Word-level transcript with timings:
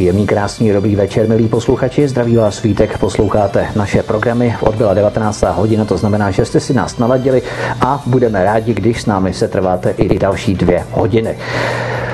Příjemný, 0.00 0.26
krásný, 0.26 0.72
dobrý 0.72 0.96
večer, 0.96 1.28
milí 1.28 1.48
posluchači. 1.48 2.08
Zdraví 2.08 2.36
vás 2.36 2.62
Vítek, 2.62 2.98
posloucháte 2.98 3.66
naše 3.76 4.02
programy. 4.02 4.56
Odbyla 4.60 4.94
19. 4.94 5.42
hodina, 5.42 5.84
to 5.84 5.96
znamená, 5.96 6.30
že 6.30 6.44
jste 6.44 6.60
si 6.60 6.74
nás 6.74 6.98
naladili 6.98 7.42
a 7.80 8.02
budeme 8.06 8.44
rádi, 8.44 8.74
když 8.74 9.02
s 9.02 9.06
námi 9.06 9.34
se 9.34 9.48
trváte 9.48 9.90
i 9.90 10.18
další 10.18 10.54
dvě 10.54 10.86
hodiny. 10.90 11.36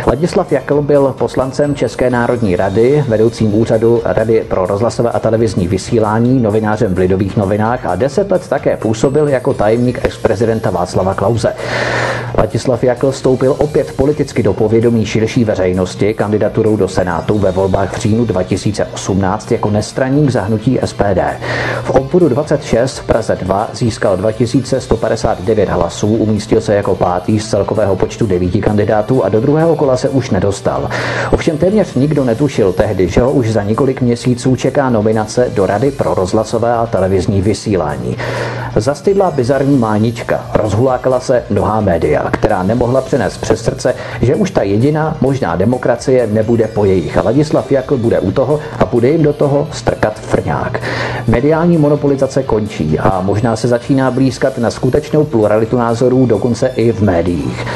Ladislav 0.07 0.53
Jakl 0.53 0.83
byl 0.83 1.15
poslancem 1.19 1.75
České 1.75 2.11
národní 2.11 2.57
rady, 2.57 3.05
vedoucím 3.09 3.55
úřadu 3.55 4.03
Rady 4.05 4.45
pro 4.49 4.67
rozhlasové 4.67 5.11
a 5.11 5.19
televizní 5.19 5.69
vysílání, 5.69 6.43
novinářem 6.43 6.95
v 6.95 6.99
Lidových 6.99 7.37
novinách 7.37 7.87
a 7.87 7.97
deset 7.97 8.31
let 8.31 8.49
také 8.49 8.77
působil 8.77 9.29
jako 9.29 9.55
tajemník 9.55 10.05
ex-prezidenta 10.05 10.71
Václava 10.71 11.15
Klauze. 11.15 11.55
Ladislav 12.39 12.85
Jakl 12.85 13.11
vstoupil 13.11 13.57
opět 13.59 13.97
politicky 13.97 14.43
do 14.43 14.53
povědomí 14.53 15.07
širší 15.07 15.45
veřejnosti 15.45 16.15
kandidaturou 16.15 16.77
do 16.77 16.89
Senátu 16.89 17.39
ve 17.39 17.51
volbách 17.51 17.97
v 17.97 18.01
říjnu 18.01 18.25
2018 18.25 19.53
jako 19.53 19.71
nestraník 19.71 20.31
zahnutí 20.31 20.79
SPD. 20.85 21.21
V 21.83 21.91
obvodu 21.91 22.29
26 22.29 22.99
v 22.99 23.07
Praze 23.07 23.37
2 23.37 23.69
získal 23.73 24.17
2159 24.17 25.69
hlasů, 25.69 26.07
umístil 26.07 26.61
se 26.61 26.75
jako 26.75 26.95
pátý 26.95 27.41
z 27.41 27.51
celkového 27.51 27.97
počtu 27.97 28.27
devíti 28.27 28.61
kandidátů 28.61 29.25
a 29.25 29.29
do 29.29 29.41
druhého 29.41 29.77
kola 29.77 29.96
se 29.97 30.09
už 30.09 30.31
nedostal. 30.31 30.91
Ovšem 31.33 31.59
téměř 31.59 31.95
nikdo 31.95 32.25
netušil 32.25 32.73
tehdy, 32.73 33.09
že 33.09 33.21
ho 33.21 33.33
už 33.33 33.53
za 33.53 33.63
několik 33.63 34.01
měsíců 34.01 34.57
čeká 34.57 34.91
nominace 34.91 35.51
do 35.55 35.67
Rady 35.67 35.91
pro 35.91 36.15
rozhlasové 36.15 36.75
a 36.75 36.87
televizní 36.87 37.41
vysílání. 37.43 38.17
Zastydla 38.77 39.31
bizarní 39.31 39.77
mánička, 39.77 40.47
rozhulákala 40.55 41.21
se 41.21 41.43
mnohá 41.51 41.81
média, 41.81 42.31
která 42.31 42.63
nemohla 42.63 43.01
přenést 43.01 43.39
přes 43.39 43.65
srdce, 43.65 43.95
že 44.23 44.35
už 44.35 44.51
ta 44.51 44.63
jediná 44.63 45.17
možná 45.21 45.57
demokracie 45.57 46.27
nebude 46.27 46.69
po 46.69 46.85
jejich. 46.85 47.17
Ladislav 47.25 47.73
Jakl 47.73 47.97
bude 47.97 48.21
u 48.21 48.31
toho 48.31 48.61
a 48.79 48.85
bude 48.85 49.09
jim 49.09 49.23
do 49.23 49.33
toho 49.33 49.69
strkat 49.73 50.15
frňák. 50.21 50.81
Mediální 51.27 51.79
monopolizace 51.79 52.43
končí 52.43 52.99
a 52.99 53.21
možná 53.21 53.57
se 53.57 53.69
začíná 53.69 54.11
blízkat 54.11 54.59
na 54.59 54.71
skutečnou 54.71 55.25
pluralitu 55.25 55.79
názorů, 55.79 56.27
dokonce 56.27 56.69
i 56.69 56.93
v 56.93 57.03
médiích. 57.03 57.67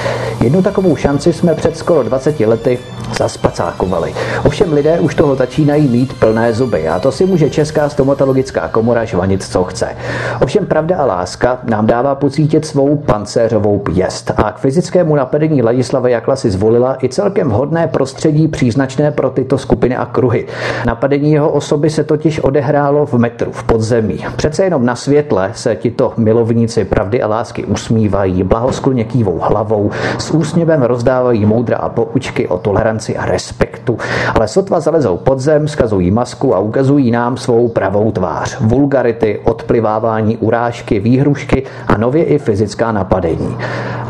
Jednu 0.40 0.62
takovou 0.62 0.96
šanci 0.96 1.32
jsme 1.32 1.54
před 1.54 1.76
skoro 1.76 2.02
20 2.10 2.40
lety 2.40 2.78
zaspacákovali. 3.18 4.14
Ovšem 4.44 4.72
lidé 4.72 5.00
už 5.00 5.14
toho 5.14 5.34
začínají 5.36 5.88
mít 5.88 6.18
plné 6.18 6.52
zuby 6.52 6.88
a 6.88 6.98
to 6.98 7.12
si 7.12 7.26
může 7.26 7.50
Česká 7.50 7.88
stomatologická 7.88 8.68
komora 8.68 9.04
žvanit, 9.04 9.42
co 9.42 9.64
chce. 9.64 9.96
Ovšem 10.42 10.66
pravda 10.66 10.96
a 10.96 11.04
láska 11.04 11.58
nám 11.64 11.86
dává 11.86 12.14
pocítit 12.14 12.66
svou 12.66 12.96
pancéřovou 12.96 13.78
pěst 13.78 14.32
a 14.36 14.52
k 14.52 14.58
fyzickému 14.58 15.16
napadení 15.16 15.62
Ladislava 15.62 16.08
Jakla 16.08 16.36
si 16.36 16.50
zvolila 16.50 16.96
i 17.02 17.08
celkem 17.08 17.48
vhodné 17.48 17.86
prostředí 17.86 18.48
příznačné 18.48 19.10
pro 19.10 19.30
tyto 19.30 19.58
skupiny 19.58 19.96
a 19.96 20.06
kruhy. 20.06 20.46
Napadení 20.86 21.32
jeho 21.32 21.50
osoby 21.50 21.90
se 21.90 22.04
totiž 22.04 22.40
odehrálo 22.40 23.06
v 23.06 23.14
metru, 23.14 23.52
v 23.52 23.62
podzemí. 23.62 24.24
Přece 24.36 24.64
jenom 24.64 24.86
na 24.86 24.96
světle 24.96 25.50
se 25.54 25.76
tito 25.76 26.12
milovníci 26.16 26.84
pravdy 26.84 27.22
a 27.22 27.26
lásky 27.26 27.64
usmívají, 27.64 28.42
blahoskloně 28.42 29.04
kývou 29.04 29.38
hlavou, 29.38 29.90
s 30.18 30.30
úsměvem 30.30 30.82
rozdávají 30.82 31.46
moudra 31.46 31.76
a 31.76 31.88
poučky 32.04 32.48
o 32.48 32.58
toleranci 32.58 33.16
a 33.16 33.26
respektu. 33.26 33.98
Ale 34.34 34.48
sotva 34.48 34.80
zalezou 34.80 35.16
pod 35.16 35.40
zem, 35.40 35.68
skazují 35.68 36.10
masku 36.10 36.54
a 36.54 36.58
ukazují 36.58 37.10
nám 37.10 37.36
svou 37.36 37.68
pravou 37.68 38.10
tvář. 38.12 38.60
Vulgarity, 38.60 39.40
odplivávání 39.44 40.36
urážky, 40.36 41.00
výhrušky 41.00 41.62
a 41.88 41.96
nově 41.96 42.24
i 42.24 42.38
fyzická 42.38 42.92
napadení. 42.92 43.56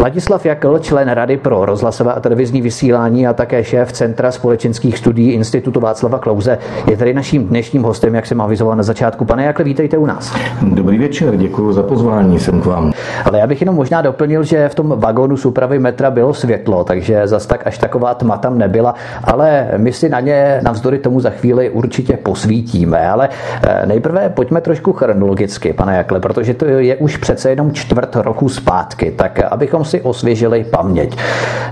Ladislav 0.00 0.46
Jakl, 0.46 0.78
člen 0.78 1.08
Rady 1.08 1.36
pro 1.36 1.64
rozhlasové 1.64 2.12
a 2.12 2.20
televizní 2.20 2.62
vysílání 2.62 3.26
a 3.26 3.32
také 3.32 3.64
šéf 3.64 3.92
Centra 3.92 4.32
společenských 4.32 4.98
studií 4.98 5.30
Institutu 5.30 5.80
Václava 5.80 6.18
Klauze, 6.18 6.58
je 6.90 6.96
tady 6.96 7.14
naším 7.14 7.48
dnešním 7.48 7.82
hostem, 7.82 8.14
jak 8.14 8.26
jsem 8.26 8.40
avizoval 8.40 8.76
na 8.76 8.82
začátku. 8.82 9.24
Pane 9.24 9.44
Jakle, 9.44 9.64
vítejte 9.64 9.98
u 9.98 10.06
nás. 10.06 10.34
Dobrý 10.62 10.98
večer, 10.98 11.36
děkuji 11.36 11.72
za 11.72 11.82
pozvání, 11.82 12.40
jsem 12.40 12.60
k 12.60 12.66
vám. 12.66 12.92
Ale 13.24 13.38
já 13.38 13.46
bych 13.46 13.60
jenom 13.60 13.74
možná 13.76 14.02
doplnil, 14.02 14.42
že 14.42 14.68
v 14.68 14.74
tom 14.74 14.94
vagónu 14.96 15.36
soupravy 15.36 15.78
metra 15.78 16.10
bylo 16.10 16.34
světlo, 16.34 16.84
takže 16.84 17.28
zas 17.28 17.46
tak 17.46 17.66
až 17.66 17.78
taková 17.80 18.14
tma 18.14 18.36
tam 18.36 18.58
nebyla, 18.58 18.94
ale 19.24 19.68
my 19.76 19.92
si 19.92 20.08
na 20.08 20.20
ně 20.20 20.60
navzdory 20.62 20.98
tomu 20.98 21.20
za 21.20 21.30
chvíli 21.30 21.70
určitě 21.70 22.16
posvítíme. 22.16 23.08
Ale 23.08 23.28
eh, 23.62 23.86
nejprve 23.86 24.28
pojďme 24.28 24.60
trošku 24.60 24.92
chronologicky, 24.92 25.72
pane 25.72 25.96
Jakle, 25.96 26.20
protože 26.20 26.54
to 26.54 26.64
je 26.64 26.96
už 26.96 27.16
přece 27.16 27.50
jenom 27.50 27.72
čtvrt 27.72 28.16
roku 28.16 28.48
zpátky, 28.48 29.10
tak 29.10 29.40
abychom 29.40 29.84
si 29.84 30.00
osvěžili 30.00 30.64
paměť. 30.64 31.16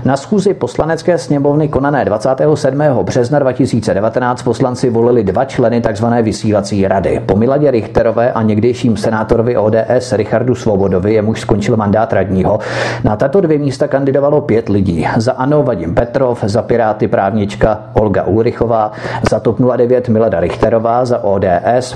Na 0.05 0.17
schůzi 0.17 0.53
poslanecké 0.53 1.17
sněmovny 1.17 1.67
konané 1.67 2.05
27. 2.05 2.81
března 3.03 3.39
2019 3.39 4.41
poslanci 4.41 4.89
volili 4.89 5.23
dva 5.23 5.45
členy 5.45 5.81
tzv. 5.81 6.05
vysílací 6.21 6.87
rady. 6.87 7.21
Po 7.25 7.35
Miladě 7.35 7.71
Richterové 7.71 8.31
a 8.31 8.41
někdejším 8.41 8.97
senátorovi 8.97 9.57
ODS 9.57 10.11
Richardu 10.11 10.55
Svobodovi, 10.55 11.13
jemuž 11.13 11.41
skončil 11.41 11.77
mandát 11.77 12.13
radního, 12.13 12.59
na 13.03 13.15
tato 13.15 13.41
dvě 13.41 13.57
místa 13.57 13.87
kandidovalo 13.87 14.41
pět 14.41 14.69
lidí. 14.69 15.07
Za 15.17 15.31
ANO 15.31 15.63
Vadim 15.63 15.88
Petrov, 15.89 16.39
za 16.43 16.61
Piráty 16.61 17.07
právnička 17.07 17.79
Olga 17.93 18.23
Ulrichová, 18.23 18.91
za 19.29 19.39
TOP 19.39 19.59
09 19.59 20.09
Milada 20.09 20.39
Richterová, 20.39 21.05
za 21.05 21.23
ODS 21.23 21.95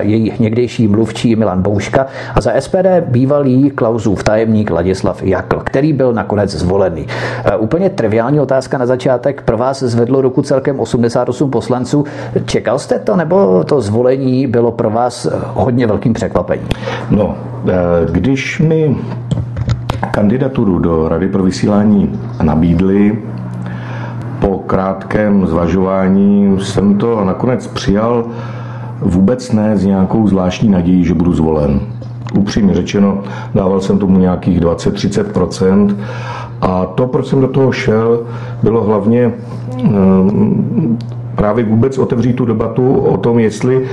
její 0.00 0.32
někdejší 0.38 0.88
mluvčí 0.88 1.36
Milan 1.36 1.62
Bouška 1.62 2.06
a 2.34 2.40
za 2.40 2.52
SPD 2.60 2.86
bývalý 3.06 3.70
Klausův 3.70 4.22
tajemník 4.22 4.70
Ladislav 4.70 5.22
Jakl, 5.22 5.60
který 5.64 5.92
byl 5.92 6.12
nakonec 6.12 6.50
zvolený. 6.50 7.06
E, 7.44 7.56
úplně 7.56 7.90
triviální 7.90 8.40
otázka 8.40 8.78
na 8.78 8.86
začátek. 8.86 9.42
Pro 9.42 9.56
vás 9.56 9.82
zvedlo 9.82 10.20
ruku 10.20 10.42
celkem 10.42 10.80
88 10.80 11.50
poslanců. 11.50 12.04
Čekal 12.46 12.78
jste 12.78 12.98
to, 12.98 13.16
nebo 13.16 13.64
to 13.64 13.80
zvolení 13.80 14.46
bylo 14.46 14.72
pro 14.72 14.90
vás 14.90 15.28
hodně 15.54 15.86
velkým 15.86 16.12
překvapením? 16.12 16.68
No, 17.10 17.36
když 18.10 18.60
mi 18.60 18.96
kandidaturu 20.10 20.78
do 20.78 21.08
Rady 21.08 21.28
pro 21.28 21.42
vysílání 21.42 22.20
nabídli, 22.42 23.18
po 24.40 24.58
krátkém 24.58 25.46
zvažování 25.46 26.58
jsem 26.60 26.94
to 26.94 27.24
nakonec 27.24 27.66
přijal. 27.66 28.24
Vůbec 29.00 29.52
ne 29.52 29.76
s 29.76 29.84
nějakou 29.84 30.28
zvláštní 30.28 30.68
nadějí, 30.68 31.04
že 31.04 31.14
budu 31.14 31.32
zvolen. 31.32 31.80
Upřímně 32.34 32.74
řečeno, 32.74 33.18
dával 33.54 33.80
jsem 33.80 33.98
tomu 33.98 34.18
nějakých 34.18 34.60
20-30% 34.60 35.96
a 36.60 36.86
to, 36.86 37.06
proč 37.06 37.26
jsem 37.26 37.40
do 37.40 37.48
toho 37.48 37.72
šel, 37.72 38.20
bylo 38.62 38.84
hlavně 38.84 39.32
právě 41.38 41.64
vůbec 41.64 41.98
otevřít 41.98 42.36
tu 42.36 42.44
debatu 42.44 42.94
o 42.94 43.16
tom, 43.16 43.38
jestli, 43.38 43.86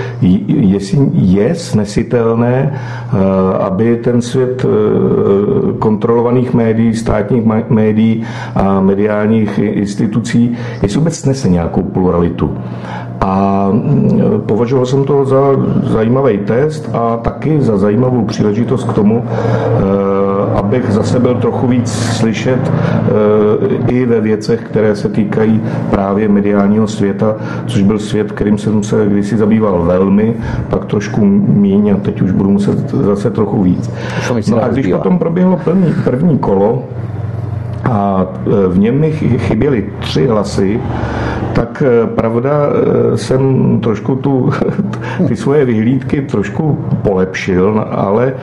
jestli 0.48 1.10
je 1.14 1.56
snesitelné, 1.56 2.74
eh, 2.74 3.18
aby 3.60 3.98
ten 3.98 4.22
svět 4.22 4.66
eh, 4.66 5.78
kontrolovaných 5.80 6.54
médií, 6.54 6.96
státních 6.96 7.44
médií 7.70 8.24
a 8.56 8.82
mediálních 8.82 9.60
institucí, 9.60 10.58
jestli 10.82 10.98
vůbec 11.00 11.16
snese 11.16 11.50
nějakou 11.50 11.82
pluralitu. 11.84 12.58
A 13.22 13.68
mm, 13.72 14.42
považoval 14.46 14.86
jsem 14.86 15.04
to 15.04 15.26
za 15.26 15.42
zajímavý 15.84 16.38
test 16.38 16.90
a 16.94 17.18
taky 17.18 17.62
za 17.62 17.78
zajímavou 17.78 18.26
příležitost 18.26 18.84
k 18.84 18.94
tomu, 18.94 19.24
eh, 19.26 20.05
abych 20.76 20.92
zase 20.92 21.20
byl 21.20 21.36
trochu 21.36 21.68
víc 21.68 21.92
slyšet 21.92 22.72
i 23.88 24.06
ve 24.06 24.22
věcech, 24.22 24.62
které 24.64 24.96
se 24.96 25.10
týkají 25.10 25.62
právě 25.90 26.30
mediálního 26.30 26.88
světa 26.88 27.36
což 27.66 27.82
byl 27.82 28.00
svět, 28.00 28.32
kterým 28.32 28.58
jsem 28.58 28.84
se 28.84 29.06
kdysi 29.08 29.38
zabýval 29.38 29.84
velmi, 29.84 30.34
pak 30.70 30.86
trošku 30.86 31.26
míň 31.26 31.90
a 31.90 31.98
teď 31.98 32.22
už 32.22 32.32
budu 32.32 32.50
muset 32.50 32.90
zase 32.90 33.32
trochu 33.32 33.64
víc. 33.64 33.92
No 34.50 34.64
a 34.64 34.68
když 34.68 34.88
potom 34.88 35.20
proběhlo 35.20 35.60
první, 35.64 35.94
první 36.04 36.38
kolo, 36.38 36.84
a 37.86 38.26
e, 38.48 38.68
v 38.68 38.80
něm 38.80 39.00
mi 39.00 39.12
chyběly 39.38 39.86
tři 40.00 40.28
hlasy, 40.28 40.80
tak 41.54 41.84
e, 41.86 42.08
pravda 42.08 42.52
e, 42.52 43.18
jsem 43.18 43.80
trošku 43.80 44.16
tu, 44.16 44.50
ty 45.28 45.36
svoje 45.36 45.66
vyhlídky 45.66 46.22
trošku 46.22 46.80
polepšil, 47.04 47.86
ale 47.92 48.34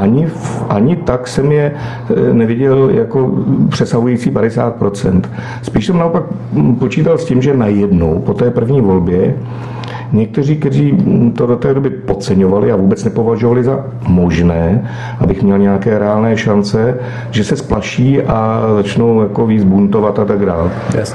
ani, 0.00 0.28
ani 0.68 0.96
tak 0.96 1.28
jsem 1.28 1.52
je 1.52 1.72
neviděl 2.32 2.90
jako 2.90 3.30
přesahující 3.68 4.30
50%. 4.30 5.22
Spíš 5.62 5.86
jsem 5.86 5.98
naopak 5.98 6.22
počítal 6.78 7.18
s 7.18 7.24
tím, 7.24 7.42
že 7.42 7.56
najednou 7.56 8.22
po 8.26 8.34
té 8.34 8.50
první 8.50 8.80
volbě 8.80 9.34
Někteří, 10.12 10.56
kteří 10.56 10.98
to 11.36 11.46
do 11.46 11.56
té 11.56 11.74
doby 11.74 11.90
podceňovali 11.90 12.72
a 12.72 12.76
vůbec 12.76 13.04
nepovažovali 13.04 13.64
za 13.64 13.84
možné, 14.08 14.90
abych 15.20 15.42
měl 15.42 15.58
nějaké 15.58 15.98
reálné 15.98 16.36
šance, 16.36 16.98
že 17.30 17.44
se 17.44 17.56
splaší 17.56 18.22
a 18.22 18.62
začnou 18.76 19.22
jako 19.22 19.46
víc 19.46 19.64
buntovat 19.64 20.18
a 20.18 20.24
tak 20.24 20.46
dále. 20.46 20.70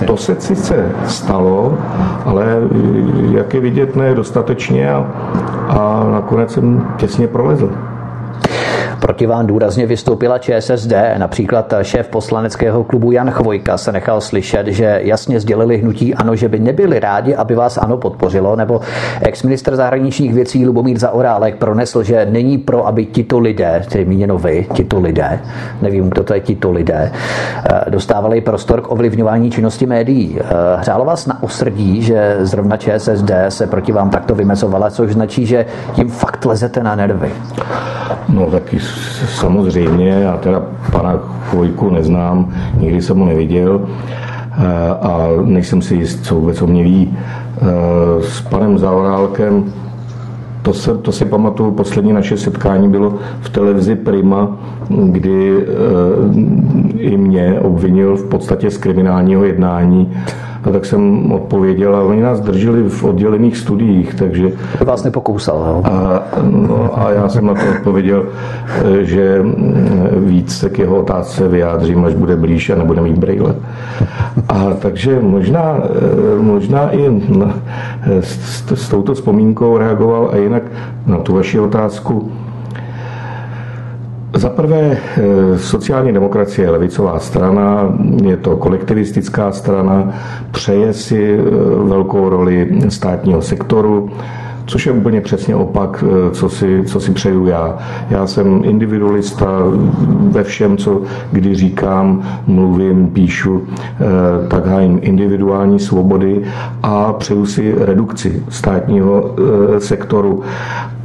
To 0.06 0.18
se 0.18 0.36
sice 0.40 0.92
stalo, 1.06 1.78
ale 2.26 2.46
jak 3.32 3.54
je 3.54 3.60
vidět, 3.60 3.96
ne 3.96 4.16
dostatečně 4.16 4.92
a, 4.92 5.00
a 5.68 6.10
nakonec 6.12 6.52
jsem 6.52 6.88
těsně 6.98 7.28
prolezl. 7.28 7.70
Proti 9.00 9.26
vám 9.26 9.48
důrazně 9.48 9.86
vystoupila 9.86 10.38
ČSSD. 10.38 10.94
Například 11.18 11.74
šéf 11.82 12.08
poslaneckého 12.08 12.84
klubu 12.84 13.12
Jan 13.12 13.32
Chvojka 13.32 13.78
se 13.78 13.92
nechal 13.92 14.22
slyšet, 14.22 14.68
že 14.68 15.00
jasně 15.04 15.40
sdělili 15.40 15.78
hnutí 15.78 16.16
ano, 16.16 16.36
že 16.36 16.50
by 16.50 16.60
nebyli 16.60 17.00
rádi, 17.00 17.36
aby 17.36 17.56
vás 17.56 17.78
ano 17.78 17.98
podpořilo, 17.98 18.56
nebo 18.56 18.82
ex-minister 19.22 19.76
zahraničních 19.76 20.34
věcí 20.34 20.66
Lubomír 20.66 20.98
Zaorálek 20.98 21.56
pronesl, 21.56 22.04
že 22.04 22.28
není 22.30 22.58
pro, 22.58 22.88
aby 22.88 23.06
tito 23.06 23.40
lidé, 23.40 23.84
tedy 23.92 24.06
míněno 24.06 24.38
vy, 24.38 24.66
tito 24.74 25.00
lidé, 25.00 25.40
nevím, 25.82 26.10
kdo 26.10 26.24
to 26.24 26.34
je 26.34 26.40
tito 26.40 26.72
lidé, 26.72 27.12
eh, 27.12 27.90
dostávali 27.90 28.42
prostor 28.42 28.82
k 28.82 28.92
ovlivňování 28.92 29.52
činnosti 29.52 29.86
médií. 29.86 30.40
Eh, 30.40 30.44
hřálo 30.78 31.06
vás 31.06 31.26
na 31.28 31.44
osrdí, 31.44 32.02
že 32.02 32.38
zrovna 32.40 32.78
ČSSD 32.78 33.32
se 33.50 33.68
proti 33.68 33.92
vám 33.92 34.10
takto 34.10 34.36
vymezovala, 34.36 34.90
což 34.90 35.14
značí, 35.14 35.46
že 35.46 35.66
tím 35.94 36.10
fakt 36.10 36.46
lezete 36.46 36.84
na 36.84 36.96
nervy. 36.96 37.32
No 38.30 38.52
taky 38.52 38.80
samozřejmě, 39.28 40.10
já 40.10 40.38
teda 40.38 40.62
pana 40.92 41.20
Chvojku 41.50 41.90
neznám, 41.90 42.54
nikdy 42.80 43.02
jsem 43.02 43.20
ho 43.20 43.26
neviděl 43.26 43.82
eh, 43.84 44.90
a 45.02 45.28
nejsem 45.46 45.82
si 45.82 45.96
jist, 45.96 46.26
co 46.26 46.36
vůbec 46.36 46.62
o 46.62 46.68
mě 46.68 46.84
ví. 46.84 47.18
S 48.22 48.42
panem 48.42 48.78
Zaorálkem 48.78 49.74
to, 50.68 50.74
se, 50.74 50.98
to 50.98 51.12
si 51.12 51.26
pamatuju, 51.26 51.72
poslední 51.72 52.14
naše 52.14 52.38
setkání 52.38 52.90
bylo 52.90 53.14
v 53.42 53.50
televizi 53.50 53.96
Prima, 53.96 54.58
kdy 54.90 55.58
e, 55.58 55.64
i 57.00 57.18
mě 57.18 57.60
obvinil 57.60 58.16
v 58.16 58.30
podstatě 58.30 58.72
z 58.72 58.78
kriminálního 58.78 59.46
jednání 59.46 60.14
a 60.64 60.72
tak 60.72 60.86
jsem 60.86 61.32
odpověděl 61.32 61.96
a 61.96 62.04
oni 62.04 62.22
nás 62.22 62.40
drželi 62.40 62.90
v 62.90 63.04
oddělených 63.04 63.58
studiích, 63.58 64.16
takže... 64.16 64.52
Vás 64.86 65.04
nepokousal, 65.04 65.66
jo? 65.68 65.82
A, 65.84 66.24
no, 66.52 67.00
a 67.00 67.12
já 67.12 67.30
jsem 67.30 67.46
na 67.46 67.54
to 67.54 67.62
odpověděl, 67.78 68.26
že 69.02 69.46
víc 70.18 70.58
se 70.58 70.70
k 70.70 70.80
jeho 70.80 70.98
otázce 70.98 71.48
vyjádřím, 71.48 72.06
až 72.06 72.14
bude 72.14 72.36
blíž 72.36 72.70
a 72.70 72.76
nebude 72.76 73.02
mít 73.02 73.18
brýle. 73.18 73.56
A 74.50 74.74
takže 74.74 75.20
možná, 75.22 75.80
možná 76.42 76.96
i 76.96 77.22
s, 78.20 78.72
s 78.74 78.90
touto 78.90 79.14
vzpomínkou 79.14 79.78
reagoval 79.78 80.30
a 80.34 80.38
jinak 80.38 80.64
na 81.08 81.18
tu 81.18 81.34
vaši 81.36 81.60
otázku 81.60 82.32
za 84.38 84.50
prvé, 84.50 84.98
eh, 85.18 85.60
sociální 85.60 86.14
demokracie 86.14 86.66
je 86.66 86.70
levicová 86.72 87.20
strana, 87.20 87.98
je 88.24 88.38
to 88.38 88.58
kolektivistická 88.58 89.52
strana, 89.52 90.14
přeje 90.52 90.94
si 90.94 91.40
eh, 91.40 91.42
velkou 91.84 92.30
roli 92.30 92.80
státního 92.90 93.42
sektoru, 93.42 94.10
což 94.66 94.86
je 94.86 94.92
úplně 94.92 95.22
přesně 95.22 95.56
opak, 95.56 96.04
eh, 96.08 96.32
co 96.32 96.50
si, 96.50 96.84
co 96.86 97.00
si 97.00 97.12
přeju 97.12 97.48
já. 97.48 97.78
Já 98.10 98.28
jsem 98.28 98.62
individualista 98.64 99.48
ve 100.32 100.44
všem, 100.44 100.78
co 100.78 101.02
kdy 101.32 101.56
říkám, 101.56 102.24
mluvím, 102.48 103.08
píšu, 103.10 103.64
tak 104.48 104.66
hájím 104.66 105.00
individuální 105.02 105.80
svobody 105.80 106.42
a 106.84 107.14
přeju 107.14 107.46
si 107.46 107.76
redukci 107.78 108.44
státního 108.50 109.36
sektoru 109.78 110.44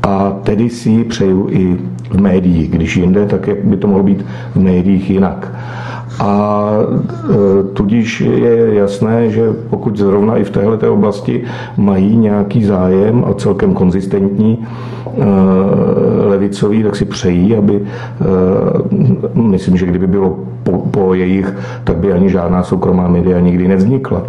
a 0.02 0.32
tedy 0.42 0.70
si 0.70 0.90
ji 0.90 1.04
přeju 1.04 1.46
i 1.50 1.76
v 2.10 2.20
médiích. 2.20 2.70
Když 2.70 2.96
jinde, 2.96 3.26
tak 3.26 3.48
by 3.64 3.76
to 3.76 3.86
mohlo 3.88 4.02
být 4.04 4.24
v 4.54 4.60
médiích 4.60 5.10
jinak. 5.10 5.52
A 6.20 6.68
e, 7.30 7.62
tudíž 7.72 8.20
je 8.20 8.74
jasné, 8.74 9.30
že 9.30 9.42
pokud 9.70 9.96
zrovna 9.96 10.36
i 10.36 10.44
v 10.44 10.50
této 10.50 10.94
oblasti 10.94 11.44
mají 11.76 12.16
nějaký 12.16 12.64
zájem 12.64 13.24
a 13.30 13.34
celkem 13.34 13.74
konzistentní 13.74 14.58
e, 14.58 15.24
levicový, 16.28 16.82
tak 16.82 16.96
si 16.96 17.04
přejí, 17.04 17.56
aby, 17.56 17.80
e, 17.80 19.40
myslím, 19.40 19.76
že 19.76 19.86
kdyby 19.86 20.06
bylo 20.06 20.38
po, 20.62 20.72
po 20.78 21.14
jejich, 21.14 21.54
tak 21.84 21.96
by 21.96 22.12
ani 22.12 22.30
žádná 22.30 22.62
soukromá 22.62 23.08
média 23.08 23.40
nikdy 23.40 23.68
nevznikla 23.68 24.22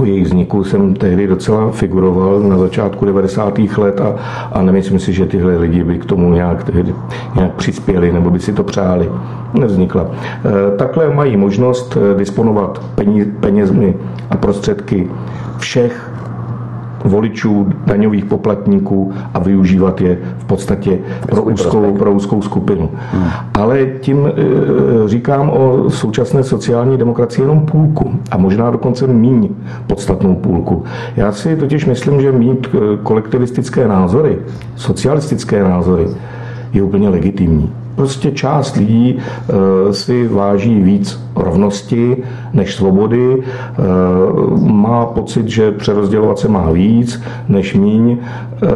o 0.00 0.04
jejich 0.04 0.24
vzniku 0.24 0.64
jsem 0.64 0.94
tehdy 0.94 1.26
docela 1.26 1.70
figuroval 1.70 2.40
na 2.40 2.58
začátku 2.58 3.04
90. 3.04 3.58
let 3.58 4.00
a, 4.00 4.14
a 4.52 4.62
nemyslím 4.62 4.98
si, 4.98 5.12
že 5.12 5.26
tyhle 5.26 5.56
lidi 5.56 5.84
by 5.84 5.98
k 5.98 6.04
tomu 6.04 6.32
nějak, 6.32 6.64
tehdy, 6.64 6.94
nějak 7.34 7.52
přispěli 7.52 8.12
nebo 8.12 8.30
by 8.30 8.40
si 8.40 8.52
to 8.52 8.64
přáli. 8.64 9.10
Nevznikla. 9.54 10.06
E, 10.06 10.76
takhle 10.76 11.14
mají 11.14 11.36
možnost 11.36 11.96
e, 11.96 12.18
disponovat 12.18 12.82
penězmi 13.40 13.96
a 14.30 14.36
prostředky 14.36 15.10
všech 15.58 16.10
voličů, 17.04 17.68
daňových 17.86 18.24
poplatníků 18.24 19.12
a 19.34 19.38
využívat 19.38 20.00
je 20.00 20.18
v 20.38 20.44
podstatě 20.44 20.98
pro 21.28 21.42
úzkou, 21.42 21.94
pro 21.94 22.12
úzkou 22.12 22.42
skupinu. 22.42 22.90
Hmm. 23.12 23.24
Ale 23.54 23.86
tím 24.00 24.26
e, 24.26 24.32
říkám 25.08 25.50
o 25.50 25.90
současné 25.90 26.44
sociální 26.44 26.96
demokracii 26.96 27.42
jenom 27.42 27.60
půlku 27.60 28.10
a 28.30 28.36
možná 28.36 28.70
dokonce 28.70 29.06
míň 29.06 29.48
podstatnou 29.86 30.34
půlku. 30.34 30.84
Já 31.16 31.32
si 31.32 31.56
totiž 31.56 31.86
myslím, 31.86 32.20
že 32.20 32.32
mít 32.32 32.68
e, 32.74 32.96
kolektivistické 33.02 33.88
názory, 33.88 34.38
socialistické 34.76 35.62
názory, 35.62 36.06
je 36.72 36.82
úplně 36.82 37.08
legitimní. 37.08 37.70
Prostě 38.00 38.30
část 38.30 38.76
lidí 38.76 39.18
eh, 39.18 39.92
si 39.92 40.28
váží 40.28 40.80
víc 40.80 41.20
rovnosti 41.36 42.16
než 42.52 42.74
svobody, 42.74 43.42
eh, 43.42 43.82
má 44.60 45.06
pocit, 45.06 45.48
že 45.48 45.72
přerozdělovat 45.72 46.38
se 46.38 46.48
má 46.48 46.72
víc 46.72 47.22
než 47.48 47.74
míň. 47.74 48.16
Eh, 48.62 48.68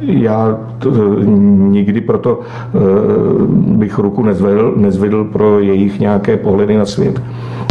já 0.00 0.58
nikdy 1.68 2.00
proto 2.00 2.40
bych 3.52 3.98
ruku 3.98 4.22
nezvedl, 4.22 4.72
nezvedl 4.76 5.24
pro 5.24 5.60
jejich 5.60 6.00
nějaké 6.00 6.36
pohledy 6.36 6.76
na 6.76 6.84
svět. 6.84 7.22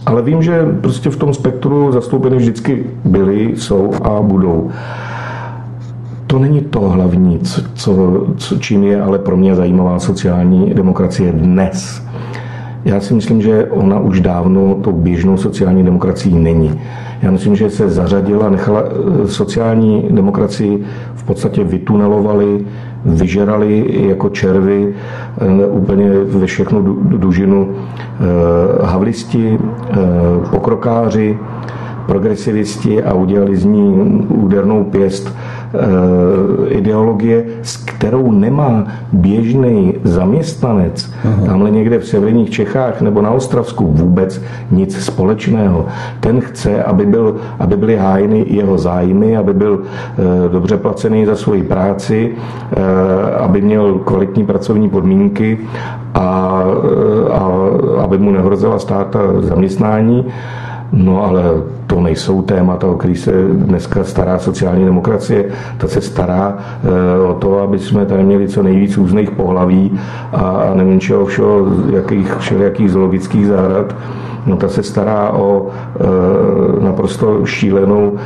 Ale 0.06 0.22
vím, 0.22 0.42
že 0.42 0.78
prostě 0.82 1.10
v 1.10 1.18
tom 1.18 1.34
spektru 1.34 1.92
zastoupeny 1.92 2.38
vždycky 2.38 2.84
byly, 3.06 3.54
jsou 3.56 3.94
a 4.02 4.22
budou 4.22 4.72
to 6.30 6.40
není 6.40 6.62
to 6.62 6.80
hlavní, 6.80 7.40
co, 7.40 7.62
co, 8.38 8.58
čím 8.60 8.84
je 8.84 9.02
ale 9.02 9.20
pro 9.20 9.38
mě 9.38 9.56
zajímavá 9.56 10.00
sociální 10.00 10.74
demokracie 10.74 11.32
dnes. 11.32 12.04
Já 12.86 13.00
si 13.00 13.14
myslím, 13.14 13.42
že 13.42 13.66
ona 13.66 14.00
už 14.00 14.22
dávno 14.22 14.76
tou 14.76 14.92
běžnou 14.92 15.38
sociální 15.38 15.84
demokracií 15.84 16.40
není. 16.40 16.82
Já 17.22 17.32
myslím, 17.32 17.56
že 17.56 17.70
se 17.70 17.90
zařadila, 17.90 18.50
nechala 18.50 18.84
eh, 18.84 19.28
sociální 19.28 20.08
demokracii 20.10 20.84
v 21.16 21.24
podstatě 21.24 21.64
vytunelovali, 21.64 22.66
vyžerali 23.06 23.86
jako 24.10 24.30
červy 24.30 24.94
eh, 25.42 25.66
úplně 25.66 26.10
ve 26.10 26.46
všechnu 26.46 26.82
dužinu 27.18 27.70
eh, 27.70 28.86
havlisti, 28.86 29.60
pokrokáři, 30.52 31.38
progresivisti 32.10 33.04
a 33.04 33.14
udělali 33.14 33.58
z 33.58 33.66
ní 33.66 33.94
údernou 34.30 34.84
pěst 34.84 35.36
ideologie, 36.70 37.46
s 37.62 37.78
kterou 37.78 38.32
nemá 38.32 38.88
běžný 39.14 39.94
zaměstnanec, 40.04 41.14
Aha. 41.26 41.46
tamhle 41.46 41.72
někde 41.72 42.00
v 42.00 42.08
severních 42.08 42.50
Čechách 42.50 43.02
nebo 43.02 43.22
na 43.22 43.32
Ostravsku 43.32 43.88
vůbec 43.88 44.42
nic 44.72 44.98
společného. 44.98 45.86
Ten 46.20 46.42
chce, 46.42 46.84
aby, 46.84 47.06
byl, 47.06 47.36
aby 47.60 47.78
byly 47.78 47.96
hájeny 47.98 48.46
jeho 48.48 48.78
zájmy, 48.78 49.38
aby 49.38 49.54
byl 49.54 49.82
eh, 49.84 50.50
dobře 50.50 50.78
placený 50.78 51.26
za 51.26 51.36
svoji 51.36 51.64
práci, 51.64 52.32
eh, 52.72 53.36
aby 53.40 53.62
měl 53.62 53.94
kvalitní 53.94 54.46
pracovní 54.46 54.90
podmínky 54.90 55.58
a, 56.14 56.64
a 57.32 57.52
aby 58.04 58.18
mu 58.18 58.32
nehrozila 58.32 58.80
státa 58.80 59.20
zaměstnání. 59.40 60.26
No 60.92 61.24
ale 61.24 61.44
to 61.90 62.02
nejsou 62.02 62.42
témata, 62.42 62.88
o 62.88 62.94
který 62.96 63.16
se 63.16 63.32
dneska 63.54 64.04
stará 64.04 64.40
sociální 64.40 64.86
demokracie. 64.86 65.46
Ta 65.78 65.88
se 65.88 66.02
stará 66.02 66.58
eh, 66.58 67.28
o 67.28 67.34
to, 67.34 67.60
aby 67.60 67.80
jsme 67.80 68.06
tady 68.06 68.24
měli 68.24 68.48
co 68.48 68.64
nejvíc 68.64 68.98
různých 68.98 69.32
pohlaví 69.32 70.00
a 70.34 70.74
čeho 71.00 71.26
všeho, 71.26 71.68
jakých, 71.94 72.36
všelijakých 72.36 72.92
zoologických 72.92 73.48
zahrad. 73.48 73.96
No 74.46 74.58
ta 74.58 74.68
se 74.68 74.84
stará 74.84 75.30
o 75.30 75.68
e, 75.70 76.84
naprosto 76.84 77.46
šílenou 77.46 78.14
e, 78.16 78.20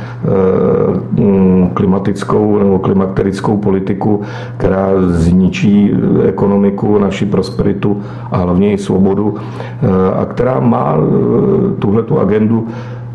klimatickou 1.74 2.58
nebo 2.58 2.78
klimakterickou 2.78 3.56
politiku, 3.56 4.20
která 4.56 4.88
zničí 5.06 5.90
ekonomiku, 6.28 6.98
naši 6.98 7.26
prosperitu 7.26 8.02
a 8.30 8.36
hlavně 8.36 8.72
i 8.72 8.78
svobodu 8.78 9.34
e, 9.34 10.14
a 10.14 10.24
která 10.24 10.60
má 10.60 10.96
e, 10.96 11.80
tuhle 11.80 12.02
tu 12.02 12.20
agendu 12.20 12.66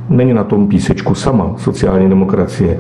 není 0.10 0.34
na 0.34 0.44
tom 0.44 0.68
písečku 0.68 1.16
sama 1.16 1.52
sociální 1.58 2.10
demokracie, 2.10 2.80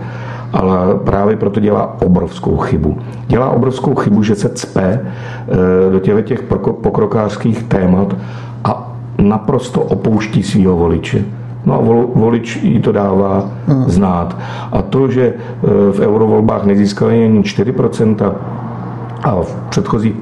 ale 0.53 0.95
právě 0.95 1.35
proto 1.35 1.59
dělá 1.59 1.97
obrovskou 2.01 2.57
chybu. 2.57 2.97
Dělá 3.27 3.49
obrovskou 3.49 3.95
chybu, 3.95 4.23
že 4.23 4.35
se 4.35 4.49
cpe 4.49 5.05
do 5.91 5.99
těch, 5.99 6.25
těch 6.25 6.43
pokrokářských 6.81 7.63
témat 7.63 8.15
a 8.63 8.93
naprosto 9.17 9.81
opouští 9.81 10.43
svého 10.43 10.77
voliče. 10.77 11.25
No 11.65 11.73
a 11.73 11.77
volič 12.19 12.55
jí 12.55 12.79
to 12.79 12.91
dává 12.91 13.49
hmm. 13.67 13.83
znát. 13.89 14.37
A 14.71 14.81
to, 14.81 15.11
že 15.11 15.33
v 15.91 15.99
eurovolbách 15.99 16.65
nezískali 16.65 17.25
ani 17.25 17.39
4%, 17.39 18.33
a 19.23 19.41
v 19.41 19.55
předchozích 19.69 20.13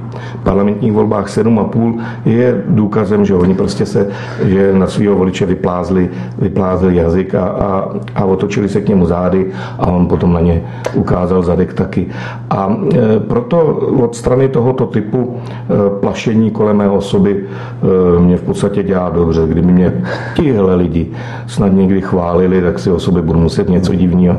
parlamentních 0.44 0.92
volbách 0.94 1.28
7,5 1.28 2.02
je 2.26 2.64
důkazem, 2.68 3.26
že 3.26 3.36
oni 3.36 3.54
prostě 3.54 3.86
se, 3.86 4.08
že 4.46 4.74
na 4.74 4.88
svého 4.88 5.16
voliče 5.16 5.46
vyplázli, 5.46 6.10
vyplázli 6.40 6.96
jazyk 6.96 7.36
a, 7.36 7.46
a, 7.48 7.90
a 8.16 8.26
otočili 8.26 8.70
se 8.70 8.82
k 8.82 8.90
němu 8.90 9.06
zády 9.06 9.46
a 9.80 9.88
on 9.88 10.08
potom 10.08 10.34
na 10.34 10.40
ně 10.40 10.64
ukázal 10.94 11.44
zadek 11.44 11.74
taky. 11.74 12.08
A 12.50 12.78
e, 12.94 13.20
proto 13.20 13.76
od 14.04 14.16
strany 14.16 14.50
tohoto 14.50 14.86
typu 14.86 15.38
e, 15.38 16.00
plašení 16.00 16.52
kolem 16.52 16.78
mé 16.78 16.90
osoby 16.90 17.44
e, 18.18 18.20
mě 18.20 18.38
v 18.38 18.42
podstatě 18.42 18.84
dělá 18.84 19.10
dobře. 19.10 19.42
Kdyby 19.48 19.72
mě 19.72 19.94
tihle 20.36 20.76
lidi 20.76 21.08
snad 21.48 21.68
někdy 21.68 22.02
chválili, 22.02 22.62
tak 22.62 22.80
si 22.80 22.92
o 22.92 23.00
sobě 23.00 23.22
budu 23.22 23.40
muset 23.40 23.70
něco 23.70 23.96
divného. 23.96 24.38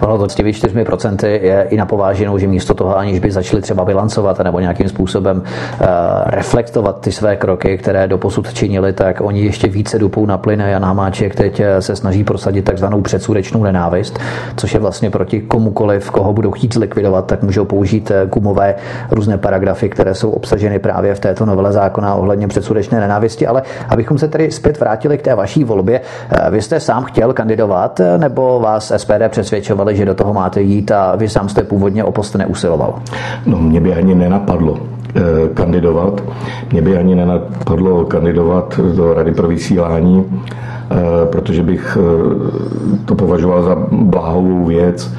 Ono 0.00 0.18
to 0.18 0.28
s 0.28 0.34
těmi 0.34 0.52
4% 0.52 1.26
je 1.26 1.66
i 1.70 1.76
na 1.76 1.86
pováženou, 1.86 2.38
že 2.38 2.46
místo 2.46 2.74
toho, 2.74 2.98
aniž 2.98 3.18
by 3.18 3.30
začali 3.30 3.62
třeba 3.62 3.84
bilancovat 3.84 4.38
nebo 4.38 4.60
nějakým 4.60 4.88
způsobem 4.88 5.36
uh, 5.36 5.86
reflektovat 6.26 7.00
ty 7.00 7.12
své 7.12 7.36
kroky, 7.36 7.78
které 7.78 8.08
do 8.08 8.18
posud 8.18 8.54
činili, 8.54 8.92
tak 8.92 9.20
oni 9.20 9.44
ještě 9.44 9.68
více 9.68 9.98
dupou 9.98 10.26
na 10.26 10.38
plyn. 10.38 10.60
Jan 10.60 10.84
Hamáček 10.84 11.34
teď 11.34 11.60
eh, 11.60 11.82
se 11.82 11.96
snaží 11.96 12.24
prosadit 12.24 12.62
takzvanou 12.62 13.00
předsudečnou 13.00 13.62
nenávist, 13.62 14.18
což 14.56 14.74
je 14.74 14.80
vlastně 14.80 15.10
proti 15.10 15.40
komukoliv, 15.40 16.10
koho 16.10 16.32
budou 16.32 16.50
chtít 16.50 16.74
zlikvidovat, 16.74 17.26
tak 17.26 17.42
můžou 17.42 17.64
použít 17.64 18.10
eh, 18.10 18.26
gumové 18.26 18.74
různé 19.10 19.38
paragrafy, 19.38 19.88
které 19.88 20.14
jsou 20.14 20.30
obsaženy 20.30 20.78
právě 20.78 21.14
v 21.14 21.20
této 21.20 21.46
novele 21.46 21.72
zákona 21.72 22.14
ohledně 22.14 22.48
předsudečné 22.48 23.00
nenávisti. 23.00 23.46
Ale 23.46 23.62
abychom 23.88 24.18
se 24.18 24.28
tedy 24.28 24.50
zpět 24.50 24.80
vrátili 24.80 25.18
k 25.18 25.22
té 25.22 25.34
vaší 25.34 25.64
volbě, 25.64 26.00
vy 26.50 26.62
jste 26.62 26.80
sám 26.80 27.04
chtěl 27.04 27.32
kandidovat, 27.32 28.00
nebo 28.16 28.60
vás 28.60 28.92
SPD 28.96 29.22
přesvědčovali, 29.86 29.96
že 29.96 30.04
do 30.04 30.14
toho 30.14 30.34
máte 30.34 30.60
jít 30.62 30.90
a 30.90 31.16
vy 31.16 31.28
sám 31.28 31.48
jste 31.48 31.62
původně 31.62 32.04
o 32.04 32.12
post 32.12 32.34
neusiloval? 32.34 32.94
No, 33.46 33.58
mě 33.58 33.80
by 33.80 33.94
ani 33.94 34.14
nenapadlo 34.14 34.78
eh, 35.16 35.48
kandidovat. 35.54 36.22
Mě 36.72 36.82
by 36.82 36.98
ani 36.98 37.14
nenapadlo 37.14 38.04
kandidovat 38.04 38.80
do 38.96 39.14
Rady 39.14 39.32
pro 39.32 39.48
vysílání, 39.48 40.24
protože 41.32 41.62
bych 41.62 41.98
eh, 42.00 43.00
to 43.04 43.14
považoval 43.14 43.62
za 43.62 43.76
bláhovou 43.90 44.64
věc. 44.64 45.14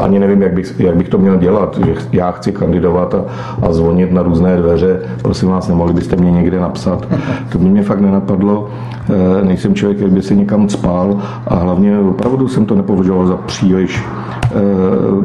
Ani 0.00 0.18
nevím, 0.18 0.42
jak 0.42 0.52
bych, 0.52 0.80
jak 0.80 0.96
bych 0.96 1.08
to 1.08 1.18
měl 1.18 1.36
dělat. 1.36 1.78
Že 1.86 1.94
já 2.12 2.30
chci 2.30 2.52
kandidovat 2.52 3.14
a, 3.14 3.24
a 3.62 3.72
zvonit 3.72 4.12
na 4.12 4.22
různé 4.22 4.56
dveře. 4.56 5.00
Prosím 5.22 5.48
vás, 5.48 5.68
nemohli 5.68 5.92
byste 5.94 6.16
mě 6.16 6.30
někde 6.30 6.60
napsat. 6.60 7.08
To 7.52 7.58
by 7.58 7.64
mě 7.64 7.82
fakt 7.82 8.00
nenapadlo. 8.00 8.68
Eh, 9.10 9.44
nejsem 9.44 9.74
člověk, 9.74 9.96
který 9.98 10.10
by 10.12 10.22
si 10.22 10.36
někam 10.36 10.68
spál 10.68 11.18
a 11.46 11.54
hlavně 11.54 11.98
opravdu 11.98 12.48
jsem 12.48 12.66
to 12.66 12.74
nepovažoval 12.74 13.26
za 13.26 13.36
příliš 13.36 14.04
eh, 14.42 14.50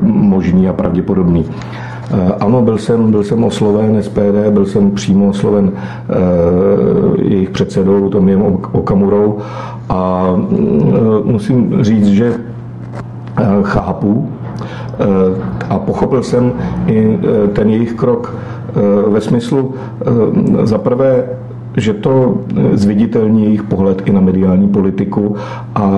možný 0.02 0.70
a 0.70 0.74
pravděpodobný. 0.74 1.46
Eh, 2.12 2.34
ano, 2.40 2.62
byl 2.62 2.78
jsem, 2.78 3.12
byl 3.12 3.24
jsem 3.24 3.44
osloven 3.44 4.04
SPD, 4.04 4.50
byl 4.50 4.66
jsem 4.66 4.92
přímo 4.92 5.28
osloven 5.28 5.72
jejich 7.22 7.50
předsedou 7.50 8.10
Tomiem 8.10 8.42
Okamurou. 8.72 9.38
A 9.90 10.26
musím 11.24 11.84
říct, 11.84 12.08
že 12.08 12.34
chápu 13.64 14.30
a 15.70 15.80
pochopil 15.80 16.24
jsem 16.24 16.54
i 16.88 17.20
ten 17.54 17.70
jejich 17.70 17.94
krok 17.94 18.36
ve 19.08 19.22
smyslu 19.22 19.74
za 20.64 20.78
prvé 20.78 21.24
že 21.78 21.94
to 21.94 22.38
zviditelní 22.74 23.44
jejich 23.44 23.64
pohled 23.64 24.02
i 24.06 24.12
na 24.12 24.22
mediální 24.22 24.68
politiku 24.68 25.36
a 25.76 25.92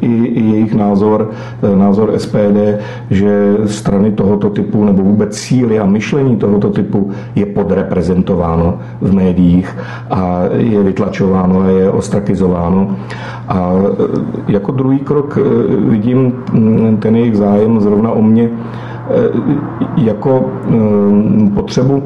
i, 0.00 0.06
i 0.06 0.50
jejich 0.50 0.74
názor, 0.74 1.30
názor 1.74 2.12
SPD, 2.18 2.78
že 3.10 3.56
strany 3.66 4.12
tohoto 4.12 4.50
typu 4.50 4.84
nebo 4.84 5.02
vůbec 5.02 5.36
síly 5.36 5.78
a 5.78 5.86
myšlení 5.86 6.36
tohoto 6.36 6.70
typu 6.70 7.10
je 7.34 7.46
podreprezentováno 7.46 8.78
v 9.00 9.12
médiích 9.12 9.76
a 10.10 10.42
je 10.56 10.82
vytlačováno 10.82 11.60
a 11.60 11.66
je 11.66 11.90
ostrakizováno. 11.90 12.96
A 13.48 13.72
jako 14.48 14.72
druhý 14.72 14.98
krok 14.98 15.38
vidím 15.88 16.32
ten 16.98 17.16
jejich 17.16 17.36
zájem 17.36 17.80
zrovna 17.80 18.10
o 18.10 18.22
mě 18.22 18.50
jako 19.96 20.50
potřebu 21.54 22.02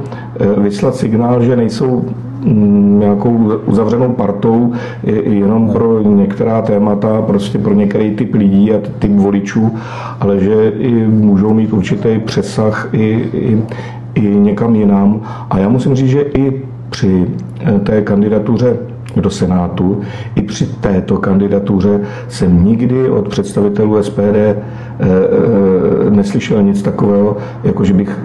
vyslat 0.57 0.95
signál, 0.95 1.43
že 1.43 1.57
nejsou 1.57 2.05
Mm, 2.05 2.24
nějakou 2.99 3.53
uzavřenou 3.67 4.13
partou 4.13 4.73
jenom 5.25 5.71
pro 5.73 6.03
některá 6.03 6.63
témata, 6.63 7.23
prostě 7.23 7.59
pro 7.59 7.75
některý 7.75 8.11
typ 8.11 8.35
lidí 8.35 8.73
a 8.73 8.81
typ 8.99 9.11
voličů, 9.11 9.75
ale 10.21 10.41
že 10.41 10.73
i 10.79 10.93
můžou 11.07 11.55
mít 11.55 11.73
určitý 11.73 12.19
přesah 12.19 12.89
i, 12.93 13.29
i, 13.33 13.63
i 14.15 14.21
někam 14.21 14.75
jinam. 14.75 15.21
A 15.51 15.59
já 15.59 15.69
musím 15.69 15.95
říct, 15.95 16.09
že 16.09 16.23
i 16.23 16.63
při 16.91 17.27
eh, 17.61 17.79
té 17.79 18.03
kandidatuře 18.03 18.77
do 19.17 19.31
Senátu. 19.31 20.01
I 20.35 20.43
při 20.43 20.67
této 20.67 21.17
kandidatuře 21.17 22.01
jsem 22.29 22.65
nikdy 22.65 23.11
od 23.11 23.29
představitelů 23.29 24.03
SPD 24.03 24.21
eh, 24.21 24.57
eh, 25.01 26.11
neslyšel 26.11 26.63
nic 26.63 26.83
takového, 26.83 27.37
jako 27.65 27.85
že 27.85 27.95
bych 27.95 28.25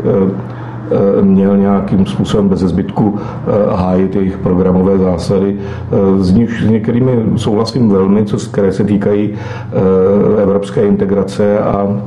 měl 1.22 1.58
nějakým 1.58 2.06
způsobem 2.06 2.50
bez 2.50 2.60
zbytku 2.60 3.20
eh, 3.20 3.76
hájit 3.76 4.16
jejich 4.16 4.38
programové 4.38 4.98
zásady. 4.98 5.58
Eh, 5.60 6.24
z 6.24 6.34
nich 6.34 6.62
s 6.62 6.70
některými 6.70 7.24
souhlasím 7.36 7.90
velmi, 7.90 8.26
co, 8.26 8.38
které 8.52 8.72
se 8.72 8.84
týkají 8.84 9.34
evropské 10.42 10.88
integrace 10.88 11.60
a 11.60 12.02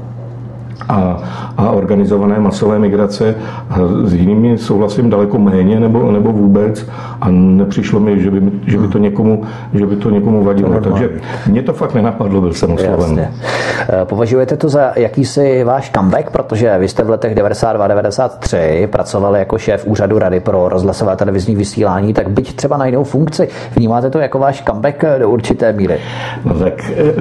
a, 0.93 1.23
a 1.57 1.71
organizované 1.71 2.41
masové 2.41 2.79
migrace. 2.79 3.35
A 3.71 3.79
s 4.05 4.15
jinými 4.15 4.59
souhlasím 4.59 5.11
daleko 5.11 5.39
méně 5.39 5.81
nebo, 5.81 6.13
nebo 6.13 6.33
vůbec 6.33 6.87
a 7.21 7.31
nepřišlo 7.31 8.01
mi, 8.01 8.21
že 8.23 8.31
by, 8.31 8.43
že 8.67 8.79
by, 8.79 8.89
to, 8.89 8.99
někomu, 8.99 9.43
že 9.75 9.87
by 9.87 9.97
to 9.97 10.11
někomu 10.11 10.45
vadilo. 10.45 10.81
Takže 10.81 11.11
mě 11.47 11.63
to 11.63 11.73
fakt 11.73 11.95
nenapadlo, 11.95 12.41
byl 12.41 12.53
jsem 12.53 12.73
osloven. 12.73 13.21
Eh, 13.21 14.05
považujete 14.05 14.57
to 14.57 14.69
za 14.69 14.93
jakýsi 14.97 15.65
váš 15.65 15.91
comeback, 15.91 16.31
protože 16.31 16.79
vy 16.79 16.89
jste 16.89 17.03
v 17.05 17.11
letech 17.11 17.35
92-93 17.35 18.87
pracovali 18.87 19.39
jako 19.39 19.59
šéf 19.59 19.87
úřadu 19.87 20.19
Rady 20.19 20.41
pro 20.41 20.69
rozhlasové 20.69 21.17
televizní 21.17 21.57
vysílání, 21.57 22.15
tak 22.15 22.31
byť 22.31 22.57
třeba 22.57 22.77
na 22.77 22.87
jinou 22.87 23.05
funkci, 23.05 23.49
vnímáte 23.77 24.11
to 24.11 24.19
jako 24.19 24.39
váš 24.39 24.63
comeback 24.63 25.05
do 25.19 25.31
určité 25.31 25.73
míry? 25.73 25.99
No 26.45 26.55
tak 26.55 26.91
eh, 26.91 27.13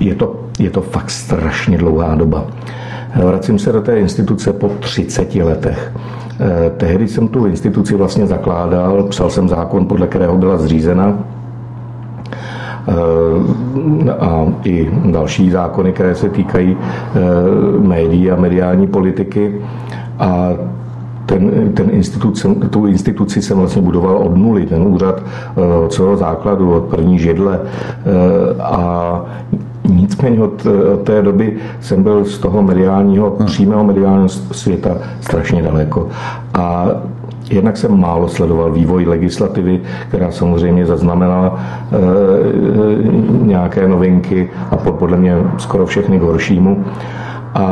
je 0.00 0.14
to, 0.14 0.36
je 0.58 0.70
to 0.70 0.80
fakt 0.80 1.10
strašně 1.10 1.78
dlouhá 1.78 2.14
doba. 2.14 2.46
Vracím 3.16 3.58
se 3.58 3.72
do 3.72 3.80
té 3.80 3.98
instituce 3.98 4.52
po 4.52 4.68
30 4.68 5.34
letech. 5.34 5.92
Eh, 6.40 6.70
tehdy 6.76 7.08
jsem 7.08 7.28
tu 7.28 7.46
instituci 7.46 7.96
vlastně 7.96 8.26
zakládal, 8.26 9.02
psal 9.02 9.30
jsem 9.30 9.48
zákon, 9.48 9.86
podle 9.86 10.06
kterého 10.06 10.36
byla 10.36 10.56
zřízena 10.56 11.18
eh, 12.88 14.12
a 14.12 14.46
i 14.64 14.90
další 15.04 15.50
zákony, 15.50 15.92
které 15.92 16.14
se 16.14 16.28
týkají 16.28 16.76
eh, 16.76 17.18
médií 17.78 18.30
a 18.30 18.36
mediální 18.36 18.86
politiky. 18.86 19.60
A 20.18 20.50
ten, 21.30 21.72
ten 21.74 21.90
institut, 21.90 22.46
tu 22.70 22.86
instituci 22.86 23.42
jsem 23.42 23.58
vlastně 23.58 23.82
budoval 23.82 24.16
od 24.16 24.36
nuly, 24.36 24.66
ten 24.66 24.82
úřad 24.82 25.22
od 25.84 25.92
celého 25.92 26.16
základu, 26.16 26.72
od 26.72 26.84
první 26.84 27.18
židle. 27.18 27.60
A 28.60 29.24
Nicméně 29.88 30.42
od, 30.42 30.66
od 30.94 31.02
té 31.02 31.22
doby 31.22 31.56
jsem 31.80 32.02
byl 32.02 32.24
z 32.24 32.38
toho 32.38 32.62
mediálního, 32.62 33.36
hmm. 33.38 33.46
přímého 33.46 33.84
mediálního 33.84 34.28
světa 34.28 34.96
strašně 35.20 35.62
daleko. 35.62 36.08
A 36.54 36.86
Jednak 37.50 37.76
jsem 37.76 38.00
málo 38.00 38.28
sledoval 38.28 38.72
vývoj 38.72 39.06
legislativy, 39.06 39.80
která 40.08 40.30
samozřejmě 40.30 40.86
zaznamenala 40.86 41.58
e, 41.58 41.98
nějaké 43.46 43.88
novinky 43.88 44.50
a 44.70 44.76
podle 44.76 45.16
mě 45.16 45.36
skoro 45.58 45.86
všechny 45.86 46.18
k 46.18 46.22
horšímu. 46.22 46.84
A, 47.54 47.64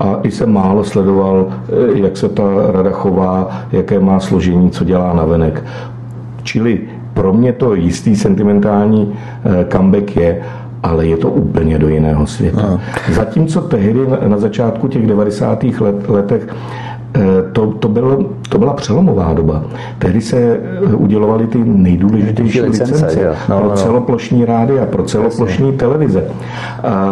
a 0.00 0.18
i 0.22 0.30
jsem 0.30 0.52
málo 0.52 0.84
sledoval, 0.84 1.46
eh, 1.48 1.98
jak 1.98 2.16
se 2.16 2.28
ta 2.28 2.42
rada 2.72 2.90
chová, 2.90 3.48
jaké 3.72 4.00
má 4.00 4.20
složení, 4.20 4.70
co 4.70 4.84
dělá 4.84 5.12
navenek. 5.12 5.64
Čili 6.42 6.80
pro 7.14 7.32
mě 7.32 7.52
to 7.52 7.74
jistý 7.74 8.16
sentimentální 8.16 9.14
eh, 9.44 9.66
comeback 9.72 10.16
je, 10.16 10.42
ale 10.82 11.06
je 11.06 11.16
to 11.16 11.30
úplně 11.30 11.78
do 11.78 11.88
jiného 11.88 12.26
světa. 12.26 12.62
No. 12.62 12.80
Zatímco 13.12 13.60
tehdy 13.60 14.00
na 14.26 14.38
začátku 14.38 14.88
těch 14.88 15.06
90. 15.06 15.64
Let, 15.80 16.08
letech 16.08 16.48
eh, 17.14 17.20
to, 17.52 17.66
to, 17.66 17.88
bylo, 17.88 18.24
to 18.48 18.58
byla 18.58 18.72
přelomová 18.72 19.32
doba. 19.34 19.62
Tehdy 19.98 20.20
se 20.20 20.36
eh, 20.36 20.94
udělovaly 20.94 21.46
ty 21.46 21.58
nejdůležitější 21.64 22.60
licence, 22.60 22.94
licence 22.94 23.36
no, 23.48 23.58
pro 23.58 23.68
no. 23.68 23.76
celoplošní 23.76 24.44
rády 24.44 24.80
a 24.80 24.86
pro 24.86 25.02
celoplošní 25.02 25.66
Jasně. 25.66 25.78
televize. 25.78 26.24
A 26.82 27.06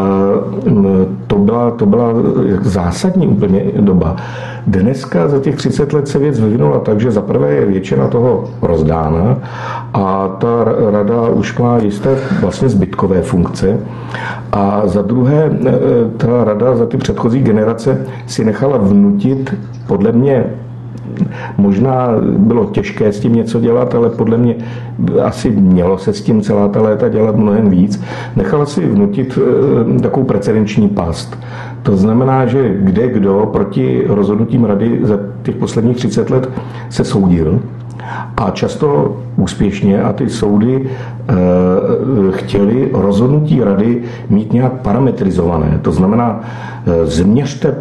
to, 1.26 1.38
byla, 1.38 1.70
to 1.70 1.86
byla 1.86 2.08
zásadní 2.62 3.28
úplně 3.28 3.62
doba. 3.80 4.16
Dneska 4.66 5.28
za 5.28 5.38
těch 5.38 5.56
30 5.56 5.92
let 5.92 6.08
se 6.08 6.18
věc 6.18 6.40
vyvinula 6.40 6.78
tak, 6.78 7.00
že 7.00 7.10
zaprvé 7.10 7.54
je 7.54 7.66
většina 7.66 8.08
toho 8.08 8.44
rozdána 8.62 9.38
a 9.94 10.28
ta 10.38 10.64
rada 10.90 11.28
už 11.28 11.58
má 11.58 11.78
jisté 11.78 12.16
vlastně 12.40 12.68
zbytkové 12.68 13.22
funkce 13.22 13.78
a 14.52 14.82
za 14.84 15.02
druhé 15.02 15.50
ta 16.16 16.44
rada 16.44 16.76
za 16.76 16.86
ty 16.86 16.96
předchozí 16.96 17.42
generace 17.42 18.06
si 18.26 18.44
nechala 18.44 18.78
vnutit 18.78 19.54
podle 19.86 20.12
mě 20.12 20.44
Možná 21.58 22.08
bylo 22.38 22.64
těžké 22.64 23.12
s 23.12 23.20
tím 23.20 23.34
něco 23.34 23.60
dělat, 23.60 23.94
ale 23.94 24.10
podle 24.10 24.36
mě 24.36 24.54
asi 25.22 25.50
mělo 25.50 25.98
se 25.98 26.12
s 26.12 26.22
tím 26.22 26.42
celá 26.42 26.68
ta 26.68 26.82
léta 26.82 27.08
dělat 27.08 27.36
mnohem 27.36 27.70
víc. 27.70 28.02
Nechala 28.36 28.66
si 28.66 28.86
vnutit 28.86 29.38
eh, 29.96 30.00
takovou 30.00 30.26
precedenční 30.26 30.88
past. 30.88 31.38
To 31.82 31.96
znamená, 31.96 32.46
že 32.46 32.74
kde 32.78 33.08
kdo 33.08 33.50
proti 33.52 34.04
rozhodnutím 34.06 34.64
rady 34.64 35.00
za 35.02 35.18
těch 35.42 35.56
posledních 35.56 35.96
30 35.96 36.30
let 36.30 36.50
se 36.90 37.04
soudil, 37.04 37.60
a 38.36 38.50
často 38.50 39.16
úspěšně 39.36 40.02
a 40.02 40.12
ty 40.12 40.28
soudy 40.28 40.86
e, 40.86 41.32
chtěli 42.32 42.90
rozhodnutí 42.92 43.64
rady 43.64 44.02
mít 44.30 44.52
nějak 44.52 44.72
parametrizované. 44.72 45.78
To 45.82 45.92
znamená, 45.92 46.40
e, 46.86 47.06
změřte 47.06 47.74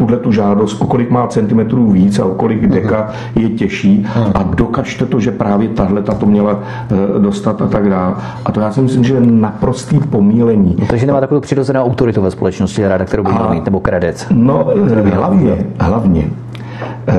tuhle 0.00 0.16
tu 0.16 0.32
žádost, 0.32 0.82
o 0.82 0.86
kolik 0.86 1.10
má 1.10 1.26
centimetrů 1.26 1.90
víc 1.90 2.18
a 2.18 2.24
o 2.24 2.34
kolik 2.34 2.66
deka 2.66 3.08
je 3.36 3.48
těžší 3.48 4.06
a 4.34 4.42
dokažte 4.42 5.06
to, 5.06 5.20
že 5.20 5.30
právě 5.30 5.68
tahle 5.68 6.02
to 6.02 6.26
měla 6.26 6.60
eh, 6.60 7.18
dostat 7.18 7.62
a 7.62 7.66
tak 7.66 7.88
dále. 7.88 8.14
A 8.44 8.52
to 8.52 8.60
já 8.60 8.72
si 8.72 8.80
myslím, 8.80 9.04
že 9.04 9.14
je 9.14 9.20
naprostý 9.20 10.00
pomílení. 10.00 10.76
No, 10.78 10.86
takže 10.86 11.06
nemá 11.06 11.20
takovou 11.20 11.40
přirozenou 11.40 11.84
autoritu 11.84 12.22
ve 12.22 12.30
společnosti 12.30 12.88
rada, 12.88 13.04
kterou 13.04 13.22
by 13.22 13.32
měl 13.32 13.50
mít, 13.50 13.64
nebo 13.64 13.80
kredit. 13.80 14.26
No, 14.30 14.68
hlavně, 15.12 15.66
hlavně. 15.80 16.30
Eh, 17.08 17.14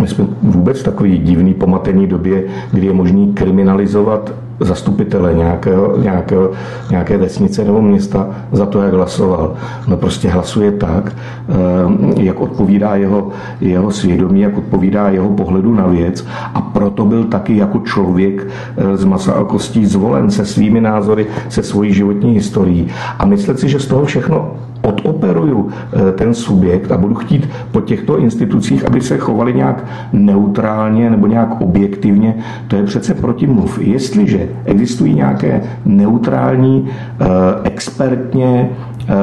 my 0.00 0.08
jsme 0.08 0.24
vůbec 0.42 0.80
v 0.80 0.84
takový 0.84 1.18
divný 1.18 1.54
pomatený 1.54 2.06
době, 2.06 2.44
kdy 2.72 2.86
je 2.86 2.92
možný 2.92 3.32
kriminalizovat 3.32 4.32
zastupitele 4.60 5.34
nějakého, 5.34 5.98
nějakého, 5.98 6.50
nějaké 6.90 7.16
vesnice 7.16 7.64
nebo 7.64 7.82
města 7.82 8.28
za 8.52 8.66
to, 8.66 8.82
jak 8.82 8.94
hlasoval. 8.94 9.54
No 9.88 9.96
prostě 9.96 10.28
hlasuje 10.28 10.72
tak, 10.72 11.12
eh, 11.48 12.22
jak 12.22 12.40
odpovídá 12.40 12.94
jeho, 12.94 13.28
jeho 13.60 13.90
svědomí, 13.90 14.40
jak 14.40 14.58
odpovídá 14.58 15.08
jeho 15.08 15.28
pohledu 15.28 15.74
na 15.74 15.86
věc 15.86 16.26
a 16.54 16.60
proto 16.60 17.04
byl 17.04 17.24
taky 17.24 17.56
jako 17.56 17.78
člověk 17.78 18.46
eh, 18.76 18.96
z 18.96 19.04
masa 19.04 19.32
a 19.32 19.44
kostí 19.44 19.86
zvolen 19.86 20.30
se 20.30 20.44
svými 20.44 20.80
názory, 20.80 21.26
se 21.48 21.62
svojí 21.62 21.94
životní 21.94 22.32
historií. 22.32 22.88
A 23.18 23.26
myslet 23.26 23.60
si, 23.60 23.68
že 23.68 23.80
z 23.80 23.86
toho 23.86 24.04
všechno 24.04 24.50
odoperuju 24.84 25.68
eh, 25.68 26.12
ten 26.12 26.34
subjekt 26.34 26.92
a 26.92 26.96
budu 26.96 27.14
chtít 27.14 27.48
po 27.72 27.80
těchto 27.80 28.18
institucích, 28.18 28.86
aby 28.86 29.00
se 29.00 29.18
chovali 29.18 29.54
nějak 29.54 29.84
neutrálně 30.12 31.10
nebo 31.10 31.26
nějak 31.26 31.60
objektivně, 31.60 32.34
to 32.68 32.76
je 32.76 32.82
přece 32.82 33.14
protimluv. 33.14 33.78
Jestliže 33.78 34.48
existují 34.64 35.14
nějaké 35.14 35.62
neutrální, 35.84 36.88
eh, 37.20 37.24
expertně, 37.64 38.70
eh, 39.08 39.14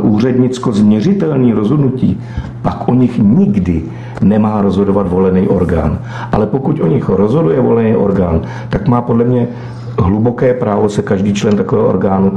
úřednicko 0.00 0.72
změřitelné 0.72 1.54
rozhodnutí, 1.54 2.20
pak 2.62 2.88
o 2.88 2.94
nich 2.94 3.18
nikdy 3.18 3.82
nemá 4.20 4.62
rozhodovat 4.62 5.08
volený 5.08 5.48
orgán. 5.48 5.98
Ale 6.32 6.46
pokud 6.46 6.80
o 6.80 6.86
nich 6.86 7.08
rozhoduje 7.08 7.60
volený 7.60 7.96
orgán, 7.96 8.40
tak 8.68 8.88
má 8.88 9.02
podle 9.02 9.24
mě 9.24 9.48
hluboké 9.98 10.54
právo 10.54 10.88
se 10.88 11.02
každý 11.02 11.34
člen 11.34 11.56
takového 11.56 11.88
orgánu 11.88 12.32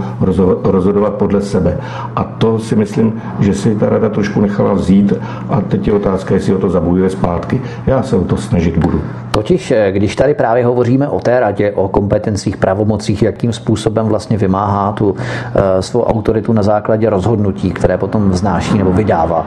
rozhodovat 0.64 1.14
podle 1.14 1.42
sebe. 1.42 1.78
A 2.16 2.24
to 2.24 2.60
si 2.60 2.76
myslím, 2.76 3.22
že 3.40 3.54
si 3.54 3.76
ta 3.76 3.90
rada 3.90 4.10
trošku 4.10 4.42
nechala 4.42 4.74
vzít 4.74 5.14
a 5.50 5.62
teď 5.62 5.88
je 5.88 5.94
otázka, 5.94 6.34
jestli 6.34 6.56
o 6.56 6.60
to 6.60 6.70
zabojuje 6.70 7.10
zpátky. 7.10 7.62
Já 7.88 8.04
se 8.04 8.16
o 8.16 8.24
to 8.24 8.38
snažit 8.38 8.78
budu. 8.78 9.02
Totiž, 9.40 9.72
eh, 9.72 9.92
když 9.92 10.16
tady 10.16 10.34
právě 10.34 10.66
hovoříme 10.66 11.08
o 11.08 11.20
té 11.20 11.40
radě, 11.40 11.72
o 11.72 11.88
kompetencích, 11.88 12.58
pravomocích, 12.58 13.24
jakým 13.24 13.54
způsobem 13.54 14.06
vlastně 14.08 14.38
vymáhá 14.38 14.92
tu 14.92 15.16
e, 15.56 15.82
svou 15.82 16.04
autoritu 16.04 16.54
na 16.54 16.64
základě 16.64 17.10
rozhodnutí, 17.10 17.72
které 17.72 17.98
potom 17.98 18.30
vznáší 18.30 18.78
nebo 18.78 18.92
vydává, 18.94 19.46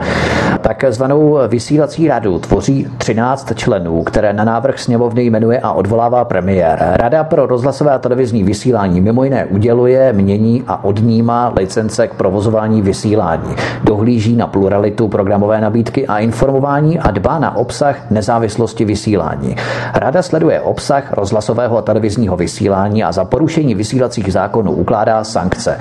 tak 0.61 0.85
zvanou 0.89 1.37
vysílací 1.47 2.07
radu 2.07 2.39
tvoří 2.39 2.87
13 2.97 3.51
členů, 3.55 4.03
které 4.03 4.33
na 4.33 4.43
návrh 4.43 4.79
sněmovny 4.79 5.23
jmenuje 5.23 5.59
a 5.59 5.71
odvolává 5.71 6.25
premiér. 6.25 6.95
Rada 6.95 7.23
pro 7.23 7.45
rozhlasové 7.45 7.91
a 7.91 7.99
televizní 7.99 8.43
vysílání 8.43 9.01
mimo 9.01 9.23
jiné 9.23 9.45
uděluje, 9.45 10.13
mění 10.13 10.63
a 10.67 10.83
odnímá 10.83 11.53
licence 11.57 12.07
k 12.07 12.13
provozování 12.13 12.81
vysílání. 12.81 13.55
Dohlíží 13.83 14.35
na 14.35 14.47
pluralitu 14.47 15.07
programové 15.07 15.61
nabídky 15.61 16.07
a 16.07 16.19
informování 16.19 16.99
a 16.99 17.11
dbá 17.11 17.39
na 17.39 17.55
obsah 17.55 18.11
nezávislosti 18.11 18.85
vysílání. 18.85 19.55
Rada 19.93 20.21
sleduje 20.21 20.61
obsah 20.61 21.13
rozhlasového 21.13 21.77
a 21.77 21.81
televizního 21.81 22.37
vysílání 22.37 23.03
a 23.03 23.11
za 23.11 23.25
porušení 23.25 23.75
vysílacích 23.75 24.33
zákonů 24.33 24.71
ukládá 24.71 25.23
sankce. 25.23 25.77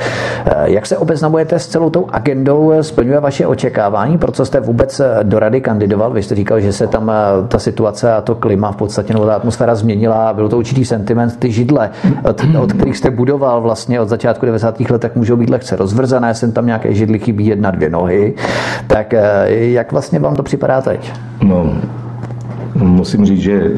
Eh, 0.46 0.54
jak 0.64 0.86
se 0.86 0.96
obeznamujete 0.98 1.58
s 1.58 1.66
celou 1.66 1.90
tou 1.90 2.06
agendou? 2.10 2.72
Splňuje 2.80 3.20
vaše 3.20 3.46
očekávání? 3.46 4.18
Pro 4.18 4.32
co 4.32 4.44
jste 4.44 4.60
vůbec 4.60 5.00
eh, 5.00 5.18
do 5.22 5.38
rady 5.38 5.60
kandidoval? 5.60 6.10
Vy 6.10 6.22
jste 6.22 6.34
říkal, 6.34 6.60
že 6.60 6.72
se 6.72 6.86
tam 6.86 7.10
eh, 7.10 7.48
ta 7.48 7.58
situace 7.58 8.12
a 8.12 8.20
to 8.20 8.34
klima 8.34 8.72
v 8.72 8.76
podstatě 8.76 9.12
nebo 9.12 9.26
ta 9.26 9.34
atmosféra 9.34 9.74
změnila. 9.74 10.32
Byl 10.32 10.48
to 10.48 10.58
určitý 10.58 10.84
sentiment, 10.84 11.36
ty 11.38 11.52
židle, 11.52 11.90
od, 12.24 12.42
od 12.60 12.72
kterých 12.72 12.96
jste 12.96 13.10
budoval 13.10 13.60
vlastně 13.60 14.00
od 14.00 14.08
začátku 14.08 14.46
90. 14.46 14.80
let, 14.80 15.00
tak 15.00 15.16
můžou 15.16 15.36
být 15.36 15.50
lehce 15.50 15.76
rozvrzané. 15.76 16.34
Jsem 16.34 16.52
tam 16.52 16.66
nějaké 16.66 16.94
židly 16.94 17.18
chybí 17.18 17.46
jedna, 17.46 17.70
dvě 17.70 17.90
nohy. 17.90 18.34
Tak 18.86 19.14
jak 19.48 19.92
vlastně 19.92 20.18
vám 20.18 20.36
to 20.36 20.42
připadá 20.42 20.80
teď? 20.80 21.12
No, 21.42 21.72
musím 22.74 23.26
říct, 23.26 23.40
že 23.40 23.70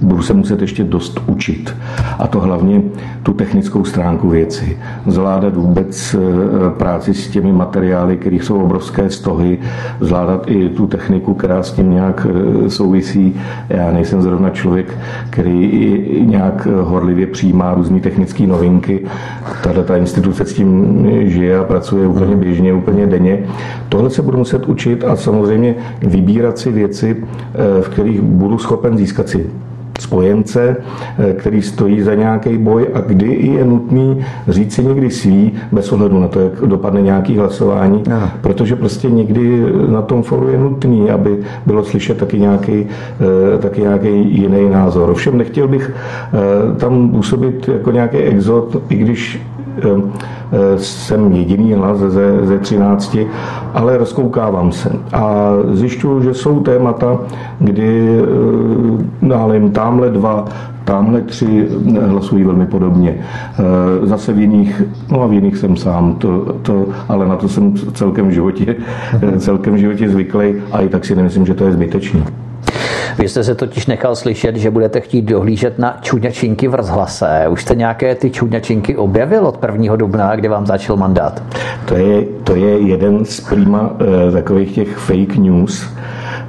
budu 0.00 0.22
se 0.22 0.34
muset 0.34 0.60
ještě 0.60 0.84
dost 0.84 1.20
učit. 1.26 1.76
A 2.18 2.26
to 2.26 2.40
hlavně 2.40 2.82
tu 3.22 3.32
technickou 3.32 3.84
stránku 3.84 4.28
věci. 4.28 4.78
Zvládat 5.06 5.56
vůbec 5.56 6.14
eh, 6.14 6.70
práci 6.70 7.14
s 7.14 7.28
těmi 7.28 7.52
materiály, 7.52 8.16
které 8.16 8.36
jsou 8.36 8.62
obrovské 8.62 9.10
stohy, 9.10 9.58
zvládat 10.00 10.44
i 10.46 10.68
tu 10.68 10.86
techniku, 10.86 11.34
která 11.34 11.62
s 11.62 11.72
tím 11.72 11.90
nějak 11.90 12.26
eh, 12.30 12.70
souvisí. 12.70 13.36
Já 13.68 13.90
nejsem 13.90 14.22
zrovna 14.22 14.50
člověk, 14.50 14.98
který 15.30 16.24
nějak 16.26 16.66
horlivě 16.66 17.26
přijímá 17.26 17.74
různé 17.74 18.00
technické 18.00 18.46
novinky. 18.46 19.06
Tahle 19.62 19.84
ta 19.84 19.96
instituce 19.96 20.44
s 20.44 20.54
tím 20.54 21.06
žije 21.24 21.58
a 21.58 21.64
pracuje 21.64 22.06
úplně 22.06 22.36
běžně, 22.36 22.72
úplně 22.72 23.06
denně. 23.06 23.38
Tohle 23.88 24.10
se 24.10 24.22
budu 24.22 24.38
muset 24.38 24.66
učit 24.66 25.04
a 25.04 25.16
samozřejmě 25.16 25.74
vybírat 26.00 26.58
si 26.58 26.72
věci, 26.72 27.16
eh, 27.18 27.82
v 27.82 27.88
kterých 27.88 28.20
budu 28.20 28.58
schopen 28.58 28.98
získat 28.98 29.28
si 29.28 29.46
spojence, 30.00 30.76
eh, 31.18 31.32
který 31.32 31.62
stojí 31.62 32.02
za 32.02 32.14
nějaký 32.14 32.58
boj 32.58 32.86
a 32.94 33.00
kdy 33.00 33.34
je 33.56 33.64
nutný 33.64 34.24
říct 34.48 34.74
si 34.74 34.84
někdy 34.84 35.10
svý, 35.10 35.52
bez 35.72 35.92
ohledu 35.92 36.20
na 36.20 36.28
to, 36.28 36.40
jak 36.40 36.52
dopadne 36.66 37.02
nějaký 37.02 37.36
hlasování, 37.36 38.02
Aha. 38.12 38.30
protože 38.40 38.76
prostě 38.76 39.10
někdy 39.10 39.62
na 39.88 40.02
tom 40.02 40.22
foru 40.22 40.48
je 40.48 40.58
nutný, 40.58 41.10
aby 41.10 41.38
bylo 41.66 41.84
slyšet 41.84 42.16
taky 42.16 42.38
nějaký, 42.38 42.86
eh, 43.54 43.58
taky 43.58 43.80
nějaký 43.80 44.40
jiný 44.40 44.70
názor. 44.70 45.10
Ovšem 45.10 45.38
nechtěl 45.38 45.68
bych 45.68 45.90
eh, 45.90 46.76
tam 46.76 47.10
působit 47.10 47.68
jako 47.68 47.90
nějaký 47.90 48.16
exot, 48.16 48.82
i 48.88 48.94
když 48.94 49.40
jsem 50.76 51.32
jediný 51.32 51.72
hlas 51.72 51.98
ze, 51.98 52.46
ze 52.46 52.58
13, 52.58 53.16
ale 53.74 53.96
rozkoukávám 53.96 54.72
se. 54.72 54.92
A 55.12 55.52
zjišťuju, 55.72 56.22
že 56.22 56.34
jsou 56.34 56.60
témata, 56.60 57.18
kdy 57.58 58.20
dále 59.22 59.56
jim 59.56 59.70
tamhle 59.70 60.10
dva, 60.10 60.44
tamhle 60.84 61.20
tři 61.20 61.68
hlasují 62.06 62.44
velmi 62.44 62.66
podobně. 62.66 63.16
Zase 64.02 64.32
v 64.32 64.38
jiných, 64.38 64.82
no 65.10 65.22
a 65.22 65.26
v 65.26 65.32
jiných 65.32 65.56
jsem 65.56 65.76
sám, 65.76 66.14
to, 66.14 66.56
to, 66.62 66.86
ale 67.08 67.28
na 67.28 67.36
to 67.36 67.48
jsem 67.48 67.74
celkem 67.76 68.28
v 68.28 68.30
životě, 68.30 68.76
celkem 69.38 69.74
v 69.74 69.78
životě 69.78 70.08
zvyklý 70.08 70.54
a 70.72 70.80
i 70.80 70.88
tak 70.88 71.04
si 71.04 71.16
nemyslím, 71.16 71.46
že 71.46 71.54
to 71.54 71.64
je 71.64 71.72
zbytečné. 71.72 72.43
Vy 73.18 73.28
jste 73.28 73.44
se 73.44 73.54
totiž 73.54 73.86
nechal 73.86 74.16
slyšet, 74.16 74.56
že 74.56 74.70
budete 74.70 75.00
chtít 75.00 75.22
dohlížet 75.22 75.78
na 75.78 75.96
čuňačinky 76.00 76.68
v 76.68 76.74
rozhlase. 76.74 77.46
Už 77.48 77.62
jste 77.62 77.74
nějaké 77.74 78.14
ty 78.14 78.30
čuňačinky 78.30 78.96
objevil 78.96 79.46
od 79.46 79.64
1. 79.72 79.96
dubna, 79.96 80.36
kdy 80.36 80.48
vám 80.48 80.66
začal 80.66 80.96
mandát? 80.96 81.42
To 81.84 81.94
je, 81.96 82.22
to 82.44 82.56
je 82.56 82.78
jeden 82.78 83.24
z 83.24 83.40
prima 83.40 83.90
uh, 83.90 84.32
takových 84.32 84.74
těch 84.74 84.96
fake 84.96 85.36
news. 85.36 85.88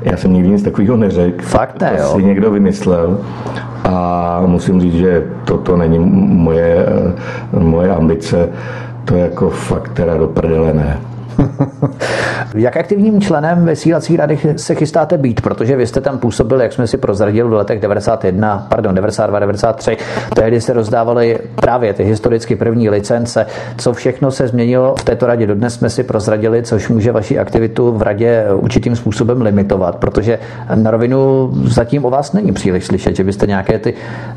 Já 0.02 0.18
jsem 0.18 0.34
nikdy 0.34 0.50
nic 0.50 0.64
takového 0.64 0.98
neřekl. 0.98 1.46
Fakt 1.46 1.82
ne, 1.82 1.92
to 1.98 2.02
jo? 2.02 2.14
si 2.16 2.24
někdo 2.24 2.52
vymyslel. 2.52 3.20
A 3.84 4.42
musím 4.46 4.82
říct, 4.82 4.94
že 4.94 5.24
toto 5.46 5.78
není 5.78 6.00
moje, 6.00 6.86
eh, 7.54 7.60
moje 7.60 7.96
ambice. 7.96 8.50
To 9.06 9.16
je 9.16 9.22
jako 9.22 9.50
fakt 9.50 9.94
teda 9.94 10.18
do 10.18 10.28
prdele 10.28 10.74
ne. 10.74 11.00
jak 12.56 12.78
aktivním 12.78 13.22
členem 13.22 13.66
vysílací 13.66 14.18
rady 14.18 14.40
se 14.56 14.76
chystáte 14.76 15.18
být? 15.18 15.42
Protože 15.42 15.76
vy 15.76 15.88
jste 15.88 16.02
tam 16.02 16.18
působil, 16.18 16.62
jak 16.62 16.74
jsme 16.74 16.88
si 16.88 16.98
prozradili 16.98 17.50
v 17.50 17.54
letech 17.54 17.80
91, 17.80 18.68
pardon, 18.70 18.96
92, 18.96 19.40
93. 19.40 19.98
Tehdy 20.36 20.62
se 20.62 20.74
rozdávaly 20.74 21.40
právě 21.56 21.94
ty 21.94 22.04
historicky 22.04 22.56
první 22.56 22.90
licence. 22.90 23.46
Co 23.78 23.94
všechno 23.94 24.32
se 24.32 24.48
změnilo 24.48 24.96
v 25.00 25.04
této 25.04 25.26
radě? 25.26 25.48
Dodnes 25.48 25.74
jsme 25.74 25.90
si 25.90 26.04
prozradili, 26.04 26.64
což 26.64 26.90
může 26.90 27.12
vaši 27.12 27.40
aktivitu 27.40 27.92
v 27.92 28.02
radě 28.02 28.46
určitým 28.54 28.96
způsobem 28.96 29.42
limitovat, 29.42 29.96
protože 29.96 30.40
na 30.76 30.92
rovinu 30.92 31.50
zatím 31.64 32.06
o 32.06 32.10
vás 32.10 32.34
není 32.34 32.52
příliš 32.52 32.86
slyšet, 32.86 33.16
že 33.16 33.24
byste 33.24 33.48
nějaké 33.48 33.80
ty 33.80 33.94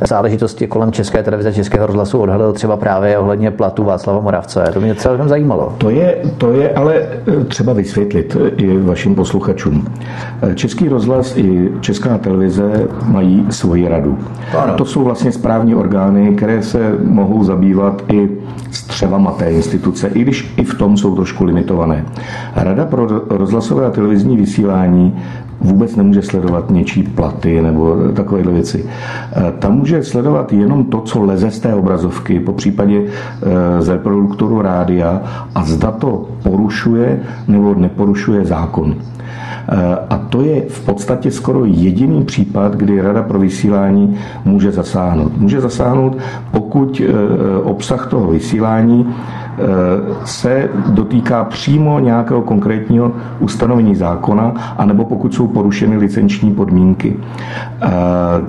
záležitosti 0.06 0.66
kolem 0.66 0.92
České 0.92 1.22
televize, 1.22 1.52
Českého 1.52 1.86
rozhlasu 1.86 2.20
odhalil 2.20 2.52
třeba 2.52 2.76
právě 2.76 3.18
ohledně 3.18 3.50
platu 3.50 3.84
Václava 3.84 4.20
Moravce. 4.20 4.64
To 4.72 4.80
mě 4.80 4.94
celkem 4.94 5.28
zajímalo. 5.28 5.74
To 5.78 5.90
je, 5.90 6.16
to 6.38 6.52
je 6.52 6.70
ale 6.70 6.87
eh, 6.94 7.44
třeba 7.44 7.72
vysvětlit 7.72 8.36
i 8.56 8.78
vašim 8.78 9.14
posluchačům. 9.14 9.84
Eh, 10.42 10.54
Český 10.54 10.88
rozhlas 10.88 11.36
i 11.36 11.72
Česká 11.80 12.18
televize 12.18 12.88
mají 13.04 13.46
svoji 13.50 13.88
radu. 13.88 14.18
Ano. 14.58 14.74
To 14.74 14.84
jsou 14.84 15.04
vlastně 15.04 15.32
správní 15.32 15.74
orgány, 15.74 16.34
které 16.34 16.62
se 16.62 16.96
mohou 17.04 17.44
zabývat 17.44 18.02
i 18.12 18.28
střevama 18.70 19.32
té 19.32 19.50
instituce, 19.50 20.08
i 20.08 20.22
když 20.22 20.54
i 20.56 20.64
v 20.64 20.74
tom 20.74 20.96
jsou 20.96 21.14
trošku 21.14 21.44
limitované. 21.44 22.04
Rada 22.56 22.86
pro 22.86 23.06
rozhlasové 23.28 23.86
a 23.86 23.90
televizní 23.90 24.36
vysílání 24.36 25.18
vůbec 25.60 25.96
nemůže 25.96 26.22
sledovat 26.22 26.70
něčí 26.70 27.02
platy 27.02 27.62
nebo 27.62 27.96
takovéhle 28.14 28.52
věci. 28.52 28.84
Eh, 29.32 29.52
tam 29.58 29.72
může 29.78 30.02
sledovat 30.02 30.52
jenom 30.52 30.84
to, 30.84 31.00
co 31.00 31.22
leze 31.22 31.50
z 31.50 31.60
té 31.60 31.74
obrazovky, 31.74 32.40
po 32.40 32.52
případě 32.52 33.02
eh, 33.02 33.82
z 33.82 33.88
reproduktoru 33.88 34.62
rádia 34.62 35.22
a 35.54 35.64
zda 35.64 35.90
to 35.90 36.28
porušuje 36.42 37.20
nebo 37.48 37.74
neporušuje 37.74 38.44
zákon. 38.44 38.94
Eh, 39.68 39.98
a 40.10 40.18
to 40.18 40.42
je 40.42 40.62
v 40.68 40.84
podstatě 40.84 41.30
skoro 41.30 41.64
jediný 41.64 42.24
případ, 42.24 42.76
kdy 42.76 43.00
Rada 43.00 43.22
pro 43.22 43.38
vysílání 43.38 44.16
může 44.44 44.72
zasáhnout. 44.72 45.36
Může 45.36 45.60
zasáhnout, 45.60 46.16
pokud 46.50 47.02
obsah 47.64 48.06
toho 48.06 48.30
vysílání 48.30 49.14
se 50.24 50.68
dotýká 50.88 51.44
přímo 51.44 51.98
nějakého 51.98 52.42
konkrétního 52.42 53.12
ustanovení 53.40 53.94
zákona, 53.94 54.54
anebo 54.78 55.04
pokud 55.04 55.34
jsou 55.34 55.46
porušeny 55.46 55.96
licenční 55.96 56.54
podmínky. 56.54 57.16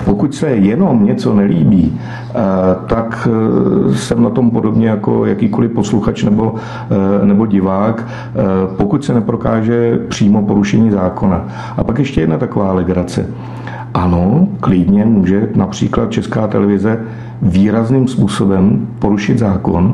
Pokud 0.06 0.36
se 0.36 0.50
jenom 0.50 1.06
něco 1.06 1.34
nelíbí, 1.34 2.00
tak 2.88 3.28
e, 3.32 3.96
jsem 3.96 4.24
na 4.24 4.30
tom 4.30 4.52
podobně 4.52 4.90
jako 4.90 5.26
jakýkoliv 5.26 5.72
posluchač 5.72 6.24
nebo, 6.24 6.56
nebo 7.24 7.46
divák, 7.46 8.08
pokud 8.78 9.06
se 9.06 9.14
neprokáže 9.14 10.00
přímo 10.08 10.42
porušení 10.42 10.92
zákona. 10.92 11.46
A 11.78 11.84
pak 11.84 12.00
ještě 12.00 12.22
jedna 12.22 12.38
taková 12.38 12.74
legrace. 12.74 13.26
Ano, 13.94 14.48
klidně 14.60 15.06
může 15.06 15.50
například 15.56 16.12
Česká 16.12 16.48
televize 16.48 17.00
výrazným 17.42 18.08
způsobem 18.08 18.88
porušit 19.00 19.40
zákon, 19.40 19.94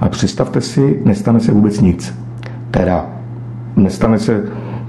a 0.00 0.08
představte 0.08 0.60
si, 0.60 1.02
nestane 1.04 1.40
se 1.40 1.52
vůbec 1.52 1.80
nic. 1.80 2.18
Teda 2.70 3.06
nestane 3.76 4.18
se 4.18 4.42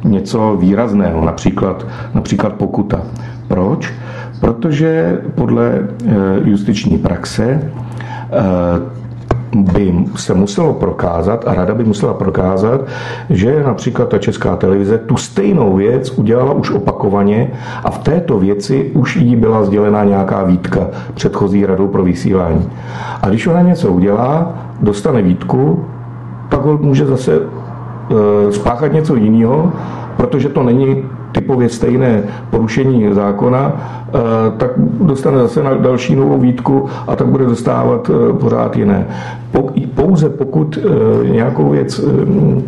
něco 0.03 0.57
výrazného, 0.59 1.25
například, 1.25 1.85
například 2.13 2.53
pokuta. 2.53 3.01
Proč? 3.47 3.93
Protože 4.39 5.17
podle 5.35 5.71
eh, 5.73 6.13
justiční 6.43 6.97
praxe 6.97 7.43
eh, 7.43 8.96
by 9.55 9.93
se 10.15 10.33
muselo 10.33 10.73
prokázat 10.73 11.47
a 11.47 11.53
rada 11.53 11.73
by 11.73 11.83
musela 11.83 12.13
prokázat, 12.13 12.81
že 13.29 13.63
například 13.63 14.09
ta 14.09 14.17
česká 14.17 14.55
televize 14.55 14.97
tu 14.97 15.17
stejnou 15.17 15.75
věc 15.75 16.11
udělala 16.17 16.53
už 16.53 16.71
opakovaně 16.71 17.51
a 17.83 17.91
v 17.91 17.97
této 17.97 18.39
věci 18.39 18.91
už 18.93 19.15
jí 19.15 19.35
byla 19.35 19.63
sdělena 19.63 20.03
nějaká 20.03 20.43
výtka 20.43 20.87
předchozí 21.13 21.65
radou 21.65 21.87
pro 21.87 22.03
vysílání. 22.03 22.69
A 23.21 23.29
když 23.29 23.47
ona 23.47 23.61
něco 23.61 23.91
udělá, 23.91 24.53
dostane 24.81 25.21
výtku, 25.21 25.85
pak 26.49 26.65
může 26.65 27.05
zase 27.05 27.39
e, 27.39 28.51
spáchat 28.51 28.93
něco 28.93 29.15
jiného, 29.15 29.71
protože 30.17 30.49
to 30.49 30.63
není 30.63 31.03
typově 31.37 31.69
stejné 31.69 32.23
porušení 32.49 33.13
zákona, 33.13 33.71
eh, 34.07 34.11
tak 34.57 34.71
dostane 35.01 35.37
zase 35.37 35.63
na 35.63 35.73
další 35.73 36.15
novou 36.15 36.39
výtku 36.39 36.85
a 37.07 37.15
tak 37.15 37.27
bude 37.27 37.45
dostávat 37.45 38.09
eh, 38.09 38.33
pořád 38.33 38.77
jiné. 38.77 39.07
Pouze 39.95 40.29
pokud 40.29 40.77
eh, 40.77 41.29
nějakou 41.29 41.69
věc 41.69 42.01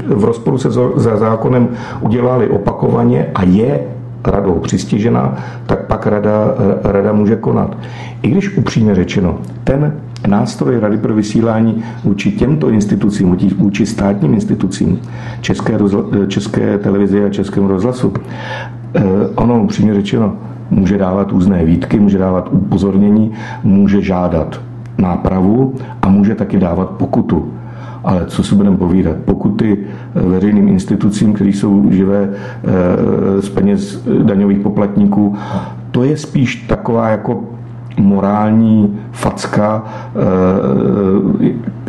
v 0.08 0.24
rozporu 0.24 0.58
se 0.58 0.72
zákonem 1.16 1.68
udělali 2.02 2.50
opakovaně 2.50 3.28
a 3.36 3.44
je 3.44 3.80
radou 4.26 4.54
přistižena, 4.54 5.38
tak 5.66 5.86
pak 5.86 6.08
rada, 6.08 6.56
rada 6.84 7.14
může 7.14 7.36
konat. 7.36 7.78
I 8.22 8.30
když 8.30 8.58
upřímně 8.58 8.96
řečeno, 8.96 9.38
ten 9.64 9.94
nástroj 10.30 10.80
Rady 10.80 10.98
pro 10.98 11.16
vysílání 11.16 11.84
vůči 12.04 12.32
těmto 12.32 12.70
institucím, 12.70 13.38
vůči 13.58 13.86
státním 13.86 14.34
institucím, 14.34 15.00
České, 15.42 15.78
České 16.28 16.78
televizi 16.78 17.24
a 17.24 17.30
Českému 17.30 17.68
rozhlasu, 17.68 18.14
eh, 18.94 19.02
ono 19.36 19.64
upřímně 19.64 19.94
řečeno, 19.94 20.34
může 20.70 20.98
dávat 20.98 21.32
různé 21.32 21.66
výtky, 21.66 22.00
může 22.00 22.18
dávat 22.18 22.50
upozornění, 22.52 23.32
může 23.64 24.02
žádat 24.02 24.62
nápravu 24.98 25.76
a 26.02 26.10
může 26.10 26.36
taky 26.36 26.60
dávat 26.60 26.90
pokutu. 26.90 27.54
Ale 28.04 28.26
co 28.26 28.44
si 28.44 28.56
budeme 28.56 28.78
povídat, 28.78 29.16
pokuty 29.16 29.78
veřejným 30.16 30.68
institucím, 30.68 31.34
které 31.34 31.50
jsou 31.50 31.92
živé 31.92 32.30
eh, 32.30 33.42
z 33.42 33.50
peněz 33.50 34.04
daňových 34.24 34.60
poplatníků, 34.60 35.36
to 35.92 36.04
je 36.04 36.18
spíš 36.18 36.56
taková 36.56 37.10
jako 37.10 37.44
morální 37.98 39.00
facka 39.12 39.84
eh, 39.86 40.20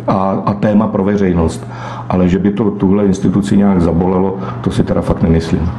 a, 0.07 0.43
a 0.45 0.53
téma 0.53 0.87
pro 0.87 1.03
veřejnost. 1.03 1.67
Ale 2.09 2.29
že 2.29 2.39
by 2.39 2.51
to 2.51 2.71
tuhle 2.71 3.05
instituci 3.05 3.57
nějak 3.57 3.81
zabolelo, 3.81 4.37
to 4.61 4.71
si 4.71 4.83
teda 4.83 5.01
fakt 5.01 5.21
nemyslím. 5.21 5.69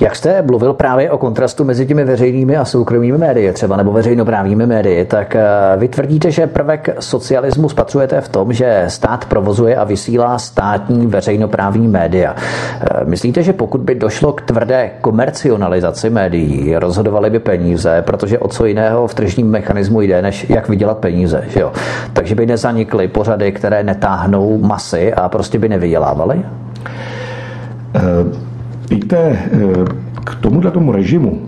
Jak 0.00 0.16
jste 0.16 0.42
mluvil 0.42 0.72
právě 0.72 1.10
o 1.10 1.18
kontrastu 1.18 1.64
mezi 1.64 1.86
těmi 1.86 2.04
veřejnými 2.04 2.56
a 2.56 2.64
soukromými 2.64 3.18
médii, 3.18 3.52
třeba 3.52 3.76
nebo 3.76 3.92
veřejnoprávními 3.92 4.66
médii, 4.66 5.04
tak 5.04 5.36
eh, 5.36 5.44
vy 5.76 5.88
tvrdíte, 5.88 6.30
že 6.30 6.46
prvek 6.46 6.88
socialismu 7.00 7.68
spatřujete 7.68 8.20
v 8.20 8.28
tom, 8.28 8.52
že 8.52 8.84
stát 8.88 9.24
provozuje 9.24 9.76
a 9.76 9.84
vysílá 9.84 10.38
státní 10.38 11.06
veřejnoprávní 11.06 11.88
média. 11.88 12.36
Eh, 12.36 13.04
myslíte, 13.04 13.42
že 13.42 13.52
pokud 13.52 13.80
by 13.80 13.94
došlo 13.94 14.32
k 14.32 14.42
tvrdé 14.42 14.90
komercionalizaci 15.00 16.10
médií, 16.10 16.76
rozhodovaly 16.76 17.30
by 17.30 17.38
peníze, 17.38 18.02
protože 18.06 18.38
o 18.38 18.48
co 18.48 18.64
jiného 18.64 19.06
v 19.06 19.14
tržním 19.14 19.50
mechanismu 19.50 20.00
jde, 20.00 20.22
než 20.22 20.50
jak 20.50 20.68
vydělat 20.68 20.98
peníze, 20.98 21.44
že 21.48 21.60
jo? 21.60 21.72
Takže 22.12 22.34
by 22.34 22.46
nezanikly 22.46 23.08
pořady, 23.08 23.52
které 23.52 23.82
netáhnou 23.82 24.58
masy 24.58 25.14
a 25.14 25.28
prostě 25.28 25.58
by 25.58 25.68
nevydělávaly? 25.68 26.42
Uh... 27.94 28.55
Víte, 28.90 29.16
eh, 29.18 29.48
k 30.24 30.34
tomuhle 30.34 30.70
tomu 30.70 30.92
režimu 30.92 31.38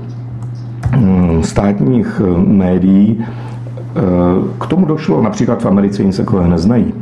hm, 0.96 1.42
státních 1.42 2.20
eh, 2.24 2.38
médií 2.46 3.18
eh, 3.20 4.01
k 4.61 4.66
tomu 4.66 4.87
došlo, 4.87 5.22
například 5.22 5.62
v 5.62 5.66
Americe 5.66 6.03
jim 6.03 6.12
se 6.12 6.27
neznají. 6.48 6.94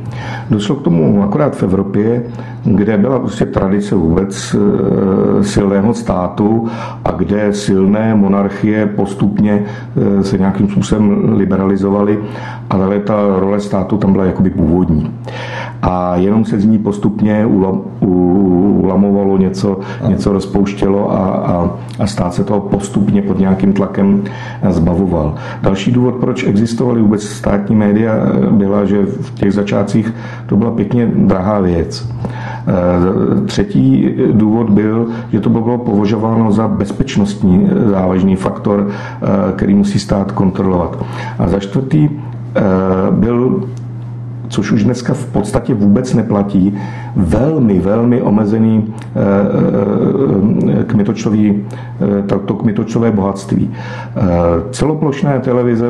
Došlo 0.51 0.77
k 0.77 0.83
tomu 0.83 1.23
akorát 1.23 1.57
v 1.57 1.63
Evropě, 1.63 2.23
kde 2.67 2.99
byla 2.99 3.19
prostě 3.19 3.47
tradice 3.47 3.95
vůbec 3.95 4.57
silného 5.43 5.95
státu 5.95 6.69
a 7.05 7.11
kde 7.11 7.53
silné 7.53 8.15
monarchie 8.15 8.87
postupně 8.87 9.65
se 10.23 10.39
nějakým 10.39 10.69
způsobem 10.69 11.33
liberalizovaly, 11.37 12.19
ale 12.71 12.99
ta 12.99 13.17
role 13.39 13.61
státu 13.61 13.97
tam 13.97 14.13
byla 14.13 14.25
jakoby 14.25 14.51
původní 14.51 15.11
a 15.83 16.17
jenom 16.17 16.45
se 16.45 16.61
z 16.61 16.65
ní 16.65 16.79
postupně 16.79 17.47
ulamovalo 18.81 19.39
něco, 19.39 19.81
něco 20.09 20.33
rozpouštělo 20.33 21.13
a, 21.13 21.27
a, 21.27 21.71
a 21.99 22.07
stát 22.07 22.35
se 22.35 22.45
toho 22.45 22.61
postupně 22.61 23.23
pod 23.23 23.39
nějakým 23.39 23.73
tlakem 23.73 24.25
zbavoval. 24.69 25.35
Další 25.63 25.93
důvod, 25.93 26.15
proč 26.15 26.45
existovaly 26.45 27.01
vůbec 27.01 27.23
státní 27.23 27.77
média, 27.77 28.13
byla, 28.51 28.85
že 28.85 29.07
v 29.07 29.35
těch 29.35 29.53
začátcích 29.53 30.15
to 30.47 30.57
byla 30.57 30.71
pěkně 30.71 31.07
drahá 31.07 31.61
věc. 31.61 32.09
E, 32.67 33.47
třetí 33.47 34.15
důvod 34.33 34.71
byl, 34.71 35.07
že 35.33 35.41
to 35.41 35.51
bylo 35.51 35.79
považováno 35.79 36.53
za 36.53 36.69
bezpečnostní 36.69 37.71
závažný 37.91 38.37
faktor, 38.37 38.89
e, 38.89 39.53
který 39.53 39.75
musí 39.75 39.99
stát 39.99 40.33
kontrolovat. 40.33 41.05
A 41.39 41.49
za 41.49 41.59
čtvrtý 41.59 42.09
byl 43.11 43.63
což 44.49 44.73
už 44.73 44.85
dneska 44.85 45.15
v 45.15 45.27
podstatě 45.27 45.75
vůbec 45.75 46.15
neplatí, 46.15 46.75
velmi, 47.17 47.79
velmi 47.79 48.23
omezený 48.23 48.95
kmitočový, 50.87 51.65
to 52.27 52.55
kmitočové 52.55 53.11
bohatství. 53.11 53.71
Celoplošné 54.71 55.41
televize 55.41 55.87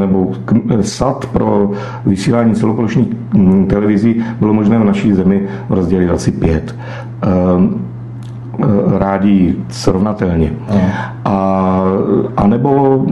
nebo 0.00 0.32
sad 0.80 1.26
pro 1.26 1.70
vysílání 2.06 2.54
celoplošných 2.54 3.08
hm, 3.34 3.66
televizí 3.66 4.24
bylo 4.40 4.54
možné 4.54 4.78
v 4.78 4.84
naší 4.84 5.12
zemi 5.12 5.42
rozdělit 5.68 6.10
asi 6.10 6.32
pět. 6.32 6.74
Eh, 8.58 8.98
rádi 8.98 9.56
srovnatelně. 9.68 10.52
A, 11.24 11.82
a 12.36 12.46
nebo 12.46 13.02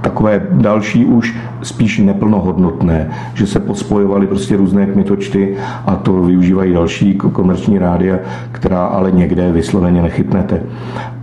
takové 0.00 0.46
další 0.50 1.04
už 1.04 1.36
spíš 1.62 1.98
neplnohodnotné, 1.98 3.10
že 3.34 3.46
se 3.46 3.60
pospojovaly 3.60 4.26
prostě 4.26 4.56
různé 4.56 4.86
kmitočty 4.86 5.56
a 5.86 5.96
to 5.96 6.22
využívají 6.22 6.72
další 6.72 7.14
komerční 7.14 7.78
rádia, 7.78 8.18
která 8.52 8.86
ale 8.86 9.10
někde 9.10 9.52
vysloveně 9.52 10.02
nechytnete. 10.02 10.62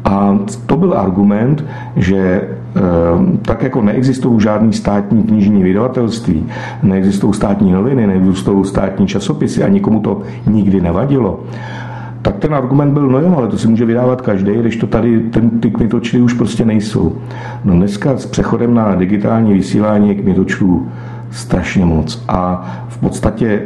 A 0.05 0.39
to 0.65 0.77
byl 0.77 0.93
argument, 0.97 1.65
že 1.95 2.17
eh, 2.17 2.79
tak 3.41 3.63
jako 3.63 3.81
neexistují 3.81 4.41
žádný 4.41 4.73
státní 4.73 5.23
knižní 5.23 5.63
vydavatelství, 5.63 6.45
neexistují 6.83 7.33
státní 7.33 7.71
noviny, 7.71 8.07
neexistují 8.07 8.65
státní 8.65 9.07
časopisy 9.07 9.63
a 9.63 9.67
nikomu 9.67 9.99
to 9.99 10.21
nikdy 10.47 10.81
nevadilo, 10.81 11.39
tak 12.27 12.37
ten 12.37 12.53
argument 12.53 12.93
byl, 12.93 13.07
no 13.07 13.19
jo, 13.19 13.33
ale 13.37 13.47
to 13.47 13.57
si 13.57 13.67
může 13.67 13.85
vydávat 13.85 14.21
každý, 14.21 14.51
když 14.51 14.77
to 14.77 14.87
tady 14.87 15.19
ten, 15.19 15.49
ty 15.49 15.71
kmitočty 15.71 16.21
už 16.21 16.33
prostě 16.33 16.65
nejsou. 16.65 17.15
No 17.63 17.73
dneska 17.73 18.17
s 18.17 18.25
přechodem 18.25 18.73
na 18.73 18.95
digitální 18.95 19.53
vysílání 19.53 20.09
je 20.09 20.15
kmitočtů 20.15 20.87
strašně 21.31 21.85
moc 21.85 22.23
a 22.27 22.67
v 22.89 22.97
podstatě 22.97 23.61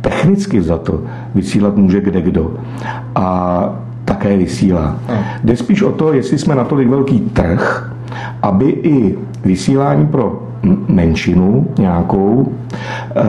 technicky 0.00 0.62
za 0.62 0.78
to 0.78 1.02
vysílat 1.34 1.76
může 1.76 2.00
kde 2.00 2.22
kdo. 2.22 2.54
A 3.14 3.68
také 4.04 4.36
vysílá. 4.36 4.96
Jde 5.44 5.56
spíš 5.56 5.82
o 5.82 5.92
to, 5.92 6.12
jestli 6.12 6.38
jsme 6.38 6.54
natolik 6.54 6.88
velký 6.88 7.20
trh, 7.20 7.92
aby 8.42 8.70
i 8.70 9.18
vysílání 9.44 10.06
pro 10.06 10.42
menšinu 10.88 11.66
nějakou 11.78 12.52
eh, 13.16 13.22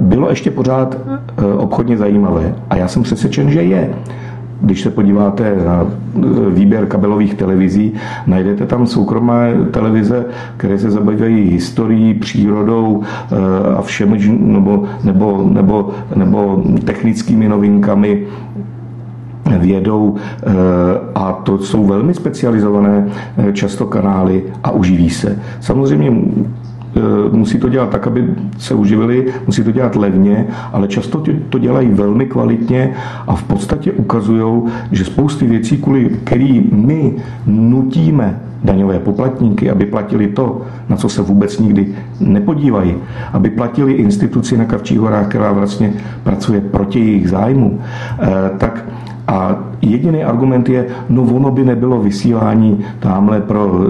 bylo 0.00 0.30
ještě 0.30 0.50
pořád 0.50 0.96
eh, 1.38 1.44
obchodně 1.44 1.96
zajímavé. 1.96 2.54
A 2.70 2.76
já 2.76 2.88
jsem 2.88 3.02
přesvědčen, 3.02 3.50
že 3.50 3.62
je. 3.62 3.90
Když 4.62 4.80
se 4.80 4.90
podíváte 4.90 5.56
na 5.66 5.86
e, 5.86 6.50
výběr 6.50 6.86
kabelových 6.86 7.34
televizí, 7.34 7.92
najdete 8.26 8.66
tam 8.66 8.86
soukromé 8.86 9.54
televize, 9.70 10.24
které 10.56 10.78
se 10.78 10.90
zabývají 10.90 11.50
historií, 11.50 12.14
přírodou 12.14 13.02
e, 13.02 13.74
a 13.74 13.82
všemi, 13.82 14.18
nebo, 14.38 14.84
nebo, 15.04 15.50
nebo, 15.52 15.90
nebo 16.16 16.64
technickými 16.84 17.48
novinkami, 17.48 18.26
vědou 19.58 20.16
e, 20.16 20.52
a 21.14 21.32
to 21.32 21.58
jsou 21.58 21.86
velmi 21.86 22.14
specializované 22.14 23.08
často 23.52 23.86
kanály 23.86 24.42
a 24.64 24.70
uživí 24.70 25.10
se. 25.10 25.38
Samozřejmě 25.60 26.12
musí 27.32 27.58
to 27.58 27.68
dělat 27.68 27.90
tak, 27.90 28.06
aby 28.06 28.34
se 28.58 28.74
uživili, 28.74 29.32
musí 29.46 29.64
to 29.64 29.70
dělat 29.70 29.96
levně, 29.96 30.46
ale 30.72 30.88
často 30.88 31.22
to 31.48 31.58
dělají 31.58 31.88
velmi 31.88 32.26
kvalitně 32.26 32.94
a 33.26 33.34
v 33.34 33.42
podstatě 33.42 33.92
ukazují, 33.92 34.62
že 34.92 35.04
spousty 35.04 35.46
věcí, 35.46 35.78
kvůli 35.78 36.10
který 36.24 36.68
my 36.72 37.14
nutíme 37.46 38.40
daňové 38.64 38.98
poplatníky, 38.98 39.70
aby 39.70 39.86
platili 39.86 40.26
to, 40.26 40.60
na 40.88 40.96
co 40.96 41.08
se 41.08 41.22
vůbec 41.22 41.58
nikdy 41.58 41.94
nepodívají, 42.20 42.94
aby 43.32 43.50
platili 43.50 43.92
instituci 43.92 44.58
na 44.58 44.64
Kavčích 44.64 45.00
horách, 45.00 45.28
která 45.28 45.52
vlastně 45.52 45.92
pracuje 46.22 46.60
proti 46.60 46.98
jejich 46.98 47.30
zájmu, 47.30 47.80
eh, 48.20 48.50
tak 48.58 48.84
a 49.26 49.56
jediný 49.82 50.24
argument 50.24 50.68
je, 50.68 50.86
no 51.08 51.22
ono 51.22 51.50
by 51.50 51.64
nebylo 51.64 52.02
vysílání 52.02 52.84
tamhle 52.98 53.40
pro 53.40 53.70
e, 53.70 53.86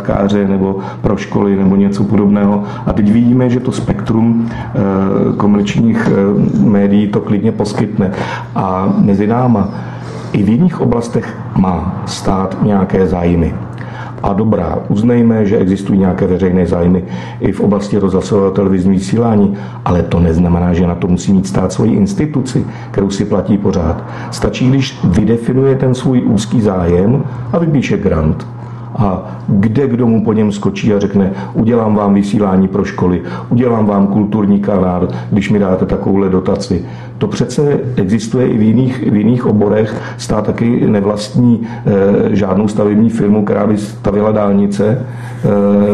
zahrádkáře 0.00 0.48
nebo 0.48 0.78
pro 1.00 1.16
školy 1.16 1.56
nebo 1.56 1.76
něco 1.76 2.04
podobného. 2.04 2.62
A 2.86 2.92
teď 2.92 3.12
vidíme, 3.12 3.50
že 3.50 3.60
to 3.60 3.72
spektrum 3.72 4.48
e, 4.48 5.36
komerčních 5.36 6.08
e, 6.08 6.60
médií 6.68 7.08
to 7.08 7.20
klidně 7.20 7.52
poskytne. 7.52 8.10
A 8.54 8.94
mezi 8.98 9.26
náma 9.26 9.68
i 10.32 10.42
v 10.42 10.48
jiných 10.48 10.80
oblastech 10.80 11.36
má 11.56 12.02
stát 12.06 12.56
nějaké 12.62 13.06
zájmy. 13.06 13.54
A 14.22 14.32
dobrá, 14.32 14.78
uznejme, 14.88 15.46
že 15.46 15.58
existují 15.58 15.98
nějaké 15.98 16.26
veřejné 16.26 16.66
zájmy 16.66 17.04
i 17.40 17.52
v 17.52 17.60
oblasti 17.60 17.98
rozhlasového 17.98 18.50
televizní 18.50 18.90
vysílání, 18.90 19.56
ale 19.84 20.02
to 20.02 20.20
neznamená, 20.20 20.74
že 20.74 20.86
na 20.86 20.94
to 20.94 21.08
musí 21.08 21.32
mít 21.32 21.46
stát 21.46 21.72
svoji 21.72 21.92
instituci, 21.92 22.64
kterou 22.90 23.10
si 23.10 23.24
platí 23.24 23.58
pořád. 23.58 24.04
Stačí, 24.30 24.68
když 24.68 25.00
vydefinuje 25.04 25.74
ten 25.74 25.94
svůj 25.94 26.22
úzký 26.24 26.60
zájem 26.60 27.24
a 27.52 27.58
vypíše 27.58 27.96
grant 27.96 28.46
a 28.96 29.38
kde 29.48 29.88
kdo 29.88 30.06
mu 30.06 30.24
po 30.24 30.32
něm 30.32 30.52
skočí 30.52 30.94
a 30.94 30.98
řekne, 30.98 31.32
udělám 31.54 31.94
vám 31.94 32.14
vysílání 32.14 32.68
pro 32.68 32.84
školy, 32.84 33.22
udělám 33.50 33.86
vám 33.86 34.06
kulturní 34.06 34.60
kanál, 34.60 35.08
když 35.30 35.50
mi 35.50 35.58
dáte 35.58 35.86
takovouhle 35.86 36.28
dotaci. 36.28 36.84
To 37.20 37.26
přece 37.26 37.80
existuje 37.96 38.48
i 38.48 38.58
v 38.58 38.62
jiných, 38.62 39.10
v 39.10 39.16
jiných 39.16 39.46
oborech. 39.46 40.02
Stát 40.16 40.46
taky 40.46 40.86
nevlastní 40.86 41.60
e, 42.32 42.36
žádnou 42.36 42.68
stavební 42.68 43.10
firmu, 43.10 43.44
která 43.44 43.66
by 43.66 43.78
stavila 43.78 44.32
dálnice. 44.32 45.06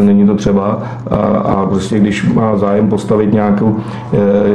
E, 0.01 0.05
není 0.05 0.27
to 0.27 0.35
třeba. 0.35 0.83
A, 1.11 1.17
a 1.17 1.67
prostě 1.67 1.99
když 1.99 2.33
má 2.33 2.57
zájem 2.57 2.89
postavit 2.89 3.33
nějakou, 3.33 3.77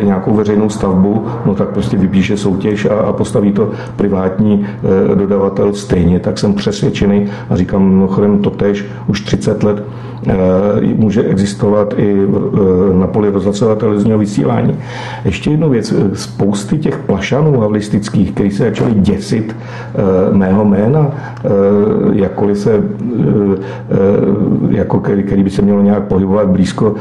e, 0.02 0.06
nějakou 0.06 0.34
veřejnou 0.34 0.70
stavbu, 0.70 1.26
no 1.46 1.56
tak 1.56 1.70
prostě 1.70 1.98
vypíše 1.98 2.38
soutěž 2.38 2.86
a, 2.86 2.94
a 2.94 3.14
postaví 3.14 3.52
to 3.52 3.72
privátní 3.96 4.66
e, 5.12 5.16
dodavatel 5.16 5.74
stejně. 5.74 6.20
Tak 6.20 6.38
jsem 6.38 6.54
přesvědčený 6.54 7.26
a 7.50 7.56
říkám 7.56 7.90
mimochodem 7.90 8.40
to 8.42 8.50
tež 8.50 8.86
už 9.08 9.22
30 9.22 9.64
let 9.64 9.84
Eh, 10.28 10.94
může 10.96 11.24
existovat 11.24 11.94
i 11.98 12.16
eh, 12.24 12.94
na 12.94 13.08
poli 13.08 13.30
rozhlasového 13.30 13.76
televizního 13.76 14.18
vysílání. 14.18 14.78
Ještě 15.26 15.52
jednu 15.52 15.70
věc, 15.70 15.92
eh, 15.92 16.16
spousty 16.16 16.78
těch 16.78 16.98
plašanů 16.98 17.60
havlistických, 17.60 18.32
kteří 18.32 18.52
se 18.52 18.64
začali 18.64 18.94
děsit 18.94 19.56
mého 20.32 20.66
jména, 20.66 21.12
jakkoliv 22.14 22.58
se, 22.58 22.84
jako 24.70 25.00
který, 25.00 25.24
který 25.24 25.44
by 25.44 25.50
se 25.50 25.62
mělo 25.62 25.82
nějak 25.82 26.04
pohybovat 26.04 26.48
blízko 26.48 26.96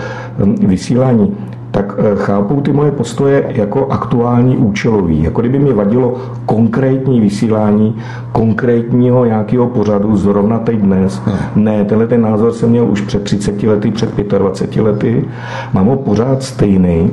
vysílání, 0.67 1.37
tak 1.71 1.95
eh, 1.99 2.17
chápou 2.17 2.61
ty 2.61 2.73
moje 2.73 2.91
postoje 2.91 3.45
jako 3.49 3.87
aktuální 3.87 4.57
účelový. 4.57 5.23
Jako 5.23 5.41
kdyby 5.41 5.59
mi 5.59 5.73
vadilo 5.73 6.15
konkrétní 6.47 7.21
vysílání 7.21 7.97
konkrétního 8.33 9.25
nějakého 9.25 9.67
pořadu 9.67 10.17
zrovna 10.17 10.59
teď 10.59 10.77
dnes. 10.77 11.23
Hmm. 11.25 11.65
Ne, 11.65 11.85
tenhle 11.85 12.07
ten 12.07 12.23
názor 12.23 12.53
jsem 12.53 12.71
měl 12.71 12.85
už 12.85 13.01
před 13.01 13.23
30 13.23 13.63
lety, 13.63 13.91
před 13.91 14.17
25 14.39 14.83
lety. 14.83 15.25
Mám 15.73 15.87
ho 15.87 15.97
pořád 15.97 16.43
stejný 16.43 17.11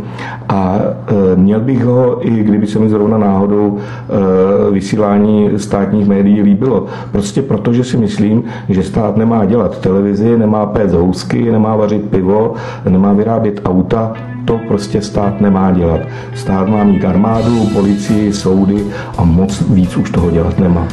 a 0.49 0.79
e, 1.33 1.35
měl 1.35 1.59
bych 1.59 1.85
ho, 1.85 2.27
i 2.27 2.43
kdyby 2.43 2.67
se 2.67 2.79
mi 2.79 2.89
zrovna 2.89 3.17
náhodou 3.17 3.77
e, 3.77 4.71
vysílání 4.71 5.49
státních 5.57 6.07
médií 6.07 6.41
líbilo. 6.41 6.85
Prostě 7.11 7.41
proto, 7.41 7.73
že 7.73 7.83
si 7.83 7.97
myslím, 7.97 8.43
že 8.69 8.83
stát 8.83 9.17
nemá 9.17 9.45
dělat 9.45 9.79
televizi, 9.79 10.37
nemá 10.37 10.65
pét 10.65 10.91
housky, 10.91 11.51
nemá 11.51 11.75
vařit 11.75 12.09
pivo, 12.09 12.53
nemá 12.89 13.13
vyrábět 13.13 13.61
auta, 13.65 14.13
to 14.47 14.57
prostě 14.57 15.01
stát 15.01 15.41
nemá 15.41 15.71
dělat. 15.71 16.01
Stát 16.35 16.67
má 16.67 16.83
mít 16.83 17.05
armádu, 17.05 17.69
policii, 17.73 18.33
soudy 18.33 18.85
a 19.17 19.23
moc 19.23 19.61
víc 19.61 19.97
už 19.97 20.11
toho 20.11 20.31
dělat 20.31 20.59
nemá. 20.59 20.87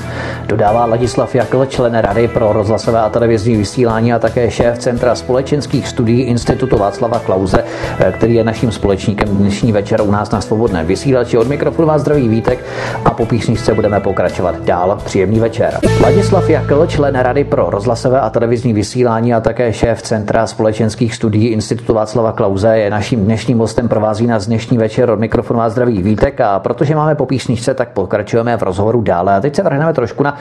Dodává 0.47 0.85
Ladislav 0.85 1.35
Jakl, 1.35 1.67
člen 1.67 1.95
Rady 1.95 2.29
pro 2.29 2.53
rozhlasové 2.53 3.01
a 3.01 3.09
televizní 3.09 3.57
vysílání 3.57 4.12
a 4.12 4.19
také 4.19 4.51
šéf 4.51 4.79
Centra 4.79 5.14
společenských 5.14 5.88
studií 5.88 6.21
Institutu 6.21 6.79
Václava 6.79 7.19
Klauze, 7.19 7.64
eh, 7.99 8.12
který 8.12 8.35
je 8.35 8.45
naším 8.45 8.73
společníkem 8.73 9.29
dnešní 9.29 9.73
večer 9.73 10.01
u 10.01 10.11
nás 10.11 10.31
na 10.31 10.40
svobodné 10.40 10.85
vysílači. 10.85 11.38
Od 11.38 11.49
mikrofonu 11.49 11.88
vás 11.88 12.01
zdraví 12.01 12.29
Vítek 12.29 12.64
a 13.05 13.11
po 13.11 13.27
písničce 13.27 13.75
budeme 13.75 14.01
pokračovat 14.01 14.64
dál. 14.64 14.99
Příjemný 15.05 15.40
večer. 15.40 15.79
Ladislav 16.03 16.51
Jakl, 16.51 16.87
člen 16.87 17.14
Rady 17.14 17.45
pro 17.45 17.71
rozhlasové 17.71 18.21
a 18.21 18.31
televizní 18.31 18.73
vysílání 18.73 19.35
a 19.35 19.40
také 19.40 19.73
šéf 19.73 20.03
Centra 20.03 20.47
společenských 20.47 21.14
studií 21.14 21.47
Institutu 21.47 21.95
Václava 21.95 22.33
Klauze 22.33 22.79
je 22.79 22.90
naším 22.90 23.25
dnešním 23.25 23.43
dnešním 23.44 23.59
hostem 23.59 23.88
provází 23.88 24.26
nás 24.26 24.46
dnešní 24.46 24.78
večer 24.78 25.11
od 25.11 25.18
mikrofonu 25.18 25.61
a 25.61 25.68
zdraví 25.68 26.02
Vítek 26.02 26.40
a 26.40 26.59
protože 26.59 26.94
máme 26.94 27.14
po 27.14 27.26
písničce, 27.26 27.74
tak 27.74 27.88
pokračujeme 27.88 28.57
v 28.57 28.62
rozhovoru 28.62 29.02
dále. 29.02 29.37
A 29.37 29.40
teď 29.40 29.57
se 29.57 29.62
vrhneme 29.62 29.92
trošku 29.92 30.22
na 30.22 30.33
uh, 30.33 30.38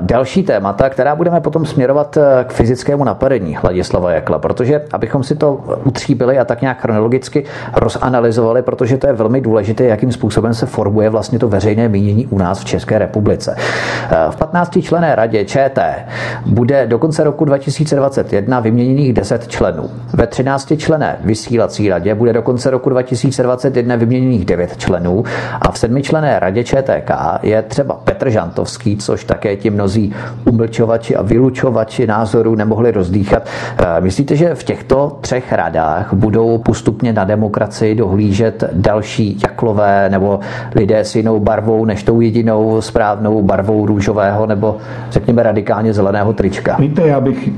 další 0.00 0.42
témata, 0.42 0.88
která 0.88 1.16
budeme 1.16 1.40
potom 1.40 1.66
směrovat 1.66 2.16
uh, 2.16 2.22
k 2.44 2.52
fyzickému 2.52 3.04
napadení 3.04 3.58
Ladislava 3.64 4.12
Jakla, 4.12 4.38
protože 4.38 4.84
abychom 4.92 5.22
si 5.22 5.36
to 5.36 5.60
utříbili 5.84 6.38
a 6.38 6.44
tak 6.44 6.60
nějak 6.60 6.80
chronologicky 6.80 7.44
rozanalizovali, 7.74 8.62
protože 8.62 8.96
to 8.96 9.06
je 9.06 9.12
velmi 9.12 9.40
důležité, 9.40 9.84
jakým 9.84 10.12
způsobem 10.12 10.54
se 10.54 10.66
formuje 10.66 11.10
vlastně 11.10 11.38
to 11.38 11.48
veřejné 11.48 11.88
mínění 11.88 12.26
u 12.26 12.38
nás 12.38 12.60
v 12.60 12.64
České 12.64 12.98
republice. 12.98 13.56
Uh, 13.56 14.32
v 14.32 14.36
15 14.36 14.78
člené 14.82 15.14
radě 15.14 15.44
ČT 15.44 16.06
bude 16.46 16.86
do 16.86 16.98
konce 16.98 17.24
roku 17.24 17.44
2021 17.44 18.60
vyměněných 18.60 19.12
10 19.12 19.48
členů. 19.48 19.90
Ve 20.12 20.26
13 20.26 20.72
člené 20.76 21.16
vysílací 21.20 21.88
radě 21.88 22.14
bude 22.14 22.27
bude 22.28 22.32
do 22.38 22.42
konce 22.42 22.70
roku 22.70 22.90
2021 22.90 23.96
vyměněných 23.96 24.44
9 24.44 24.76
členů 24.76 25.24
a 25.60 25.72
v 25.72 25.78
sedmičlené 25.78 26.38
radě 26.38 26.64
ČTK 26.64 27.10
je 27.42 27.62
třeba 27.62 27.94
Petr 28.04 28.30
Žantovský, 28.30 28.96
což 28.96 29.24
také 29.24 29.56
ti 29.56 29.70
mnozí 29.70 30.12
umlčovači 30.44 31.16
a 31.16 31.22
vylučovači 31.22 32.06
názorů 32.06 32.54
nemohli 32.54 32.90
rozdýchat. 32.90 33.48
Eh, 33.78 34.00
myslíte, 34.00 34.36
že 34.36 34.54
v 34.54 34.64
těchto 34.64 35.18
třech 35.20 35.52
radách 35.52 36.14
budou 36.14 36.58
postupně 36.58 37.12
na 37.12 37.24
demokracii 37.24 37.94
dohlížet 37.94 38.64
další 38.72 39.38
jaklové 39.42 40.08
nebo 40.10 40.40
lidé 40.74 40.98
s 40.98 41.16
jinou 41.16 41.40
barvou 41.40 41.84
než 41.84 42.02
tou 42.02 42.20
jedinou 42.20 42.80
správnou 42.80 43.42
barvou 43.42 43.86
růžového 43.86 44.46
nebo 44.46 44.76
řekněme 45.10 45.42
radikálně 45.42 45.92
zeleného 45.92 46.32
trička? 46.32 46.76
Víte, 46.78 47.06
já 47.06 47.20
bych 47.20 47.48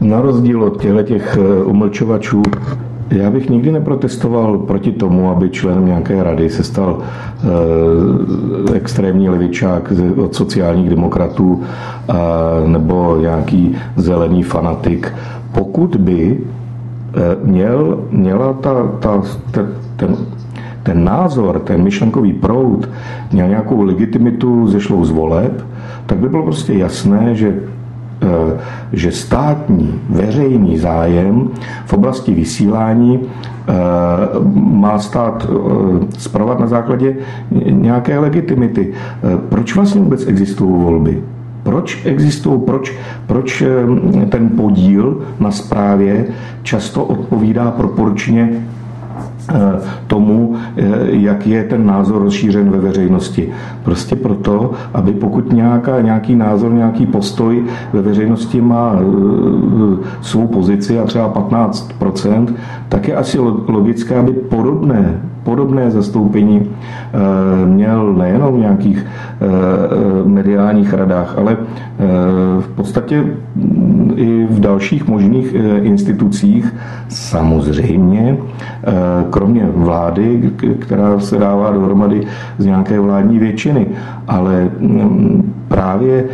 na 0.00 0.20
rozdíl 0.20 0.64
od 0.64 0.80
těchto 0.82 1.02
těch 1.02 1.38
eh, 1.40 1.64
umlčovačů 1.64 2.42
já 3.10 3.30
bych 3.30 3.50
nikdy 3.50 3.72
neprotestoval 3.72 4.58
proti 4.58 4.92
tomu, 4.92 5.30
aby 5.30 5.50
členem 5.50 5.86
nějaké 5.86 6.22
rady 6.22 6.50
se 6.50 6.64
stal 6.64 6.98
e, 8.72 8.76
extrémní 8.76 9.28
levičák 9.28 9.92
od 10.16 10.34
sociálních 10.34 10.90
demokratů 10.90 11.62
e, 11.62 12.68
nebo 12.68 13.16
nějaký 13.20 13.76
zelený 13.96 14.42
fanatik, 14.42 15.12
pokud 15.52 15.96
by 15.96 16.40
e, 16.40 17.46
měl, 17.46 18.04
měla 18.10 18.52
ta, 18.52 18.86
ta, 19.00 19.22
ten, 19.50 19.68
ten, 19.96 20.16
ten 20.82 21.04
názor, 21.04 21.58
ten 21.58 21.82
myšlenkový 21.82 22.32
proud 22.32 22.88
měl 23.32 23.48
nějakou 23.48 23.82
legitimitu 23.82 24.68
zešlou 24.68 25.04
z 25.04 25.10
voleb, 25.10 25.64
tak 26.06 26.18
by 26.18 26.28
bylo 26.28 26.42
prostě 26.42 26.74
jasné, 26.74 27.34
že 27.34 27.54
Eh, 27.54 27.79
že 28.92 29.12
státní 29.12 30.00
veřejný 30.08 30.78
zájem 30.78 31.48
v 31.86 31.92
oblasti 31.92 32.34
vysílání 32.34 33.20
eh, 33.20 33.72
má 34.54 34.98
stát 34.98 35.46
eh, 35.50 35.54
zpravovat 36.18 36.60
na 36.60 36.66
základě 36.66 37.16
nějaké 37.70 38.18
legitimity. 38.18 38.92
Proč 39.48 39.74
vlastně 39.74 40.00
vůbec 40.00 40.26
existují 40.26 40.70
volby? 40.84 41.22
Proč 41.62 42.06
existují, 42.06 42.60
proč, 42.60 42.92
proč 43.26 43.62
ten 44.28 44.48
podíl 44.48 45.22
na 45.40 45.50
správě 45.50 46.26
často 46.62 47.04
odpovídá 47.04 47.70
proporčně 47.70 48.50
Eh, 48.52 48.79
tomu, 50.06 50.56
eh, 50.76 50.82
jak 51.06 51.46
je 51.46 51.64
ten 51.64 51.86
názor 51.86 52.22
rozšířen 52.22 52.70
ve 52.70 52.78
veřejnosti. 52.78 53.48
Prostě 53.82 54.16
proto, 54.16 54.70
aby 54.94 55.12
pokud 55.12 55.52
nějaká, 55.52 56.00
nějaký 56.00 56.36
názor, 56.36 56.72
nějaký 56.72 57.06
postoj 57.06 57.64
ve 57.92 58.02
veřejnosti 58.02 58.60
má 58.60 58.94
eh, 58.94 59.04
svou 60.20 60.46
pozici 60.46 60.98
a 60.98 61.04
třeba 61.04 61.28
15%, 61.28 62.54
tak 62.90 63.08
je 63.08 63.14
asi 63.16 63.38
logické, 63.68 64.18
aby 64.18 64.32
podobné 64.32 65.30
podobné 65.42 65.90
zastoupení 65.90 66.62
eh, 66.62 67.66
měl 67.66 68.14
nejenom 68.14 68.54
v 68.54 68.58
nějakých 68.58 69.06
eh, 69.06 69.46
mediálních 70.28 70.92
radách, 70.92 71.38
ale 71.38 71.56
eh, 71.56 72.06
v 72.60 72.68
podstatě 72.74 73.24
i 74.16 74.46
v 74.50 74.60
dalších 74.60 75.08
možných 75.08 75.54
institucích, 75.82 76.74
samozřejmě, 77.08 78.36
kromě 79.30 79.68
vlády, 79.74 80.50
která 80.78 81.20
se 81.20 81.38
dává 81.38 81.70
dohromady 81.70 82.26
z 82.58 82.66
nějaké 82.66 83.00
vládní 83.00 83.38
většiny. 83.38 83.86
Ale 84.28 84.70
mm, 84.80 85.54
právě 85.68 86.24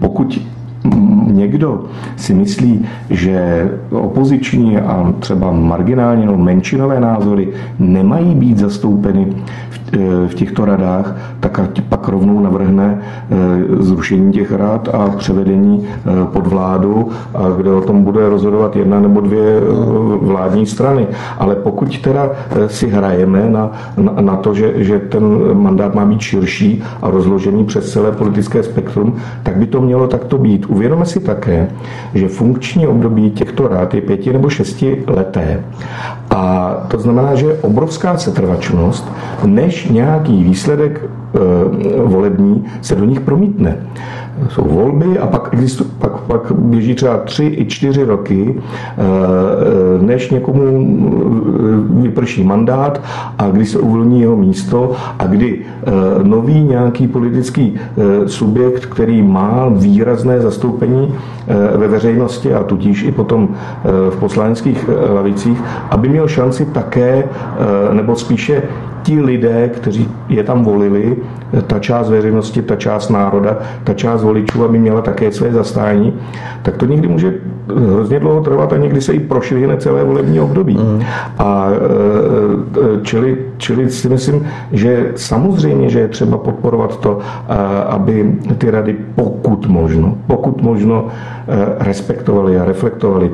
pokud 0.00 0.40
někdo 1.26 1.84
si 2.16 2.34
myslí, 2.34 2.86
že 3.10 3.68
opoziční 3.90 4.78
a 4.78 5.12
třeba 5.20 5.52
marginální 5.52 6.26
nebo 6.26 6.38
menšinové 6.38 7.00
názory 7.00 7.48
nemají 7.78 8.34
být 8.34 8.58
zastoupeny 8.58 9.26
v 10.26 10.34
těchto 10.34 10.64
radách, 10.64 11.16
tak 11.40 11.60
pak 11.88 12.08
rovnou 12.08 12.40
navrhne 12.40 12.98
eh, 13.00 13.36
zrušení 13.82 14.32
těch 14.32 14.52
rad 14.52 14.88
a 14.92 15.08
převedení 15.08 15.86
eh, 15.86 16.26
pod 16.32 16.46
vládu, 16.46 17.08
kde 17.56 17.70
o 17.70 17.80
tom 17.80 18.04
bude 18.04 18.28
rozhodovat 18.28 18.76
jedna 18.76 19.00
nebo 19.00 19.20
dvě 19.20 19.56
eh, 19.56 19.62
vládní 20.22 20.66
strany. 20.66 21.06
Ale 21.38 21.54
pokud 21.56 21.98
teda 21.98 22.30
si 22.66 22.88
hrajeme 22.88 23.50
na, 23.50 23.72
na, 23.96 24.12
na 24.20 24.36
to, 24.36 24.54
že, 24.54 24.84
že 24.84 24.98
ten 24.98 25.24
mandát 25.52 25.94
má 25.94 26.04
být 26.04 26.20
širší 26.20 26.82
a 27.02 27.10
rozložený 27.10 27.64
přes 27.64 27.92
celé 27.92 28.12
politické 28.12 28.62
spektrum, 28.62 29.16
tak 29.42 29.56
by 29.56 29.66
to 29.66 29.80
mělo 29.80 30.06
takto 30.06 30.38
být. 30.38 30.66
Uvědomme 30.70 31.06
si 31.06 31.20
také, 31.20 31.68
že 32.14 32.28
funkční 32.28 32.86
období 32.86 33.30
těchto 33.30 33.68
rád 33.68 33.94
je 33.94 34.00
pěti 34.00 34.32
nebo 34.32 34.48
šesti 34.48 35.04
leté. 35.06 35.64
A 36.30 36.74
to 36.88 36.98
znamená, 36.98 37.34
že 37.34 37.46
je 37.46 37.54
obrovská 37.54 38.16
setrvačnost, 38.16 39.12
než 39.44 39.88
nějaký 39.88 40.42
výsledek 40.42 41.00
e, 41.04 41.38
volební 42.02 42.64
se 42.80 42.94
do 42.94 43.04
nich 43.04 43.20
promítne 43.20 43.76
jsou 44.48 44.64
volby 44.64 45.18
a 45.18 45.26
pak, 45.26 45.48
existu, 45.52 45.84
pak, 45.98 46.12
pak 46.20 46.52
běží 46.52 46.94
třeba 46.94 47.16
tři 47.16 47.44
i 47.44 47.66
čtyři 47.66 48.04
roky, 48.04 48.54
eh, 48.56 49.02
než 50.02 50.30
někomu 50.30 50.62
eh, 50.64 52.02
vyprší 52.02 52.44
mandát 52.44 53.00
a 53.38 53.50
kdy 53.50 53.66
se 53.66 53.78
uvolní 53.78 54.20
jeho 54.20 54.36
místo 54.36 54.92
a 55.18 55.26
kdy 55.26 55.58
eh, 55.60 55.90
nový 56.22 56.64
nějaký 56.64 57.08
politický 57.08 57.74
subjekt, 58.26 58.86
který 58.86 59.22
má 59.22 59.68
výrazné 59.68 60.40
zastoupení 60.40 61.14
ve 61.76 61.88
veřejnosti 61.88 62.54
a 62.54 62.62
tudíž 62.62 63.02
i 63.02 63.12
potom 63.12 63.48
v 64.10 64.16
poslaneckých 64.20 64.90
lavicích, 65.14 65.62
aby 65.90 66.08
měl 66.08 66.28
šanci 66.28 66.64
také, 66.64 67.24
nebo 67.92 68.16
spíše 68.16 68.62
ti 69.02 69.20
lidé, 69.20 69.68
kteří 69.68 70.08
je 70.28 70.44
tam 70.44 70.64
volili, 70.64 71.16
ta 71.66 71.78
část 71.78 72.08
veřejnosti, 72.08 72.62
ta 72.62 72.76
část 72.76 73.08
národa, 73.08 73.58
ta 73.84 73.94
část 73.94 74.22
voličů, 74.22 74.64
aby 74.64 74.78
měla 74.78 75.00
také 75.02 75.32
své 75.32 75.52
zastání, 75.52 76.14
tak 76.62 76.76
to 76.76 76.86
někdy 76.86 77.08
může 77.08 77.34
hrozně 77.76 78.20
dlouho 78.20 78.40
trvat 78.40 78.72
a 78.72 78.76
někdy 78.76 79.00
se 79.00 79.12
i 79.12 79.20
prošvihne 79.20 79.76
celé 79.76 80.04
volební 80.04 80.40
období. 80.40 80.74
Mm. 80.74 81.02
A 81.38 81.68
e, 81.70 81.74
e, 81.74 83.00
čili, 83.02 83.38
čili 83.56 83.90
si 83.90 84.08
myslím, 84.08 84.46
že 84.72 85.12
samozřejmě, 85.16 85.90
že 85.90 86.00
je 86.00 86.08
třeba 86.08 86.38
podporovat 86.38 87.00
to, 87.00 87.18
aby 87.86 88.38
ty 88.58 88.70
rady 88.70 88.96
pokud 89.14 89.66
možno, 89.66 90.18
pokud 90.26 90.62
možno 90.62 91.06
e, 91.06 91.84
respektovali 91.84 92.58
a 92.58 92.64
reflektovali 92.64 93.30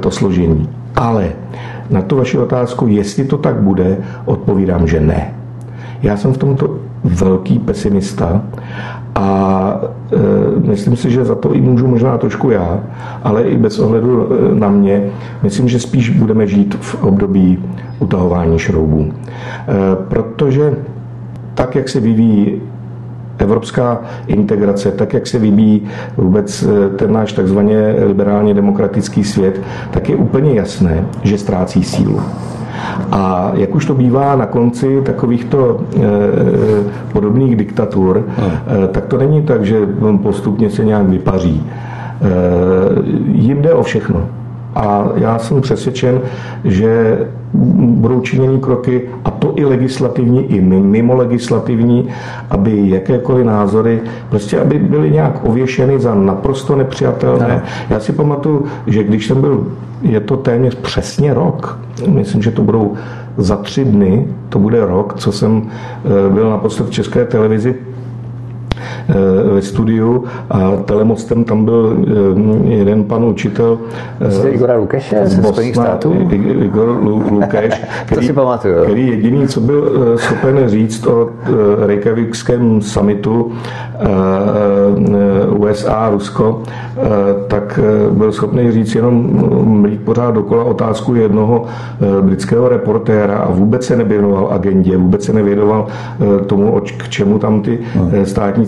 to 0.00 0.10
složení. 0.10 0.68
Ale 0.96 1.32
na 1.92 2.02
tu 2.02 2.16
vaši 2.16 2.38
otázku, 2.38 2.86
jestli 2.86 3.24
to 3.24 3.38
tak 3.38 3.54
bude, 3.54 3.98
odpovídám, 4.24 4.86
že 4.86 5.00
ne. 5.00 5.34
Já 6.02 6.16
jsem 6.16 6.32
v 6.32 6.38
tomto 6.38 6.78
velký 7.04 7.58
pesimista 7.58 8.42
a 9.14 9.80
e, 10.12 10.68
myslím 10.68 10.96
si, 10.96 11.10
že 11.10 11.24
za 11.24 11.34
to 11.34 11.54
i 11.54 11.60
můžu 11.60 11.86
možná 11.86 12.18
trošku 12.18 12.50
já, 12.50 12.80
ale 13.22 13.42
i 13.42 13.56
bez 13.56 13.78
ohledu 13.78 14.28
e, 14.32 14.54
na 14.54 14.68
mě, 14.68 15.10
myslím, 15.42 15.68
že 15.68 15.80
spíš 15.80 16.10
budeme 16.10 16.46
žít 16.46 16.76
v 16.80 17.04
období 17.04 17.64
utahování 17.98 18.58
šroubů. 18.58 19.12
E, 19.12 19.12
protože 20.08 20.76
tak, 21.54 21.76
jak 21.76 21.88
se 21.88 22.00
vyvíjí 22.00 22.60
evropská 23.38 24.00
integrace, 24.26 24.90
tak 24.90 25.14
jak 25.14 25.26
se 25.26 25.38
vybíjí 25.38 25.82
vůbec 26.16 26.62
eh, 26.62 26.96
ten 26.96 27.12
náš 27.12 27.32
takzvaně 27.32 27.94
liberálně 28.06 28.54
demokratický 28.54 29.24
svět, 29.24 29.60
tak 29.90 30.08
je 30.08 30.16
úplně 30.16 30.54
jasné, 30.54 31.04
že 31.22 31.38
ztrácí 31.38 31.84
sílu. 31.84 32.20
A 33.12 33.52
jak 33.54 33.74
už 33.74 33.86
to 33.86 33.94
bývá 33.94 34.36
na 34.36 34.46
konci 34.46 35.02
takovýchto 35.02 35.80
e, 35.80 36.00
podobných 37.12 37.56
diktatur, 37.56 38.24
e, 38.84 38.88
tak 38.88 39.06
to 39.06 39.18
není 39.18 39.42
tak, 39.42 39.64
že 39.64 39.86
postupně 40.22 40.70
se 40.70 40.84
nějak 40.84 41.08
vypaří. 41.08 41.62
E, 41.62 42.28
jim 43.32 43.62
jde 43.62 43.74
o 43.74 43.82
všechno. 43.82 44.28
A 44.74 45.08
já 45.14 45.38
jsem 45.38 45.60
přesvědčen, 45.60 46.20
že 46.64 47.18
budou 47.74 48.20
činěny 48.20 48.58
kroky, 48.58 49.08
a 49.24 49.30
to 49.30 49.52
i 49.56 49.64
legislativní, 49.64 50.44
i 50.44 50.60
mimo 50.60 51.14
legislativní, 51.14 52.08
aby 52.50 52.90
jakékoliv 52.90 53.46
názory, 53.46 54.00
prostě 54.30 54.60
aby 54.60 54.78
byly 54.78 55.10
nějak 55.10 55.40
ověšeny 55.44 56.00
za 56.00 56.14
naprosto 56.14 56.76
nepřijatelné. 56.76 57.48
Ne. 57.48 57.62
Já 57.90 58.00
si 58.00 58.12
pamatuju, 58.12 58.64
že 58.86 59.04
když 59.04 59.26
jsem 59.26 59.40
byl, 59.40 59.66
je 60.02 60.20
to 60.20 60.36
téměř 60.36 60.74
přesně 60.74 61.34
rok, 61.34 61.78
myslím, 62.08 62.42
že 62.42 62.50
to 62.50 62.62
budou 62.62 62.92
za 63.36 63.56
tři 63.56 63.84
dny, 63.84 64.26
to 64.48 64.58
bude 64.58 64.86
rok, 64.86 65.14
co 65.16 65.32
jsem 65.32 65.62
eh, 65.62 66.32
byl 66.32 66.50
naposled 66.50 66.86
v 66.86 66.90
České 66.90 67.24
televizi, 67.24 67.74
ve 69.54 69.62
studiu 69.62 70.24
a 70.50 70.70
telemostem 70.76 71.44
tam 71.44 71.64
byl 71.64 71.96
jeden 72.64 73.04
pan 73.04 73.24
učitel. 73.24 73.78
Jste 74.28 74.48
Igora 74.48 74.76
Lukeše 74.76 75.26
ze 75.26 75.42
Spojených 75.42 75.74
států? 75.74 76.14
Igor 76.62 76.88
Lukeš, 77.30 77.74
který, 78.06 78.26
si 78.26 78.32
pamatuju. 78.32 78.82
který 78.82 79.08
jediný, 79.08 79.48
co 79.48 79.60
byl 79.60 79.92
schopen 80.16 80.68
říct 80.68 81.06
o 81.06 81.28
Reykjavikském 81.86 82.82
summitu 82.82 83.52
USA, 85.48 86.10
Rusko, 86.10 86.62
tak 87.48 87.80
byl 88.10 88.32
schopný 88.32 88.72
říct 88.72 88.94
jenom 88.94 89.42
mít 89.82 90.04
pořád 90.04 90.34
dokola 90.34 90.64
otázku 90.64 91.14
jednoho 91.14 91.64
britského 92.20 92.68
reportéra 92.68 93.36
a 93.38 93.50
vůbec 93.50 93.86
se 93.86 93.96
nevěnoval 93.96 94.48
agendě, 94.50 94.96
vůbec 94.96 95.24
se 95.24 95.32
nevěnoval 95.32 95.86
tomu, 96.46 96.80
k 96.96 97.08
čemu 97.08 97.38
tam 97.38 97.60
ty 97.60 97.78
no. 97.96 98.10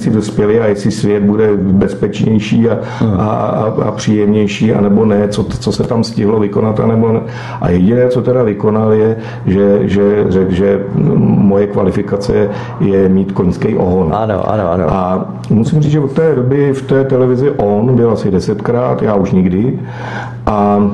Státníci 0.04 0.10
dospěli 0.10 0.60
a 0.60 0.66
jestli 0.66 0.90
svět 0.90 1.22
bude 1.22 1.56
bezpečnější 1.56 2.68
a, 2.68 2.78
no. 3.00 3.20
a, 3.20 3.24
a, 3.24 3.82
a 3.88 3.90
příjemnější, 3.90 4.72
anebo 4.72 5.04
ne, 5.04 5.28
co, 5.28 5.44
co 5.44 5.72
se 5.72 5.82
tam 5.82 6.04
stihlo 6.04 6.40
vykonat, 6.40 6.80
anebo 6.80 7.12
ne. 7.12 7.20
A 7.60 7.70
jediné, 7.70 8.08
co 8.08 8.22
teda 8.22 8.42
vykonal, 8.42 8.92
je, 8.92 9.16
že, 9.46 9.88
že 9.88 10.24
řekl, 10.28 10.50
že 10.50 10.84
moje 11.24 11.66
kvalifikace 11.66 12.48
je 12.80 13.08
mít 13.08 13.32
koňský 13.32 13.76
ohon. 13.76 14.12
Ano, 14.14 14.52
ano, 14.52 14.70
ano. 14.70 14.84
A 14.88 15.26
musím 15.50 15.82
říct, 15.82 15.92
že 15.92 16.00
od 16.00 16.12
té 16.12 16.34
doby 16.34 16.72
v 16.72 16.82
té 16.82 17.04
televizi 17.04 17.50
on 17.50 17.96
byl 17.96 18.10
asi 18.10 18.30
desetkrát, 18.30 19.02
já 19.02 19.14
už 19.14 19.32
nikdy. 19.32 19.78
A 20.46 20.90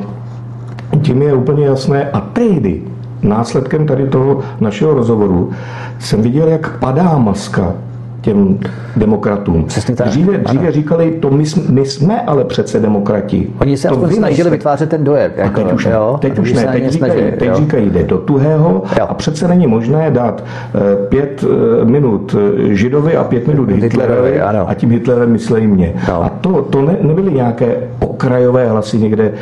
tím 1.03 1.23
je 1.23 1.35
úplně 1.35 1.67
jasné, 1.67 2.11
a 2.11 2.21
tehdy 2.21 2.83
následkem 3.23 3.87
tady 3.87 4.09
toho 4.09 4.41
našeho 4.61 4.95
rozhovoru 4.95 5.51
jsem 5.99 6.23
viděl, 6.23 6.49
jak 6.49 6.79
padá 6.79 7.19
maska 7.19 7.75
těm 8.21 8.59
demokratům. 8.97 9.65
Přesně 9.65 9.97
tak. 9.97 10.07
Dříve, 10.07 10.39
dříve 10.39 10.73
říkali, 10.73 11.11
to 11.11 11.31
my, 11.31 11.45
my 11.69 11.85
jsme 11.87 12.21
ale 12.21 12.45
přece 12.45 12.81
demokrati. 12.81 13.51
Oni 13.61 13.77
se 13.77 13.89
aspoň 13.89 14.11
snažili 14.11 14.51
vytvářet 14.51 14.91
ten 14.91 15.05
dojem. 15.05 15.33
Jako, 15.37 15.61
a 15.61 15.65
teď 15.65 15.73
už, 15.73 15.85
jo? 15.85 16.19
teď 16.21 16.39
už 16.39 16.53
ne, 16.53 16.67
teď 16.73 16.89
říkají, 16.89 17.13
snažili, 17.13 17.33
teď 17.39 17.55
říkají, 17.55 17.91
jde 17.91 18.03
do 18.03 18.19
tuhého 18.19 18.83
jo. 18.99 19.07
a 19.09 19.15
přece 19.15 19.49
není 19.49 19.67
možné 19.67 20.11
dát 20.11 20.45
uh, 20.75 21.07
pět 21.07 21.43
uh, 21.43 21.89
minut 21.89 22.37
eh, 22.39 22.75
Židovi 22.75 23.17
a 23.17 23.25
pět 23.25 23.47
minut 23.47 23.71
Hitlerovi, 23.71 24.41
a 24.41 24.75
tím 24.75 24.91
Hitlerem 24.91 25.33
myslí 25.33 25.67
mě. 25.67 25.93
No. 26.09 26.25
A 26.25 26.29
to, 26.29 26.63
to 26.63 26.83
ne, 26.83 26.97
nebyly 27.01 27.33
nějaké 27.33 27.77
okrajové 28.01 28.69
hlasy 28.69 28.99
někde, 28.99 29.33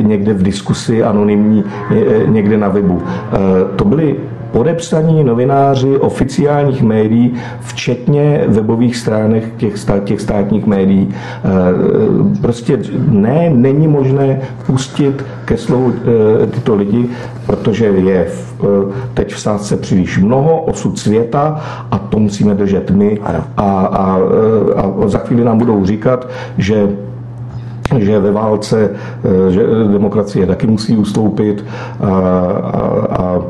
někde 0.00 0.34
v 0.34 0.42
diskusi 0.42 1.02
anonymní, 1.02 1.64
někde 2.26 2.56
na 2.56 2.68
webu. 2.68 3.02
To 3.76 3.84
byly 3.84 4.16
podepsaní 4.52 5.24
novináři 5.24 5.96
oficiálních 5.96 6.82
médií, 6.82 7.34
včetně 7.60 8.44
webových 8.48 8.96
stránek 8.96 9.44
těch, 9.56 9.74
těch 10.04 10.20
státních 10.20 10.66
médií. 10.66 11.08
Eh, 11.10 11.48
prostě 12.40 12.78
ne, 13.08 13.50
není 13.54 13.88
možné 13.88 14.40
pustit 14.66 15.24
ke 15.44 15.56
slovu 15.56 15.92
eh, 15.94 16.46
tyto 16.46 16.74
lidi, 16.74 17.08
protože 17.46 17.84
je 17.84 18.24
v, 18.24 18.64
eh, 18.64 18.92
teď 19.14 19.34
v 19.34 19.40
sázce 19.40 19.76
příliš 19.76 20.18
mnoho, 20.18 20.60
osud 20.62 20.98
světa 20.98 21.60
a 21.90 21.98
to 21.98 22.18
musíme 22.18 22.54
držet 22.54 22.90
my. 22.90 23.18
A, 23.18 23.44
a, 23.56 23.70
a, 23.86 24.20
a 24.76 25.08
za 25.08 25.18
chvíli 25.18 25.44
nám 25.44 25.58
budou 25.58 25.84
říkat, 25.84 26.28
že 26.58 26.88
že 27.98 28.18
ve 28.18 28.30
válce 28.30 28.90
že 29.48 29.62
demokracie 29.92 30.46
taky 30.46 30.66
musí 30.66 30.96
ustoupit 30.96 31.64
a, 32.00 32.06
a, 32.06 32.82
a 33.10 33.42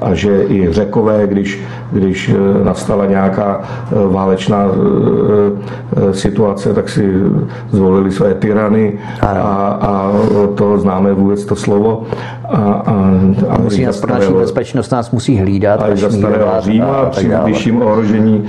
a 0.00 0.14
že 0.14 0.44
i 0.48 0.72
řekové, 0.72 1.26
když, 1.26 1.60
když 1.92 2.28
eh, 2.28 2.64
nastala 2.64 3.06
nějaká 3.06 3.60
eh, 3.60 3.94
válečná 4.06 4.66
eh, 4.66 6.14
situace, 6.14 6.74
tak 6.74 6.88
si 6.88 7.12
zvolili 7.70 8.12
své 8.12 8.34
tyrany 8.34 8.98
a, 9.20 9.28
a 9.80 10.12
to 10.54 10.78
známe 10.78 11.12
vůbec 11.12 11.44
to 11.44 11.56
slovo. 11.56 12.02
A, 12.48 12.56
a, 12.56 12.92
a 13.48 13.58
musí 13.58 13.84
nás 13.84 14.00
pro 14.00 14.14
naší 14.14 14.32
bezpečnost 14.32 14.90
nás 14.90 15.10
musí 15.10 15.38
hlídat. 15.38 15.82
A 15.82 15.96
za 15.96 16.10
starého 16.10 16.52
Říma 16.58 17.04
při 17.10 17.30
vyšším 17.44 17.82
ohrožení 17.82 18.44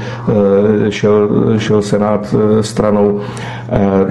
šel, 0.89 1.29
šel 1.57 1.81
Senát 1.81 2.35
stranou. 2.61 3.19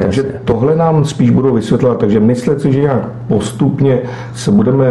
Takže 0.02 0.24
tohle 0.44 0.76
nám 0.76 1.04
spíš 1.04 1.30
budou 1.30 1.54
vysvětlovat. 1.54 1.98
Takže 1.98 2.20
myslet 2.20 2.60
si, 2.60 2.72
že 2.72 2.80
nějak 2.80 3.08
postupně 3.28 3.98
se 4.34 4.50
budeme 4.50 4.86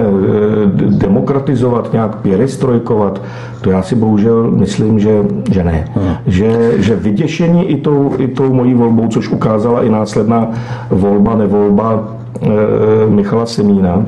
demokratizovat, 0.76 1.94
nějak 1.94 2.16
perestrojkovat, 2.38 3.22
to 3.62 3.70
já 3.70 3.82
si 3.82 3.96
bohužel 3.96 4.52
myslím, 4.52 5.00
že, 5.00 5.26
že 5.52 5.64
ne. 5.64 5.88
Hmm. 5.96 6.14
Že, 6.28 6.82
že 6.82 6.96
vyděšení 6.96 7.70
i 7.70 7.78
tou, 7.78 8.14
i 8.18 8.28
tou 8.28 8.54
mojí 8.54 8.74
volbou, 8.74 9.08
což 9.08 9.30
ukázala 9.30 9.84
i 9.84 9.90
následná 9.90 10.52
volba, 10.90 11.36
nevolba 11.36 12.08
e, 12.42 13.10
Michala 13.10 13.46
Semína. 13.46 14.06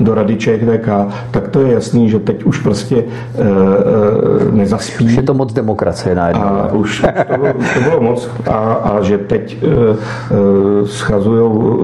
Do 0.00 0.14
Rady 0.14 0.36
ČVK, 0.36 0.88
tak 1.30 1.48
to 1.48 1.60
je 1.60 1.72
jasný, 1.72 2.10
že 2.10 2.18
teď 2.18 2.44
už 2.44 2.58
prostě 2.58 2.96
e, 2.96 3.02
e, 3.02 4.52
nezaspí. 4.52 5.04
Už 5.04 5.12
je 5.12 5.22
to 5.22 5.34
moc 5.34 5.52
demokracie 5.52 6.14
najednou. 6.14 6.42
A 6.42 6.72
už, 6.72 6.90
už 6.90 7.00
to, 7.28 7.38
bylo, 7.38 7.52
to 7.74 7.80
bylo 7.80 8.00
moc 8.00 8.30
a, 8.46 8.56
a 8.74 9.02
že 9.02 9.18
teď 9.18 9.56
e, 9.62 9.66
e, 9.66 10.86
schazují 10.86 11.40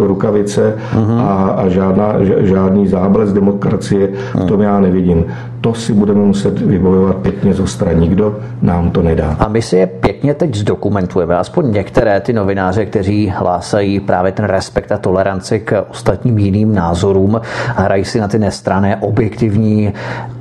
rukavice 0.06 0.74
uh-huh. 0.94 1.20
a, 1.20 1.48
a 1.56 1.68
žádná, 1.68 2.14
žádný 2.40 2.88
záblesk 2.88 3.32
demokracie 3.32 4.08
v 4.34 4.44
tom 4.44 4.60
já 4.60 4.80
nevidím 4.80 5.24
to 5.66 5.74
si 5.74 5.92
budeme 5.92 6.20
muset 6.20 6.60
vybojovat 6.60 7.16
pěkně 7.16 7.54
z 7.54 7.60
ostra. 7.60 7.92
Nikdo 7.92 8.38
nám 8.62 8.90
to 8.90 9.02
nedá. 9.02 9.36
A 9.38 9.48
my 9.48 9.62
si 9.62 9.76
je 9.76 9.86
pěkně 9.86 10.34
teď 10.34 10.54
zdokumentujeme, 10.54 11.36
aspoň 11.36 11.72
některé 11.72 12.20
ty 12.20 12.32
novináře, 12.32 12.86
kteří 12.86 13.32
hlásají 13.36 14.00
právě 14.00 14.32
ten 14.32 14.44
respekt 14.44 14.92
a 14.92 14.98
toleranci 14.98 15.60
k 15.60 15.84
ostatním 15.90 16.38
jiným 16.38 16.74
názorům 16.74 17.35
hrají 17.76 18.04
si 18.04 18.20
na 18.20 18.28
ty 18.28 18.38
nestrané, 18.38 18.96
objektivní 18.96 19.92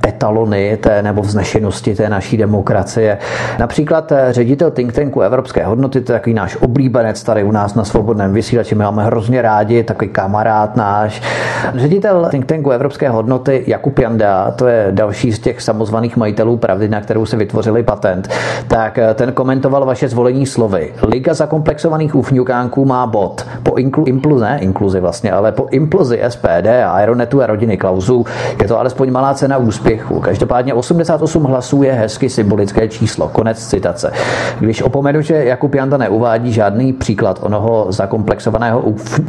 etalony 0.06 0.78
té 0.80 1.02
nebo 1.02 1.22
vznešenosti 1.22 1.94
té 1.94 2.08
naší 2.08 2.36
demokracie. 2.36 3.18
Například 3.58 4.12
eh, 4.12 4.28
ředitel 4.30 4.70
think 4.70 4.92
tanku 4.92 5.20
Evropské 5.20 5.64
hodnoty, 5.64 6.00
to 6.00 6.12
je 6.12 6.18
takový 6.18 6.34
náš 6.34 6.56
oblíbenec 6.56 7.22
tady 7.22 7.44
u 7.44 7.52
nás 7.52 7.74
na 7.74 7.84
svobodném 7.84 8.32
vysílači, 8.32 8.74
my 8.74 8.84
máme 8.84 9.04
hrozně 9.04 9.42
rádi, 9.42 9.84
takový 9.84 10.10
kamarád 10.10 10.76
náš. 10.76 11.22
Ředitel 11.74 12.28
think 12.30 12.46
tanku 12.46 12.70
Evropské 12.70 13.08
hodnoty 13.08 13.64
Jakub 13.66 13.98
Janda, 13.98 14.50
to 14.50 14.66
je 14.66 14.86
další 14.90 15.32
z 15.32 15.38
těch 15.38 15.62
samozvaných 15.62 16.16
majitelů 16.16 16.56
pravdy, 16.56 16.88
na 16.88 17.00
kterou 17.00 17.26
se 17.26 17.36
vytvořili 17.36 17.82
patent, 17.82 18.28
tak 18.68 18.98
eh, 18.98 19.14
ten 19.14 19.32
komentoval 19.32 19.86
vaše 19.86 20.08
zvolení 20.08 20.46
slovy. 20.46 20.92
Liga 21.02 21.34
zakomplexovaných 21.34 22.14
ufňukánků 22.14 22.84
má 22.84 23.06
bod. 23.06 23.46
Po 23.62 23.74
inklu, 23.74 24.04
implu, 24.04 24.38
ne 24.38 24.58
inkluzi 24.60 25.00
vlastně, 25.00 25.32
ale 25.32 25.52
po 25.52 25.66
impluzi 25.70 26.22
SPD 26.28 26.66
Aeronetu 26.90 27.42
a 27.42 27.46
rodiny 27.46 27.76
Klausů 27.76 28.26
je 28.62 28.68
to 28.68 28.80
alespoň 28.80 29.10
malá 29.10 29.34
cena 29.34 29.56
úspěchu. 29.56 30.20
Každopádně 30.20 30.74
88 30.74 31.44
hlasů 31.44 31.82
je 31.82 31.92
hezky 31.92 32.30
symbolické 32.30 32.88
číslo. 32.88 33.28
Konec 33.28 33.66
citace. 33.66 34.12
Když 34.60 34.82
opomenu, 34.82 35.20
že 35.20 35.44
Jakub 35.44 35.74
Janda 35.74 35.96
neuvádí 35.96 36.52
žádný 36.52 36.92
příklad 36.92 37.38
onoho 37.42 37.86
zakomplexovaného 37.88 38.80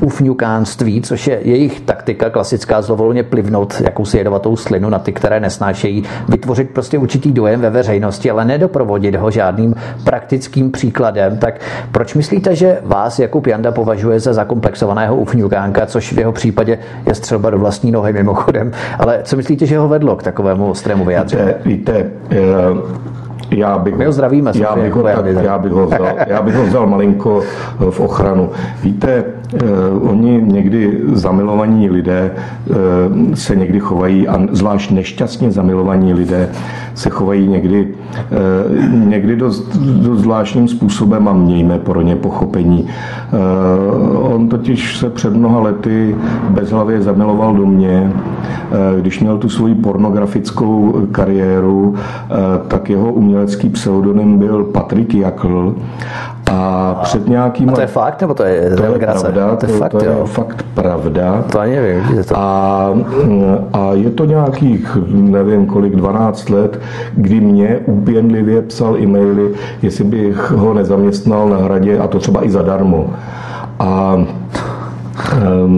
ufňukánství, 0.02 1.02
což 1.02 1.28
je 1.28 1.40
jejich 1.42 1.82
taktika 1.82 2.30
klasická 2.30 2.82
zlovolně 2.82 3.24
plivnout 3.24 3.82
jakousi 3.82 4.18
jedovatou 4.18 4.56
slinu 4.56 4.90
na 4.90 5.00
ty, 5.00 5.14
které 5.14 5.40
nesnášejí, 5.40 6.04
vytvořit 6.30 6.70
prostě 6.70 6.98
určitý 6.98 7.32
dojem 7.32 7.62
ve 7.62 7.70
veřejnosti, 7.70 8.32
ale 8.32 8.46
nedoprovodit 8.46 9.16
ho 9.16 9.32
žádným 9.32 9.76
praktickým 10.04 10.72
příkladem, 10.72 11.38
tak 11.38 11.62
proč 11.92 12.14
myslíte, 12.14 12.56
že 12.56 12.80
vás 12.84 13.20
Jakub 13.20 13.48
Janda 13.48 13.72
považuje 13.72 14.20
za 14.20 14.34
zakomplexovaného 14.34 15.16
ufňukánka, 15.16 15.86
což 15.86 16.14
v 16.14 16.20
jeho 16.20 16.32
případě 16.32 16.80
je 17.08 17.16
střelba 17.16 17.47
do 17.50 17.60
vlastní 17.60 17.92
nohy 17.92 18.14
mimochodem, 18.14 18.72
ale 19.00 19.20
co 19.24 19.36
myslíte, 19.36 19.66
že 19.66 19.78
ho 19.78 19.88
vedlo 19.88 20.16
k 20.16 20.24
takovému 20.24 20.70
ostrému 20.70 21.06
vyjádření? 21.06 21.52
Víte, 21.66 21.94
víte 21.94 22.12
já 23.52 23.78
bych, 23.78 23.96
My 23.96 24.06
ho 24.06 24.12
zdravíme. 24.12 24.52
Já 24.56 24.76
bych 24.76 24.94
ho, 24.94 25.04
tak, 25.04 25.26
já, 25.42 25.58
bych 25.58 25.72
ho 25.72 25.86
vzal, 25.86 26.08
já 26.28 26.42
bych 26.42 26.56
ho 26.56 26.66
vzal 26.66 26.88
malinko 26.88 27.42
v 27.90 28.00
ochranu. 28.00 28.50
Víte, 28.84 29.10
eh, 29.12 29.24
oni 30.02 30.42
někdy 30.46 31.00
zamilovaní 31.14 31.90
lidé 31.90 32.32
eh, 32.32 32.76
se 33.36 33.56
někdy 33.56 33.80
chovají, 33.80 34.28
a 34.28 34.40
zvlášť 34.52 34.92
nešťastně 34.92 35.52
zamilovaní 35.52 36.14
lidé 36.14 36.50
se 36.98 37.10
chovají 37.10 37.48
někdy, 37.48 37.88
eh, 38.18 38.88
někdy 39.06 39.36
dost, 39.36 39.78
dost 39.78 40.20
zvláštním 40.20 40.68
způsobem 40.68 41.28
a 41.28 41.34
mějme 41.34 41.80
pro 41.80 42.02
ně 42.02 42.16
pochopení. 42.16 42.88
Eh, 42.88 43.38
on 44.18 44.50
totiž 44.50 44.98
se 44.98 45.10
před 45.10 45.36
mnoha 45.36 45.60
lety 45.60 46.16
bezhlavě 46.50 47.02
zamiloval 47.02 47.56
do 47.56 47.66
mě. 47.66 48.14
Eh, 48.14 49.02
když 49.02 49.20
měl 49.20 49.38
tu 49.38 49.50
svoji 49.50 49.76
pornografickou 49.76 50.94
kariéru, 51.12 51.96
tak 52.68 52.90
jeho 52.90 53.14
umělecký 53.14 53.70
pseudonym 53.70 54.38
byl 54.38 54.64
Patrik 54.64 55.14
Jakl 55.14 55.76
A 56.52 56.94
před 57.04 57.28
nějakým... 57.28 57.70
A 57.70 57.74
to 57.74 57.82
je 57.82 57.88
fakt, 57.88 58.22
nebo 58.22 58.34
to 58.34 58.44
je 58.44 58.76
to 58.76 58.84
je 58.84 59.00
pravda, 59.00 59.50
to, 59.50 59.56
to, 59.56 59.72
je 59.72 59.78
fakt, 59.78 59.92
to, 59.92 59.98
to 59.98 60.06
je 60.06 60.16
fakt 60.26 60.66
pravda. 60.74 61.44
To 61.52 61.60
ani 61.60 61.76
nevím, 61.76 62.24
to. 62.24 62.38
A, 62.38 62.94
a 63.74 63.94
je 63.94 64.10
to 64.10 64.26
nějakých, 64.26 64.98
nevím 65.08 65.66
kolik, 65.66 65.96
12 65.96 66.50
let, 66.50 66.80
kdy 67.14 67.40
mě 67.40 67.80
úpěnlivě 67.86 68.62
psal 68.62 68.98
e-maily, 68.98 69.54
jestli 69.82 70.04
bych 70.04 70.52
ho 70.52 70.74
nezaměstnal 70.74 71.50
na 71.50 71.58
hradě, 71.58 72.00
a 72.00 72.08
to 72.08 72.20
třeba 72.20 72.46
i 72.46 72.50
zadarmo. 72.50 73.14
A 73.80 74.18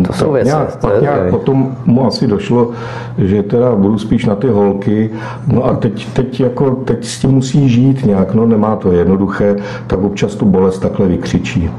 to 0.08 0.14
jsou 0.14 0.32
věci. 0.32 0.48
Nějak, 0.48 0.80
pak 0.80 1.02
nějak 1.02 1.30
potom 1.30 1.76
mu 1.86 2.08
asi 2.08 2.28
došlo, 2.28 2.72
že 3.18 3.44
teda 3.44 3.76
budu 3.76 3.98
spíš 3.98 4.26
na 4.26 4.36
ty 4.36 4.48
holky, 4.48 5.10
no 5.48 5.66
a 5.66 5.76
teď, 5.76 6.08
teď, 6.14 6.40
jako, 6.40 6.72
teď 6.72 7.06
s 7.06 7.20
tím 7.20 7.32
musí 7.32 7.70
žít 7.70 8.06
nějak, 8.06 8.34
no 8.34 8.46
nemá 8.46 8.76
to 8.76 8.92
jednoduché, 8.92 9.56
tak 9.88 10.00
občas 10.00 10.36
tu 10.36 10.46
bolest 10.46 10.80
takhle 10.80 11.08
vykřičí. 11.08 11.72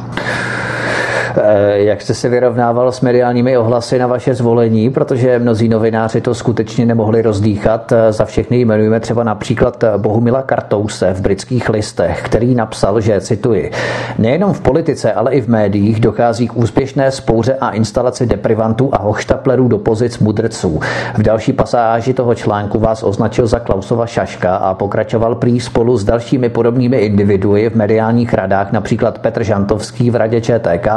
Eh, 1.37 1.79
jak 1.79 2.03
jste 2.03 2.15
se 2.15 2.29
vyrovnával 2.29 2.93
s 2.93 3.01
mediálními 3.01 3.59
ohlasy 3.59 3.99
na 3.99 4.07
vaše 4.07 4.35
zvolení, 4.35 4.91
protože 4.91 5.39
mnozí 5.39 5.69
novináři 5.69 6.21
to 6.21 6.35
skutečně 6.35 6.87
nemohli 6.87 7.23
rozdýchat. 7.23 7.93
Eh, 7.93 8.13
za 8.13 8.25
všechny 8.25 8.61
jmenujeme 8.61 9.01
třeba 9.01 9.25
například 9.25 9.85
eh, 9.85 9.93
Bohumila 9.97 10.43
Kartouse 10.43 11.15
v 11.15 11.21
britských 11.21 11.69
listech, 11.69 12.23
který 12.23 12.55
napsal, 12.55 13.01
že, 13.01 13.21
cituji, 13.21 13.71
nejenom 14.19 14.53
v 14.53 14.61
politice, 14.61 15.13
ale 15.13 15.33
i 15.33 15.41
v 15.41 15.49
médiích 15.49 16.01
dochází 16.01 16.49
k 16.49 16.57
úspěšné 16.57 17.11
spouře 17.11 17.55
a 17.61 17.71
instalaci 17.71 18.27
deprivantů 18.27 18.91
a 18.93 18.99
hochštaplerů 18.99 19.69
do 19.69 19.79
pozic 19.79 20.19
mudrců. 20.19 20.81
V 21.15 21.23
další 21.23 21.53
pasáži 21.53 22.15
toho 22.15 22.35
článku 22.35 22.79
vás 22.79 23.03
označil 23.03 23.47
za 23.47 23.59
Klausova 23.59 24.07
šaška 24.07 24.57
a 24.57 24.75
pokračoval 24.75 25.35
prý 25.35 25.61
spolu 25.61 25.97
s 25.97 26.05
dalšími 26.05 26.49
podobnými 26.49 26.97
individui 26.97 27.71
v 27.71 27.75
mediálních 27.75 28.35
radách, 28.35 28.73
například 28.73 29.19
Petr 29.19 29.43
Žantovský 29.43 30.11
v 30.11 30.17
radě 30.17 30.41
ČTK 30.41 30.89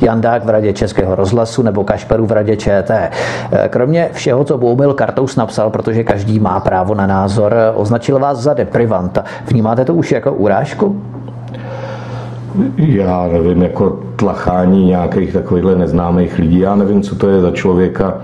Jandák 0.00 0.44
v 0.44 0.48
radě 0.48 0.72
Českého 0.72 1.14
rozhlasu 1.14 1.62
nebo 1.62 1.84
Kašperu 1.84 2.26
v 2.26 2.32
radě 2.32 2.56
ČT. 2.56 3.10
Kromě 3.68 4.08
všeho, 4.12 4.44
co 4.44 4.58
Boumil 4.58 4.94
Kartous 4.94 5.36
napsal, 5.36 5.70
protože 5.70 6.04
každý 6.04 6.38
má 6.38 6.60
právo 6.60 6.94
na 6.94 7.06
názor, 7.06 7.54
označil 7.74 8.18
vás 8.18 8.38
za 8.38 8.54
deprivanta. 8.54 9.24
Vnímáte 9.46 9.84
to 9.84 9.94
už 9.94 10.12
jako 10.12 10.32
urážku? 10.32 11.02
Já 12.76 13.28
nevím, 13.32 13.62
jako 13.62 13.98
tlachání 14.16 14.86
nějakých 14.86 15.32
takovýchhle 15.32 15.76
neznámých 15.76 16.38
lidí. 16.38 16.58
Já 16.58 16.74
nevím, 16.74 17.02
co 17.02 17.16
to 17.16 17.28
je 17.28 17.40
za 17.40 17.50
člověka 17.50 18.14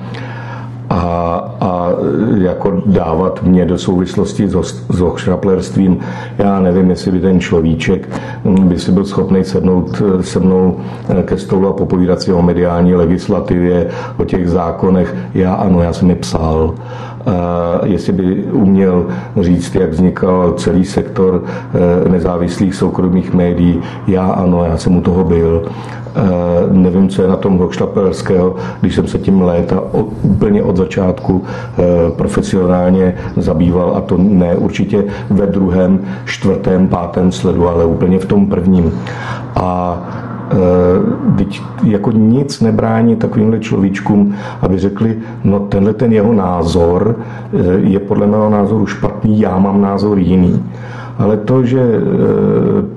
a, 0.91 1.01
a 1.61 1.91
jako 2.39 2.83
dávat 2.87 3.43
mě 3.43 3.67
do 3.67 3.79
souvislosti 3.79 4.49
s 4.89 5.01
hochšraplerstvím. 5.01 5.99
Já 6.39 6.61
nevím, 6.61 6.91
jestli 6.91 7.13
by 7.13 7.21
ten 7.21 7.41
človíček 7.41 8.09
by 8.45 8.79
si 8.79 8.93
byl 8.93 9.05
schopný 9.05 9.45
sednout 9.45 10.03
se 10.21 10.41
mnou 10.41 10.77
ke 11.25 11.39
stolu 11.39 11.69
a 11.69 11.73
popovídat 11.73 12.23
si 12.23 12.33
o 12.33 12.43
mediální 12.43 12.95
legislativě, 12.95 13.89
o 14.17 14.25
těch 14.25 14.51
zákonech. 14.51 15.15
Já 15.35 15.55
ano, 15.55 15.83
já 15.83 15.93
jsem 15.93 16.11
je 16.11 16.17
psal 16.17 16.75
jestli 17.85 18.13
by 18.13 18.45
uměl 18.53 19.07
říct, 19.41 19.75
jak 19.75 19.91
vznikal 19.91 20.53
celý 20.53 20.85
sektor 20.85 21.45
eh, 21.45 22.09
nezávislých 22.09 22.75
soukromých 22.75 23.35
médií. 23.35 23.81
Já 24.07 24.27
ano, 24.27 24.65
já 24.65 24.77
jsem 24.77 24.97
u 24.97 25.01
toho 25.01 25.25
byl. 25.25 25.69
Eh, 26.19 26.23
nevím, 26.73 27.09
co 27.09 27.23
je 27.23 27.29
na 27.29 27.37
tom 27.37 27.59
Hochštapelského, 27.59 28.57
když 28.81 28.95
jsem 28.95 29.07
se 29.07 29.19
tím 29.19 29.43
léta 29.43 29.83
úplně 30.23 30.63
od 30.63 30.77
začátku 30.77 31.45
eh, 31.45 31.83
profesionálně 32.11 33.15
zabýval 33.37 33.93
a 33.97 34.01
to 34.01 34.17
ne 34.19 34.57
určitě 34.57 35.05
ve 35.31 35.47
druhém, 35.47 36.01
čtvrtém, 36.25 36.89
pátém 36.89 37.33
sledu, 37.33 37.69
ale 37.69 37.85
úplně 37.85 38.19
v 38.19 38.27
tom 38.27 38.47
prvním. 38.47 38.93
A 39.57 39.99
Teď 41.37 41.63
jako 41.85 42.11
nic 42.13 42.61
nebrání 42.61 43.17
takovýmhle 43.17 43.59
človíčkům, 43.59 44.35
aby 44.61 44.79
řekli, 44.79 45.17
no 45.45 45.61
tenhle 45.61 45.95
ten 45.95 46.13
jeho 46.13 46.33
názor 46.33 47.17
eh, 47.19 47.59
je 47.79 47.99
podle 47.99 48.27
mého 48.27 48.51
názoru 48.51 48.87
špatný, 48.87 49.41
já 49.41 49.59
mám 49.59 49.83
názor 49.83 50.19
jiný 50.19 50.65
ale 51.19 51.37
to, 51.37 51.65
že 51.65 51.81
e, 51.81 52.01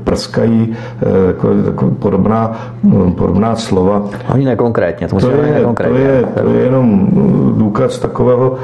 prskají 0.04 0.74
e, 1.02 1.28
jako, 1.28 1.50
jako 1.66 1.86
podobná, 1.90 2.52
no, 2.84 3.12
podobná 3.12 3.56
slova. 3.56 4.04
Oni 4.34 4.46
nekonkrétně, 4.46 5.08
to, 5.08 5.20
to, 5.20 5.30
je, 5.30 5.52
nekonkrétně. 5.54 5.98
to, 5.98 6.04
je, 6.04 6.24
to 6.44 6.50
je 6.50 6.64
jenom 6.64 7.08
důkaz 7.58 8.00
takového, 8.00 8.56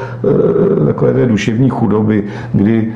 e, 0.81 0.85
takové 0.85 1.13
té 1.13 1.25
duševní 1.25 1.69
chudoby, 1.69 2.23
kdy 2.53 2.93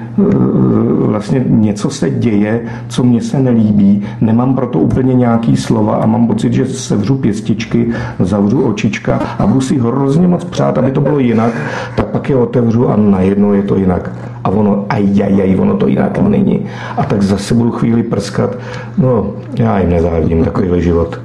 vlastně 1.05 1.45
něco 1.47 1.89
se 1.89 2.09
děje, 2.09 2.61
co 2.87 3.03
mně 3.03 3.21
se 3.21 3.39
nelíbí, 3.39 4.03
nemám 4.21 4.55
proto 4.55 4.79
úplně 4.79 5.13
nějaký 5.13 5.57
slova 5.57 5.95
a 5.95 6.05
mám 6.05 6.27
pocit, 6.27 6.53
že 6.53 6.65
sevřu 6.65 7.15
pěstičky, 7.17 7.89
zavřu 8.19 8.63
očička 8.67 9.19
a 9.39 9.47
budu 9.47 9.61
si 9.61 9.79
hrozně 9.79 10.27
moc 10.27 10.43
přát, 10.43 10.77
aby 10.77 10.91
to 10.91 11.01
bylo 11.01 11.19
jinak, 11.19 11.53
tak 11.95 12.07
pak 12.07 12.29
je 12.29 12.35
otevřu 12.35 12.89
a 12.89 12.95
najednou 12.95 13.53
je 13.53 13.63
to 13.63 13.75
jinak. 13.75 14.30
A 14.43 14.49
ono, 14.49 14.85
ajajaj, 14.89 15.59
ono 15.59 15.77
to 15.77 15.87
jinak 15.87 16.17
není. 16.29 16.65
A 16.97 17.03
tak 17.03 17.21
zase 17.21 17.53
budu 17.53 17.71
chvíli 17.71 18.03
prskat. 18.03 18.57
No, 18.97 19.33
já 19.55 19.79
jim 19.79 19.89
nezávidím 19.89 20.43
takovýhle 20.43 20.81
život. 20.81 21.19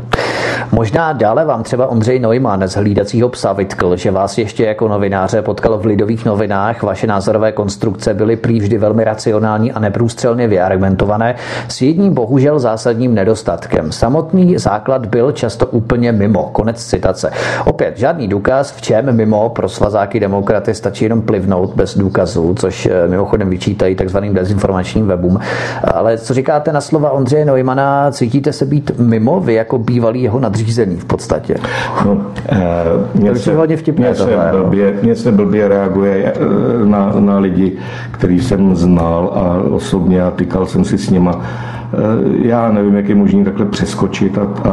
Možná 0.73 1.13
dále 1.13 1.45
vám 1.45 1.63
třeba 1.63 1.87
Ondřej 1.87 2.19
Neumann 2.19 2.69
z 2.69 2.77
hlídacího 2.77 3.29
psa 3.29 3.53
vytkl, 3.53 3.97
že 3.97 4.11
vás 4.11 4.39
ještě 4.39 4.65
jako 4.65 4.89
novináře 4.89 5.43
potkal 5.43 5.79
v 5.79 5.87
lidových 5.87 6.25
novinách. 6.25 6.83
Vaše 6.83 7.07
názorové 7.07 7.53
konstrukce 7.53 8.15
byly 8.15 8.37
prý 8.37 8.61
vždy 8.61 8.79
velmi 8.79 9.05
racionální 9.05 9.73
a 9.73 9.79
neprůstřelně 9.79 10.49
vyargumentované 10.49 11.35
s 11.69 11.83
jedním 11.83 12.15
bohužel 12.15 12.59
zásadním 12.59 13.15
nedostatkem. 13.15 13.93
Samotný 13.93 14.59
základ 14.59 15.07
byl 15.07 15.33
často 15.33 15.67
úplně 15.67 16.13
mimo. 16.13 16.51
Konec 16.53 16.85
citace. 16.85 17.31
Opět 17.65 17.99
žádný 17.99 18.29
důkaz, 18.29 18.73
v 18.73 18.83
čem 18.83 19.17
mimo 19.17 19.49
pro 19.49 19.69
svazáky 19.69 20.21
demokraty 20.21 20.75
stačí 20.75 21.05
jenom 21.05 21.23
plivnout 21.23 21.75
bez 21.75 21.99
důkazů, 21.99 22.55
což 22.59 22.87
eh, 22.87 23.09
mimochodem 23.09 23.51
vyčítají 23.51 23.95
takzvaným 23.95 24.35
dezinformačním 24.35 25.07
webům. 25.07 25.39
Ale 25.95 26.19
co 26.19 26.35
říkáte 26.35 26.73
na 26.73 26.81
slova 26.81 27.11
Ondřeje 27.11 27.45
Neumana, 27.45 28.11
cítíte 28.11 28.53
se 28.53 28.65
být 28.65 28.91
mimo 28.99 29.41
vy 29.41 29.55
jako 29.55 29.79
bývalý 29.79 30.23
jeho 30.23 30.41
nad 30.41 30.56
nadřízený 30.57 30.97
v 30.97 31.05
podstatě. 31.05 31.55
No, 32.05 32.27
eh, 32.49 32.59
mě 33.15 33.37
se, 33.37 33.55
hodně 33.55 33.77
vtipné 33.77 34.07
mě 34.07 34.15
se, 34.15 34.39
blbě, 34.53 34.95
mě 35.03 35.17
se 35.17 35.33
blbě 35.33 35.69
reaguje 35.69 36.33
eh, 36.33 36.39
na, 36.85 37.13
na 37.19 37.39
lidi, 37.39 37.77
který 38.11 38.41
jsem 38.41 38.77
znal 38.77 39.33
a 39.35 39.71
osobně 39.71 40.23
a 40.23 40.31
tykal 40.31 40.67
jsem 40.67 40.85
si 40.85 40.99
s 40.99 41.11
nima 41.11 41.41
já 42.43 42.73
nevím, 42.73 42.95
jak 42.95 43.09
je 43.09 43.15
možné 43.15 43.45
takhle 43.45 43.67
přeskočit 43.67 44.39
a, 44.39 44.43
a, 44.65 44.73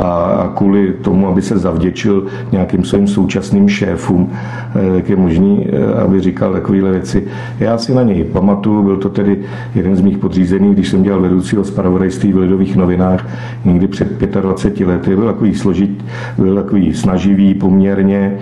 a 0.00 0.52
kvůli 0.54 0.92
tomu, 0.92 1.28
aby 1.28 1.42
se 1.42 1.58
zavděčil 1.58 2.26
nějakým 2.52 2.84
svým 2.84 3.06
současným 3.06 3.68
šéfům, 3.68 4.32
eh, 4.74 4.96
jak 4.96 5.08
je 5.08 5.16
možné, 5.16 5.56
eh, 5.66 6.02
aby 6.02 6.20
říkal 6.20 6.52
takovéhle 6.52 6.90
věci. 6.90 7.24
Já 7.60 7.78
si 7.78 7.94
na 7.94 8.02
něj 8.02 8.24
pamatuju, 8.24 8.82
byl 8.82 8.96
to 8.96 9.08
tedy 9.08 9.38
jeden 9.74 9.96
z 9.96 10.00
mých 10.00 10.18
podřízených, 10.18 10.72
když 10.72 10.88
jsem 10.88 11.02
dělal 11.02 11.20
vedoucího 11.20 11.64
zpravodajství 11.64 12.32
v 12.32 12.38
Lidových 12.38 12.76
novinách 12.76 13.26
někdy 13.64 13.88
před 13.88 14.20
25 14.20 14.86
lety. 14.86 15.16
Byl 15.16 15.26
takový 15.26 15.54
složit, 15.54 16.04
byl 16.38 16.54
takový 16.54 16.94
snaživý 16.94 17.54
poměrně, 17.54 18.38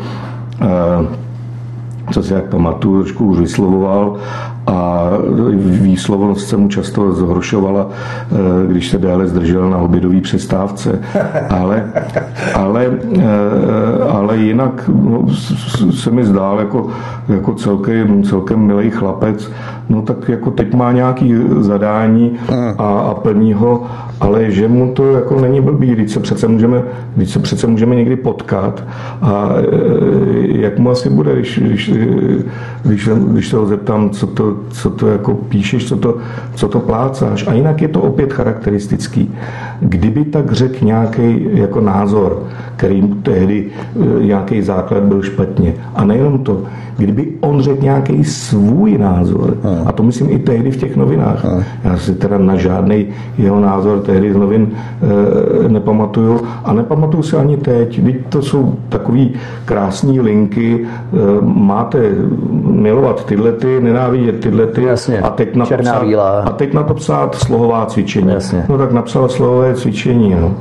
co 2.13 2.23
si 2.23 2.33
jak 2.33 2.45
pamatuju, 2.45 3.03
trošku 3.03 3.25
už 3.25 3.39
vyslovoval 3.39 4.17
a 4.67 5.11
výslovnost 5.57 6.49
se 6.49 6.57
mu 6.57 6.69
často 6.69 7.13
zhoršovala, 7.13 7.89
eh, 7.91 8.37
když 8.67 8.89
se 8.91 8.99
déle 8.99 9.27
zdržel 9.27 9.71
na 9.71 9.79
obědové 9.79 10.21
přestávce. 10.21 11.01
Ale, 11.51 11.93
ale, 12.55 12.87
eh, 13.19 13.23
ale 14.09 14.37
jinak 14.37 14.91
no, 14.95 15.27
se 15.91 16.11
mi 16.11 16.25
zdál 16.25 16.59
jako, 16.59 16.87
jako 17.29 17.55
celkem, 17.55 18.23
celkem 18.23 18.61
milý 18.61 18.91
chlapec. 18.91 19.51
No 19.89 20.03
tak 20.03 20.29
jako 20.29 20.51
teď 20.51 20.75
má 20.75 20.93
nějaký 20.93 21.35
zadání 21.61 22.39
a, 22.79 23.01
a 23.01 23.15
plní 23.15 23.53
ho, 23.53 23.87
ale 24.21 24.51
že 24.51 24.69
mu 24.69 24.93
to 24.93 25.13
jako 25.13 25.41
není 25.41 25.61
blbý, 25.61 25.91
když 25.91 26.13
se 26.13 26.21
přece 26.21 26.49
můžeme, 26.49 26.83
když 27.17 27.31
se 27.31 27.39
přece 27.39 27.67
můžeme 27.67 27.95
někdy 27.95 28.17
potkat 28.17 28.85
a 29.23 29.49
eh, 29.59 29.63
jak 30.47 30.79
mu 30.79 30.91
asi 30.91 31.11
bude, 31.11 31.35
když, 31.35 31.59
když, 31.59 31.91
když, 32.83 33.09
když 33.09 33.49
se 33.49 33.57
ho 33.57 33.67
zeptám, 33.67 34.11
co 34.11 34.27
to, 34.27 34.57
co 34.71 34.91
to 34.91 35.09
jako 35.09 35.35
píšeš, 35.35 35.89
co 35.89 35.97
to, 35.97 36.17
co 36.55 36.69
to 36.69 36.81
plácáš. 36.81 37.47
A 37.47 37.53
jinak 37.53 37.83
je 37.83 37.89
to 37.89 38.01
opět 38.01 38.33
charakteristický. 38.33 39.35
Kdyby 39.85 40.25
tak 40.25 40.53
řekl 40.53 40.85
nějaký 40.85 41.47
jako 41.53 41.81
názor, 41.81 42.43
který 42.77 43.03
tehdy 43.23 43.67
e, 43.67 44.25
nějaký 44.25 44.63
základ 44.63 45.03
byl 45.03 45.23
špatně. 45.23 45.75
A 45.95 46.05
nejenom 46.05 46.39
to, 46.39 46.63
kdyby 46.97 47.29
on 47.41 47.61
řekl 47.61 47.83
nějaký 47.83 48.25
svůj 48.25 48.99
názor, 48.99 49.57
hmm. 49.63 49.89
a 49.89 49.93
to 49.93 50.03
myslím 50.03 50.31
i 50.31 50.39
tehdy 50.39 50.71
v 50.71 50.77
těch 50.77 50.97
novinách. 50.97 51.45
Hmm. 51.45 51.63
Já 51.85 51.99
si 51.99 52.15
teda 52.15 52.39
na 52.39 52.57
žádný 52.57 53.07
jeho 53.39 53.61
názor 53.61 54.01
tehdy 54.01 54.33
z 54.33 54.37
novin 54.37 54.69
e, 55.65 55.69
nepamatuju 55.69 56.41
a 56.65 56.73
nepamatuju 56.73 57.23
si 57.23 57.37
ani 57.37 57.57
teď. 57.57 58.05
Teď 58.05 58.17
to 58.29 58.43
jsou 58.43 58.75
takový 58.89 59.35
krásné 59.65 60.21
linky, 60.21 60.81
e, 60.85 61.17
máte 61.43 61.99
milovat 62.63 63.27
tyhle 63.27 63.53
ty, 63.53 63.81
nenávidět 63.81 64.41
tyhle 64.41 64.67
ty 64.67 64.91
a 65.23 65.31
teď 65.31 65.57
na 65.57 65.67
to 65.67 65.77
psát, 65.77 66.05
a 66.45 66.51
teď 66.51 66.75
na 66.75 66.83
to 66.83 66.95
psát 66.95 67.35
slohová 67.35 67.87
cvičení. 67.87 68.29
Jasně. 68.33 68.65
No 68.69 68.79
tak 68.79 68.93
napsal 68.93 69.29
slohové 69.29 69.72
cvičení. 69.75 70.31
No. 70.31 70.57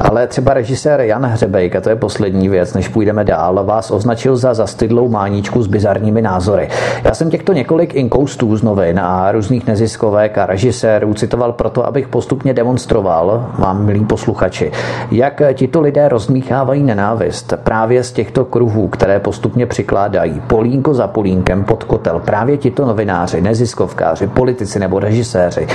Ale 0.00 0.26
třeba 0.26 0.54
režisér 0.54 1.00
Jan 1.00 1.26
Hřebejk, 1.26 1.76
a 1.76 1.80
to 1.80 1.90
je 1.90 1.96
poslední 1.96 2.48
věc, 2.48 2.74
než 2.74 2.88
půjdeme 2.88 3.24
dál, 3.24 3.64
vás 3.64 3.90
označil 3.90 4.36
za 4.36 4.54
zastydlou 4.54 5.08
máničku 5.08 5.62
s 5.62 5.66
bizarními 5.66 6.22
názory. 6.22 6.68
Já 7.04 7.14
jsem 7.14 7.30
těchto 7.30 7.52
několik 7.52 7.94
inkoustů 7.94 8.56
z 8.56 8.62
novin 8.62 9.00
a 9.00 9.32
různých 9.32 9.66
neziskovek 9.66 10.38
a 10.38 10.46
režisérů 10.46 11.14
citoval 11.14 11.52
proto, 11.52 11.86
abych 11.86 12.08
postupně 12.08 12.54
demonstroval 12.54 13.46
vám, 13.58 13.84
milí 13.84 14.04
posluchači, 14.04 14.72
jak 15.10 15.42
tito 15.54 15.80
lidé 15.80 16.08
rozmíchávají 16.08 16.82
nenávist 16.82 17.54
právě 17.62 18.02
z 18.02 18.12
těchto 18.12 18.44
kruhů, 18.44 18.88
které 18.88 19.20
postupně 19.20 19.66
přikládají 19.66 20.42
polínko 20.46 20.94
za 20.94 21.06
polínkem 21.06 21.64
pod 21.64 21.84
kotel. 21.84 22.20
Právě 22.24 22.56
tito 22.56 22.86
novináři, 22.86 23.40
neziskovkáři, 23.40 24.26
politici 24.26 24.78
nebo 24.78 24.98
režiséři. 24.98 25.66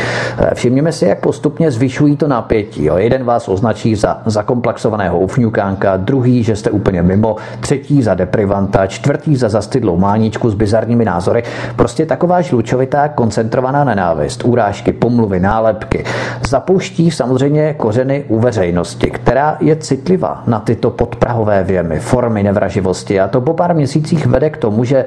Všimněme 0.53 0.91
si, 0.91 1.05
jak 1.05 1.19
postupně 1.19 1.71
zvyšují 1.71 2.17
to 2.17 2.27
napětí. 2.27 2.85
Jo. 2.85 2.97
Jeden 2.97 3.23
vás 3.23 3.47
označí 3.63 3.95
za 3.95 4.21
zakomplexovaného 4.25 5.19
ufňukánka, 5.19 5.97
druhý, 5.97 6.43
že 6.43 6.55
jste 6.55 6.71
úplně 6.71 7.03
mimo, 7.03 7.35
třetí 7.59 8.03
za 8.03 8.13
deprivanta, 8.13 8.87
čtvrtý 8.87 9.35
za 9.35 9.49
zastydlou 9.49 9.97
máničku 9.97 10.49
s 10.49 10.53
bizarními 10.53 11.05
názory. 11.05 11.43
Prostě 11.75 12.05
taková 12.05 12.41
žlučovitá 12.41 13.07
koncentrovaná 13.07 13.83
nenávist, 13.83 14.43
urážky, 14.45 14.91
pomluvy, 14.91 15.39
nálepky 15.39 16.03
zapouští 16.47 17.11
samozřejmě 17.11 17.73
kořeny 17.73 18.23
u 18.27 18.39
veřejnosti, 18.39 19.11
která 19.11 19.57
je 19.59 19.75
citlivá 19.75 20.43
na 20.47 20.59
tyto 20.59 20.89
podprahové 20.89 21.63
věmy, 21.63 21.99
formy 21.99 22.43
nevraživosti 22.43 23.19
a 23.19 23.27
to 23.27 23.41
po 23.41 23.53
pár 23.53 23.75
měsících 23.75 24.25
vede 24.25 24.49
k 24.49 24.57
tomu, 24.57 24.83
že 24.83 25.05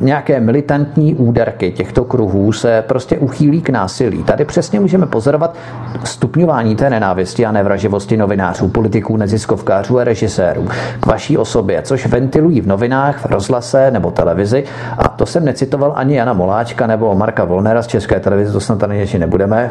nějaké 0.00 0.40
militantní 0.40 1.14
úderky 1.14 1.72
těchto 1.72 2.04
kruhů 2.04 2.52
se 2.52 2.84
prostě 2.86 3.18
uchýlí 3.18 3.60
k 3.60 3.70
násilí. 3.70 4.22
Tady 4.22 4.44
přesně 4.44 4.80
můžeme 4.80 5.06
pozorovat 5.06 5.56
stupňování 6.04 6.76
té 6.76 6.90
nenávisti 6.90 7.46
a 7.46 7.52
nevraživosti 7.52 7.95
novinářů 8.16 8.36
novinářů, 8.36 8.68
politiků, 8.68 9.16
neziskovkářů 9.16 9.98
a 9.98 10.04
režisérů 10.04 10.68
k 11.00 11.06
vaší 11.06 11.38
osobě, 11.38 11.82
což 11.82 12.06
ventilují 12.06 12.60
v 12.60 12.66
novinách, 12.66 13.18
v 13.18 13.26
rozhlase 13.26 13.90
nebo 13.90 14.10
televizi. 14.10 14.64
A 14.98 15.08
to 15.08 15.26
jsem 15.26 15.44
necitoval 15.44 15.92
ani 15.96 16.16
Jana 16.16 16.32
Moláčka 16.32 16.86
nebo 16.86 17.14
Marka 17.14 17.44
Volnera 17.44 17.82
z 17.82 17.86
České 17.86 18.20
televize, 18.20 18.52
to 18.52 18.60
snad 18.60 18.78
tady 18.78 18.98
ještě 18.98 19.18
nebudeme. 19.18 19.70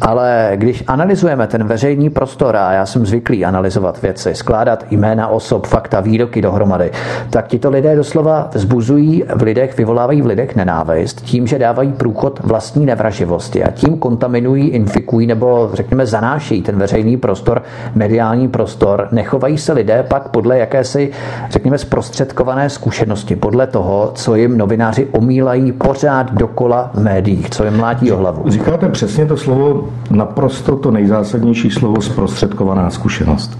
Ale 0.00 0.52
když 0.54 0.84
analyzujeme 0.86 1.46
ten 1.46 1.64
veřejný 1.64 2.10
prostor, 2.10 2.56
a 2.56 2.72
já 2.72 2.86
jsem 2.86 3.06
zvyklý 3.06 3.44
analyzovat 3.44 4.02
věci, 4.02 4.34
skládat 4.34 4.84
jména 4.90 5.28
osob, 5.28 5.66
fakta, 5.66 6.00
výroky 6.00 6.42
dohromady, 6.42 6.90
tak 7.30 7.48
tito 7.48 7.70
lidé 7.70 7.96
doslova 7.96 8.50
vzbuzují 8.54 9.24
v 9.34 9.42
lidech, 9.42 9.76
vyvolávají 9.76 10.22
v 10.22 10.26
lidech 10.26 10.56
nenávist 10.56 11.20
tím, 11.20 11.46
že 11.46 11.58
dávají 11.58 11.92
průchod 11.92 12.40
vlastní 12.44 12.86
nevraživosti 12.86 13.64
a 13.64 13.70
tím 13.70 13.98
kontaminují, 13.98 14.68
infikují 14.68 15.26
nebo 15.26 15.70
řekněme 15.72 16.06
zanášejí 16.06 16.62
ten 16.62 16.76
veřejný 16.78 17.16
prostor 17.16 17.49
mediální 17.94 18.48
prostor, 18.48 19.08
nechovají 19.12 19.58
se 19.58 19.72
lidé 19.72 20.04
pak 20.08 20.28
podle 20.28 20.58
jakési, 20.58 21.10
řekněme, 21.50 21.78
zprostředkované 21.78 22.70
zkušenosti, 22.70 23.36
podle 23.36 23.66
toho, 23.66 24.10
co 24.14 24.34
jim 24.34 24.58
novináři 24.58 25.08
omílají 25.12 25.72
pořád 25.72 26.32
dokola 26.32 26.90
v 26.94 27.02
médiích, 27.02 27.50
co 27.50 27.64
jim 27.64 27.76
mlátí 27.76 28.12
o 28.12 28.16
hlavu. 28.16 28.42
Říkáte 28.46 28.88
přesně 28.88 29.26
to 29.26 29.36
slovo, 29.36 29.88
naprosto 30.10 30.76
to 30.76 30.90
nejzásadnější 30.90 31.70
slovo 31.70 32.02
zprostředkovaná 32.02 32.90
zkušenost. 32.90 33.58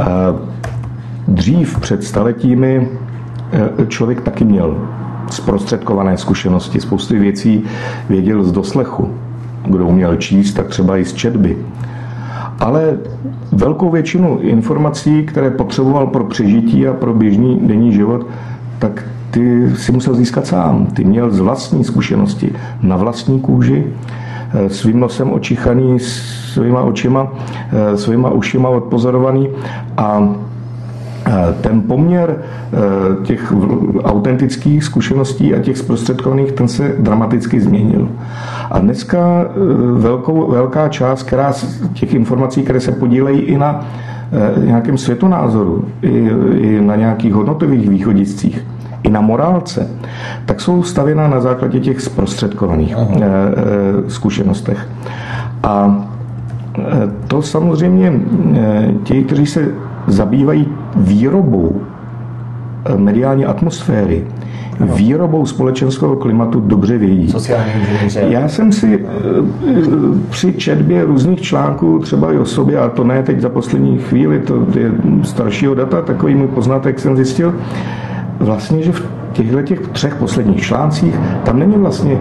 Eh, 0.00 0.04
dřív 1.28 1.80
před 1.80 2.04
staletími 2.04 2.88
eh, 3.52 3.86
člověk 3.86 4.20
taky 4.20 4.44
měl 4.44 4.76
zprostředkované 5.30 6.16
zkušenosti. 6.16 6.80
Spousty 6.80 7.18
věcí 7.18 7.64
věděl 8.08 8.44
z 8.44 8.52
doslechu. 8.52 9.14
Kdo 9.64 9.86
uměl 9.86 10.16
číst, 10.16 10.52
tak 10.52 10.66
třeba 10.68 10.98
i 10.98 11.04
z 11.04 11.12
četby 11.12 11.56
ale 12.58 12.98
velkou 13.52 13.90
většinu 13.90 14.38
informací, 14.38 15.22
které 15.22 15.50
potřeboval 15.50 16.06
pro 16.06 16.24
přežití 16.24 16.86
a 16.86 16.92
pro 16.92 17.14
běžný 17.14 17.60
denní 17.62 17.92
život, 17.92 18.26
tak 18.78 19.04
ty 19.30 19.70
si 19.76 19.92
musel 19.92 20.14
získat 20.14 20.46
sám. 20.46 20.86
Ty 20.86 21.04
měl 21.04 21.30
z 21.30 21.40
vlastní 21.40 21.84
zkušenosti, 21.84 22.52
na 22.82 22.96
vlastní 22.96 23.40
kůži, 23.40 23.86
eh, 23.86 24.70
svým 24.70 25.00
nosem 25.00 25.32
očichaný, 25.32 26.00
svýma 26.00 26.82
očima, 26.82 27.32
eh, 27.72 27.96
svýma 27.96 28.30
ušima 28.30 28.68
odpozorovaný 28.68 29.48
a 29.96 30.34
ten 31.60 31.80
poměr 31.82 32.36
těch 33.22 33.52
autentických 34.04 34.84
zkušeností 34.84 35.54
a 35.54 35.58
těch 35.58 35.78
zprostředkovaných, 35.78 36.52
ten 36.52 36.68
se 36.68 36.94
dramaticky 36.98 37.60
změnil. 37.60 38.08
A 38.70 38.78
dneska 38.78 39.18
e, 39.18 39.46
velkou, 40.00 40.50
velká 40.50 40.88
část 40.88 41.22
která 41.22 41.52
těch 41.92 42.14
informací, 42.14 42.62
které 42.62 42.80
se 42.80 42.92
podílejí 42.92 43.40
i 43.40 43.58
na 43.58 43.84
e, 44.60 44.66
nějakém 44.66 44.98
světonázoru, 44.98 45.84
i, 46.02 46.30
i 46.58 46.80
na 46.80 46.96
nějakých 46.96 47.34
hodnotových 47.34 47.88
východiscích, 47.88 48.66
i 49.02 49.10
na 49.10 49.20
morálce, 49.20 49.90
tak 50.46 50.60
jsou 50.60 50.82
stavěna 50.82 51.28
na 51.28 51.40
základě 51.40 51.80
těch 51.80 52.00
zprostředkovaných 52.00 52.96
Aha. 52.96 53.08
Zkušenostech. 54.08 54.88
A 55.62 56.04
to 57.28 57.42
samozřejmě 57.42 58.12
ti, 59.04 59.24
kteří 59.24 59.46
se 59.46 59.68
zabývají 60.06 60.68
výrobou 60.98 61.80
mediální 62.96 63.44
atmosféry, 63.44 64.24
výrobou 64.80 65.46
společenského 65.46 66.16
klimatu 66.16 66.60
dobře 66.60 66.98
vědí. 66.98 67.32
Já 68.14 68.48
jsem 68.48 68.72
si 68.72 69.04
eh, 69.04 69.68
při 70.30 70.52
četbě 70.52 71.04
různých 71.04 71.40
článků, 71.40 71.98
třeba 71.98 72.32
i 72.32 72.38
o 72.38 72.44
sobě, 72.44 72.78
a 72.78 72.88
to 72.88 73.04
ne 73.04 73.22
teď 73.22 73.40
za 73.40 73.48
poslední 73.48 73.98
chvíli, 73.98 74.40
to 74.40 74.66
je 74.74 74.92
staršího 75.22 75.74
data, 75.74 76.02
takový 76.02 76.34
můj 76.34 76.48
poznatek 76.48 77.00
jsem 77.00 77.16
zjistil, 77.16 77.54
vlastně, 78.40 78.82
že 78.82 78.92
v 78.92 79.17
těchto 79.38 79.62
těch 79.62 79.88
třech 79.88 80.14
posledních 80.14 80.62
článcích 80.62 81.20
tam 81.44 81.58
není 81.58 81.76
vlastně 81.76 82.18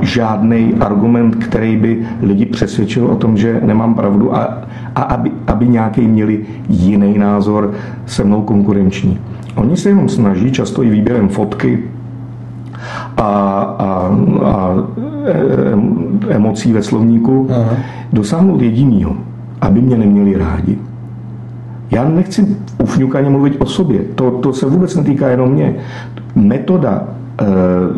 žádný 0.00 0.74
argument, 0.80 1.36
který 1.44 1.76
by 1.76 1.98
lidi 2.22 2.46
přesvědčil 2.46 3.06
o 3.06 3.16
tom, 3.16 3.36
že 3.36 3.60
nemám 3.64 3.94
pravdu 3.94 4.36
a, 4.36 4.58
a 4.94 5.02
aby, 5.02 5.30
aby 5.46 5.68
nějaký 5.68 6.00
měli 6.00 6.40
jiný 6.68 7.18
názor 7.18 7.72
se 8.06 8.24
mnou 8.24 8.42
konkurenční. 8.42 9.18
Oni 9.56 9.76
se 9.76 9.88
jenom 9.88 10.08
snaží, 10.08 10.52
často 10.52 10.82
i 10.82 10.90
výběrem 10.90 11.28
fotky, 11.28 11.78
a, 13.16 13.22
a, 13.22 14.10
a 14.44 14.74
e, 16.28 16.34
emocí 16.34 16.72
ve 16.72 16.82
slovníku, 16.82 17.48
Aha. 17.50 17.76
dosáhnout 18.12 18.62
jedinýho, 18.62 19.16
aby 19.60 19.80
mě 19.80 19.96
neměli 19.98 20.38
rádi. 20.38 20.78
Já 21.90 22.08
nechci 22.08 22.56
ufňukaně 22.82 23.30
mluvit 23.30 23.56
o 23.58 23.66
sobě, 23.66 24.00
to, 24.14 24.30
to 24.30 24.52
se 24.52 24.66
vůbec 24.66 24.96
netýká 24.96 25.28
jenom 25.28 25.52
mě. 25.52 25.76
Metoda 26.34 27.08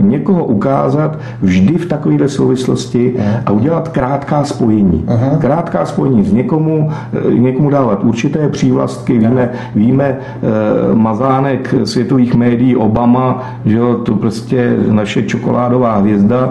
někoho 0.00 0.44
ukázat 0.44 1.18
vždy 1.42 1.78
v 1.78 1.86
takovéhle 1.86 2.28
souvislosti 2.28 3.14
a 3.46 3.50
udělat 3.50 3.88
krátká 3.88 4.44
spojení. 4.44 5.04
Aha. 5.08 5.36
Krátká 5.40 5.86
spojení 5.86 6.24
s 6.24 6.32
někomu, 6.32 6.90
eh, 7.12 7.34
někomu 7.34 7.70
dávat 7.70 8.04
určité 8.04 8.48
přívlastky. 8.48 9.18
Víme, 9.18 9.50
víme 9.74 10.04
eh, 10.04 10.94
mazánek 10.94 11.74
světových 11.84 12.34
médií 12.34 12.76
Obama, 12.76 13.42
že 13.64 13.76
jo, 13.76 13.94
to 13.94 14.14
prostě 14.14 14.76
naše 14.90 15.22
čokoládová 15.22 15.96
hvězda 15.96 16.50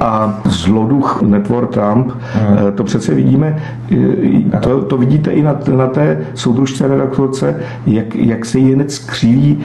a 0.00 0.40
zloduch 0.44 1.22
Network 1.22 1.70
Trump. 1.70 2.12
Aha. 2.34 2.70
To 2.74 2.84
přece 2.84 3.14
vidíme, 3.14 3.56
to, 4.60 4.82
to 4.82 4.96
vidíte 4.96 5.30
i 5.30 5.42
na, 5.42 5.56
na 5.76 5.86
té 5.86 6.18
soudružce 6.34 6.88
redaktorce, 6.88 7.56
jak, 7.86 8.14
jak 8.14 8.44
se 8.44 8.58
jen 8.58 8.84
skřílí 8.88 9.58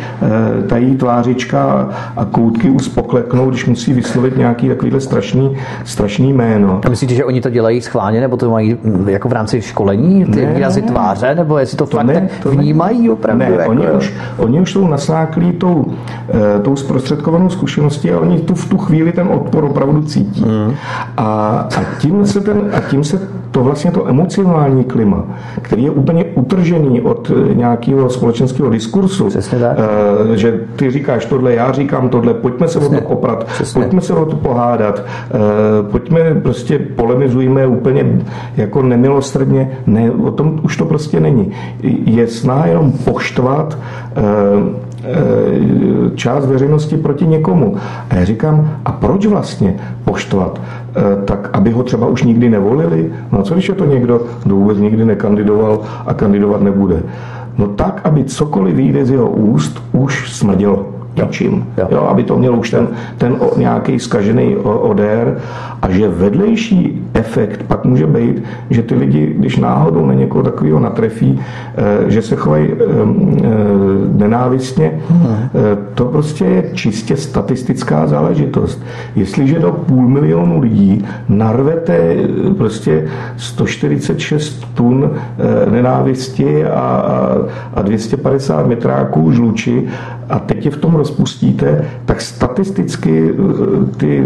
tají 0.68 0.96
tvářička 0.96 1.90
a 2.18 2.26
koutky 2.26 2.67
ruky 2.68 2.76
už 2.76 2.88
pokleknou, 2.88 3.50
když 3.50 3.66
musí 3.66 3.94
vyslovit 3.94 4.38
nějaký 4.38 4.68
takovýhle 4.68 5.00
strašný, 5.00 5.58
strašný 5.84 6.34
jméno. 6.34 6.82
A 6.86 6.90
myslíte, 6.90 7.14
že 7.14 7.26
oni 7.26 7.42
to 7.42 7.50
dělají 7.50 7.82
schválně, 7.82 8.22
nebo 8.22 8.38
to 8.38 8.52
mají 8.52 8.78
mm, 8.84 9.10
jako 9.10 9.30
v 9.30 9.32
rámci 9.32 9.62
školení, 9.62 10.26
ty 10.26 10.46
ne, 10.46 10.54
výrazy 10.54 10.82
tváře, 10.82 11.36
nebo 11.36 11.58
jestli 11.58 11.78
to, 11.78 11.86
to 11.86 11.98
fakt 11.98 12.06
ne, 12.06 12.30
to 12.44 12.52
vnímají 12.52 13.10
opravdu? 13.10 13.40
Ne, 13.40 13.52
jako... 13.52 13.70
oni, 13.70 13.92
už, 13.92 14.14
oni 14.38 14.62
už 14.62 14.72
jsou 14.72 14.88
nasáklí 14.88 15.52
tou, 15.52 15.86
eh, 16.30 16.60
tou 16.60 16.76
zprostředkovanou 16.76 17.50
zkušeností 17.50 18.12
a 18.12 18.20
oni 18.20 18.40
tu 18.40 18.56
v 18.56 18.70
tu 18.70 18.78
chvíli 18.78 19.12
ten 19.12 19.28
odpor 19.28 19.64
opravdu 19.64 20.02
cítí. 20.04 20.46
Mm. 20.46 20.74
A, 21.18 21.24
a, 21.78 21.84
tím 22.00 22.26
se 22.26 22.42
ten, 22.42 22.62
a 22.74 22.80
tím 22.80 23.04
se 23.04 23.20
to 23.52 23.64
vlastně 23.64 23.92
to 23.92 24.08
emocionální 24.08 24.84
klima, 24.84 25.24
který 25.62 25.84
je 25.84 25.92
úplně 25.92 26.26
utržený 26.26 27.02
od 27.02 27.32
eh, 27.32 27.56
nějakého 27.56 28.10
společenského 28.10 28.70
diskursu, 28.70 29.28
Přesně 29.28 29.60
tak. 29.60 29.78
Eh, 29.80 30.38
že 30.38 30.60
ty 30.76 30.92
říkáš 30.92 31.26
tohle, 31.26 31.54
já 31.54 31.72
říkám 31.72 32.10
tohle, 32.10 32.34
pojďme 32.58 32.68
se 32.68 32.80
Přesně. 32.80 32.98
o 32.98 33.02
to 33.02 33.08
poprat, 33.08 33.44
Přesně. 33.44 33.82
pojďme 33.82 34.02
se 34.02 34.14
o 34.14 34.26
to 34.26 34.36
pohádat, 34.36 35.02
eh, 35.02 35.38
pojďme 35.92 36.36
prostě 36.36 36.80
polemizujme 36.80 37.68
úplně 37.68 38.06
jako 38.58 38.82
nemilostrdně, 38.82 39.72
ne, 39.88 40.12
o 40.12 40.32
tom 40.32 40.60
už 40.64 40.78
to 40.78 40.86
prostě 40.86 41.20
není. 41.20 41.52
Je 42.06 42.28
snaha 42.28 42.66
jenom 42.66 42.92
poštvat 42.92 43.78
část 46.16 46.46
veřejnosti 46.46 46.98
proti 46.98 47.28
někomu. 47.28 47.76
A 48.10 48.16
já 48.16 48.26
říkám, 48.26 48.72
a 48.86 48.92
proč 48.92 49.26
vlastně 49.26 49.76
poštvat? 50.06 50.62
Tak, 51.26 51.50
aby 51.54 51.72
ho 51.72 51.84
třeba 51.84 52.08
už 52.08 52.24
nikdy 52.24 52.50
nevolili? 52.50 53.12
No 53.32 53.40
a 53.40 53.44
co 53.44 53.54
když 53.54 53.70
je 53.70 53.76
to 53.76 53.86
někdo, 53.86 54.22
kdo 54.44 54.56
vůbec 54.56 54.78
nikdy 54.78 55.06
nekandidoval 55.06 55.80
a 56.06 56.14
kandidovat 56.14 56.62
nebude? 56.62 57.04
No 57.58 57.68
tak, 57.68 58.02
aby 58.04 58.24
cokoliv 58.24 58.76
vyjde 58.76 59.06
z 59.06 59.12
jeho 59.12 59.30
úst, 59.30 59.84
už 59.92 60.32
smrdilo 60.34 60.86
něčím. 61.18 61.66
Jo. 61.78 61.88
Jo, 61.92 62.02
aby 62.02 62.24
to 62.24 62.38
mělo 62.38 62.58
už 62.58 62.70
ten, 62.70 62.88
ten 63.18 63.38
nějaký 63.58 64.00
zkažený 64.00 64.56
odér 64.64 65.42
a 65.82 65.92
že 65.92 66.08
vedlejší 66.08 67.02
efekt 67.14 67.64
pak 67.64 67.86
může 67.86 68.08
být, 68.08 68.44
že 68.70 68.84
ty 68.84 68.96
lidi, 68.96 69.36
když 69.38 69.58
náhodou 69.58 70.06
na 70.06 70.14
někoho 70.14 70.44
takového 70.44 70.80
natrefí, 70.80 71.40
eh, 71.78 72.12
že 72.12 72.22
se 72.22 72.36
chovají 72.36 72.68
eh, 72.68 72.76
eh, 72.76 73.48
nenávistně, 74.18 74.92
hmm. 75.10 75.36
to 75.94 76.06
prostě 76.06 76.46
je 76.46 76.70
čistě 76.74 77.18
statistická 77.18 78.08
záležitost. 78.08 78.84
Jestliže 79.16 79.60
do 79.60 79.72
půl 79.72 80.08
milionu 80.10 80.60
lidí 80.60 81.06
narvete 81.30 82.16
prostě 82.58 83.08
146 83.38 84.68
tun 84.74 85.12
nenávisti 85.72 86.66
a, 86.66 87.38
a 87.74 87.82
250 87.82 88.68
metráků 88.68 89.32
žluči 89.32 89.88
a 90.30 90.40
teď 90.40 90.66
je 90.66 90.72
v 90.72 90.78
tom 90.78 90.96
rozpustíte, 90.96 91.86
tak 92.06 92.22
statisticky 92.22 93.34
ty 93.98 94.26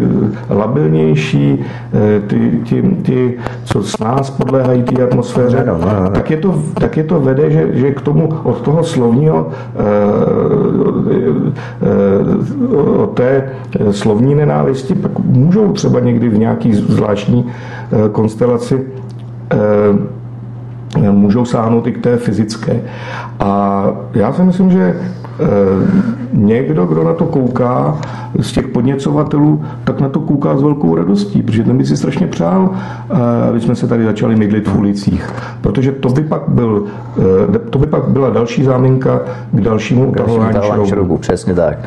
labilnější 0.49 1.40
Eh, 1.49 2.21
ty, 2.27 2.61
ty, 2.69 2.81
ty 3.01 3.37
co 3.65 3.83
s 3.83 3.99
nás 3.99 4.29
podléhají 4.29 4.83
té 4.83 5.03
atmosféře, 5.03 5.63
no, 5.67 5.77
no, 5.77 6.03
no. 6.03 6.09
Tak, 6.09 6.31
je 6.31 6.37
to, 6.37 6.63
tak 6.73 6.97
je 6.97 7.03
to 7.03 7.19
vede, 7.19 7.51
že, 7.51 7.67
že 7.73 7.91
k 7.91 8.01
tomu 8.01 8.29
od 8.43 8.61
toho 8.61 8.83
slovního 8.83 9.49
eh, 9.49 9.81
eh, 11.81 12.77
od 12.77 13.13
té 13.13 13.49
slovní 13.91 14.35
nenávisti 14.35 14.95
pak 14.95 15.19
můžou 15.19 15.71
třeba 15.71 15.99
někdy 15.99 16.29
v 16.29 16.37
nějaký 16.37 16.73
zvláštní 16.73 17.45
konstelaci 18.11 18.85
můžou 21.11 21.45
sáhnout 21.45 21.87
i 21.87 21.91
k 21.91 22.03
té 22.03 22.17
fyzické. 22.17 22.81
A 23.39 23.83
já 24.13 24.33
si 24.33 24.43
myslím, 24.43 24.71
že 24.71 24.95
někdo, 26.33 26.85
kdo 26.85 27.03
na 27.03 27.13
to 27.13 27.25
kouká 27.25 27.97
z 28.39 28.51
těch 28.51 28.67
podněcovatelů, 28.67 29.63
tak 29.83 29.99
na 29.99 30.09
to 30.09 30.19
kouká 30.19 30.57
s 30.57 30.61
velkou 30.61 30.95
radostí, 30.95 31.41
protože 31.41 31.63
ten 31.63 31.77
by 31.77 31.85
si 31.85 31.97
strašně 31.97 32.27
přál, 32.27 32.69
eh, 33.09 33.49
aby 33.49 33.61
jsme 33.61 33.75
se 33.75 33.87
tady 33.87 34.05
začali 34.05 34.35
mydlit 34.35 34.67
v 34.67 34.77
ulicích. 34.77 35.29
Protože 35.61 35.91
to 35.91 36.09
by 36.09 36.21
pak, 36.21 36.41
byl, 36.47 36.83
eh, 37.55 37.59
to 37.59 37.79
by 37.79 37.87
pak 37.87 38.07
byla 38.07 38.29
další 38.29 38.63
záminka 38.63 39.21
k 39.51 39.61
dalšímu 39.61 40.09
utahování 40.09 40.87
šroubu. 40.87 41.17
Přesně 41.17 41.53
tak. 41.53 41.77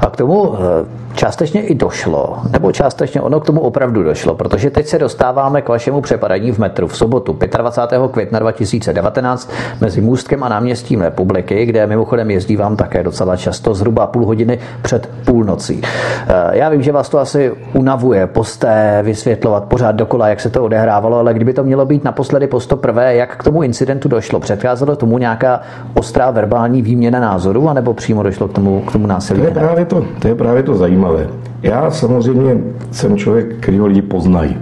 A 0.00 0.06
k 0.06 0.16
tomu 0.16 0.54
eh, 0.54 1.04
částečně 1.14 1.62
i 1.62 1.74
došlo, 1.74 2.38
nebo 2.52 2.72
částečně 2.72 3.20
ono 3.20 3.40
k 3.40 3.46
tomu 3.46 3.60
opravdu 3.60 4.02
došlo, 4.02 4.34
protože 4.34 4.70
teď 4.70 4.86
se 4.86 4.98
dostáváme 4.98 5.62
k 5.62 5.68
vašemu 5.68 6.00
přepadení 6.00 6.52
v 6.52 6.58
metru 6.58 6.86
v 6.86 6.96
sobotu 6.96 7.38
25. 7.58 8.08
května 8.08 8.38
2019 8.38 9.50
mezi 9.80 10.00
Můstkem 10.00 10.42
a 10.42 10.48
náměstím 10.48 11.00
Republiky, 11.00 11.66
kde 11.66 11.86
mimochodem 11.86 12.30
jezdí 12.30 12.56
vám 12.56 12.76
také 12.84 13.02
docela 13.02 13.36
často, 13.36 13.74
zhruba 13.74 14.06
půl 14.06 14.26
hodiny 14.26 14.58
před 14.82 15.10
půlnocí. 15.24 15.80
Eh, 15.82 16.58
já 16.58 16.68
vím, 16.68 16.82
že 16.82 16.92
vás 16.92 17.08
to 17.08 17.18
asi 17.18 17.52
unavuje 17.72 18.26
posté 18.26 19.00
vysvětlovat 19.02 19.64
pořád 19.64 19.92
dokola, 19.92 20.28
jak 20.28 20.40
se 20.40 20.50
to 20.50 20.64
odehrávalo, 20.64 21.18
ale 21.18 21.34
kdyby 21.34 21.52
to 21.52 21.64
mělo 21.64 21.86
být 21.86 22.04
naposledy 22.04 22.46
po 22.46 22.60
101. 22.60 23.02
jak 23.02 23.36
k 23.36 23.44
tomu 23.44 23.62
incidentu 23.62 24.08
došlo? 24.08 24.40
Předcházelo 24.40 24.96
tomu 24.96 25.18
nějaká 25.18 25.60
ostrá 25.94 26.30
verbální 26.30 26.82
výměna 26.82 27.20
názorů, 27.20 27.68
anebo 27.68 27.94
přímo 27.94 28.22
došlo 28.22 28.48
k 28.48 28.52
tomu, 28.52 28.80
k 28.80 28.92
tomu 28.92 29.06
násilí? 29.06 29.40
To 29.40 29.46
je 29.46 29.54
právě 29.54 29.84
to, 29.84 30.04
to, 30.18 30.28
je 30.28 30.34
právě 30.34 30.62
to 30.62 30.74
zajímavé. 30.74 31.26
Já 31.62 31.90
samozřejmě 31.90 32.56
jsem 32.90 33.16
člověk, 33.16 33.56
který 33.60 33.78
ho 33.78 33.86
lidi 33.86 34.02
poznají. 34.02 34.56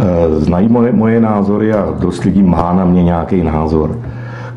Eh, 0.00 0.40
znají 0.40 0.68
moje, 0.68 0.92
moje 0.92 1.20
názory 1.20 1.72
a 1.72 1.94
dost 2.00 2.24
lidí 2.24 2.42
má 2.42 2.72
na 2.72 2.84
mě 2.84 3.04
nějaký 3.04 3.42
názor. 3.42 3.98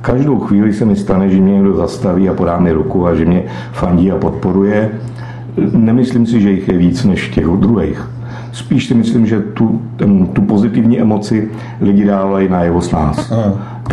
Každou 0.05 0.39
chvíli 0.39 0.73
se 0.73 0.85
mi 0.85 0.95
stane, 0.95 1.29
že 1.29 1.41
mě 1.41 1.53
někdo 1.53 1.73
zastaví 1.73 2.29
a 2.29 2.33
podá 2.33 2.59
mi 2.59 2.71
ruku 2.71 3.07
a 3.07 3.15
že 3.15 3.25
mě 3.25 3.43
fandí 3.71 4.11
a 4.11 4.17
podporuje. 4.17 4.91
Nemyslím 5.73 6.25
si, 6.25 6.41
že 6.41 6.51
jich 6.51 6.67
je 6.67 6.77
víc 6.77 7.03
než 7.03 7.29
těch 7.29 7.45
druhých. 7.45 8.09
Spíš 8.51 8.87
si 8.87 8.93
myslím, 8.93 9.25
že 9.25 9.39
tu, 9.39 9.81
ten, 9.97 10.27
tu 10.27 10.41
pozitivní 10.41 11.01
emoci 11.01 11.51
lidi 11.81 12.05
dávají 12.05 12.49
najevo 12.49 12.81
s 12.81 12.91
nás. 12.91 13.33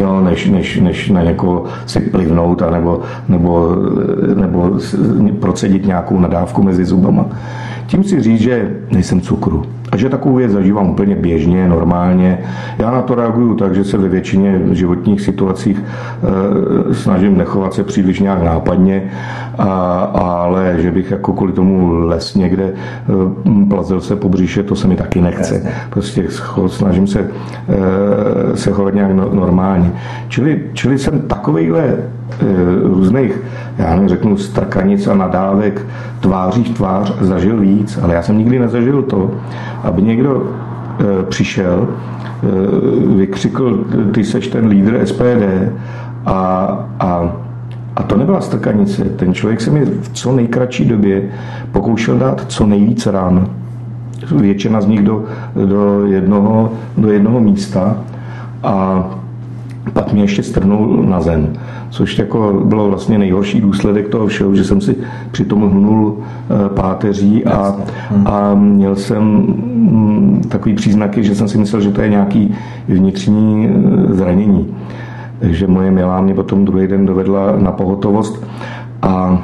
Jo, 0.01 0.21
než, 0.21 0.51
než, 0.51 0.81
než 0.81 1.11
na 1.11 1.23
někoho 1.23 1.65
si 1.87 2.01
plivnout 2.01 2.63
a 2.63 2.71
nebo, 2.71 3.01
nebo, 3.29 3.77
nebo 4.35 4.71
procedit 5.41 5.87
nějakou 5.87 6.21
nadávku 6.21 6.63
mezi 6.63 6.85
zubama. 6.85 7.27
Tím 7.87 8.05
si 8.05 8.23
říct, 8.23 8.41
že 8.41 8.71
nejsem 8.91 9.21
cukru. 9.21 9.63
A 9.93 9.97
že 9.97 10.09
takovou 10.09 10.35
věc 10.35 10.53
zažívám 10.53 10.91
úplně 10.91 11.17
běžně, 11.17 11.69
normálně. 11.69 12.39
Já 12.79 12.91
na 12.91 13.03
to 13.03 13.15
reaguju 13.15 13.55
tak, 13.55 13.75
že 13.75 13.85
se 13.85 13.99
ve 13.99 14.09
většině 14.09 14.61
životních 14.71 15.21
situacích 15.21 15.85
e, 16.91 16.95
snažím 16.95 17.39
nechovat 17.39 17.75
se 17.75 17.85
příliš 17.85 18.21
nějak 18.21 18.43
nápadně, 18.43 19.11
a, 19.59 19.73
ale 20.15 20.75
že 20.79 20.91
bych 20.91 21.11
jako 21.11 21.33
kvůli 21.33 21.53
tomu 21.53 21.93
les 21.93 22.35
někde 22.35 22.65
e, 22.65 22.73
plazil 23.69 24.01
se 24.01 24.17
po 24.17 24.29
bříše, 24.29 24.63
to 24.63 24.77
se 24.77 24.89
mi 24.89 24.97
taky 24.97 25.21
nechce. 25.21 25.73
Prostě 25.91 26.25
snažím 26.67 27.07
se, 27.07 27.21
e, 27.21 28.57
se 28.57 28.71
chovat 28.71 28.95
nějak 28.95 29.13
no, 29.13 29.29
normálně. 29.83 30.01
Čili, 30.29 30.63
čili 30.73 30.99
jsem 30.99 31.21
takovejhle 31.21 31.97
různých, 32.83 33.41
já 33.79 33.91
nevím, 33.95 34.09
řeknu, 34.09 34.37
strkanic 34.37 35.07
a 35.07 35.15
nadávek 35.15 35.87
tváří 36.21 36.65
v 36.65 36.77
tvář 36.77 37.13
zažil 37.21 37.61
víc, 37.61 37.99
ale 38.03 38.15
já 38.15 38.23
jsem 38.23 38.39
nikdy 38.39 38.59
nezažil 38.59 39.03
to, 39.03 39.31
aby 39.83 40.03
někdo 40.03 40.43
e, 40.43 41.23
přišel, 41.23 41.89
e, 41.89 43.17
vykřikl, 43.17 43.85
ty 44.15 44.25
seš 44.25 44.49
ten 44.49 44.67
lídr 44.67 45.07
SPD 45.07 45.73
a, 46.27 46.79
a 47.01 47.33
a 47.97 48.03
to 48.03 48.17
nebyla 48.17 48.41
strkanice. 48.41 49.05
Ten 49.05 49.35
člověk 49.35 49.61
se 49.61 49.71
mi 49.71 49.85
v 49.85 50.09
co 50.13 50.33
nejkratší 50.33 50.85
době 50.85 51.23
pokoušel 51.73 52.19
dát 52.19 52.45
co 52.49 52.67
nejvíce 52.67 53.11
rán. 53.11 53.47
Většina 54.37 54.81
z 54.81 54.87
nich 54.87 55.03
do, 55.03 55.25
do, 55.67 56.07
jednoho, 56.07 56.73
do 56.97 57.13
jednoho 57.13 57.41
místa. 57.41 57.97
A 58.63 59.05
pak 59.93 60.13
mě 60.13 60.23
ještě 60.23 60.43
strhnul 60.43 61.05
na 61.09 61.21
zem, 61.21 61.53
což 61.91 62.19
jako 62.19 62.63
bylo 62.65 62.89
vlastně 62.89 63.19
nejhorší 63.19 63.61
důsledek 63.61 64.09
toho 64.09 64.27
všeho, 64.27 64.55
že 64.55 64.65
jsem 64.65 64.81
si 64.81 64.97
přitom 65.31 65.71
hnul 65.71 66.19
eh, 66.19 66.69
páteří 66.69 67.45
a, 67.45 67.77
a 68.25 68.55
měl 68.55 68.97
jsem 68.97 69.23
mm, 69.23 70.43
takový 70.49 70.75
příznaky, 70.75 71.25
že 71.25 71.35
jsem 71.35 71.49
si 71.49 71.59
myslel, 71.59 71.83
že 71.83 71.91
to 71.91 72.03
je 72.03 72.09
nějaký 72.09 72.55
vnitřní 72.89 73.69
eh, 73.69 74.15
zranění. 74.15 74.75
Takže 75.41 75.67
moje 75.67 75.91
milá 75.91 76.21
mě 76.21 76.35
potom 76.35 76.65
druhý 76.65 76.87
den 76.87 77.07
dovedla 77.07 77.57
na 77.57 77.73
pohotovost 77.73 78.45
a 79.03 79.43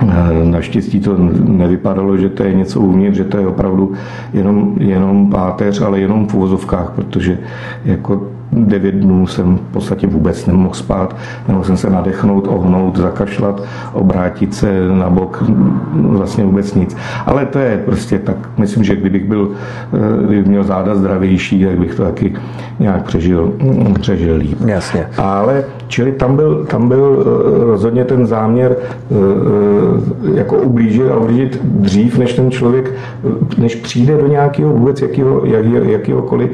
eh, 0.00 0.44
Naštěstí 0.44 1.00
to 1.00 1.16
nevypadalo, 1.44 2.16
že 2.16 2.28
to 2.28 2.42
je 2.42 2.54
něco 2.54 2.80
uvnitř, 2.80 3.16
že 3.16 3.24
to 3.24 3.38
je 3.38 3.46
opravdu 3.46 3.92
jenom, 4.34 4.74
jenom 4.78 5.30
páteř, 5.30 5.80
ale 5.80 6.00
jenom 6.00 6.26
v 6.26 6.34
uvozovkách, 6.34 6.92
protože 6.96 7.38
jako 7.84 8.35
devět 8.52 8.94
dnů 8.94 9.26
jsem 9.26 9.56
v 9.56 9.72
podstatě 9.72 10.06
vůbec 10.06 10.46
nemohl 10.46 10.74
spát, 10.74 11.16
nemohl 11.48 11.64
jsem 11.64 11.76
se 11.76 11.90
nadechnout, 11.90 12.46
ohnout, 12.48 12.96
zakašlat, 12.96 13.62
obrátit 13.92 14.54
se 14.54 14.88
na 14.88 15.10
bok, 15.10 15.44
vlastně 15.92 16.44
vůbec 16.44 16.74
nic. 16.74 16.96
Ale 17.26 17.46
to 17.46 17.58
je 17.58 17.82
prostě 17.84 18.18
tak, 18.18 18.36
myslím, 18.58 18.84
že 18.84 18.96
kdybych 18.96 19.24
byl, 19.24 19.50
eh, 19.94 20.26
kdybych 20.26 20.46
měl 20.46 20.64
záda 20.64 20.94
zdravější, 20.94 21.64
tak 21.64 21.78
bych 21.78 21.94
to 21.94 22.04
taky 22.04 22.34
nějak 22.78 23.04
přežil, 23.04 23.52
přežil 24.00 24.36
líp. 24.36 24.58
Jasně. 24.66 25.06
Ale, 25.18 25.64
čili 25.88 26.12
tam 26.12 26.36
byl, 26.36 26.64
tam 26.64 26.88
byl 26.88 27.24
eh, 27.26 27.64
rozhodně 27.64 28.04
ten 28.04 28.26
záměr 28.26 28.76
eh, 28.76 29.16
jako 30.34 30.56
ublížit 30.56 31.10
a 31.10 31.16
ublížit 31.16 31.60
dřív, 31.64 32.18
než 32.18 32.34
ten 32.34 32.50
člověk, 32.50 32.92
než 33.58 33.74
přijde 33.74 34.16
do 34.16 34.26
nějakého 34.26 34.72
vůbec 34.72 35.02
jakýho, 35.02 35.40
jakýho, 35.44 35.84
jakýhokoliv 35.84 36.50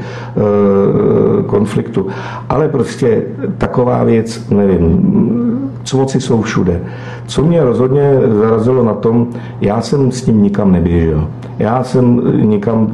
konfliktu 1.46 1.81
konfliktu. 1.82 2.06
Ale 2.48 2.68
prostě 2.68 3.22
taková 3.58 4.04
věc, 4.04 4.48
nevím, 4.50 5.70
cvoci 5.84 6.20
jsou 6.20 6.42
všude. 6.42 6.80
Co 7.26 7.42
mě 7.42 7.64
rozhodně 7.64 8.20
zarazilo 8.40 8.84
na 8.84 8.94
tom, 8.94 9.26
já 9.60 9.80
jsem 9.80 10.12
s 10.12 10.22
tím 10.22 10.42
nikam 10.42 10.72
neběžel. 10.72 11.28
Já 11.58 11.84
jsem 11.84 12.20
nikam 12.50 12.92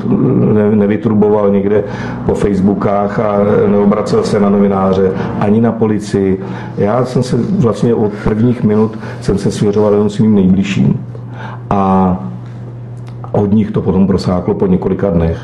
nevytruboval 0.75 1.51
někde 1.51 1.85
po 2.27 2.35
Facebookách 2.35 3.21
a 3.21 3.39
neobracel 3.67 4.23
se 4.23 4.41
na 4.41 4.51
novináře, 4.51 5.13
ani 5.41 5.61
na 5.61 5.73
policii. 5.73 6.41
Já 6.79 7.05
jsem 7.05 7.23
se 7.23 7.37
vlastně 7.59 7.95
od 7.95 8.13
prvních 8.25 8.63
minut 8.63 8.99
jsem 9.21 9.39
se 9.39 9.51
svěřoval 9.51 9.93
jenom 9.93 10.11
svým 10.11 10.35
nejbližším. 10.35 11.01
A 11.71 12.17
od 13.33 13.53
nich 13.53 13.71
to 13.71 13.81
potom 13.81 14.07
prosáklo 14.07 14.55
po 14.55 14.67
několika 14.67 15.11
dnech. 15.11 15.39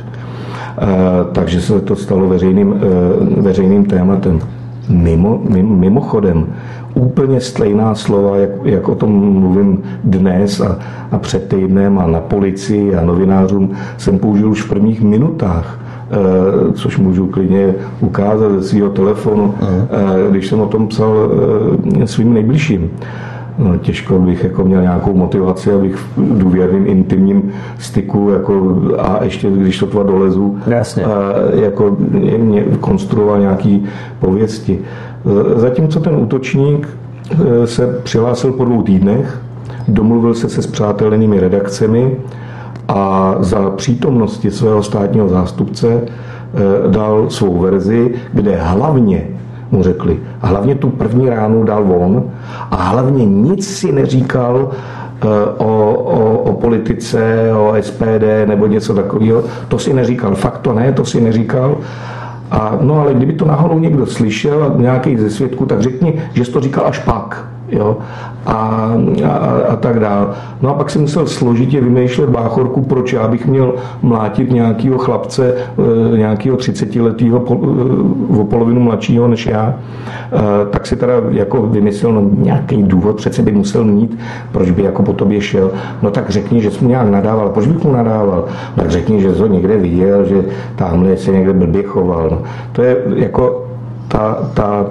Takže 1.33 1.61
se 1.61 1.81
to 1.81 1.97
stalo 1.97 2.29
veřejným, 2.29 2.75
eh, 2.77 3.41
veřejným 3.41 3.85
tématem. 3.85 4.41
Mimo, 4.89 5.41
mimochodem, 5.63 6.47
úplně 6.95 7.41
stejná 7.41 7.95
slova, 7.95 8.37
jak, 8.37 8.51
jak 8.65 8.89
o 8.89 8.95
tom 8.95 9.11
mluvím 9.41 9.83
dnes 10.05 10.61
a, 10.61 10.79
a 11.11 11.19
před 11.19 11.49
týdnem 11.49 11.99
a 11.99 12.07
na 12.07 12.21
policii 12.21 12.95
a 12.95 13.05
novinářům, 13.05 13.71
jsem 13.97 14.19
použil 14.19 14.51
už 14.51 14.63
v 14.63 14.69
prvních 14.69 15.03
minutách 15.03 15.81
eh, 16.11 16.73
což 16.73 16.99
můžu 16.99 17.27
klidně 17.27 17.75
ukázat 18.01 18.53
ze 18.53 18.63
svého 18.63 18.91
telefonu, 18.91 19.55
když 20.31 20.47
jsem 20.49 20.61
o 20.61 20.67
tom 20.67 20.89
psal 20.89 21.31
svým 22.05 22.35
nejbližším. 22.35 22.91
No, 23.59 23.79
těžko 23.79 24.19
bych 24.19 24.45
jako 24.45 24.65
měl 24.65 24.83
nějakou 24.83 25.15
motivaci, 25.15 25.73
abych 25.73 25.97
v 25.97 26.39
důvěrným 26.39 26.87
intimním 26.87 27.53
styku 27.79 28.31
jako, 28.31 28.83
a 28.99 29.25
ještě 29.25 29.51
když 29.51 29.79
to 29.79 29.87
tva 29.87 30.03
dolezu, 30.03 30.59
Jasně. 30.67 31.05
A, 31.05 31.33
jako 31.55 31.97
mě 32.39 32.65
konstruoval 32.81 33.41
nějaký 33.41 33.85
pověsti. 34.21 34.79
Zatímco 35.57 36.01
ten 36.01 36.17
útočník 36.17 36.89
e, 37.63 37.67
se 37.67 38.01
přihlásil 38.03 38.53
po 38.53 38.65
dvou 38.65 38.83
týdnech, 38.83 39.41
domluvil 39.89 40.35
se 40.35 40.49
se 40.49 40.63
spřátelenými 40.63 41.41
redakcemi 41.41 42.17
a 42.89 43.35
za 43.41 43.71
přítomnosti 43.71 44.51
svého 44.51 44.83
státního 44.83 45.29
zástupce 45.29 45.89
e, 45.89 46.03
dal 46.89 47.31
svou 47.31 47.59
verzi, 47.59 48.15
kde 48.33 48.57
hlavně 48.57 49.34
mu 49.71 49.83
řekli. 49.83 50.21
A 50.43 50.47
hlavně 50.47 50.75
tu 50.75 50.91
první 50.91 51.29
ránu 51.29 51.65
dal 51.65 51.85
on 51.93 52.25
a 52.71 52.77
hlavně 52.77 53.25
nic 53.25 53.77
si 53.77 53.93
neříkal 53.93 54.71
eh, 54.71 55.27
o, 55.57 55.95
o, 55.95 56.39
o 56.39 56.53
politice, 56.53 57.51
o 57.57 57.75
SPD 57.81 58.25
nebo 58.47 58.67
něco 58.67 58.95
takového. 58.95 59.43
To 59.69 59.79
si 59.79 59.95
neříkal. 59.95 60.35
Fakt 60.35 60.59
to 60.59 60.73
ne, 60.73 60.93
to 60.93 61.05
si 61.05 61.21
neříkal. 61.21 61.77
A, 62.51 62.79
no 62.81 63.01
ale 63.01 63.15
kdyby 63.15 63.33
to 63.33 63.45
náhodou 63.45 63.79
někdo 63.79 64.07
slyšel, 64.07 64.75
nějaký 64.77 65.17
ze 65.17 65.31
svědků, 65.31 65.67
tak 65.67 65.81
řekni, 65.81 66.23
že 66.33 66.45
jsi 66.45 66.53
to 66.53 66.61
říkal 66.61 66.87
až 66.87 66.99
pak 66.99 67.55
jo, 67.69 67.99
a, 68.47 68.93
a, 69.25 69.37
a 69.69 69.77
tak 69.77 70.01
dál. 70.01 70.31
No 70.63 70.71
a 70.71 70.75
pak 70.75 70.91
jsem 70.91 71.01
musel 71.01 71.27
složitě 71.27 71.81
vymýšlet 71.81 72.31
báchorku, 72.31 72.83
proč 72.83 73.13
já 73.13 73.29
bych 73.29 73.47
měl 73.47 73.75
mlátit 74.03 74.51
nějakého 74.51 74.99
chlapce, 74.99 75.55
e, 76.15 76.19
nějakého 76.19 76.57
30 76.57 76.97
letého 76.97 77.39
e, 77.39 78.41
o 78.41 78.45
polovinu 78.45 78.81
mladšího 78.81 79.29
než 79.29 79.47
já, 79.47 79.75
e, 79.75 80.71
tak 80.71 80.87
si 80.87 80.97
teda 80.97 81.13
jako 81.31 81.63
vymyslel 81.63 82.13
no, 82.13 82.31
nějaký 82.39 82.83
důvod, 82.83 83.17
přece 83.17 83.43
by 83.43 83.53
musel 83.53 83.85
mít, 83.85 84.19
proč 84.53 84.71
by 84.71 84.83
jako 84.83 85.03
po 85.03 85.13
tobě 85.13 85.41
šel. 85.41 85.71
No 86.03 86.11
tak 86.11 86.31
řekni, 86.31 86.63
že 86.63 86.71
jsi 86.71 86.85
mu 86.85 86.91
nějak 86.91 87.11
nadával. 87.11 87.49
Proč 87.49 87.67
bych 87.67 87.85
mu 87.85 87.93
nadával? 87.93 88.45
Tak 88.77 88.91
řekni, 88.91 89.21
že 89.21 89.35
jsi 89.35 89.41
ho 89.41 89.47
někde 89.47 89.77
viděl, 89.77 90.25
že 90.25 90.45
tamhle 90.77 91.17
se 91.17 91.31
někde 91.31 91.53
blbě 91.53 91.83
choval. 91.83 92.29
No, 92.31 92.43
to 92.73 92.83
je 92.83 92.97
jako 93.17 93.67
ta, 94.09 94.39
ta 94.55 94.87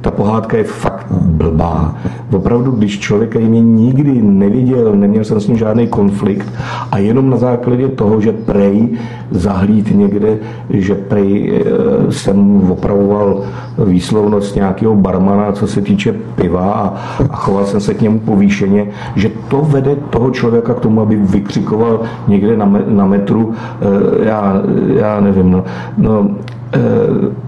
ta 0.00 0.10
pohádka 0.10 0.56
je 0.56 0.64
fakt 0.64 0.97
blbá. 1.10 1.94
Opravdu, 2.32 2.70
když 2.70 2.98
člověk 2.98 3.36
mě 3.36 3.60
nikdy 3.60 4.22
neviděl, 4.22 4.96
neměl 4.96 5.24
jsem 5.24 5.40
s 5.40 5.48
ním 5.48 5.56
žádný 5.56 5.86
konflikt 5.86 6.52
a 6.92 6.98
jenom 6.98 7.30
na 7.30 7.36
základě 7.36 7.88
toho, 7.88 8.20
že 8.20 8.32
prej 8.32 8.88
zahlíd 9.30 9.96
někde, 9.96 10.38
že 10.70 10.94
prej 10.94 11.52
eh, 11.52 12.12
jsem 12.12 12.70
opravoval 12.70 13.42
výslovnost 13.78 14.56
nějakého 14.56 14.94
barmana, 14.94 15.52
co 15.52 15.66
se 15.66 15.80
týče 15.80 16.12
piva 16.12 16.72
a, 16.72 16.94
choval 17.32 17.66
jsem 17.66 17.80
se 17.80 17.94
k 17.94 18.00
němu 18.00 18.18
povýšeně, 18.18 18.86
že 19.16 19.30
to 19.48 19.60
vede 19.62 19.96
toho 20.10 20.30
člověka 20.30 20.74
k 20.74 20.80
tomu, 20.80 21.00
aby 21.00 21.16
vykřikoval 21.16 22.00
někde 22.28 22.56
na, 22.56 22.64
me, 22.64 22.82
na 22.86 23.06
metru, 23.06 23.52
eh, 23.52 24.26
já, 24.28 24.62
já 24.94 25.20
nevím, 25.20 25.50
no, 25.50 25.64
no 25.98 26.30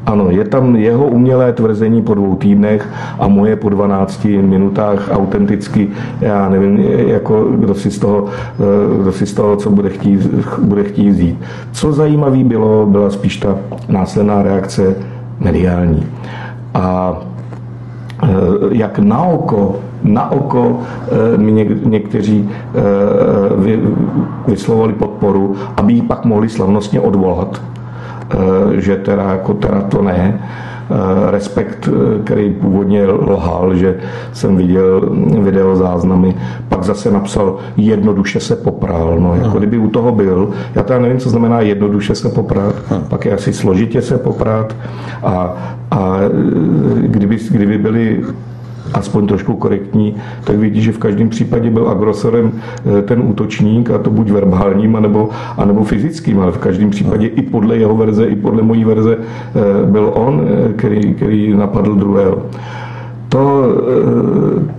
ano, 0.07 0.31
je 0.31 0.45
tam 0.45 0.77
jeho 0.77 1.07
umělé 1.07 1.53
tvrzení 1.53 2.03
po 2.03 2.15
dvou 2.15 2.35
týdnech 2.37 2.89
a 3.19 3.29
moje 3.29 3.57
po 3.57 3.69
12 3.69 4.25
minutách 4.25 5.09
autenticky, 5.13 5.89
já 6.21 6.49
nevím, 6.49 6.79
jako 7.09 7.45
kdo 7.45 7.75
si 7.75 7.91
z 7.91 7.99
toho, 7.99 8.27
eh, 8.27 9.03
kdo 9.03 9.13
si 9.13 9.27
z 9.27 9.35
toho 9.35 9.57
co 9.57 9.71
bude 9.71 9.89
chtít, 9.89 10.27
bude 10.59 10.85
chtít 10.85 11.11
vzít. 11.11 11.39
Co 11.73 11.93
zajímavé 11.93 12.45
bylo, 12.45 12.87
byla 12.87 13.11
spíš 13.11 13.37
ta 13.37 13.57
následná 13.89 14.43
reakce 14.43 14.95
mediální. 15.41 16.07
A 16.75 17.17
eh, 18.23 18.27
jak 18.71 18.99
na 18.99 19.23
oko 19.23 19.77
na 20.03 20.33
oko 20.33 20.81
mi 21.37 21.53
někteří 21.85 22.49
vyslovali 24.49 24.93
podporu, 24.93 25.57
aby 25.77 25.93
ji 25.93 26.03
pak 26.03 26.25
mohli 26.25 26.49
slavnostně 26.49 27.01
odvolat 27.01 27.61
Eh, 27.61 27.80
že 28.79 28.97
teda 28.97 29.23
jako 29.23 29.55
teda 29.55 29.81
to 29.81 30.03
ne. 30.03 30.41
Eh, 30.91 31.31
respekt, 31.31 31.89
eh, 31.89 32.23
který 32.25 32.51
původně 32.51 33.07
lhal, 33.07 33.75
že 33.75 33.97
jsem 34.33 34.57
viděl 34.57 35.01
video 35.41 35.77
záznamy, 35.77 36.35
pak 36.69 36.83
zase 36.83 37.11
napsal 37.11 37.59
jednoduše 37.77 38.41
se 38.41 38.57
popral. 38.57 39.21
No, 39.21 39.35
jako 39.35 39.59
kdyby 39.59 39.79
u 39.79 39.89
toho 39.89 40.13
byl. 40.13 40.51
Já 40.75 40.83
teda 40.83 40.99
nevím, 40.99 41.19
co 41.19 41.31
znamená 41.31 41.61
jednoduše 41.61 42.15
se 42.15 42.29
poprat, 42.29 42.75
pak 43.09 43.25
je 43.25 43.33
asi 43.33 43.53
složitě 43.53 44.03
se 44.03 44.19
poprat 44.19 44.77
a, 45.23 45.55
a 45.91 46.17
kdyby, 47.01 47.39
kdyby 47.51 47.79
byly 47.79 48.25
aspoň 48.93 49.27
trošku 49.27 49.57
korektní, 49.57 50.15
tak 50.45 50.57
vidí, 50.57 50.83
že 50.83 50.93
v 50.93 50.99
každém 50.99 51.29
případě 51.29 51.71
byl 51.71 51.89
agresorem 51.89 52.53
eh, 52.99 53.03
ten 53.03 53.21
útočník, 53.21 53.91
a 53.91 53.99
to 53.99 54.11
buď 54.11 54.31
verbálním, 54.31 54.97
anebo, 54.97 55.29
anebo 55.57 55.85
fyzickým, 55.85 56.41
ale 56.41 56.53
v 56.53 56.59
každém 56.59 56.91
případě 56.91 57.27
i 57.27 57.43
podle 57.43 57.77
jeho 57.77 57.97
verze, 57.97 58.27
i 58.27 58.37
podle 58.37 58.63
mojí 58.63 58.85
verze 58.85 59.17
eh, 59.19 59.87
byl 59.87 60.11
on, 60.15 60.43
eh, 60.45 60.73
který, 60.73 61.15
který 61.15 61.57
napadl 61.57 61.95
druhého. 61.95 62.43
To, 63.29 63.65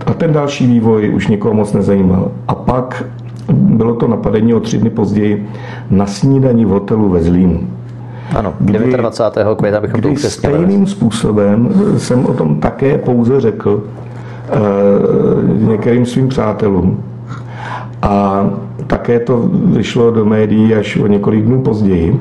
a 0.06 0.14
ten 0.14 0.32
další 0.32 0.66
vývoj 0.66 1.12
už 1.14 1.28
nikoho 1.28 1.54
moc 1.54 1.72
nezajímal. 1.72 2.30
A 2.48 2.54
pak 2.54 3.04
bylo 3.52 3.94
to 3.94 4.08
napadení 4.08 4.54
o 4.54 4.60
tři 4.60 4.78
dny 4.78 4.90
později 4.90 5.48
na 5.90 6.06
snídaní 6.06 6.64
v 6.64 6.68
hotelu 6.68 7.08
ve 7.08 7.22
Zlínu. 7.22 7.60
Ano, 8.36 8.54
29. 8.60 9.58
května 9.58 9.80
bychom 9.80 10.00
to 10.00 10.08
upřesnili. 10.08 10.54
Stejným 10.54 10.86
způsobem 10.86 11.68
jsem 11.96 12.26
o 12.26 12.32
tom 12.34 12.60
také 12.60 12.98
pouze 12.98 13.40
řekl 13.40 13.84
některým 15.58 16.06
svým 16.06 16.28
přátelům. 16.28 17.02
A 18.02 18.44
také 18.86 19.20
to 19.20 19.48
vyšlo 19.52 20.10
do 20.10 20.24
médií 20.24 20.74
až 20.74 20.96
o 20.96 21.06
několik 21.06 21.44
dnů 21.44 21.62
později. 21.62 22.20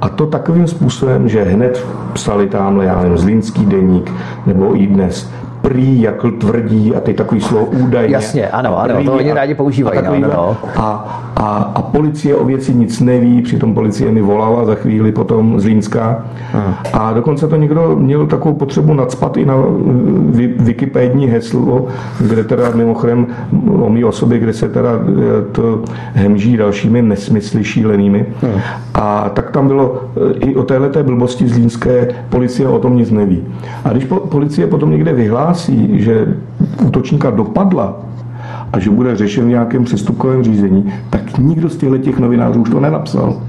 A 0.00 0.08
to 0.08 0.26
takovým 0.26 0.66
způsobem, 0.66 1.28
že 1.28 1.42
hned 1.42 1.86
psali 2.12 2.46
tamhle, 2.46 2.84
já 2.84 3.02
nevím, 3.02 3.18
Zlínský 3.18 3.66
deník 3.66 4.12
nebo 4.46 4.80
i 4.80 4.86
dnes, 4.86 5.30
prý, 5.68 6.02
jak 6.02 6.24
tvrdí 6.38 6.94
a 6.96 7.00
teď 7.00 7.16
takový 7.16 7.40
slovo 7.40 7.66
údajně. 7.66 8.14
Jasně, 8.14 8.48
ano, 8.48 8.78
ano, 8.78 9.04
to 9.04 9.12
oni 9.12 9.32
rádi 9.32 9.54
používají. 9.54 9.98
A, 9.98 10.02
no, 10.02 10.28
no. 10.28 10.56
A, 10.76 11.22
a, 11.36 11.72
a 11.74 11.82
policie 11.82 12.36
o 12.36 12.44
věci 12.44 12.74
nic 12.74 13.00
neví, 13.00 13.42
přitom 13.42 13.74
policie 13.74 14.12
mi 14.12 14.22
volala 14.22 14.64
za 14.64 14.74
chvíli 14.74 15.12
potom 15.12 15.60
z 15.60 15.64
Línska. 15.64 16.24
Hmm. 16.52 16.74
A 16.92 17.12
dokonce 17.12 17.48
to 17.48 17.56
někdo 17.56 17.96
měl 17.96 18.26
takovou 18.26 18.54
potřebu 18.54 18.94
nadspat 18.94 19.36
i 19.36 19.46
na 19.46 19.54
Wikipední 20.58 21.26
heslo, 21.26 21.86
kde 22.20 22.44
teda 22.44 22.70
mimochodem 22.74 23.26
o 23.82 23.90
mý 23.90 24.04
osobě, 24.04 24.38
kde 24.38 24.52
se 24.52 24.68
teda 24.68 24.90
e, 24.90 25.52
to 25.52 25.82
hemží 26.14 26.56
dalšími 26.56 27.02
nesmysly 27.02 27.64
šílenými. 27.64 28.26
Hmm. 28.42 28.60
A 28.94 29.28
tak 29.34 29.50
tam 29.50 29.68
bylo 29.68 30.02
e, 30.32 30.38
i 30.38 30.56
o 30.56 30.62
téhleté 30.62 31.02
blbosti 31.02 31.48
z 31.48 31.56
Línské 31.56 32.08
policie 32.28 32.68
o 32.68 32.78
tom 32.78 32.96
nic 32.96 33.10
neví. 33.10 33.44
A 33.84 33.88
když 33.88 34.04
policie 34.28 34.66
potom 34.66 34.90
někde 34.90 35.12
vyhlásí, 35.12 35.55
že 35.92 36.36
útočníka 36.82 37.30
dopadla, 37.30 37.96
a 38.72 38.78
že 38.78 38.90
bude 38.90 39.16
řešen 39.16 39.44
v 39.44 39.48
nějakém 39.48 39.84
přestupkovém 39.84 40.42
řízení, 40.42 40.92
tak 41.10 41.38
nikdo 41.38 41.68
z 41.68 41.76
těchto 41.76 41.98
těch 41.98 42.18
novinářů 42.18 42.62
už 42.62 42.70
to 42.70 42.80
nenapsal. 42.80 43.42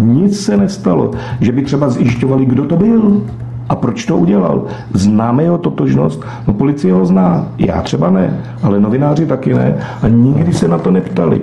Nic 0.00 0.40
se 0.40 0.56
nestalo, 0.56 1.10
že 1.40 1.52
by 1.52 1.62
třeba 1.62 1.88
zjišťovali, 1.88 2.46
kdo 2.46 2.64
to 2.64 2.76
byl 2.76 3.22
a 3.68 3.76
proč 3.76 4.06
to 4.06 4.16
udělal. 4.16 4.64
Známe 4.94 5.42
jeho 5.42 5.58
totožnost? 5.58 6.24
No 6.48 6.54
policie 6.54 6.92
ho 6.92 7.06
zná, 7.06 7.48
já 7.58 7.82
třeba 7.82 8.10
ne, 8.10 8.40
ale 8.62 8.80
novináři 8.80 9.26
taky 9.26 9.54
ne 9.54 9.74
a 10.02 10.08
nikdy 10.08 10.52
se 10.52 10.68
na 10.68 10.78
to 10.78 10.90
neptali. 10.90 11.40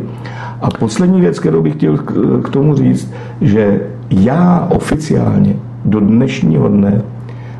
A 0.62 0.70
poslední 0.70 1.22
věc, 1.22 1.40
kterou 1.40 1.62
bych 1.62 1.74
chtěl 1.74 1.98
k 2.44 2.50
tomu 2.50 2.76
říct, 2.76 3.14
že 3.42 3.82
já 4.10 4.68
oficiálně 4.70 5.56
do 5.86 6.00
dnešního 6.00 6.68
dne 6.68 7.02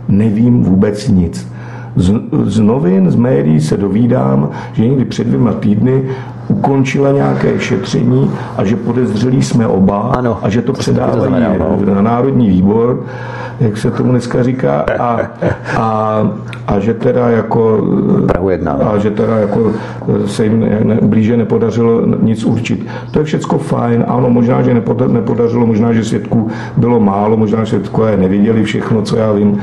nevím 0.08 0.64
vůbec 0.64 1.08
nic. 1.08 1.52
Z, 2.00 2.14
z 2.44 2.60
novin, 2.60 3.12
z 3.12 3.16
médií 3.16 3.62
se 3.62 3.78
dovídám, 3.78 4.50
že 4.74 4.88
někdy 4.88 5.06
před 5.06 5.28
dvěma 5.28 5.54
týdny 5.54 6.04
ukončila 6.50 7.12
nějaké 7.12 7.60
šetření 7.60 8.32
a 8.58 8.66
že 8.66 8.76
podezřelí 8.76 9.42
jsme 9.42 9.68
oba 9.68 10.00
ano, 10.00 10.40
a 10.42 10.50
že 10.50 10.62
to 10.62 10.74
předávají 10.74 11.34
no. 11.60 11.96
na 11.96 12.02
Národní 12.02 12.50
výbor 12.50 13.04
jak 13.60 13.78
se 13.78 13.92
tomu 13.92 14.12
dneska 14.12 14.44
říká, 14.44 14.86
a, 15.00 15.20
a, 15.78 16.32
a 16.68 16.80
že 16.80 16.94
teda 16.94 17.30
jako 17.30 17.82
Prahu 18.28 18.50
jedna, 18.50 18.72
a 18.72 18.98
že 18.98 19.12
teda 19.12 19.38
jako 19.38 19.72
se 20.26 20.44
jim 20.44 20.60
ne, 20.60 21.00
blíže 21.02 21.38
nepodařilo 21.38 22.06
nic 22.22 22.44
určit. 22.44 22.88
To 23.12 23.20
je 23.20 23.26
všecko 23.26 23.58
fajn, 23.58 24.06
ano, 24.08 24.30
možná, 24.30 24.62
že 24.62 24.74
nepodařilo, 25.08 25.66
možná, 25.66 25.94
že 25.94 26.04
svědků 26.04 26.48
bylo 26.78 27.00
málo, 27.00 27.38
možná, 27.38 27.64
že 27.64 27.70
svědkové 27.70 28.18
neviděli 28.18 28.64
všechno, 28.64 29.02
co 29.02 29.18
já 29.18 29.32
vím. 29.32 29.60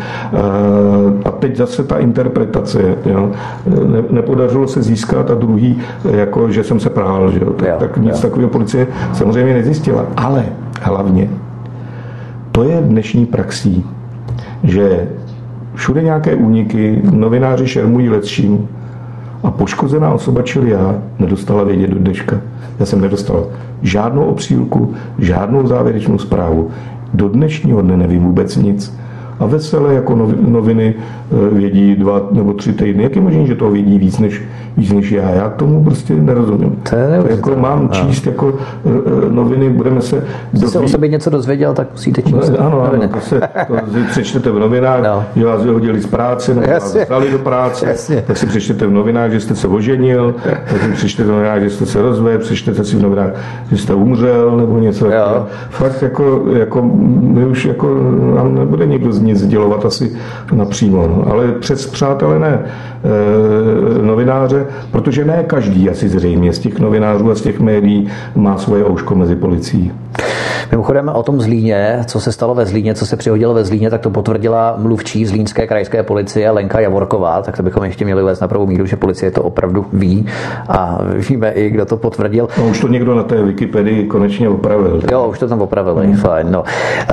A 1.24 1.30
teď 1.30 1.56
zase 1.56 1.84
ta 1.84 1.98
interpretace, 1.98 2.94
jo. 3.06 3.30
Ne, 3.66 4.02
nepodařilo 4.10 4.68
se 4.68 4.82
získat 4.82 5.30
a 5.30 5.34
druhý, 5.34 5.78
jako, 6.10 6.50
že 6.50 6.64
jsem 6.64 6.75
se 6.80 6.90
prál, 6.90 7.30
že 7.30 7.40
jo. 7.40 7.52
Tak, 7.52 7.76
tak 7.76 7.96
nic 7.96 8.20
takového 8.20 8.50
policie 8.50 8.86
samozřejmě 9.12 9.54
nezjistila. 9.54 10.06
Ale 10.16 10.44
hlavně 10.80 11.28
to 12.52 12.64
je 12.64 12.80
dnešní 12.80 13.26
praxí, 13.26 13.84
že 14.62 15.08
všude 15.74 16.02
nějaké 16.02 16.34
úniky, 16.34 17.02
novináři 17.10 17.66
šermují 17.66 18.08
lecším 18.08 18.68
a 19.42 19.50
poškozená 19.50 20.12
osoba, 20.12 20.42
čili 20.42 20.70
já, 20.70 20.94
nedostala 21.18 21.64
vědět 21.64 21.90
do 21.90 21.98
dneška. 21.98 22.40
Já 22.80 22.86
jsem 22.86 23.00
nedostal 23.00 23.46
žádnou 23.82 24.24
obsílku, 24.24 24.94
žádnou 25.18 25.66
závěrečnou 25.66 26.18
zprávu. 26.18 26.70
Do 27.14 27.28
dnešního 27.28 27.82
dne 27.82 27.96
nevím 27.96 28.22
vůbec 28.22 28.56
nic 28.56 28.98
a 29.38 29.46
veselé 29.46 29.94
jako 29.94 30.14
noviny 30.46 30.94
eh, 30.94 31.54
vědí 31.54 31.96
dva 31.96 32.28
nebo 32.32 32.52
tři 32.52 32.72
týdny. 32.72 33.02
Jak 33.02 33.16
je 33.16 33.22
možné, 33.22 33.46
že 33.46 33.54
to 33.54 33.70
vědí 33.70 33.98
víc 33.98 34.18
než, 34.18 34.42
víc 34.76 34.92
než 34.92 35.10
já? 35.10 35.30
Já 35.30 35.48
tomu 35.48 35.84
prostě 35.84 36.14
nerozumím. 36.14 36.76
To 36.90 36.96
je 36.96 37.24
jako 37.30 37.56
mám 37.56 37.88
číst 37.88 38.26
jako 38.26 38.54
eh, 38.58 38.90
eh, 39.06 39.32
noviny, 39.32 39.70
budeme 39.70 40.00
se... 40.00 40.24
Když 40.52 40.70
se 40.70 40.78
o 40.78 40.88
sobě 40.88 41.08
něco 41.08 41.30
dozvěděl, 41.30 41.74
tak 41.74 41.88
musíte 41.92 42.22
číst 42.22 42.50
no, 42.50 42.66
Ano, 42.66 42.82
ano, 42.92 43.08
to 43.08 43.20
se 43.20 43.40
to 43.66 43.74
přečtete 44.10 44.50
v 44.50 44.58
novinách, 44.58 45.02
no. 45.02 45.24
že 45.36 45.44
vás 45.44 45.62
vyhodili 45.62 46.00
z 46.00 46.06
práce, 46.06 46.54
nebo 46.54 46.72
vás 46.72 46.96
vzali 47.04 47.30
do 47.30 47.38
práce, 47.38 47.86
Jasně. 47.86 48.24
tak 48.26 48.36
si 48.36 48.46
přečtete 48.46 48.86
v 48.86 48.90
novinách, 48.90 49.30
že 49.30 49.40
jste 49.40 49.54
se 49.54 49.68
oženil, 49.68 50.34
tak 50.44 50.82
si 50.82 50.92
přečtete 50.92 51.28
v 51.28 51.32
novinách, 51.32 51.60
že 51.60 51.70
jste 51.70 51.86
se 51.86 52.02
rozvedl, 52.02 52.44
přečtete 52.44 52.84
si 52.84 52.96
v 52.96 53.02
novinách, 53.02 53.30
že 53.70 53.76
jste 53.76 53.94
umřel, 53.94 54.56
nebo 54.56 54.78
něco 54.78 55.04
takového. 55.04 55.46
Fakt 55.70 56.02
jako, 56.02 56.44
jako 56.56 56.82
my 57.20 57.46
už 57.46 57.64
jako 57.64 57.86
nám 58.34 58.54
nebude 58.54 58.86
někdo 58.86 59.12
z 59.12 59.22
nic 59.26 59.38
sdělovat 59.38 59.84
asi 59.84 60.16
napřímo. 60.52 61.06
No. 61.06 61.32
Ale 61.32 61.52
přes 61.52 61.86
přátelé 61.86 62.38
ne 62.38 62.60
e, 62.64 64.02
novináře, 64.02 64.66
protože 64.90 65.24
ne 65.24 65.44
každý 65.46 65.90
asi 65.90 66.08
zřejmě 66.08 66.52
z 66.52 66.58
těch 66.58 66.78
novinářů 66.78 67.30
a 67.30 67.34
z 67.34 67.40
těch 67.40 67.60
médií 67.60 68.08
má 68.34 68.58
svoje 68.58 68.84
ouško 68.84 69.14
mezi 69.14 69.36
policií. 69.36 69.92
Mimochodem 70.70 71.08
o 71.08 71.22
tom 71.22 71.40
Zlíně, 71.40 71.98
co 72.06 72.20
se 72.20 72.32
stalo 72.32 72.54
ve 72.54 72.66
Zlíně, 72.66 72.94
co 72.94 73.06
se 73.06 73.16
přihodilo 73.16 73.54
ve 73.54 73.64
Zlíně, 73.64 73.90
tak 73.90 74.00
to 74.00 74.10
potvrdila 74.10 74.74
mluvčí 74.78 75.26
Zlínské 75.26 75.66
krajské 75.66 76.02
policie 76.02 76.50
Lenka 76.50 76.80
Javorková, 76.80 77.42
tak 77.42 77.56
to 77.56 77.62
bychom 77.62 77.84
ještě 77.84 78.04
měli 78.04 78.22
uvést 78.22 78.40
na 78.40 78.48
prvou 78.48 78.66
míru, 78.66 78.86
že 78.86 78.96
policie 78.96 79.30
to 79.30 79.42
opravdu 79.42 79.86
ví 79.92 80.26
a 80.68 80.98
víme 81.28 81.50
i, 81.50 81.70
kdo 81.70 81.84
to 81.86 81.96
potvrdil. 81.96 82.48
No 82.58 82.68
už 82.68 82.80
to 82.80 82.88
někdo 82.88 83.14
na 83.14 83.22
té 83.22 83.42
Wikipedii 83.42 84.06
konečně 84.06 84.48
opravil. 84.48 85.00
Jo, 85.12 85.26
už 85.30 85.38
to 85.38 85.48
tam 85.48 85.62
opravili, 85.62 86.06
hmm. 86.06 86.16
fajn. 86.16 86.46
No. 86.50 86.64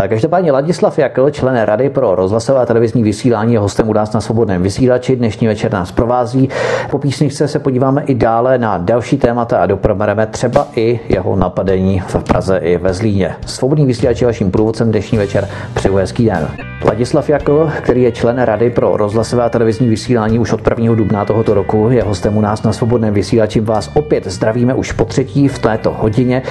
Každopádně 0.07 0.51
Ladislav 0.51 0.99
Jakl, 0.99 1.29
člen 1.29 1.61
Rady 1.61 1.89
pro 1.89 2.02
rozhlasové 2.11 2.59
a 2.59 2.65
televizní 2.65 3.03
vysílání, 3.03 3.53
je 3.53 3.59
hostem 3.59 3.89
u 3.89 3.93
nás 3.93 4.13
na 4.13 4.21
svobodném 4.21 4.63
vysílači. 4.63 5.15
Dnešní 5.15 5.47
večer 5.47 5.73
nás 5.73 5.91
provází. 5.91 6.49
Po 6.91 6.99
písničce 6.99 7.47
se 7.47 7.59
podíváme 7.59 8.03
i 8.03 8.15
dále 8.15 8.57
na 8.57 8.77
další 8.77 9.17
témata 9.17 9.57
a 9.57 9.65
doprobereme 9.65 10.27
třeba 10.27 10.67
i 10.75 10.99
jeho 11.09 11.35
napadení 11.35 11.99
v 11.99 12.15
Praze 12.23 12.57
i 12.57 12.77
ve 12.77 12.93
Zlíně. 12.93 13.35
Svobodný 13.45 13.85
vysílač 13.85 14.21
je 14.21 14.27
vaším 14.27 14.51
průvodcem 14.51 14.91
dnešní 14.91 15.17
večer. 15.17 15.47
Přeju 15.73 15.95
hezký 15.95 16.25
den. 16.25 16.47
Ladislav 16.85 17.29
Jakl, 17.29 17.71
který 17.81 18.03
je 18.03 18.11
člen 18.11 18.41
Rady 18.41 18.69
pro 18.69 18.97
rozhlasové 18.97 19.43
a 19.43 19.49
televizní 19.49 19.89
vysílání 19.89 20.39
už 20.39 20.53
od 20.53 20.61
1. 20.79 20.95
dubna 20.95 21.25
tohoto 21.25 21.53
roku, 21.53 21.89
je 21.89 22.03
hostem 22.03 22.37
u 22.37 22.41
nás 22.41 22.63
na 22.63 22.73
svobodném 22.73 23.13
vysílači. 23.13 23.59
Vás 23.59 23.91
opět 23.93 24.27
zdravíme 24.27 24.73
už 24.73 24.91
po 24.91 25.05
třetí 25.05 25.47
v 25.47 25.59
této 25.59 25.91
hodině. 25.91 26.41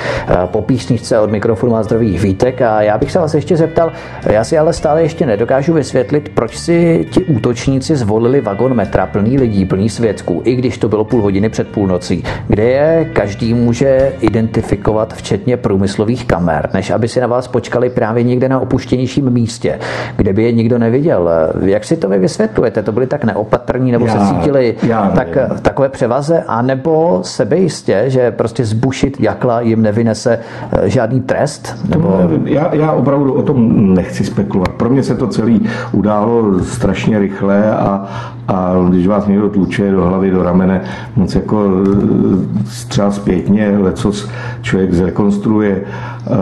Po 0.47 0.63
písničce 0.63 1.19
od 1.19 1.31
mikrofonu 1.31 1.77
a 1.77 1.83
zdraví 1.83 2.19
Vítek 2.19 2.63
a 2.63 2.83
já 2.83 2.99
bych 2.99 3.13
se 3.13 3.19
vás 3.19 3.35
ještě 3.35 3.57
zeptal, 3.57 3.93
já 4.27 4.45
si 4.45 4.59
ale 4.59 4.73
stále 4.73 5.03
ještě 5.03 5.27
nedokážu 5.43 5.73
vysvětlit, 5.73 6.29
proč 6.35 6.57
si 6.57 7.07
ti 7.11 7.25
útočníci 7.25 7.97
zvolili 7.97 8.41
vagon 8.41 8.75
metra 8.75 9.07
plný 9.07 9.39
lidí, 9.39 9.65
plný 9.65 9.89
svědků, 9.89 10.43
i 10.45 10.55
když 10.55 10.79
to 10.79 10.89
bylo 10.89 11.05
půl 11.05 11.23
hodiny 11.23 11.49
před 11.49 11.69
půlnocí, 11.69 12.25
kde 12.49 12.63
je 12.63 13.11
každý 13.13 13.55
může 13.55 14.13
identifikovat, 14.21 15.15
včetně 15.15 15.57
průmyslových 15.57 16.25
kamer, 16.25 16.69
než 16.75 16.91
aby 16.91 17.09
si 17.09 17.21
na 17.21 17.27
vás 17.27 17.49
počkali 17.49 17.91
právě 17.91 18.23
někde 18.23 18.49
na 18.49 18.61
opuštěnějším 18.61 19.31
místě, 19.31 19.79
kde 20.17 20.33
by 20.33 20.43
je 20.43 20.53
nikdo 20.53 20.79
neviděl. 20.79 21.31
Jak 21.65 21.85
si 21.85 21.97
to 21.97 22.09
vy 22.09 22.19
vysvětlujete? 22.19 22.83
To 22.83 22.93
byli 22.93 23.07
tak 23.07 23.25
neopatrní, 23.25 23.93
nebo 23.93 24.07
já, 24.07 24.13
se 24.13 24.35
cítili 24.35 24.75
já 24.83 25.11
tak, 25.11 25.29
v 25.57 25.61
takové 25.61 25.89
převaze, 25.89 26.45
anebo 26.47 27.21
sebejistě, 27.23 28.05
že 28.07 28.31
prostě 28.31 28.65
zbušit 28.65 29.21
jakla 29.21 29.61
jim 29.61 29.83
nevynese 29.83 30.39
eh, 30.73 30.89
žádný 30.91 31.21
trest? 31.21 31.77
Nebo... 31.89 32.19
Já, 32.45 32.75
já 32.75 32.93
opravdu 32.93 33.33
o 33.33 33.43
tom 33.43 33.95
nechci 33.95 34.25
spekulovat. 34.25 34.73
Pro 34.73 34.91
mě 34.91 35.03
se 35.03 35.15
to 35.15 35.32
celý 35.33 35.63
událo 35.93 36.61
strašně 36.65 37.19
rychle 37.19 37.77
a, 37.77 38.07
a 38.49 38.75
když 38.89 39.07
vás 39.07 39.27
někdo 39.27 39.49
tluče 39.49 39.91
do 39.91 40.05
hlavy, 40.05 40.31
do 40.31 40.43
ramene, 40.43 40.81
moc 41.17 41.35
jako 41.35 41.71
eh, 41.71 42.65
třeba 42.89 43.11
zpětně, 43.11 43.79
lecos 43.79 44.31
člověk 44.63 44.93
zrekonstruuje, 44.95 45.81
eh, 45.81 46.33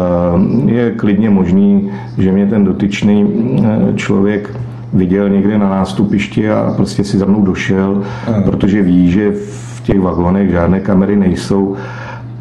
je 0.71 0.91
klidně 0.91 1.31
možný, 1.31 1.91
že 2.19 2.33
mě 2.33 2.47
ten 2.47 2.65
dotyčný 2.65 3.27
eh, 3.65 3.95
člověk 3.95 4.51
viděl 4.93 5.29
někde 5.29 5.59
na 5.59 5.69
nástupišti 5.69 6.51
a 6.51 6.73
prostě 6.77 7.05
si 7.05 7.19
za 7.19 7.27
mnou 7.27 7.45
došel, 7.45 8.03
Aha. 8.29 8.43
protože 8.43 8.83
ví, 8.83 9.11
že 9.11 9.33
v 9.33 9.81
těch 9.83 10.01
vagonech 10.01 10.51
žádné 10.51 10.81
kamery 10.81 11.17
nejsou. 11.17 11.77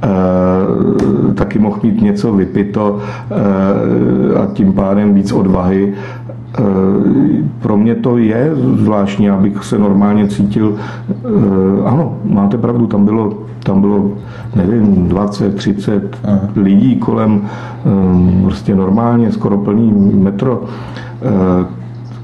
E, 0.03 1.33
taky 1.33 1.59
mohl 1.59 1.79
mít 1.83 2.01
něco 2.01 2.33
vypito 2.33 2.99
e, 2.99 4.39
a 4.39 4.45
tím 4.53 4.73
pádem 4.73 5.13
víc 5.13 5.31
odvahy 5.31 5.93
pro 7.59 7.77
mě 7.77 7.95
to 7.95 8.17
je 8.17 8.51
zvláštní, 8.55 9.29
abych 9.29 9.63
se 9.63 9.79
normálně 9.79 10.27
cítil. 10.27 10.75
Eh, 10.75 11.85
ano, 11.85 12.17
máte 12.23 12.57
pravdu, 12.57 12.87
tam 12.87 13.05
bylo, 13.05 13.33
tam 13.63 13.81
bylo 13.81 14.11
nevím, 14.55 15.07
20, 15.07 15.55
30 15.55 16.17
Aha. 16.23 16.39
lidí 16.55 16.95
kolem, 16.95 17.41
eh, 17.41 18.43
prostě 18.43 18.75
normálně, 18.75 19.31
skoro 19.31 19.57
plný 19.57 19.91
metro. 20.13 20.63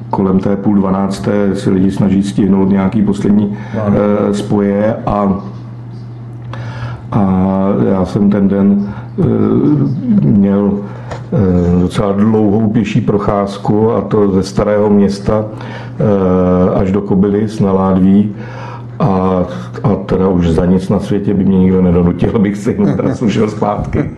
Kolem 0.10 0.40
té 0.40 0.56
půl 0.56 0.76
dvanácté 0.76 1.56
si 1.56 1.70
lidi 1.70 1.92
snaží 1.92 2.24
stihnout 2.24 2.70
nějaký 2.70 3.02
poslední 3.02 3.58
Aha. 3.78 3.94
spoje 4.32 4.96
a, 5.06 5.40
a 7.12 7.68
já 7.92 8.06
jsem 8.06 8.30
ten 8.30 8.48
den 8.48 8.88
měl 10.22 10.72
docela 11.82 12.12
dlouhou 12.12 12.70
pěší 12.70 13.02
procházku 13.02 13.92
a 13.92 14.02
to 14.02 14.32
ze 14.32 14.44
starého 14.44 14.90
města 14.90 15.46
až 16.76 16.92
do 16.92 17.02
Kobylis 17.02 17.60
na 17.60 17.72
Ládví 17.72 18.36
a, 19.00 19.44
a 19.84 19.96
teda 19.96 20.28
už 20.28 20.50
za 20.50 20.66
nic 20.66 20.90
na 20.90 21.00
světě 21.00 21.34
by 21.34 21.44
mě 21.44 21.60
nikdo 21.60 21.82
nedonutil, 21.82 22.32
abych 22.36 22.58
si 22.58 22.72
jenom 22.72 22.98
trasu 22.98 23.30
šel 23.30 23.50
zpátky. 23.50 24.12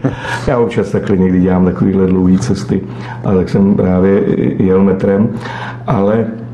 Já 0.47 0.59
občas 0.59 0.91
takhle 0.91 1.17
někdy 1.17 1.41
dělám 1.41 1.65
takovýhle 1.65 2.07
dlouhé 2.07 2.37
cesty, 2.37 2.81
ale 3.23 3.35
tak 3.35 3.49
jsem 3.49 3.75
právě 3.75 4.23
jel 4.63 4.83
metrem, 4.83 5.29
ale 5.87 6.25
Eh, 6.27 6.46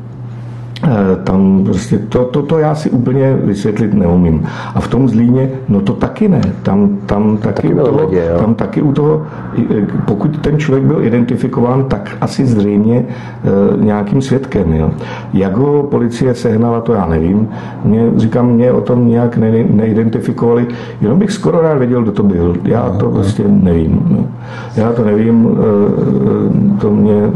tam 1.24 1.64
prostě 1.64 1.98
to, 1.98 2.24
to, 2.24 2.42
to 2.42 2.58
já 2.58 2.74
si 2.74 2.90
úplně 2.90 3.38
vysvětlit 3.44 3.94
neumím. 3.94 4.46
A 4.74 4.80
v 4.80 4.88
tom 4.88 5.08
Zlíně, 5.08 5.50
no 5.68 5.80
to 5.80 5.92
taky 5.92 6.28
ne. 6.28 6.40
Tam, 6.62 6.98
tam, 7.06 7.36
taky, 7.36 7.54
taky 7.54 7.74
u 7.74 7.84
toho, 7.84 8.00
lidi, 8.00 8.20
tam 8.38 8.54
taky 8.54 8.82
u 8.82 8.92
toho, 8.92 9.22
eh, 9.58 9.86
pokud 10.04 10.38
ten 10.38 10.58
člověk 10.58 10.84
byl 10.84 11.04
identifikován, 11.04 11.84
tak 11.84 12.16
asi 12.20 12.46
zřejmě 12.46 12.96
e, 12.98 13.84
nějakým 13.84 14.22
svědkem. 14.22 14.72
Jo. 14.72 14.90
Jak 15.32 15.56
ho 15.56 15.82
policie 15.82 16.34
sehnala, 16.34 16.80
to 16.80 16.92
já 16.92 17.06
nevím. 17.06 17.48
Mě, 17.84 18.10
říkám, 18.16 18.48
mě 18.48 18.72
o 18.72 18.80
tom 18.80 19.08
nějak 19.08 19.36
ne, 19.36 19.64
neidentifikovali. 19.70 20.66
Jenom 21.00 21.18
bych 21.18 21.32
skoro 21.32 21.60
rád 21.60 21.78
věděl, 21.78 22.02
kdo 22.02 22.12
to 22.12 22.22
byl. 22.22 22.56
Já 22.64 22.90
to 22.90 23.10
prostě 23.10 23.42
nevím. 23.46 24.02
No. 24.10 24.26
Já 24.76 24.92
to 24.92 25.04
nevím, 25.04 25.48
e, 25.48 26.80
to 26.80 26.90
mě, 26.90 27.30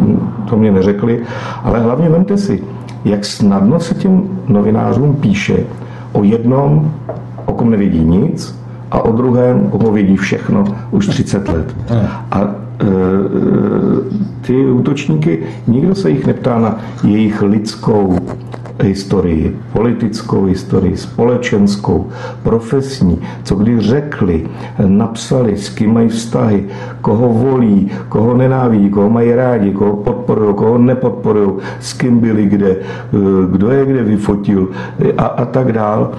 to 0.51 0.57
mě 0.57 0.73
neřekli. 0.73 1.21
Ale 1.65 1.81
hlavně 1.81 2.09
vemte 2.09 2.37
si, 2.37 2.63
jak 3.05 3.25
snadno 3.25 3.81
se 3.81 3.95
těm 3.95 4.23
novinářům 4.49 5.17
píše 5.17 5.65
o 6.13 6.23
jednom, 6.23 6.93
o 7.47 7.53
kom 7.53 7.71
nevědí 7.71 8.05
nic, 8.05 8.59
a 8.91 9.01
o 9.01 9.13
druhém, 9.13 9.69
o 9.71 9.79
kom 9.79 9.95
vědí 9.95 10.17
všechno 10.17 10.65
už 10.91 11.07
30 11.07 11.49
let. 11.49 11.77
A 12.31 12.41
e, 12.41 12.49
ty 14.41 14.71
útočníky, 14.71 15.43
nikdo 15.67 15.95
se 15.95 16.11
jich 16.11 16.27
neptá 16.27 16.59
na 16.59 16.79
jejich 17.05 17.43
lidskou 17.43 18.19
historii, 18.83 19.57
politickou 19.73 20.45
historii, 20.45 20.97
společenskou, 20.97 22.09
profesní, 22.43 23.21
co 23.43 23.55
kdy 23.55 23.81
řekli, 23.81 24.47
napsali, 24.87 25.57
s 25.57 25.69
kým 25.69 25.95
mají 25.95 26.09
vztahy, 26.09 26.65
koho 27.01 27.29
volí, 27.29 27.91
koho 28.09 28.37
nenávidí, 28.37 28.91
koho 28.91 29.11
mají 29.11 29.35
rádi, 29.35 29.73
koho 29.73 29.97
podporují, 29.97 30.55
koho 30.55 30.79
nepodporují, 30.79 31.53
s 31.81 31.93
kým 31.93 32.19
byli 32.19 32.47
kde, 32.47 32.77
kdo 33.51 33.71
je 33.71 33.87
kde 33.87 34.03
vyfotil 34.03 34.69
a, 35.19 35.25
a 35.25 35.45
tak 35.45 35.73
dál, 35.73 36.11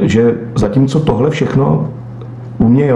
že 0.00 0.34
zatímco 0.54 1.00
tohle 1.00 1.30
všechno 1.30 1.88
umějí. 2.58 2.92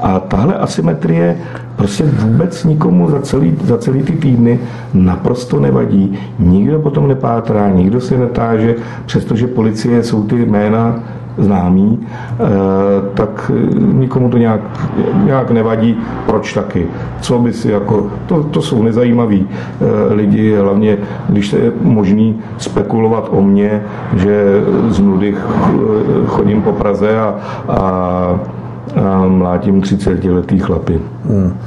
A 0.00 0.20
tahle 0.20 0.54
asymetrie 0.54 1.36
prostě 1.78 2.04
vůbec 2.04 2.64
nikomu 2.64 3.10
za 3.10 3.20
celý, 3.20 3.56
za 3.64 3.78
celý 3.78 4.02
ty 4.02 4.12
týdny 4.12 4.60
naprosto 4.94 5.60
nevadí. 5.60 6.18
Nikdo 6.38 6.78
potom 6.78 7.08
nepátrá, 7.08 7.70
nikdo 7.70 8.00
se 8.00 8.18
netáže, 8.18 8.74
přestože 9.06 9.46
policie 9.46 10.02
jsou 10.02 10.22
ty 10.22 10.46
jména 10.46 11.00
známý, 11.38 11.98
eh, 12.02 12.46
tak 13.14 13.50
nikomu 13.92 14.30
to 14.30 14.38
nějak, 14.38 14.60
nějak 15.24 15.50
nevadí. 15.50 15.96
Proč 16.26 16.54
taky? 16.54 16.86
Co 17.20 17.38
by 17.38 17.52
si 17.52 17.70
jako, 17.70 18.06
to, 18.26 18.42
to 18.42 18.62
jsou 18.62 18.82
nezajímaví 18.82 19.46
eh, 19.48 20.14
lidi, 20.14 20.56
hlavně 20.56 20.98
když 21.28 21.52
je 21.52 21.72
možný 21.82 22.38
spekulovat 22.58 23.28
o 23.30 23.42
mně, 23.42 23.82
že 24.16 24.62
z 24.88 25.00
nudy 25.00 25.34
chodím 26.26 26.62
po 26.62 26.72
Praze 26.72 27.18
a, 27.20 27.34
a 27.68 28.40
a 28.96 29.26
mlátím 29.26 29.80
30 29.80 30.24
letý 30.24 30.58
chlapy. 30.58 31.00
Hmm. 31.24 31.58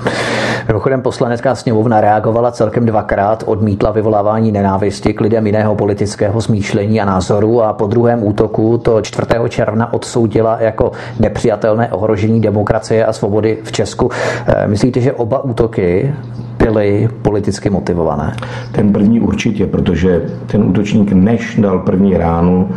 Mimochodem 0.67 1.01
poslanecká 1.01 1.55
sněmovna 1.55 2.01
reagovala 2.01 2.51
celkem 2.51 2.86
dvakrát, 2.86 3.43
odmítla 3.47 3.91
vyvolávání 3.91 4.51
nenávisti 4.51 5.13
k 5.13 5.22
lidem 5.22 5.45
jiného 5.45 5.76
politického 5.76 6.41
smýšlení 6.41 7.01
a 7.01 7.05
názoru 7.05 7.61
a 7.63 7.74
po 7.74 7.88
druhém 7.88 8.24
útoku 8.24 8.78
to 8.78 9.01
4. 9.01 9.28
června 9.49 9.93
odsoudila 9.93 10.57
jako 10.59 10.91
nepřijatelné 11.19 11.91
ohrožení 11.91 12.41
demokracie 12.41 13.05
a 13.05 13.13
svobody 13.13 13.57
v 13.63 13.72
Česku. 13.72 14.09
Eh, 14.47 14.67
myslíte, 14.67 15.01
že 15.01 15.13
oba 15.13 15.43
útoky 15.43 16.13
byly 16.57 17.09
politicky 17.22 17.69
motivované? 17.69 18.36
Ten 18.72 18.93
první 18.93 19.19
určitě, 19.19 19.65
protože 19.65 20.22
ten 20.47 20.63
útočník 20.63 21.11
než 21.11 21.55
dal 21.59 21.80
první 21.80 22.17
ránu, 22.17 22.69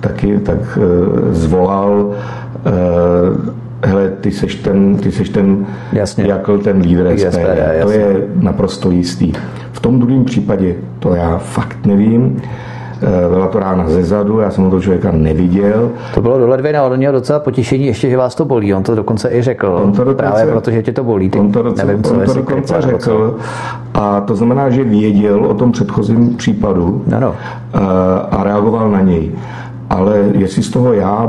taky 0.00 0.38
tak 0.38 0.78
eh, 0.78 1.34
zvolal 1.34 2.10
eh, 2.66 3.60
hele, 3.82 4.10
ty 4.20 4.30
seš 4.30 4.54
ten, 4.54 4.96
ty 4.96 5.12
seš 5.12 5.28
ten 5.28 5.66
Jasně. 5.92 6.24
Jakl, 6.24 6.58
ten 6.58 6.80
lídr 6.80 7.16
SPD. 7.16 7.30
SPD 7.30 7.82
to 7.82 7.90
je 7.90 8.28
naprosto 8.34 8.90
jistý. 8.90 9.32
V 9.72 9.80
tom 9.80 10.00
druhém 10.00 10.24
případě 10.24 10.74
to 10.98 11.14
já 11.14 11.38
fakt 11.38 11.86
nevím. 11.86 12.42
Eh, 13.02 13.28
byla 13.28 13.46
to 13.46 13.60
rána 13.60 13.88
ze 13.88 14.04
zadu, 14.04 14.40
já 14.40 14.50
jsem 14.50 14.70
toho 14.70 14.82
člověka 14.82 15.10
neviděl. 15.12 15.90
To 16.14 16.22
bylo 16.22 16.38
do 16.38 16.48
ledviny, 16.48 16.78
ale 16.78 16.90
on 16.90 16.96
měl 16.96 17.12
docela 17.12 17.38
potěšení 17.38 17.86
ještě, 17.86 18.10
že 18.10 18.16
vás 18.16 18.34
to 18.34 18.44
bolí. 18.44 18.74
On 18.74 18.82
to 18.82 18.94
dokonce 18.94 19.30
i 19.32 19.42
řekl. 19.42 19.80
On 19.84 19.92
to 19.92 20.04
dokonce, 20.04 20.22
právě 20.22 20.46
proto, 20.52 20.70
že 20.70 20.82
tě 20.82 20.92
to 20.92 21.04
bolí. 21.04 21.30
Ty, 21.30 21.38
on 21.38 21.52
to, 21.52 21.62
dokonce, 21.62 21.86
nevím, 21.86 22.02
co 22.02 22.14
on 22.14 22.24
to 22.24 22.34
dokonce 22.34 22.74
řekl. 22.80 23.36
A 23.94 24.20
to 24.20 24.36
znamená, 24.36 24.70
že 24.70 24.84
věděl 24.84 25.44
o 25.44 25.54
tom 25.54 25.72
předchozím 25.72 26.36
případu 26.36 27.04
ano. 27.16 27.34
Eh, 27.74 27.78
a 28.30 28.44
reagoval 28.44 28.90
na 28.90 29.00
něj. 29.00 29.30
Ale 29.90 30.18
jestli 30.32 30.62
z 30.62 30.70
toho 30.70 30.92
já 30.92 31.28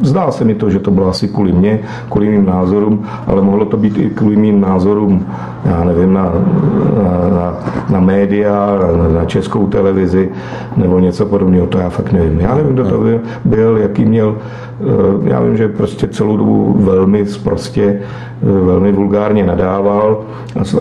Zdá 0.00 0.30
se 0.30 0.44
mi 0.44 0.54
to, 0.54 0.70
že 0.70 0.78
to 0.78 0.90
bylo 0.90 1.08
asi 1.08 1.28
kvůli 1.28 1.52
mě, 1.52 1.80
kvůli 2.10 2.28
mým 2.28 2.46
názorům, 2.46 3.06
ale 3.26 3.42
mohlo 3.42 3.64
to 3.64 3.76
být 3.76 3.98
i 3.98 4.10
kvůli 4.10 4.36
mým 4.36 4.60
názorům, 4.60 5.26
já 5.64 5.84
nevím, 5.84 6.12
na, 6.12 6.22
na, 6.22 7.28
na, 7.36 7.58
na 7.90 8.00
média, 8.00 8.78
na, 8.96 9.08
na 9.08 9.24
českou 9.24 9.66
televizi 9.66 10.28
nebo 10.76 10.98
něco 10.98 11.26
podobného, 11.26 11.66
to 11.66 11.78
já 11.78 11.88
fakt 11.88 12.12
nevím. 12.12 12.40
Já 12.40 12.54
nevím, 12.54 12.72
kdo 12.72 12.84
to 12.84 12.98
byl, 12.98 13.20
byl 13.44 13.76
jaký 13.76 14.04
měl, 14.04 14.36
eh, 14.80 14.84
já 15.30 15.40
vím, 15.40 15.56
že 15.56 15.68
prostě 15.68 16.08
celou 16.08 16.36
dobu 16.36 16.76
velmi 16.78 17.24
prostě, 17.42 18.00
velmi 18.42 18.92
vulgárně 18.92 19.46
nadával 19.46 20.20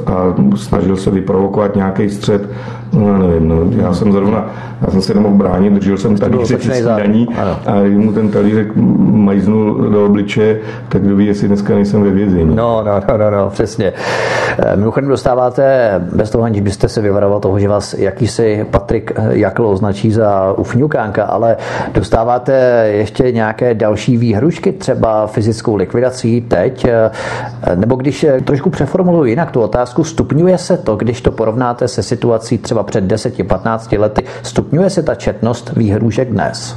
a, 0.06 0.12
a 0.12 0.36
snažil 0.56 0.98
se 0.98 1.12
vyprovokovat 1.12 1.76
nějaký 1.76 2.10
střed 2.10 2.50
No, 2.94 3.08
já 3.08 3.18
nevím, 3.18 3.48
no. 3.48 3.56
já 3.84 3.94
jsem 3.94 4.12
zrovna, 4.12 4.46
já 4.82 4.92
jsem 4.92 5.02
se 5.02 5.14
nemohl 5.14 5.36
bránit, 5.36 5.74
držel 5.74 5.98
jsem 5.98 6.18
se 6.18 6.60
snídaní 6.60 7.28
a 7.66 7.82
když 7.82 7.98
mu 8.06 8.14
ten 8.14 8.30
talířek 8.30 8.68
majznul 9.12 9.90
do 9.90 10.06
obliče, 10.06 10.60
tak 10.90 11.02
kdo 11.02 11.16
ví, 11.16 11.26
jestli 11.26 11.48
dneska 11.48 11.76
nejsem 11.76 12.04
ve 12.04 12.12
vězení. 12.12 12.56
No, 12.56 12.84
no, 12.86 12.92
no, 13.10 13.18
no, 13.18 13.32
no 13.32 13.50
přesně. 13.50 13.94
Eh, 14.68 14.76
mimochodem 14.76 15.10
dostáváte, 15.10 15.92
bez 16.16 16.30
toho, 16.30 16.44
aniž 16.44 16.62
byste 16.62 16.90
se 16.90 17.02
vyvaroval 17.02 17.40
toho, 17.40 17.60
že 17.60 17.68
vás 17.68 17.94
jakýsi 17.94 18.66
Patrik 18.72 19.12
Jakl 19.30 19.66
označí 19.66 20.12
za 20.12 20.54
ufňukánka, 20.58 21.24
ale 21.24 21.58
dostáváte 21.94 22.54
ještě 22.92 23.32
nějaké 23.32 23.74
další 23.74 24.18
výhrušky, 24.18 24.72
třeba 24.72 25.28
fyzickou 25.28 25.76
likvidací 25.76 26.42
teď, 26.42 26.86
eh, 26.86 27.12
nebo 27.76 27.96
když 27.96 28.26
trošku 28.44 28.70
přeformuluji 28.70 29.32
jinak 29.32 29.52
tu 29.52 29.62
otázku, 29.62 30.04
stupňuje 30.04 30.58
se 30.58 30.78
to, 30.78 30.96
když 30.96 31.22
to 31.22 31.32
porovnáte 31.32 31.88
se 31.88 32.04
situací 32.04 32.58
třeba 32.58 32.84
před 32.84 33.04
10-15 33.04 33.98
lety. 33.98 34.24
Stupňuje 34.44 34.90
se 34.90 35.04
ta 35.04 35.16
četnost 35.16 35.72
výhrůžek 35.76 36.30
dnes? 36.30 36.76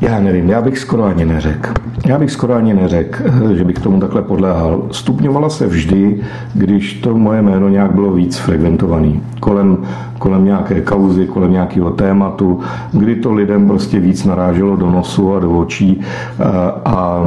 Já 0.00 0.20
nevím, 0.20 0.50
já 0.50 0.62
bych 0.62 0.78
skoro 0.78 1.04
ani 1.04 1.24
neřekl. 1.24 1.72
Já 2.06 2.18
bych 2.18 2.30
skoro 2.30 2.54
ani 2.54 2.74
neřekl, 2.74 3.22
že 3.54 3.64
bych 3.64 3.78
tomu 3.78 4.00
takhle 4.00 4.22
podléhal. 4.22 4.82
Stupňovala 4.90 5.48
se 5.48 5.66
vždy, 5.66 6.20
když 6.54 6.94
to 6.94 7.18
moje 7.18 7.42
jméno 7.42 7.68
nějak 7.68 7.94
bylo 7.94 8.12
víc 8.12 8.36
frekventovaný. 8.36 9.22
Kolem, 9.40 9.78
kolem 10.18 10.44
nějaké 10.44 10.80
kauzy, 10.80 11.26
kolem 11.26 11.52
nějakého 11.52 11.90
tématu, 11.90 12.60
kdy 12.92 13.16
to 13.16 13.32
lidem 13.32 13.68
prostě 13.68 14.00
víc 14.00 14.24
naráželo 14.24 14.76
do 14.76 14.90
nosu 14.90 15.34
a 15.34 15.40
do 15.40 15.50
očí 15.58 16.00
a, 16.44 16.50
a, 16.84 17.24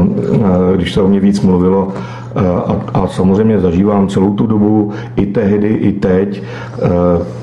když 0.76 0.94
se 0.94 1.02
o 1.02 1.08
mě 1.08 1.20
víc 1.20 1.42
mluvilo, 1.42 1.94
a, 2.36 2.76
a 2.94 3.08
samozřejmě 3.08 3.60
zažívám 3.60 4.08
celou 4.08 4.34
tu 4.34 4.48
dobu, 4.48 4.92
i 5.16 5.26
tehdy, 5.26 5.68
i 5.68 5.92
teď. 5.92 6.44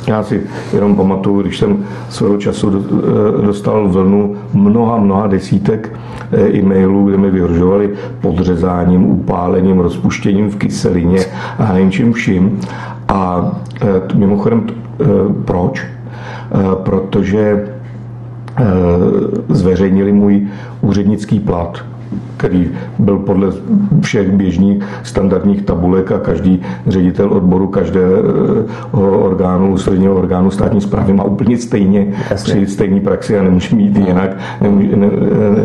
Já 0.06 0.22
si 0.22 0.42
jenom 0.72 0.96
pamatuju, 0.96 1.42
když 1.42 1.58
jsem 1.58 1.84
svého 2.08 2.36
času 2.36 2.70
dostal 3.44 3.88
vlnu 3.88 4.36
mnoha, 4.54 4.98
mnoha 4.98 5.26
desítek 5.26 5.92
e-mailů, 6.54 7.08
kde 7.08 7.16
mi 7.16 7.30
vyhrožovali 7.30 7.90
podřezáním, 8.20 9.04
upálením, 9.04 9.78
rozpuštěním 9.78 10.50
v 10.50 10.56
kyselině 10.56 11.20
a 11.58 11.78
něčím 11.78 12.12
vším. 12.12 12.60
A 13.08 13.52
mimochodem, 14.14 14.66
proč? 15.44 15.86
Protože 16.74 17.68
zveřejnili 19.48 20.12
můj 20.12 20.48
úřednický 20.80 21.40
plat 21.40 21.84
který 22.36 22.70
byl 22.98 23.18
podle 23.18 23.48
všech 24.00 24.30
běžných 24.32 24.84
standardních 25.02 25.62
tabulek 25.62 26.12
a 26.12 26.18
každý 26.18 26.62
ředitel 26.86 27.32
odboru 27.32 27.68
každého 27.68 29.20
orgánu, 29.20 29.78
středního 29.78 30.14
orgánu 30.14 30.50
státní 30.50 30.80
zprávy 30.80 31.12
má 31.12 31.24
úplně 31.24 31.58
stejně 31.58 32.12
při 32.34 32.66
stejné 32.66 33.00
praxi 33.00 33.38
a 33.38 33.42
nemůže 33.42 33.76
mít 33.76 33.96
jinak, 33.96 34.36
nemůže, 34.60 34.96
ne, 34.96 35.10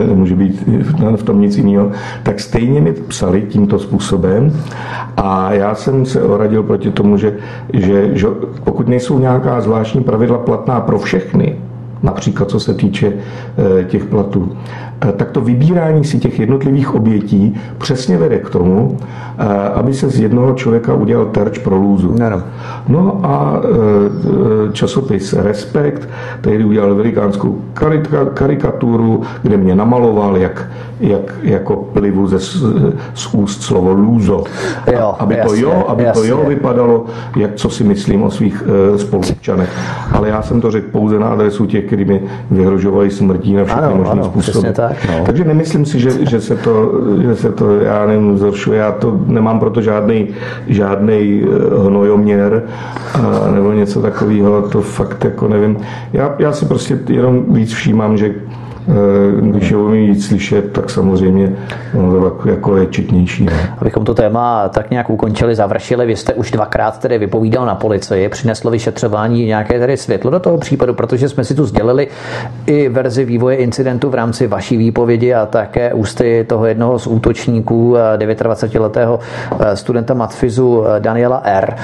nemůže 0.07 0.35
být 0.35 0.63
v 1.15 1.23
tom 1.23 1.41
nic 1.41 1.57
jiného, 1.57 1.91
tak 2.23 2.39
stejně 2.39 2.81
mi 2.81 2.93
psali 2.93 3.41
tímto 3.41 3.79
způsobem 3.79 4.51
a 5.17 5.53
já 5.53 5.75
jsem 5.75 6.05
se 6.05 6.21
oradil 6.21 6.63
proti 6.63 6.91
tomu, 6.91 7.17
že, 7.17 7.37
že, 7.73 8.09
že 8.17 8.27
pokud 8.63 8.87
nejsou 8.87 9.19
nějaká 9.19 9.61
zvláštní 9.61 10.03
pravidla 10.03 10.37
platná 10.37 10.81
pro 10.81 10.99
všechny, 10.99 11.55
například 12.03 12.49
co 12.49 12.59
se 12.59 12.73
týče 12.73 13.13
eh, 13.13 13.83
těch 13.83 14.05
platů, 14.05 14.51
tak 15.17 15.31
to 15.31 15.41
vybírání 15.41 16.03
si 16.03 16.19
těch 16.19 16.39
jednotlivých 16.39 16.95
obětí 16.95 17.55
přesně 17.77 18.17
vede 18.17 18.37
k 18.37 18.49
tomu, 18.49 18.97
eh, 19.37 19.69
aby 19.73 19.93
se 19.93 20.09
z 20.09 20.19
jednoho 20.19 20.53
člověka 20.53 20.93
udělal 20.93 21.25
terč 21.25 21.57
pro 21.57 21.75
lůzu. 21.75 22.15
No, 22.19 22.29
no. 22.29 22.41
no 22.87 23.19
a 23.23 23.61
časopis 24.71 25.33
Respekt, 25.33 26.09
který 26.41 26.65
udělal 26.65 26.95
velikánskou 26.95 27.61
karikaturu, 28.33 29.21
kde 29.41 29.57
mě 29.57 29.75
namaloval, 29.75 30.37
jak, 30.37 30.67
jak 30.99 31.35
jako 31.43 31.75
plivu 31.75 32.27
ze, 32.27 32.39
z 33.13 33.33
úst 33.33 33.61
slovo 33.61 33.93
lůzo. 33.93 34.43
Jo, 34.93 35.15
aby 35.19 35.35
jasně, 35.35 35.61
to 35.61 35.65
jo, 35.65 35.85
aby 35.87 36.03
jasně. 36.03 36.21
to 36.21 36.27
jo 36.27 36.45
vypadalo, 36.47 37.05
jak 37.35 37.55
co 37.55 37.69
si 37.69 37.83
myslím 37.83 38.23
o 38.23 38.31
svých 38.31 38.63
spoluobčanech. 38.95 39.69
Ale 40.11 40.29
já 40.29 40.41
jsem 40.41 40.61
to 40.61 40.71
řekl 40.71 40.91
pouze 40.91 41.19
na 41.19 41.27
adresu 41.27 41.65
těch, 41.65 41.85
kteří 41.85 42.05
mi 42.05 42.21
vyhrožovali 42.51 43.11
smrtí 43.11 43.53
na 43.53 43.65
všechny 43.65 43.83
ano, 43.83 43.97
možné 43.97 44.23
způsoby. 44.23 44.67
Tak, 44.87 45.07
no. 45.07 45.25
Takže 45.25 45.43
nemyslím 45.43 45.85
si, 45.85 45.99
že, 45.99 46.25
že, 46.25 46.41
se 46.41 46.55
to, 46.55 46.91
že 47.21 47.35
se 47.35 47.51
to, 47.51 47.79
já 47.79 48.05
nevím, 48.05 48.37
zhoršuje. 48.37 48.79
Já 48.79 48.91
to 48.91 49.19
nemám 49.25 49.59
proto 49.59 49.81
žádný, 49.81 50.27
žádný 50.67 51.43
eh, 51.43 51.87
hnojoměr 51.87 52.63
a, 53.13 53.51
nebo 53.51 53.71
něco 53.71 54.01
takového. 54.01 54.61
To 54.61 54.81
fakt 54.81 55.23
jako 55.23 55.47
nevím. 55.47 55.77
Já, 56.13 56.35
já 56.39 56.51
si 56.51 56.65
prostě 56.65 56.99
jenom 57.09 57.45
víc 57.49 57.73
všímám, 57.73 58.17
že 58.17 58.35
Eh, 58.35 58.64
když 59.41 59.71
je 59.71 59.77
umí 59.77 60.07
víc 60.07 60.27
slyšet, 60.27 60.71
tak 60.71 60.89
samozřejmě 60.89 61.55
no, 61.93 62.31
to 62.31 62.49
jako 62.49 62.77
je 62.77 62.85
četnější. 62.85 63.45
Ne? 63.45 63.75
Abychom 63.77 64.05
to 64.05 64.13
téma 64.13 64.69
tak 64.69 64.91
nějak 64.91 65.09
ukončili, 65.09 65.55
završili, 65.55 66.05
vy 66.05 66.15
jste 66.15 66.33
už 66.33 66.51
dvakrát 66.51 66.99
tedy 66.99 67.17
vypovídal 67.17 67.65
na 67.65 67.75
policii, 67.75 68.29
přineslo 68.29 68.71
vyšetřování 68.71 69.45
nějaké 69.45 69.79
tedy 69.79 69.97
světlo 69.97 70.31
do 70.31 70.39
toho 70.39 70.57
případu, 70.57 70.93
protože 70.93 71.29
jsme 71.29 71.43
si 71.43 71.55
tu 71.55 71.65
sdělili 71.65 72.07
i 72.65 72.89
verzi 72.89 73.25
vývoje 73.25 73.55
incidentu 73.57 74.09
v 74.09 74.13
rámci 74.13 74.47
vaší 74.47 74.77
výpovědi 74.77 75.33
a 75.33 75.45
také 75.45 75.93
ústy 75.93 76.45
toho 76.49 76.65
jednoho 76.65 76.99
z 76.99 77.07
útočníků 77.07 77.95
29-letého 78.17 79.19
eh, 79.59 79.75
studenta 79.75 80.13
matfizu 80.13 80.83
eh, 80.87 80.99
Daniela 80.99 81.41
R., 81.43 81.75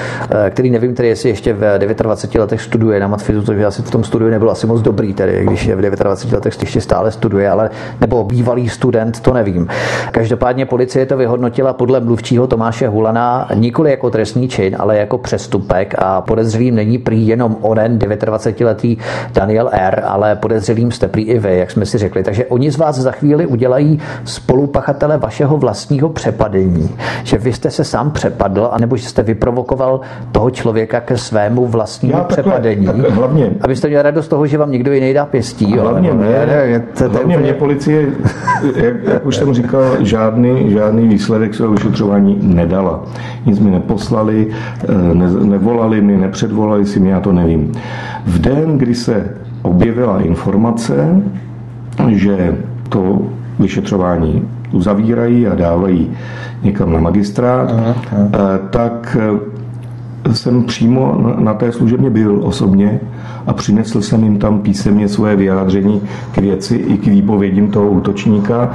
který 0.50 0.70
nevím 0.70 0.94
tedy, 0.94 1.08
jestli 1.08 1.28
ještě 1.28 1.52
v 1.52 1.78
29 1.78 2.40
letech 2.40 2.60
studuje 2.60 3.00
na 3.00 3.06
matfizu, 3.06 3.42
což 3.42 3.62
asi 3.62 3.82
v 3.82 3.90
tom 3.90 4.04
studiu 4.04 4.30
nebylo 4.30 4.50
asi 4.50 4.66
moc 4.66 4.82
dobrý, 4.82 5.14
tedy 5.14 5.44
když 5.46 5.66
je 5.66 5.76
v 5.76 5.80
29 5.80 6.34
letech 6.34 6.54
ještě 6.60 6.80
stále 6.92 7.10
studuje, 7.10 7.50
ale 7.50 7.70
nebo 8.00 8.24
bývalý 8.24 8.68
student, 8.68 9.20
to 9.20 9.32
nevím. 9.32 9.68
Každopádně 10.10 10.66
policie 10.66 11.06
to 11.06 11.16
vyhodnotila 11.16 11.72
podle 11.72 12.00
mluvčího 12.00 12.46
Tomáše 12.46 12.88
Hulana 12.88 13.48
nikoli 13.54 13.90
jako 13.90 14.10
trestný 14.10 14.48
čin, 14.48 14.76
ale 14.78 14.96
jako 14.96 15.18
přestupek 15.18 15.94
a 15.98 16.20
podezřelým 16.20 16.74
není 16.74 16.98
prý 16.98 17.28
jenom 17.28 17.56
onen 17.60 17.98
29-letý 17.98 18.96
Daniel 19.32 19.70
R., 19.72 20.02
ale 20.06 20.36
podezřelým 20.36 20.90
jste 20.92 21.08
prý 21.08 21.22
i 21.22 21.38
vy, 21.38 21.58
jak 21.58 21.70
jsme 21.70 21.86
si 21.86 21.98
řekli. 21.98 22.22
Takže 22.22 22.46
oni 22.46 22.70
z 22.70 22.76
vás 22.76 22.96
za 22.96 23.12
chvíli 23.12 23.46
udělají 23.46 24.00
spolupachatele 24.24 25.18
vašeho 25.18 25.56
vlastního 25.56 26.08
přepadení. 26.08 26.90
Že 27.24 27.38
vy 27.38 27.52
jste 27.52 27.70
se 27.70 27.84
sám 27.84 28.10
přepadl, 28.10 28.68
anebo 28.72 28.96
že 28.96 29.08
jste 29.08 29.22
vyprovokoval 29.22 30.00
toho 30.32 30.50
člověka 30.50 31.00
ke 31.00 31.16
svému 31.16 31.66
vlastnímu 31.66 32.14
Já 32.14 32.24
takhle, 32.24 32.42
přepadení. 32.42 32.86
Tak 32.86 32.96
hlavně. 32.96 33.50
Abyste 33.60 33.88
měli 33.88 34.02
radost 34.02 34.28
toho, 34.28 34.46
že 34.46 34.58
vám 34.58 34.70
někdo 34.70 34.92
jiný 34.92 35.14
dá 35.14 35.26
pěstí. 35.26 35.78
Hlavně 35.78 36.08
jo, 36.08 36.14
ne, 36.14 36.46
ne, 36.46 36.81
to, 36.98 37.04
to 37.04 37.10
Hlavně 37.10 37.38
mě 37.38 37.52
policie, 37.52 38.06
jak, 38.76 38.94
jak 39.04 39.26
už 39.26 39.36
jsem 39.36 39.54
říkal, 39.54 39.82
žádný, 40.00 40.70
žádný 40.70 41.08
výsledek 41.08 41.54
svého 41.54 41.72
vyšetřování 41.72 42.38
nedala. 42.42 43.04
Nic 43.46 43.58
mi 43.58 43.70
neposlali, 43.70 44.48
eh, 44.50 45.14
ne, 45.14 45.30
nevolali 45.30 46.00
mi, 46.00 46.16
nepředvolali 46.16 46.86
si 46.86 47.00
mě, 47.00 47.12
já 47.12 47.20
to 47.20 47.32
nevím. 47.32 47.72
V 48.26 48.38
den, 48.38 48.78
kdy 48.78 48.94
se 48.94 49.30
objevila 49.62 50.20
informace, 50.20 51.22
že 52.08 52.56
to 52.88 53.22
vyšetřování 53.58 54.48
uzavírají 54.72 55.46
a 55.46 55.54
dávají 55.54 56.10
někam 56.62 56.92
na 56.92 57.00
magistrát, 57.00 57.70
aha, 57.70 57.94
aha. 58.12 58.28
Eh, 58.34 58.58
tak 58.70 59.16
eh, 59.20 59.61
jsem 60.32 60.64
přímo 60.64 61.34
na 61.38 61.54
té 61.54 61.72
služebně 61.72 62.10
byl 62.10 62.40
osobně 62.42 63.00
a 63.46 63.52
přinesl 63.52 64.02
jsem 64.02 64.24
jim 64.24 64.38
tam 64.38 64.60
písemně 64.60 65.08
svoje 65.08 65.36
vyjádření 65.36 66.02
k 66.34 66.38
věci 66.38 66.76
i 66.76 66.98
k 66.98 67.06
výpovědím 67.06 67.70
toho 67.70 67.90
útočníka. 67.90 68.70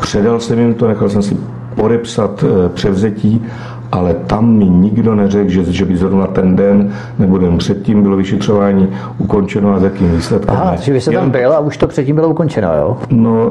Předal 0.00 0.40
jsem 0.40 0.58
jim 0.58 0.74
to, 0.74 0.88
nechal 0.88 1.08
jsem 1.08 1.22
si 1.22 1.36
podepsat 1.74 2.44
eh, 2.44 2.68
převzetí 2.68 3.42
ale 3.92 4.14
tam 4.14 4.56
mi 4.56 4.64
nikdo 4.64 5.14
neřekl, 5.14 5.50
že, 5.50 5.64
že 5.64 5.84
by 5.84 5.96
zrovna 5.96 6.26
ten 6.26 6.56
den 6.56 6.92
nebo 7.18 7.38
den 7.38 7.58
předtím 7.58 8.02
bylo 8.02 8.16
vyšetřování 8.16 8.88
ukončeno 9.18 9.74
a 9.74 9.78
s 9.78 9.82
jakým 9.82 10.16
výsledkem. 10.16 10.56
Aha, 10.56 10.76
že 10.76 10.92
vy 10.92 11.00
jste 11.00 11.10
tam 11.10 11.30
byl 11.30 11.52
a 11.52 11.58
už 11.58 11.76
to 11.76 11.86
předtím 11.86 12.14
bylo 12.14 12.28
ukončeno, 12.28 12.68
jo? 12.76 12.96
No, 13.10 13.50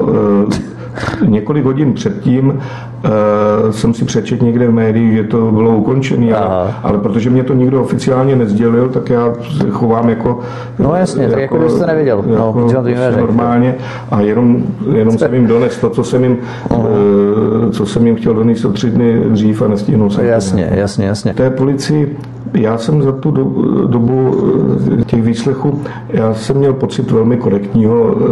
e, 1.22 1.26
několik 1.26 1.64
hodin 1.64 1.92
předtím 1.92 2.58
e, 3.04 3.72
jsem 3.72 3.94
si 3.94 4.04
přečet 4.04 4.42
někde 4.42 4.68
v 4.68 4.72
médiích, 4.72 5.16
že 5.16 5.24
to 5.24 5.52
bylo 5.52 5.76
ukončené, 5.76 6.34
ale, 6.34 6.74
ale 6.82 6.98
protože 6.98 7.30
mě 7.30 7.44
to 7.44 7.54
nikdo 7.54 7.82
oficiálně 7.82 8.36
nezdělil, 8.36 8.88
tak 8.88 9.10
já 9.10 9.32
se 9.58 9.70
chovám 9.70 10.08
jako... 10.08 10.40
No 10.78 10.94
jasně, 10.94 11.22
jako, 11.22 11.34
tak 11.34 11.42
jako 11.42 11.58
byste 11.58 11.86
neviděl. 11.86 12.24
No, 12.26 12.32
jako, 12.32 12.60
no, 12.60 12.72
to 12.72 12.82
prostě 12.82 13.20
normálně 13.20 13.74
a 14.10 14.20
jenom, 14.20 14.62
jenom 14.92 15.18
jsem 15.18 15.34
jim 15.34 15.46
dones 15.46 15.78
to, 15.78 15.90
co 15.90 16.04
jsem 16.04 16.24
jim, 16.24 16.38
e, 16.70 17.70
co 17.70 17.86
jsem 17.86 18.06
jim 18.06 18.16
chtěl 18.16 18.34
donést 18.34 18.64
o 18.64 18.72
tři 18.72 18.90
dny 18.90 19.20
dřív 19.28 19.62
a 19.62 19.68
nestihnul 19.68 20.10
jsem 20.10 20.24
Jasně, 20.24 20.70
jasně, 20.74 21.06
jasně. 21.06 21.34
Té 21.34 21.50
policii, 21.50 22.16
já 22.54 22.78
jsem 22.78 23.02
za 23.02 23.12
tu 23.12 23.30
dobu 23.86 24.36
eh, 25.00 25.04
těch 25.04 25.22
výslechů, 25.22 25.82
já 26.08 26.34
jsem 26.34 26.56
měl 26.56 26.72
pocit 26.72 27.10
velmi 27.10 27.36
korektního 27.36 28.14
eh, 28.14 28.24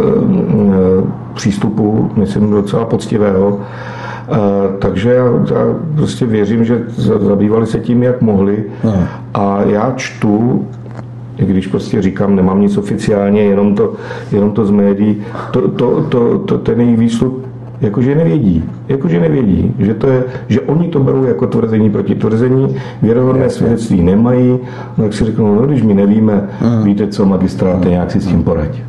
eh, 0.69 1.11
přístupu, 1.33 2.11
myslím 2.15 2.51
docela 2.51 2.85
poctivého. 2.85 3.59
Takže 4.79 5.13
já, 5.13 5.25
já 5.25 5.75
prostě 5.95 6.25
věřím, 6.25 6.65
že 6.65 6.83
zabývali 7.19 7.67
se 7.67 7.79
tím, 7.79 8.03
jak 8.03 8.21
mohli. 8.21 8.63
A 9.33 9.61
já 9.61 9.93
čtu 9.95 10.65
i 11.37 11.45
když 11.45 11.67
prostě 11.67 12.01
říkám, 12.01 12.35
nemám 12.35 12.61
nic 12.61 12.77
oficiálně, 12.77 13.41
jenom 13.41 13.75
to, 13.75 13.93
jenom 14.31 14.51
to 14.51 14.65
z 14.65 14.71
médií, 14.71 15.17
to, 15.51 15.67
to, 15.67 16.01
to, 16.01 16.37
to, 16.37 16.57
ten 16.57 16.81
jejich 16.81 16.99
výstup 16.99 17.45
jakože 17.81 18.15
nevědí, 18.15 18.63
jakože 18.87 19.19
nevědí, 19.19 19.73
že, 19.79 19.93
to 19.93 20.07
je, 20.07 20.23
že 20.47 20.61
oni 20.61 20.87
to 20.87 20.99
berou 20.99 21.23
jako 21.23 21.47
tvrzení 21.47 21.89
proti 21.89 22.15
tvrzení, 22.15 22.75
věrohodné 23.01 23.49
svědectví 23.49 24.01
nemají, 24.01 24.59
no 24.97 25.03
tak 25.03 25.13
si 25.13 25.25
řeknou, 25.25 25.55
no 25.55 25.61
když 25.61 25.81
my 25.81 25.93
nevíme, 25.93 26.49
hmm. 26.59 26.83
víte 26.83 27.07
co, 27.07 27.25
magistráte, 27.25 27.89
nějak 27.89 28.11
si 28.11 28.19
s 28.19 28.27
tím 28.27 28.43
poradí. 28.43 28.83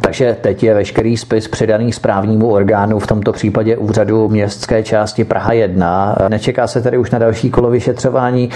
Takže 0.00 0.36
teď 0.40 0.62
je 0.62 0.74
veškerý 0.74 1.16
spis 1.16 1.48
předaný 1.48 1.92
správnímu 1.92 2.50
orgánu, 2.50 2.98
v 2.98 3.06
tomto 3.06 3.32
případě 3.32 3.76
úřadu 3.76 4.28
městské 4.28 4.82
části 4.82 5.24
Praha 5.24 5.52
1. 5.52 6.16
Nečeká 6.28 6.66
se 6.66 6.82
tedy 6.82 6.98
už 6.98 7.10
na 7.10 7.18
další 7.18 7.50
kolo 7.50 7.70
vyšetřování. 7.70 8.50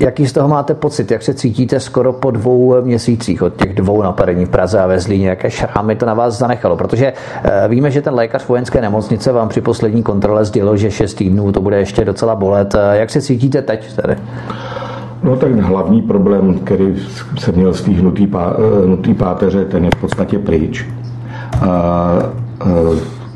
Jaký 0.00 0.26
z 0.26 0.32
toho 0.32 0.48
máte 0.48 0.74
pocit? 0.74 1.10
Jak 1.10 1.22
se 1.22 1.34
cítíte 1.34 1.80
skoro 1.80 2.12
po 2.12 2.30
dvou 2.30 2.82
měsících 2.82 3.42
od 3.42 3.56
těch 3.56 3.74
dvou 3.74 4.02
napadení 4.02 4.44
v 4.44 4.48
Praze 4.48 4.80
a 4.80 4.86
ve 4.86 5.00
Zlíně? 5.00 5.28
Jaké 5.28 5.50
šrámy 5.50 5.96
to 5.96 6.06
na 6.06 6.14
vás 6.14 6.38
zanechalo? 6.38 6.76
Protože 6.76 7.12
eh, 7.44 7.68
víme, 7.68 7.90
že 7.90 8.02
ten 8.02 8.14
lékař 8.14 8.48
vojenské 8.48 8.80
nemocnice 8.80 9.32
vám 9.32 9.48
při 9.48 9.60
poslední 9.60 10.02
kontrole 10.02 10.44
sdělil, 10.44 10.76
že 10.76 10.90
6 10.90 11.14
týdnů 11.14 11.52
to 11.52 11.60
bude 11.60 11.78
ještě 11.78 12.04
docela 12.04 12.34
bolet. 12.34 12.74
Eh, 12.74 12.98
jak 12.98 13.10
se 13.10 13.20
cítíte 13.20 13.62
teď 13.62 13.92
tady? 13.96 14.16
No 15.22 15.36
tak 15.36 15.54
hlavní 15.54 16.02
problém, 16.02 16.58
který 16.64 16.96
jsem 17.38 17.54
měl 17.54 17.74
z 17.74 17.82
té 17.82 17.90
hnutý, 17.90 18.26
pá, 18.26 18.56
eh, 18.58 18.86
hnutý 18.86 19.14
páteře, 19.14 19.64
ten 19.64 19.84
je 19.84 19.90
v 19.96 20.00
podstatě 20.00 20.38
pryč. 20.38 20.86
A, 21.60 21.68
a, 21.68 22.18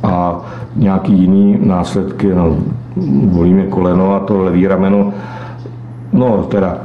a 0.02 0.40
nějaký 0.76 1.12
jiný 1.12 1.58
následky, 1.62 2.34
no, 2.34 2.56
bolí 3.24 3.66
koleno 3.70 4.14
a 4.14 4.20
to 4.20 4.38
levý 4.38 4.66
rameno, 4.66 5.12
No, 6.12 6.42
teda 6.42 6.78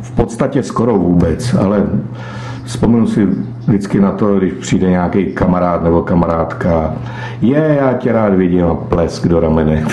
v 0.00 0.10
podstatě 0.10 0.62
skoro 0.62 0.98
vůbec, 0.98 1.54
ale 1.54 1.86
vzpomenu 2.64 3.06
si 3.06 3.28
vždycky 3.66 4.00
na 4.00 4.12
to, 4.12 4.38
když 4.38 4.52
přijde 4.52 4.90
nějaký 4.90 5.26
kamarád 5.26 5.84
nebo 5.84 6.02
kamarádka, 6.02 6.94
je, 7.40 7.76
já 7.80 7.92
tě 7.92 8.12
rád 8.12 8.34
vidím 8.34 8.64
a 8.64 8.74
plesk 8.74 9.28
do 9.28 9.40
ramene. 9.40 9.84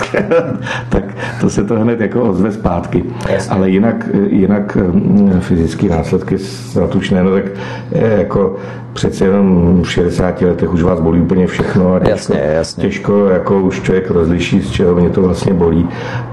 tak 0.90 1.04
to 1.42 1.50
se 1.50 1.64
to 1.64 1.80
hned 1.80 2.02
jako 2.02 2.22
ozve 2.22 2.52
zpátky. 2.52 3.04
Ale 3.50 3.70
jinak, 3.70 4.10
jinak 4.30 4.76
mm, 4.76 5.40
fyzické 5.40 5.88
následky 5.88 6.38
zatučné, 6.72 7.24
no 7.24 7.32
tak 7.32 7.44
jako 7.92 8.56
přece 9.00 9.26
jenom 9.26 9.82
v 9.84 9.92
60 9.92 10.42
letech 10.42 10.74
už 10.74 10.84
vás 10.84 11.00
bolí 11.00 11.22
úplně 11.22 11.48
všechno 11.48 11.94
a 11.94 12.00
těžko, 12.00 12.12
jasně, 12.12 12.42
jasně. 12.54 12.84
těžko 12.84 13.26
jako 13.26 13.62
už 13.62 13.82
člověk 13.82 14.12
rozliší, 14.12 14.62
z 14.62 14.72
čeho 14.72 14.96
mě 14.96 15.10
to 15.10 15.22
vlastně 15.22 15.54
bolí 15.54 15.88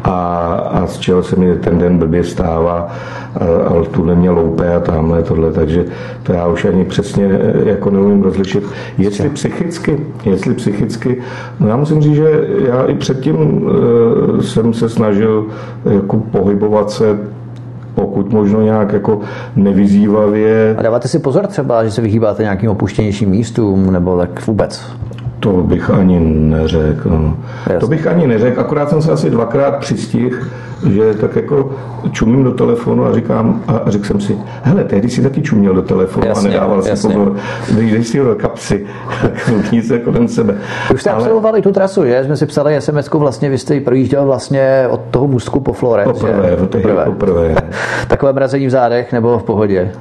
a, 0.05 0.15
a 0.73 0.87
z 0.87 0.99
čeho 0.99 1.23
se 1.23 1.37
mi 1.37 1.55
ten 1.55 1.79
den 1.79 1.99
blbě 1.99 2.25
stává, 2.25 2.89
ale 3.67 3.87
tu 3.87 4.05
mě 4.05 4.31
loupe 4.31 4.75
a 4.75 4.81
tamhle 4.81 5.23
tohle, 5.23 5.53
takže 5.53 5.85
to 6.23 6.33
já 6.33 6.47
už 6.47 6.65
ani 6.65 6.85
přesně 6.85 7.25
e, 7.25 7.69
jako 7.69 7.91
neumím 7.91 8.23
rozlišit. 8.23 8.65
Jestli 8.99 9.29
psychicky, 9.29 10.01
jestli 10.25 10.55
psychicky, 10.55 11.23
no 11.61 11.69
já 11.69 11.77
musím 11.77 12.03
říct, 12.03 12.15
že 12.15 12.49
já 12.69 12.85
i 12.85 12.95
předtím 12.95 13.37
e, 14.39 14.43
jsem 14.43 14.75
se 14.75 14.89
snažil 14.89 15.47
jako 15.85 16.17
pohybovat 16.17 16.91
se 16.91 17.19
pokud 17.97 18.33
možno 18.33 18.63
nějak 18.63 18.93
jako 18.93 19.21
nevyzývavě. 19.57 20.75
A 20.79 20.83
dáváte 20.83 21.09
si 21.09 21.19
pozor 21.19 21.47
třeba, 21.47 21.85
že 21.85 21.91
se 21.91 22.01
vyhýbáte 22.03 22.43
nějakým 22.43 22.71
opuštěnějším 22.71 23.31
místům, 23.31 23.93
nebo 23.93 24.19
tak 24.19 24.47
vůbec? 24.47 24.87
To 25.47 25.53
bych 25.53 25.91
ani 25.91 26.21
neřekl. 26.21 27.11
No. 27.11 27.37
To 27.81 27.87
bych 27.87 28.07
ani 28.07 28.27
neřekl, 28.27 28.61
akorát 28.61 28.91
jsem 28.91 29.03
se 29.03 29.13
asi 29.13 29.31
dvakrát 29.31 29.77
přistihl, 29.77 30.37
že 30.91 31.15
tak 31.15 31.37
jako 31.37 31.71
čumím 32.11 32.45
do 32.45 32.55
telefonu 32.55 33.05
a 33.07 33.15
říkám, 33.15 33.63
a 33.69 33.83
řekl 33.87 34.05
jsem 34.05 34.21
si, 34.21 34.39
hele, 34.63 34.85
tehdy 34.85 35.11
si 35.11 35.23
taky 35.23 35.43
čuměl 35.43 35.75
do 35.75 35.83
telefonu 35.83 36.27
jasně, 36.27 36.49
a 36.49 36.53
nedával 36.53 36.83
si 36.83 36.91
pozor, 36.91 37.37
dej 37.75 38.05
si 38.05 38.19
ho 38.19 38.25
do 38.25 38.35
kapsy, 38.35 38.87
nic 39.73 39.89
se 39.89 39.99
kolem 39.99 40.29
sebe. 40.29 40.55
Už 40.95 41.01
jste 41.01 41.11
Ale... 41.11 41.19
absolvovali 41.19 41.63
tu 41.63 41.73
trasu, 41.73 42.05
že? 42.05 42.25
Jsme 42.25 42.37
si 42.37 42.47
psali 42.47 42.81
sms 42.81 43.11
vlastně 43.11 43.51
vy 43.51 43.59
jste 43.59 43.81
projížděl 43.81 44.27
vlastně 44.27 44.87
od 44.91 45.01
toho 45.11 45.27
Musku 45.27 45.61
po 45.61 45.73
Florence. 45.73 46.27
Poprvé, 46.27 46.57
poprvé. 46.57 47.05
poprvé. 47.05 47.55
Takové 48.09 48.33
mrazení 48.33 48.67
v 48.67 48.71
zádech 48.71 49.13
nebo 49.13 49.39
v 49.39 49.43
pohodě? 49.43 49.93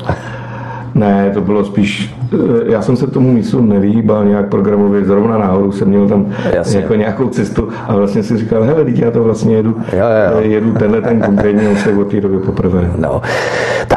Ne, 0.96 1.32
to 1.34 1.42
bylo 1.42 1.66
spíš, 1.66 2.16
eh, 2.34 2.38
já 2.72 2.82
jsem 2.82 2.96
se 2.96 3.08
tomu 3.08 3.32
místu 3.32 3.62
nevyhýbal 3.62 4.26
nějak 4.26 4.50
programově, 4.50 5.06
zrovna 5.06 5.38
náhodou 5.38 5.72
jsem 5.72 5.88
měl 5.88 6.08
tam 6.08 6.26
Jasně. 6.54 6.80
jako 6.80 6.96
nějakou 6.96 7.30
cestu 7.30 7.70
a 7.88 7.96
vlastně 7.96 8.24
si 8.24 8.38
říkal, 8.38 8.64
hele, 8.64 8.86
teď 8.86 9.00
já 9.00 9.12
to 9.12 9.24
vlastně 9.24 9.56
jedu, 9.56 9.70
jo, 9.94 10.00
jo. 10.00 10.40
Eh, 10.40 10.44
jedu 10.46 10.72
tenhle 10.72 11.02
ten 11.02 11.22
konkrétní 11.22 11.68
úsek 11.68 11.98
od 11.98 12.12
té 12.12 12.22
doby 12.22 12.38
poprvé. 12.40 12.92
No. 12.98 13.22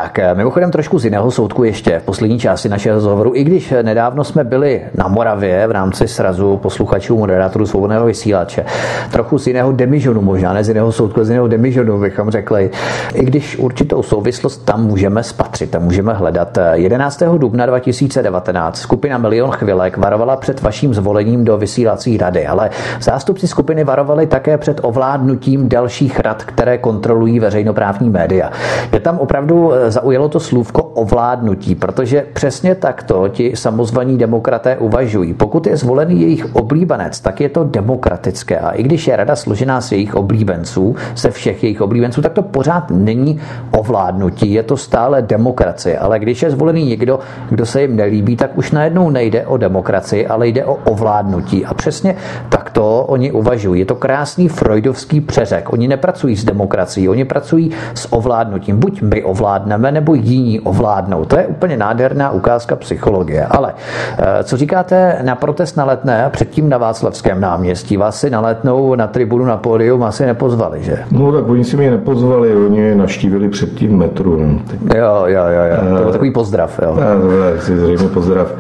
Tak, 0.09 0.19
eh, 0.19 0.35
mimochodem 0.35 0.71
trošku 0.71 0.99
z 0.99 1.05
jiného 1.05 1.31
soudku 1.31 1.65
ještě 1.65 1.99
v 1.99 2.03
poslední 2.03 2.39
části 2.39 2.69
našeho 2.69 2.95
rozhovoru, 2.95 3.33
i 3.35 3.45
když 3.45 3.75
nedávno 3.83 4.25
jsme 4.25 4.45
byli 4.45 4.83
na 4.95 5.09
Moravě 5.09 5.67
v 5.67 5.71
rámci 5.71 6.09
srazu 6.09 6.57
posluchačů 6.57 7.19
moderátorů 7.19 7.67
svobodného 7.67 8.07
vysílače, 8.07 8.65
trochu 9.13 9.39
z 9.39 9.47
jiného 9.47 9.73
demižonu 9.73 10.23
možná, 10.23 10.53
ne 10.53 10.65
z 10.65 10.69
jiného 10.69 10.93
soudku, 10.93 11.25
z 11.25 11.29
jiného 11.29 11.49
demižonu 11.49 12.01
bychom 12.01 12.31
řekli, 12.31 12.71
i 13.15 13.25
když 13.25 13.59
určitou 13.59 14.03
souvislost 14.03 14.65
tam 14.65 14.87
můžeme 14.87 15.23
spatřit, 15.23 15.71
tam 15.71 15.83
můžeme 15.83 16.13
hledat 16.13 16.59
11. 16.73 17.23
dubna 17.39 17.67
2019 17.67 18.79
skupina 18.79 19.19
Milion 19.19 19.51
chvilek 19.51 19.97
varovala 19.97 20.37
před 20.37 20.63
vaším 20.63 20.95
zvolením 20.95 21.45
do 21.45 21.57
vysílací 21.57 22.17
rady, 22.17 22.47
ale 22.47 22.71
zástupci 23.01 23.49
skupiny 23.49 23.85
varovali 23.85 24.27
také 24.27 24.59
před 24.59 24.81
ovládnutím 24.83 25.69
dalších 25.69 26.21
rad, 26.21 26.45
které 26.45 26.79
kontrolují 26.79 27.41
veřejnoprávní 27.41 28.11
média. 28.11 28.51
Je 28.93 29.01
tam 29.01 29.19
opravdu 29.19 29.73
eh, 29.75 29.98
zaujalo 29.99 30.29
to 30.29 30.41
slůvko 30.41 30.83
ovládnutí, 30.83 31.75
protože 31.75 32.27
přesně 32.33 32.75
takto 32.75 33.29
ti 33.29 33.57
samozvaní 33.57 34.19
demokraté 34.19 34.77
uvažují. 34.77 35.35
Pokud 35.35 35.67
je 35.67 35.77
zvolený 35.77 36.21
jejich 36.21 36.55
oblíbenec, 36.55 37.21
tak 37.21 37.41
je 37.41 37.49
to 37.49 37.65
demokratické. 37.65 38.59
A 38.59 38.71
i 38.71 38.83
když 38.83 39.07
je 39.07 39.17
rada 39.17 39.37
složená 39.37 39.81
z 39.81 39.93
jejich 39.93 40.15
oblíbenců, 40.15 40.97
se 41.15 41.31
všech 41.31 41.63
jejich 41.63 41.81
oblíbenců, 41.81 42.23
tak 42.23 42.33
to 42.33 42.43
pořád 42.43 42.91
není 42.91 43.41
ovládnutí, 43.71 44.53
je 44.53 44.63
to 44.63 44.77
stále 44.77 45.23
demokracie. 45.23 45.99
Ale 45.99 46.19
když 46.19 46.43
je 46.43 46.51
zvolený 46.51 46.85
někdo, 46.87 47.19
kdo 47.51 47.67
se 47.67 47.83
jim 47.83 47.97
nelíbí, 47.97 48.37
tak 48.37 48.59
už 48.59 48.71
najednou 48.71 49.11
nejde 49.11 49.47
o 49.47 49.57
demokracii, 49.57 50.27
ale 50.27 50.49
jde 50.49 50.65
o 50.65 50.75
ovládnutí. 50.75 51.67
A 51.67 51.75
přesně 51.75 52.17
takto 52.49 53.05
oni 53.09 53.33
uvažují. 53.33 53.81
Je 53.81 53.87
to 53.87 53.95
krásný 53.95 54.49
freudovský 54.49 55.21
přeřek. 55.21 55.73
Oni 55.73 55.89
nepracují 55.89 56.37
s 56.37 56.45
demokracií, 56.45 57.09
oni 57.09 57.25
pracují 57.25 57.71
s 57.95 58.13
ovládnutím. 58.13 58.79
Buď 58.79 59.03
my 59.03 59.25
ovládneme, 59.25 59.88
nebo 59.93 60.15
jiní 60.15 60.61
ovládnou. 60.61 61.25
To 61.25 61.39
je 61.39 61.47
úplně 61.47 61.77
nádherná 61.77 62.31
ukázka 62.31 62.77
psychologie. 62.77 63.47
Ale 63.47 63.75
eh, 64.19 64.45
co 64.45 64.57
říkáte 64.57 65.19
na 65.23 65.35
protest 65.35 65.77
na 65.77 65.85
letné 65.85 66.29
předtím 66.31 66.69
na 66.69 66.79
Václavském 66.79 67.41
náměstí? 67.41 67.97
Vás 67.97 68.21
si 68.21 68.31
na 68.31 68.41
letnou 68.41 68.95
na 68.95 69.07
tribunu 69.07 69.45
na 69.45 69.57
pódium 69.57 70.03
asi 70.03 70.27
nepozvali, 70.27 70.83
že? 70.83 70.99
No 71.11 71.33
tak 71.33 71.49
oni 71.49 71.65
si 71.65 71.77
mě 71.77 71.91
nepozvali, 71.91 72.57
oni 72.57 72.95
naštívili 72.95 73.49
předtím 73.49 73.97
metru. 73.99 74.37
No. 74.37 74.59
Jo, 74.97 75.23
jo, 75.27 75.43
jo, 75.49 75.65
jo. 75.71 75.97
To 75.97 76.03
byl 76.03 76.13
takový 76.13 76.31
pozdrav. 76.31 76.81
Jo. 76.83 76.97
A, 77.01 77.61
si 77.61 77.79
zřejmě 77.79 78.09
pozdrav. 78.09 78.53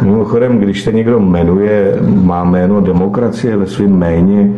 Mimochodem, 0.00 0.58
když 0.58 0.82
se 0.82 0.92
někdo 0.92 1.20
jmenuje, 1.20 1.96
má 2.00 2.44
jméno 2.44 2.80
demokracie 2.80 3.56
ve 3.56 3.66
svém 3.66 3.92
jméně, 3.92 4.50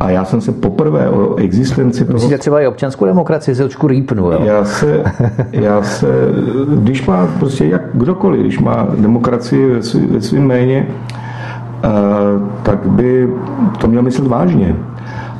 a 0.00 0.10
já 0.10 0.24
jsem 0.24 0.40
se 0.40 0.52
poprvé 0.52 1.08
o 1.08 1.36
existenci 1.36 2.04
toho... 2.04 2.14
Myslíte 2.14 2.38
třeba 2.38 2.60
i 2.60 2.66
občanskou 2.66 3.06
demokracii 3.06 3.54
se 3.54 3.64
očku 3.64 3.86
rýpnu, 3.86 4.32
jo? 4.32 4.40
Já 4.44 4.64
se, 4.64 5.04
já 5.52 5.82
se, 5.82 6.06
když 6.68 7.06
má 7.06 7.28
prostě 7.38 7.64
jak 7.64 7.82
kdokoliv, 7.94 8.40
když 8.40 8.58
má 8.58 8.88
demokracii 8.98 9.70
ve, 9.70 9.82
svý, 9.82 10.06
ve 10.06 10.20
svým 10.20 10.46
jméně, 10.46 10.86
uh, 11.84 12.48
tak 12.62 12.86
by 12.86 13.28
to 13.78 13.86
měl 13.86 14.02
myslet 14.02 14.28
vážně. 14.28 14.76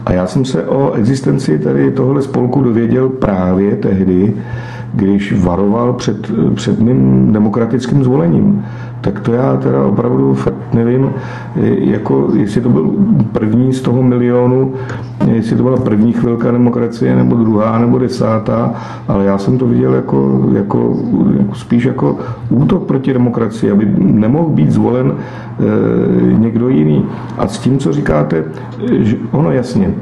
A 0.07 0.13
já 0.13 0.27
jsem 0.27 0.45
se 0.45 0.65
o 0.65 0.93
existenci 0.93 1.59
tady 1.59 1.91
tohle 1.91 2.23
spolku 2.23 2.63
dověděl 2.63 3.09
právě 3.09 3.77
tehdy, 3.77 4.35
když 4.95 5.43
varoval 5.43 5.93
před, 5.93 6.33
před 6.55 6.81
mým 6.81 7.33
demokratickým 7.33 8.05
zvolením. 8.05 8.65
Tak 9.01 9.21
to 9.21 9.33
já 9.33 9.57
teda 9.57 9.85
opravdu 9.85 10.35
fakt 10.35 10.75
nevím, 10.75 11.11
jako, 11.79 12.29
jestli 12.35 12.61
to 12.61 12.69
byl 12.69 12.91
první 13.33 13.73
z 13.73 13.81
toho 13.81 14.03
milionu, 14.03 14.75
jestli 15.27 15.57
to 15.57 15.63
byla 15.63 15.77
první 15.77 16.13
chvilka 16.13 16.51
demokracie, 16.51 17.17
nebo 17.17 17.37
druhá, 17.37 17.79
nebo 17.79 17.99
desátá, 17.99 18.73
ale 19.09 19.25
já 19.25 19.39
jsem 19.39 19.59
to 19.59 19.67
viděl 19.67 19.95
jako, 19.95 20.49
jako, 20.53 20.97
jako 21.39 21.55
spíš 21.55 21.85
jako 21.85 22.19
útok 22.51 22.87
proti 22.87 23.13
demokracii, 23.13 23.73
aby 23.73 23.89
nemohl 23.99 24.49
být 24.49 24.71
zvolen 24.71 25.13
e, 25.13 26.39
někdo 26.39 26.69
jiný. 26.69 27.07
A 27.39 27.49
s 27.49 27.59
tím, 27.59 27.79
co 27.79 27.93
říkáte, 27.93 28.45
že 29.01 29.17
ono 29.33 29.53
jasně, 29.53 29.95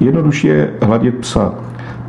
jednoduše 0.00 0.48
je 0.48 0.70
hladit 0.82 1.14
psa 1.14 1.54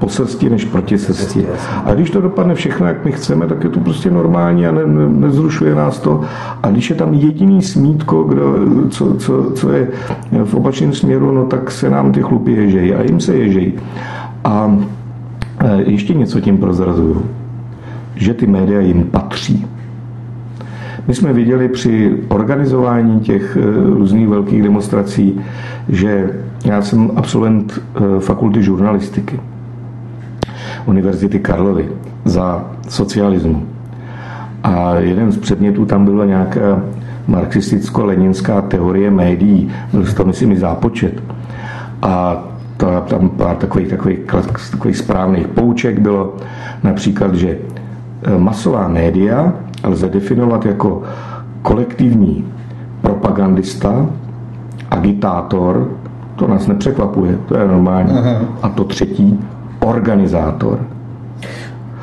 po 0.06 0.10
srsti 0.10 0.49
než 0.49 0.65
proti 0.65 0.98
srsti. 0.98 1.45
A 1.86 1.94
když 1.94 2.10
to 2.10 2.22
dopadne 2.22 2.56
všechno, 2.56 2.88
jak 2.88 3.06
my 3.06 3.11
chceme, 3.11 3.48
tak 3.48 3.64
je 3.64 3.69
to 3.69 3.80
prostě 3.80 4.11
normální 4.11 4.68
a 4.68 4.72
ne, 4.72 4.86
ne, 4.86 5.10
nezrušuje 5.10 5.76
nás 5.76 5.99
to. 5.99 6.22
A 6.64 6.69
když 6.69 6.90
je 6.90 6.95
tam 6.95 7.14
jediný 7.14 7.61
smítko, 7.61 8.23
kdo, 8.23 8.56
co, 8.90 9.14
co, 9.14 9.52
co 9.52 9.72
je 9.72 9.88
v 10.44 10.53
opačném 10.53 10.94
směru, 10.94 11.32
no 11.32 11.45
tak 11.45 11.72
se 11.72 11.90
nám 11.90 12.11
ty 12.11 12.22
chlupy 12.22 12.52
ježejí 12.52 12.94
a 12.94 13.03
jim 13.03 13.19
se 13.19 13.36
ježejí. 13.36 13.73
A 14.44 14.77
e, 15.60 15.82
ještě 15.82 16.14
něco 16.14 16.40
tím 16.40 16.57
prozrazuju, 16.57 17.26
že 18.15 18.34
ty 18.34 18.48
média 18.48 18.80
jim 18.80 19.03
patří. 19.03 19.65
My 21.07 21.15
jsme 21.15 21.34
viděli 21.34 21.69
při 21.69 22.15
organizování 22.27 23.19
těch 23.19 23.57
e, 23.57 23.61
různých 23.90 24.27
velkých 24.27 24.64
demonstrací, 24.64 25.41
že 25.90 26.30
já 26.65 26.82
jsem 26.82 27.11
absolvent 27.15 27.73
e, 27.80 28.19
fakulty 28.19 28.64
žurnalistiky. 28.64 29.40
Univerzity 30.86 31.40
Karlovy 31.40 31.90
za 32.26 32.66
socialismu. 32.90 33.66
A 34.64 34.95
jeden 34.95 35.32
z 35.32 35.38
předmětů 35.38 35.86
tam 35.86 36.06
byla 36.06 36.26
nějaká 36.26 36.82
marxisticko-leninská 37.28 38.62
teorie 38.62 39.12
médií, 39.12 39.72
byl 39.91 40.06
to 40.14 40.26
myslím 40.26 40.52
i 40.52 40.57
zápočet. 40.57 41.24
A 42.02 42.44
to, 42.78 43.03
tam 43.07 43.30
pár 43.30 43.56
takových, 43.56 43.88
takových, 43.88 44.20
takových 44.72 44.98
správných 44.98 45.48
pouček 45.48 45.99
bylo 45.99 46.36
například, 46.84 47.36
že 47.36 47.49
e, 47.49 48.40
masová 48.40 48.88
média 48.88 49.53
lze 49.84 50.10
definovat 50.10 50.66
jako 50.66 51.02
kolektivní 51.62 52.45
propagandista, 53.02 54.06
agitátor, 54.91 55.91
to 56.36 56.48
nás 56.48 56.68
nepřekvapuje, 56.68 57.38
to 57.48 57.57
je 57.57 57.68
normální. 57.68 58.12
Aha. 58.12 58.41
A 58.62 58.70
to 58.70 58.84
třetí, 58.84 59.40
organizátor. 59.86 60.80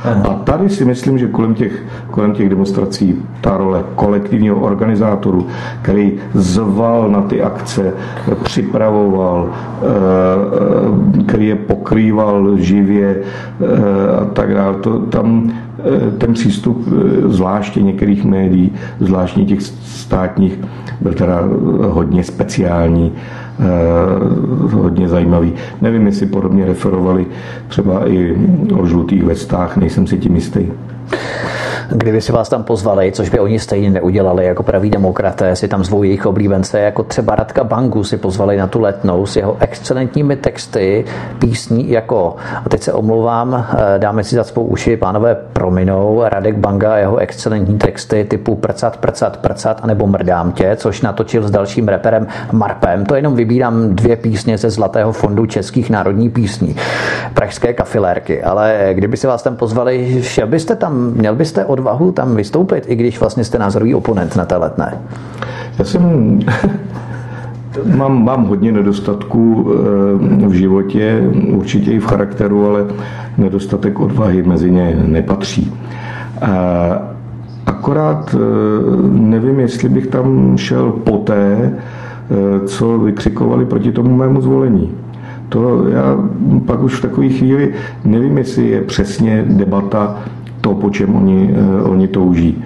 Aha. 0.04 0.22
A 0.28 0.34
tady 0.34 0.68
si 0.68 0.84
myslím, 0.84 1.18
že 1.18 1.28
kolem 1.28 1.54
těch, 1.54 1.82
kolem 2.10 2.32
těch 2.32 2.48
demonstrací 2.48 3.22
ta 3.40 3.56
role 3.56 3.84
kolektivního 3.94 4.56
organizátoru, 4.56 5.46
který 5.82 6.12
zval 6.34 7.10
na 7.10 7.22
ty 7.22 7.42
akce, 7.42 7.92
připravoval, 8.42 9.50
eh, 9.50 9.86
eh, 11.20 11.22
který 11.24 11.46
je 11.46 11.56
pokrýval 11.56 12.56
živě 12.56 13.16
eh, 13.16 14.16
a 14.16 14.24
tak 14.24 14.54
dále, 14.54 14.74
to, 14.74 14.98
tam 14.98 15.52
ten 16.18 16.32
přístup 16.32 16.88
zvláště 17.26 17.82
některých 17.82 18.24
médií, 18.24 18.72
zvláště 19.00 19.44
těch 19.44 19.62
státních, 19.82 20.58
byl 21.00 21.14
teda 21.14 21.42
hodně 21.82 22.24
speciální 22.24 23.12
Eh, 23.12 23.41
hodně 24.72 25.08
zajímavý. 25.08 25.52
Nevím, 25.80 26.06
jestli 26.06 26.26
podobně 26.26 26.66
referovali 26.66 27.26
třeba 27.68 28.08
i 28.08 28.36
o 28.74 28.86
žlutých 28.86 29.24
vestách, 29.24 29.76
nejsem 29.76 30.06
si 30.06 30.18
tím 30.18 30.34
jistý. 30.34 30.66
Kdyby 31.94 32.20
si 32.20 32.32
vás 32.32 32.48
tam 32.48 32.64
pozvali, 32.64 33.12
což 33.12 33.28
by 33.28 33.40
oni 33.40 33.58
stejně 33.58 33.90
neudělali 33.90 34.44
jako 34.44 34.62
praví 34.62 34.90
demokraté, 34.90 35.56
si 35.56 35.68
tam 35.68 35.84
zvou 35.84 36.02
jejich 36.02 36.26
oblíbence, 36.26 36.80
jako 36.80 37.02
třeba 37.02 37.34
Radka 37.34 37.64
Bangu 37.64 38.04
si 38.04 38.16
pozvali 38.16 38.56
na 38.56 38.66
tu 38.66 38.80
letnou 38.80 39.26
s 39.26 39.36
jeho 39.36 39.56
excelentními 39.60 40.36
texty, 40.36 41.04
písní 41.38 41.90
jako, 41.90 42.36
a 42.64 42.68
teď 42.68 42.82
se 42.82 42.92
omlouvám, 42.92 43.66
eh, 43.72 43.98
dáme 43.98 44.24
si 44.24 44.34
za 44.34 44.44
svou 44.44 44.64
uši, 44.64 44.96
pánové 44.96 45.34
prominou, 45.52 46.22
Radek 46.24 46.56
Banga 46.56 46.92
a 46.92 46.96
jeho 46.96 47.16
excelentní 47.16 47.78
texty 47.78 48.24
typu 48.24 48.54
Prcat, 48.54 48.96
prcat, 48.96 49.36
prcat, 49.36 49.80
anebo 49.82 50.06
Mrdám 50.06 50.52
tě, 50.52 50.76
což 50.76 51.00
natočil 51.00 51.42
s 51.42 51.50
dalším 51.50 51.88
reperem 51.88 52.26
Marpem. 52.52 53.06
To 53.06 53.14
jenom 53.14 53.34
vybírám 53.34 53.96
dvě 53.96 54.16
písně 54.16 54.58
ze 54.58 54.70
Zlatého 54.70 55.12
fondu 55.12 55.46
českých 55.46 55.90
národních 55.90 56.30
písní, 56.30 56.76
pražské 57.34 57.72
kafilérky, 57.72 58.42
ale 58.42 58.90
kdyby 58.92 59.16
si 59.16 59.26
vás 59.26 59.42
tam 59.42 59.56
pozvali, 59.56 60.22
šel 60.22 60.46
byste 60.46 60.76
tam, 60.76 60.91
měl 60.92 61.34
byste 61.34 61.64
odvahu 61.64 62.12
tam 62.12 62.36
vystoupit, 62.36 62.84
i 62.86 62.94
když 62.94 63.20
vlastně 63.20 63.44
jste 63.44 63.58
názorový 63.58 63.94
oponent 63.94 64.36
na 64.36 64.44
té 64.44 64.56
letné? 64.56 64.98
Já 65.78 65.84
jsem 65.84 66.38
Mám, 67.96 68.24
mám 68.24 68.44
hodně 68.44 68.72
nedostatků 68.72 69.72
eh, 70.44 70.46
v 70.46 70.52
životě, 70.52 71.30
určitě 71.52 71.92
i 71.92 71.98
v 71.98 72.06
charakteru, 72.06 72.66
ale 72.66 72.86
nedostatek 73.38 74.00
odvahy 74.00 74.42
mezi 74.42 74.70
ně 74.70 75.02
nepatří. 75.06 75.74
Akorát 77.66 78.34
eh, 78.34 78.38
nevím, 79.12 79.60
jestli 79.60 79.88
bych 79.88 80.06
tam 80.06 80.58
šel 80.58 80.90
poté, 80.90 81.72
eh, 81.72 82.66
co 82.66 82.98
vykřikovali 82.98 83.64
proti 83.64 83.92
tomu 83.92 84.16
mému 84.16 84.40
zvolení. 84.40 84.92
To 85.48 85.88
já 85.88 86.16
pak 86.66 86.82
už 86.82 86.94
v 86.94 87.02
takové 87.02 87.28
chvíli 87.28 87.74
nevím, 88.04 88.38
jestli 88.38 88.68
je 88.68 88.82
přesně 88.82 89.44
debata 89.48 90.18
to, 90.62 90.74
po 90.74 90.90
čem 90.90 91.14
oni, 91.14 91.54
oni 91.84 92.08
touží. 92.08 92.64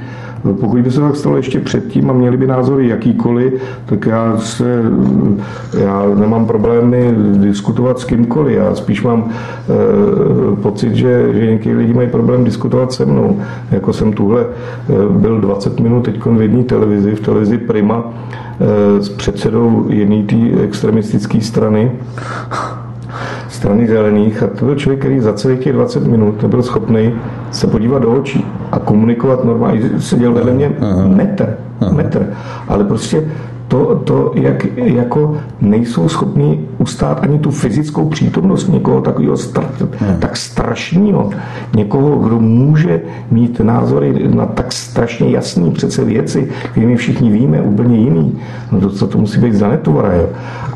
Pokud 0.60 0.80
by 0.80 0.90
se 0.90 1.00
tak 1.00 1.16
stalo 1.16 1.36
ještě 1.36 1.60
předtím 1.60 2.10
a 2.10 2.12
měli 2.12 2.36
by 2.36 2.46
názory 2.46 2.88
jakýkoliv, 2.88 3.52
tak 3.86 4.06
já 4.06 4.36
se, 4.36 4.82
já 5.80 6.02
nemám 6.14 6.46
problémy 6.46 7.14
diskutovat 7.32 7.98
s 7.98 8.04
kýmkoliv. 8.04 8.56
Já 8.56 8.74
spíš 8.74 9.02
mám 9.02 9.30
e, 9.30 10.56
pocit, 10.56 10.94
že, 10.94 11.28
že 11.32 11.46
někteří 11.46 11.74
lidi 11.74 11.94
mají 11.94 12.08
problém 12.08 12.44
diskutovat 12.44 12.92
se 12.92 13.04
mnou. 13.06 13.40
Jako 13.70 13.92
jsem 13.92 14.12
tuhle 14.12 14.42
e, 14.42 14.46
byl 15.18 15.40
20 15.40 15.80
minut 15.80 16.04
teď 16.04 16.24
v 16.24 16.42
jedné 16.42 16.64
televizi, 16.64 17.14
v 17.14 17.20
televizi 17.20 17.58
Prima, 17.58 18.04
e, 18.60 19.02
s 19.02 19.08
předsedou 19.08 19.86
jedné 19.88 20.22
té 20.22 20.62
extremistické 20.64 21.40
strany 21.40 21.92
strany 23.48 23.88
zelených 23.88 24.42
a 24.42 24.46
to 24.46 24.64
byl 24.64 24.74
člověk, 24.74 25.00
který 25.00 25.20
za 25.20 25.32
celých 25.32 25.60
těch 25.60 25.72
20 25.72 26.06
minut 26.06 26.42
nebyl 26.42 26.62
schopný 26.62 27.14
se 27.50 27.66
podívat 27.66 28.02
do 28.02 28.12
očí 28.12 28.46
a 28.72 28.78
komunikovat 28.78 29.44
normálně. 29.44 29.90
Seděl 29.98 30.32
vedle 30.32 30.52
mě 30.52 30.72
metr, 31.06 31.56
metr, 31.92 32.26
ale 32.68 32.84
prostě 32.84 33.24
to, 33.68 34.00
to 34.04 34.32
jak 34.34 34.66
jako 34.76 35.36
nejsou 35.60 36.08
schopni 36.08 36.60
ustát 36.78 37.20
ani 37.22 37.38
tu 37.38 37.50
fyzickou 37.50 38.08
přítomnost 38.08 38.68
někoho 38.68 39.00
takového 39.00 39.34
str- 39.34 39.88
hmm. 39.98 40.16
tak 40.18 40.36
strašného, 40.36 41.30
někoho, 41.76 42.16
kdo 42.16 42.40
může 42.40 43.00
mít 43.30 43.60
názory 43.60 44.28
na 44.34 44.46
tak 44.46 44.72
strašně 44.72 45.30
jasné 45.30 45.70
přece 45.70 46.04
věci, 46.04 46.48
které 46.70 46.86
my 46.86 46.96
všichni 46.96 47.30
víme, 47.30 47.62
úplně 47.62 47.96
jiný. 47.96 48.38
No 48.72 48.80
to, 48.80 48.90
co 48.90 49.06
to 49.06 49.18
musí 49.18 49.40
být 49.40 49.54
za 49.54 49.68
netvora, 49.68 50.12
jo. 50.12 50.28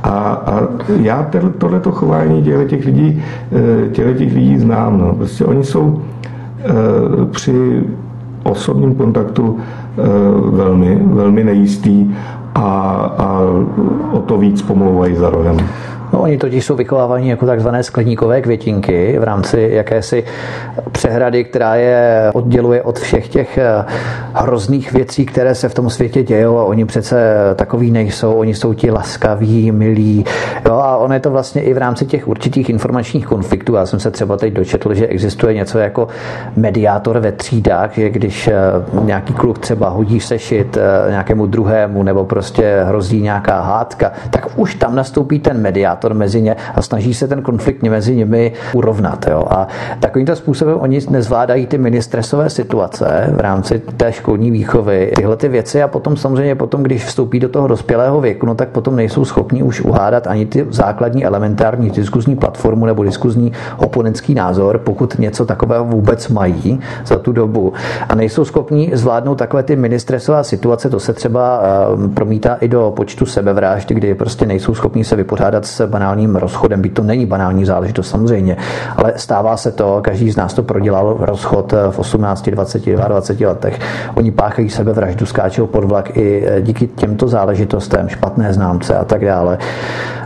A, 0.02 0.10
a 0.10 0.68
já 1.00 1.30
tohleto 1.58 1.92
chování 1.92 2.42
těchto 2.42 2.64
těch 2.64 2.84
lidí, 2.84 3.22
eh, 3.52 3.88
těchto 3.88 4.12
těch 4.12 4.34
lidí 4.34 4.58
znám, 4.58 4.98
no. 4.98 5.14
Prostě 5.14 5.44
oni 5.44 5.64
jsou 5.64 6.02
eh, 6.58 6.70
při 7.30 7.82
osobním 8.42 8.94
kontaktu 8.94 9.58
eh, 9.58 10.02
velmi, 10.50 10.98
velmi 11.02 11.44
nejistý 11.44 12.14
a, 12.54 12.60
a 13.18 13.40
o 14.12 14.18
to 14.20 14.38
víc 14.38 14.62
pomlouvají 14.62 15.14
za 15.14 15.30
rohem. 15.30 15.56
No, 16.12 16.20
oni 16.20 16.38
totiž 16.38 16.64
jsou 16.64 16.76
vychovávaní 16.76 17.28
jako 17.28 17.46
takzvané 17.46 17.82
skleníkové 17.82 18.42
květinky 18.42 19.18
v 19.18 19.22
rámci 19.24 19.68
jakési 19.72 20.24
přehrady, 20.92 21.44
která 21.44 21.74
je 21.74 22.30
odděluje 22.34 22.82
od 22.82 22.98
všech 22.98 23.28
těch 23.28 23.58
eh, 23.58 23.84
hrozných 24.34 24.92
věcí, 24.92 25.26
které 25.26 25.54
se 25.54 25.68
v 25.68 25.74
tom 25.74 25.90
světě 25.90 26.22
dějou 26.22 26.58
a 26.58 26.64
oni 26.64 26.84
přece 26.84 27.36
takový 27.54 27.90
nejsou, 27.90 28.32
oni 28.32 28.54
jsou 28.54 28.74
ti 28.74 28.90
laskaví, 28.90 29.72
milí. 29.72 30.24
Jo, 30.66 30.74
a 30.74 30.96
ono 30.96 31.14
je 31.14 31.20
to 31.20 31.30
vlastně 31.30 31.62
i 31.62 31.74
v 31.74 31.78
rámci 31.78 32.06
těch 32.06 32.28
určitých 32.28 32.70
informačních 32.70 33.26
konfliktů. 33.26 33.74
Já 33.74 33.86
jsem 33.86 34.00
se 34.00 34.10
třeba 34.10 34.36
teď 34.36 34.52
dočetl, 34.52 34.94
že 34.94 35.06
existuje 35.06 35.54
něco 35.54 35.78
jako 35.78 36.08
mediátor 36.56 37.18
ve 37.18 37.32
třídách, 37.32 37.94
že 37.94 38.10
když 38.10 38.48
eh, 38.48 38.54
nějaký 39.04 39.32
kluk 39.32 39.58
třeba 39.58 39.88
hodí 39.88 40.20
sešit 40.20 40.76
eh, 40.76 41.10
nějakému 41.10 41.46
druhému 41.46 42.02
nebo 42.02 42.24
prostě 42.24 42.82
hrozí 42.84 43.22
nějaká 43.22 43.60
hádka, 43.60 44.12
tak 44.30 44.48
už 44.56 44.74
tam 44.74 44.94
nastoupí 44.94 45.38
ten 45.38 45.60
mediátor 45.60 45.99
mediátor 46.00 46.14
mezi 46.14 46.42
ně 46.42 46.56
a 46.74 46.82
snaží 46.82 47.14
se 47.14 47.28
ten 47.28 47.42
konflikt 47.42 47.82
mezi 47.82 48.16
nimi 48.16 48.52
urovnat. 48.72 49.26
Jo. 49.30 49.44
A 49.50 49.68
takovýmto 50.00 50.36
způsobem 50.36 50.76
oni 50.80 51.00
nezvládají 51.10 51.66
ty 51.66 51.78
ministresové 51.78 52.50
situace 52.50 53.32
v 53.36 53.40
rámci 53.40 53.78
té 53.96 54.12
školní 54.12 54.50
výchovy, 54.50 55.12
tyhle 55.16 55.36
ty 55.36 55.48
věci 55.48 55.82
a 55.82 55.88
potom 55.88 56.16
samozřejmě 56.16 56.54
potom, 56.54 56.82
když 56.82 57.04
vstoupí 57.04 57.40
do 57.40 57.48
toho 57.48 57.68
dospělého 57.68 58.20
věku, 58.20 58.46
no 58.46 58.54
tak 58.54 58.68
potom 58.68 58.96
nejsou 58.96 59.24
schopni 59.24 59.62
už 59.62 59.80
uhádat 59.80 60.26
ani 60.26 60.46
ty 60.46 60.66
základní 60.70 61.24
elementární 61.24 61.90
diskuzní 61.90 62.36
platformu 62.36 62.86
nebo 62.86 63.04
diskuzní 63.04 63.52
oponentský 63.76 64.34
názor, 64.34 64.78
pokud 64.78 65.18
něco 65.18 65.46
takového 65.46 65.84
vůbec 65.84 66.28
mají 66.28 66.80
za 67.04 67.18
tu 67.18 67.32
dobu 67.32 67.72
a 68.08 68.14
nejsou 68.14 68.44
schopni 68.44 68.90
zvládnout 68.92 69.34
takové 69.34 69.62
ty 69.62 69.76
ministresové 69.76 70.44
situace, 70.44 70.90
to 70.90 71.00
se 71.00 71.12
třeba 71.12 71.62
eh, 71.62 72.08
promítá 72.08 72.54
i 72.60 72.68
do 72.68 72.92
počtu 72.96 73.26
sebevražd, 73.26 73.88
kdy 73.88 74.14
prostě 74.14 74.46
nejsou 74.46 74.74
schopni 74.74 75.04
se 75.04 75.16
vypořádat 75.16 75.66
s 75.66 75.86
banálním 75.90 76.36
rozchodem, 76.36 76.82
byť 76.82 76.94
to 76.94 77.02
není 77.02 77.26
banální 77.26 77.64
záležitost 77.64 78.08
samozřejmě, 78.08 78.56
ale 78.96 79.12
stává 79.16 79.56
se 79.56 79.72
to, 79.72 80.00
každý 80.02 80.30
z 80.30 80.36
nás 80.36 80.54
to 80.54 80.62
prodělal 80.62 81.16
rozchod 81.20 81.74
v 81.90 81.98
18, 81.98 82.48
20, 82.48 82.86
22 82.86 83.48
letech. 83.48 83.78
Oni 84.14 84.30
páchají 84.30 84.70
sebevraždu, 84.70 85.26
skáčou 85.26 85.66
pod 85.66 85.84
vlak 85.84 86.16
i 86.16 86.46
díky 86.60 86.86
těmto 86.86 87.28
záležitostem, 87.28 88.08
špatné 88.08 88.52
známce 88.52 88.96
a 88.96 89.04
tak 89.04 89.24
dále. 89.24 89.58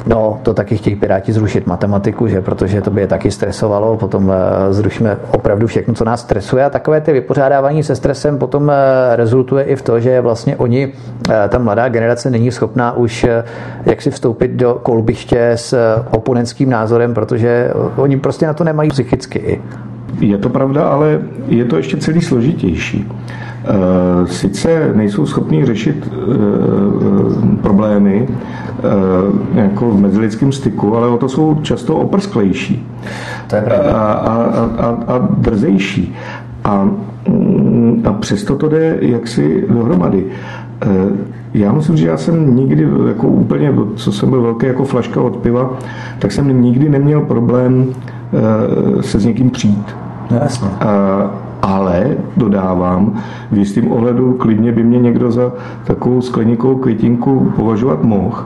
No, 0.06 0.40
to 0.42 0.54
taky 0.54 0.76
chtějí 0.76 0.96
Piráti 0.96 1.32
zrušit 1.32 1.66
matematiku, 1.66 2.28
že? 2.28 2.40
protože 2.40 2.80
to 2.80 2.90
by 2.90 3.00
je 3.00 3.06
taky 3.06 3.30
stresovalo, 3.30 3.96
potom 3.96 4.32
eh, 4.32 4.72
zrušíme 4.72 5.16
opravdu 5.30 5.66
všechno, 5.66 5.94
co 5.94 6.04
nás 6.04 6.20
stresuje 6.20 6.64
a 6.64 6.70
takové 6.70 7.00
ty 7.00 7.12
vypořádávání 7.12 7.82
se 7.82 7.96
stresem 7.96 8.38
potom 8.38 8.70
eh, 8.70 9.16
rezultuje 9.16 9.64
i 9.64 9.76
v 9.76 9.82
to, 9.82 10.00
že 10.00 10.20
vlastně 10.20 10.56
oni, 10.56 10.92
eh, 11.30 11.48
ta 11.48 11.58
mladá 11.58 11.88
generace 11.88 12.30
není 12.30 12.52
schopná 12.52 12.96
už 12.96 13.26
jak 13.86 14.02
si 14.02 14.10
vstoupit 14.10 14.50
do 14.50 14.74
kolbiště 14.82 15.52
s 15.56 15.98
oponentským 16.10 16.70
názorem, 16.70 17.14
protože 17.14 17.70
oni 17.96 18.18
prostě 18.18 18.46
na 18.46 18.54
to 18.54 18.64
nemají 18.64 18.90
psychicky. 18.90 19.62
Je 20.20 20.38
to 20.38 20.48
pravda, 20.48 20.88
ale 20.88 21.20
je 21.48 21.64
to 21.64 21.76
ještě 21.76 21.96
celý 21.96 22.20
složitější. 22.20 23.12
Eh, 23.64 24.26
sice 24.26 24.90
nejsou 24.94 25.26
schopní 25.26 25.64
řešit 25.64 26.08
eh, 26.12 27.62
problémy 27.62 28.28
eh, 28.28 29.60
jako 29.60 29.90
v 29.90 30.00
mezilidském 30.00 30.52
styku, 30.52 30.96
ale 30.96 31.08
o 31.08 31.16
to 31.16 31.28
jsou 31.28 31.58
často 31.62 31.96
oprsklejší 31.96 32.86
to 33.46 33.56
je 33.56 33.62
a, 33.62 34.12
a, 34.12 34.34
a, 34.78 34.86
a 35.06 35.28
drzejší. 35.38 36.14
A, 36.64 36.90
mm, 37.28 38.02
a 38.04 38.12
přesto 38.12 38.56
to 38.56 38.68
jde 38.68 38.98
jaksi 39.00 39.64
dohromady. 39.68 40.24
Já 41.54 41.72
musím 41.72 41.96
říct, 41.96 42.02
že 42.02 42.08
já 42.08 42.16
jsem 42.16 42.56
nikdy, 42.56 42.88
jako 43.08 43.28
úplně, 43.28 43.74
co 43.96 44.12
jsem 44.12 44.30
byl 44.30 44.42
velký 44.42 44.66
jako 44.66 44.84
flaška 44.84 45.20
od 45.20 45.36
piva, 45.36 45.70
tak 46.18 46.32
jsem 46.32 46.62
nikdy 46.62 46.88
neměl 46.88 47.20
problém 47.20 47.86
se 49.00 49.20
s 49.20 49.24
někým 49.24 49.50
přijít. 49.50 49.96
No, 50.30 50.36
jasně. 50.36 50.68
Ale 51.62 52.06
dodávám, 52.36 53.12
v 53.52 53.58
jistým 53.58 53.92
ohledu 53.92 54.32
klidně 54.32 54.72
by 54.72 54.82
mě 54.82 54.98
někdo 54.98 55.32
za 55.32 55.52
takovou 55.84 56.20
skleníkovou 56.20 56.76
květinku 56.76 57.52
považovat 57.56 58.02
mohl, 58.02 58.44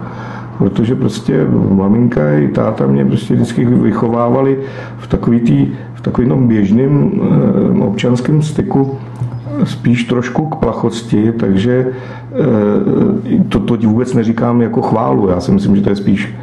protože 0.59 0.95
prostě 0.95 1.47
maminka 1.71 2.33
i 2.33 2.49
táta 2.49 2.87
mě 2.87 3.05
prostě 3.05 3.35
vždycky 3.35 3.65
vychovávali 3.65 4.59
v 4.99 5.07
takový 5.07 5.41
tý, 5.41 5.69
v 5.95 6.01
takovém 6.01 6.49
běžném 6.49 7.11
eh, 7.81 7.85
občanském 7.85 8.43
styku 8.43 8.99
spíš 9.65 10.05
trošku 10.05 10.47
k 10.47 10.57
plachosti, 10.57 11.33
takže 11.33 11.87
eh, 11.87 13.45
to, 13.49 13.61
to 13.61 13.77
vůbec 13.77 14.15
neříkám 14.15 14.63
jako 14.63 14.83
chválu. 14.83 15.29
Já 15.29 15.41
si 15.41 15.53
myslím, 15.53 15.77
že 15.77 15.83
to 15.83 15.91
je 15.91 15.97
spíš 15.97 16.35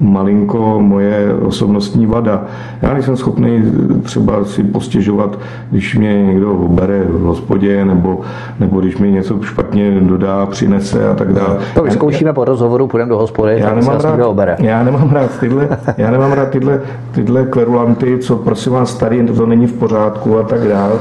malinko 0.00 0.80
moje 0.80 1.34
osobnostní 1.34 2.06
vada. 2.06 2.44
Já 2.82 2.92
nejsem 2.92 3.16
schopný 3.16 3.62
třeba 4.02 4.44
si 4.44 4.64
postěžovat, 4.64 5.38
když 5.70 5.96
mě 5.96 6.22
někdo 6.26 6.54
bere 6.54 7.04
v 7.08 7.20
hospodě, 7.20 7.84
nebo, 7.84 8.20
nebo 8.60 8.80
když 8.80 8.98
mi 8.98 9.10
něco 9.10 9.42
špatně 9.42 10.00
dodá, 10.00 10.46
přinese 10.46 11.08
a 11.08 11.14
tak 11.14 11.32
dále. 11.32 11.58
To 11.74 11.82
vyzkoušíme 11.82 12.32
po 12.32 12.44
rozhovoru, 12.44 12.86
půjdeme 12.86 13.08
do 13.08 13.18
hospody, 13.18 13.60
já 13.60 13.74
nemám, 13.74 14.00
rád, 14.00 14.60
já 14.60 14.82
nemám 14.82 15.10
rád 15.10 15.38
tyhle, 15.40 15.68
já 15.96 16.10
nemám 16.10 16.32
rád 16.32 16.50
tyhle, 16.50 16.80
tyhle 17.12 17.44
klerulanty, 17.44 18.18
co 18.18 18.36
prosím 18.36 18.72
vás 18.72 18.90
starý, 18.90 19.26
to 19.26 19.46
není 19.46 19.66
v 19.66 19.72
pořádku 19.72 20.38
a 20.38 20.42
tak 20.42 20.68
dále. 20.68 20.92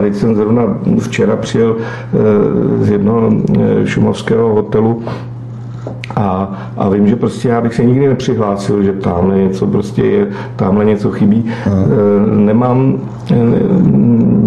Teď 0.00 0.14
jsem 0.14 0.34
zrovna 0.34 0.62
včera 0.98 1.36
přijel 1.36 1.76
eh, 1.78 2.84
z 2.84 2.90
jednoho 2.90 3.30
eh, 3.32 3.86
šumovského 3.86 4.54
hotelu 4.54 5.02
a, 6.16 6.52
a 6.76 6.88
vím, 6.88 7.08
že 7.08 7.16
prostě 7.16 7.48
já 7.48 7.60
bych 7.60 7.74
se 7.74 7.84
nikdy 7.84 8.08
nepřihlásil, 8.08 8.82
že 8.82 8.92
tamhle 8.92 9.38
něco 9.38 9.66
prostě 9.66 10.02
je, 10.02 10.26
tamhle 10.56 10.84
něco 10.84 11.10
chybí. 11.10 11.50
Hmm. 11.64 12.46
Nemám, 12.46 12.98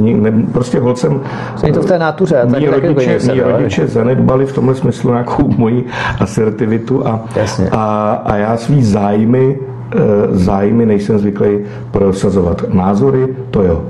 ne, 0.03 0.31
prostě 0.53 0.79
holcem... 0.79 1.19
Není 1.63 1.73
to 1.73 1.81
v 1.81 1.85
té 1.85 1.99
nátuře. 1.99 2.45
Mí 2.59 2.67
rodiče, 2.67 3.19
mý 3.33 3.39
rodiče 3.39 3.87
zanedbali 3.87 4.45
v 4.45 4.53
tomhle 4.53 4.75
smyslu 4.75 5.11
nějakou 5.11 5.47
moji 5.57 5.85
asertivitu 6.19 7.07
a, 7.07 7.25
a, 7.71 8.11
a 8.25 8.35
já 8.35 8.57
svý 8.57 8.83
zájmy 8.83 9.57
zájmy 10.31 10.85
nejsem 10.85 11.19
zvyklý 11.19 11.59
prosazovat. 11.91 12.63
Názory, 12.73 13.35
to 13.51 13.63
jo. 13.63 13.83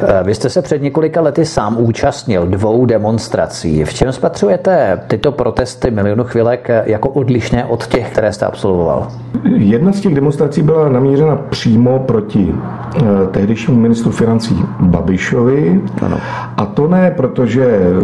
Eh, 0.00 0.22
vy 0.24 0.34
jste 0.34 0.48
se 0.48 0.62
před 0.62 0.82
několika 0.82 1.20
lety 1.20 1.44
sám 1.44 1.76
účastnil 1.78 2.46
dvou 2.46 2.86
demonstrací. 2.86 3.84
V 3.84 3.94
čem 3.94 4.12
spatřujete 4.12 5.00
tyto 5.08 5.32
protesty 5.32 5.90
milionu 5.90 6.24
chvilek 6.24 6.68
jako 6.84 7.08
odlišné 7.08 7.64
od 7.64 7.86
těch, 7.86 8.10
které 8.10 8.32
jste 8.32 8.46
absolvoval? 8.46 9.08
Jedna 9.44 9.92
z 9.92 10.00
těch 10.00 10.14
demonstrací 10.14 10.62
byla 10.62 10.88
namířena 10.88 11.36
přímo 11.36 11.98
proti 11.98 12.54
eh, 12.96 13.00
tehdejšímu 13.30 13.80
ministru 13.80 14.10
financí 14.10 14.64
Babišovi. 14.80 15.80
Ano. 16.02 16.18
A 16.56 16.66
to 16.66 16.88
ne, 16.88 17.10
protože 17.16 17.64
eh, 17.64 17.94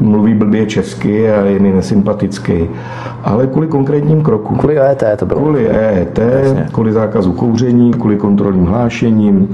mluví 0.00 0.34
blbě 0.34 0.66
česky 0.66 1.32
a 1.32 1.40
je 1.40 1.58
mi 1.58 1.72
nesympatický, 1.72 2.68
ale 3.26 3.46
kvůli 3.46 3.66
konkrétním 3.66 4.22
krokům. 4.22 4.58
Kvůli 4.58 4.78
EET 4.78 5.04
to 5.16 5.26
bylo. 5.26 5.40
Kvůli 5.40 5.68
EET, 5.68 6.18
Jasně. 6.18 6.68
kvůli 6.72 6.92
zákazu 6.92 7.32
kouření, 7.32 7.92
kvůli 7.92 8.16
kontrolním 8.16 8.66
hlášením, 8.66 9.48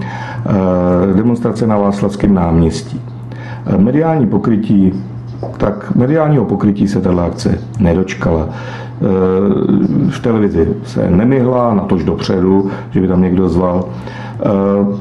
demonstrací 1.15 1.33
demonstrace 1.33 1.67
na 1.67 1.79
Václavském 1.79 2.35
náměstí. 2.35 3.01
Eh, 3.67 3.79
mediální 3.79 4.27
pokrytí, 4.27 4.93
tak 5.57 5.95
mediálního 5.95 6.45
pokrytí 6.45 6.89
se 6.89 7.01
tato 7.01 7.21
akce 7.21 7.59
nedočkala. 7.79 8.49
Eh, 8.49 10.11
v 10.11 10.21
televizi 10.23 10.69
se 10.85 11.11
nemihla, 11.11 11.75
natož 11.75 12.05
dopředu, 12.05 12.71
že 12.91 13.01
by 13.01 13.09
tam 13.09 13.23
někdo 13.23 13.49
zval. 13.49 13.85
Eh, 13.85 14.49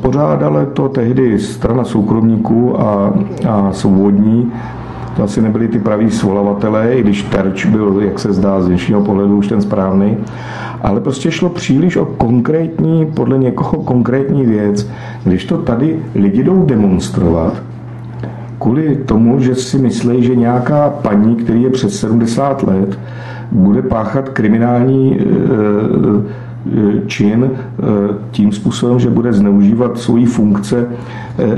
pořádala 0.02 0.66
to 0.66 0.90
tehdy 0.90 1.40
strana 1.40 1.84
soukromníků 1.84 2.82
a, 2.82 3.14
a 3.50 3.74
svobodní, 3.74 4.52
to 5.16 5.24
asi 5.24 5.42
nebyli 5.42 5.68
ty 5.68 5.80
praví 5.80 6.12
svolavatelé, 6.12 6.94
i 6.94 7.04
když 7.04 7.24
terč 7.24 7.66
byl, 7.66 8.02
jak 8.06 8.20
se 8.20 8.34
zdá, 8.34 8.62
z 8.62 8.68
dnešního 8.68 9.02
pohledu 9.02 9.38
už 9.38 9.48
ten 9.48 9.62
správný 9.62 10.18
ale 10.82 11.02
prostě 11.02 11.32
šlo 11.32 11.50
příliš 11.50 11.96
o 11.96 12.06
konkrétní, 12.06 13.06
podle 13.06 13.38
někoho 13.38 13.84
konkrétní 13.84 14.46
věc. 14.46 14.90
Když 15.24 15.46
to 15.46 15.58
tady 15.58 16.00
lidi 16.16 16.44
jdou 16.44 16.66
demonstrovat, 16.66 17.54
kvůli 18.60 18.96
tomu, 18.96 19.40
že 19.40 19.56
si 19.56 19.78
myslí, 19.78 20.24
že 20.24 20.36
nějaká 20.36 20.90
paní, 20.90 21.36
který 21.36 21.62
je 21.62 21.70
přes 21.70 22.00
70 22.00 22.64
let, 22.64 23.00
bude 23.52 23.82
páchat 23.82 24.30
kriminální 24.30 25.20
e, 25.20 25.24
čin 27.08 27.44
e, 27.44 27.54
tím 28.32 28.52
způsobem, 28.52 29.00
že 29.00 29.10
bude 29.10 29.34
zneužívat 29.34 29.98
svoji 29.98 30.26
funkce 30.26 30.88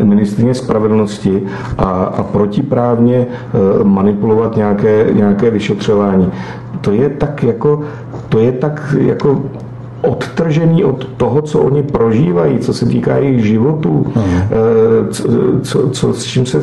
ministrině 0.03 0.53
spravedlnosti 0.53 1.43
a, 1.77 1.83
a 1.83 2.23
protiprávně 2.23 3.27
manipulovat 3.83 4.55
nějaké, 4.55 5.07
nějaké 5.13 5.51
vyšetřování. 5.51 6.31
To 6.81 6.91
je 6.91 7.09
tak 7.09 7.43
jako 7.43 7.83
to 8.29 8.39
je 8.39 8.51
tak 8.51 8.95
jako 8.99 9.41
odtržený 10.01 10.83
od 10.83 11.05
toho, 11.17 11.41
co 11.41 11.59
oni 11.59 11.83
prožívají, 11.83 12.59
co 12.59 12.73
se 12.73 12.85
týká 12.85 13.17
jejich 13.17 13.45
životů, 13.45 14.05
hmm. 14.15 14.41
co, 15.11 15.23
co, 15.61 15.89
co, 15.89 16.13
s 16.13 16.23
čím 16.23 16.45
se 16.45 16.59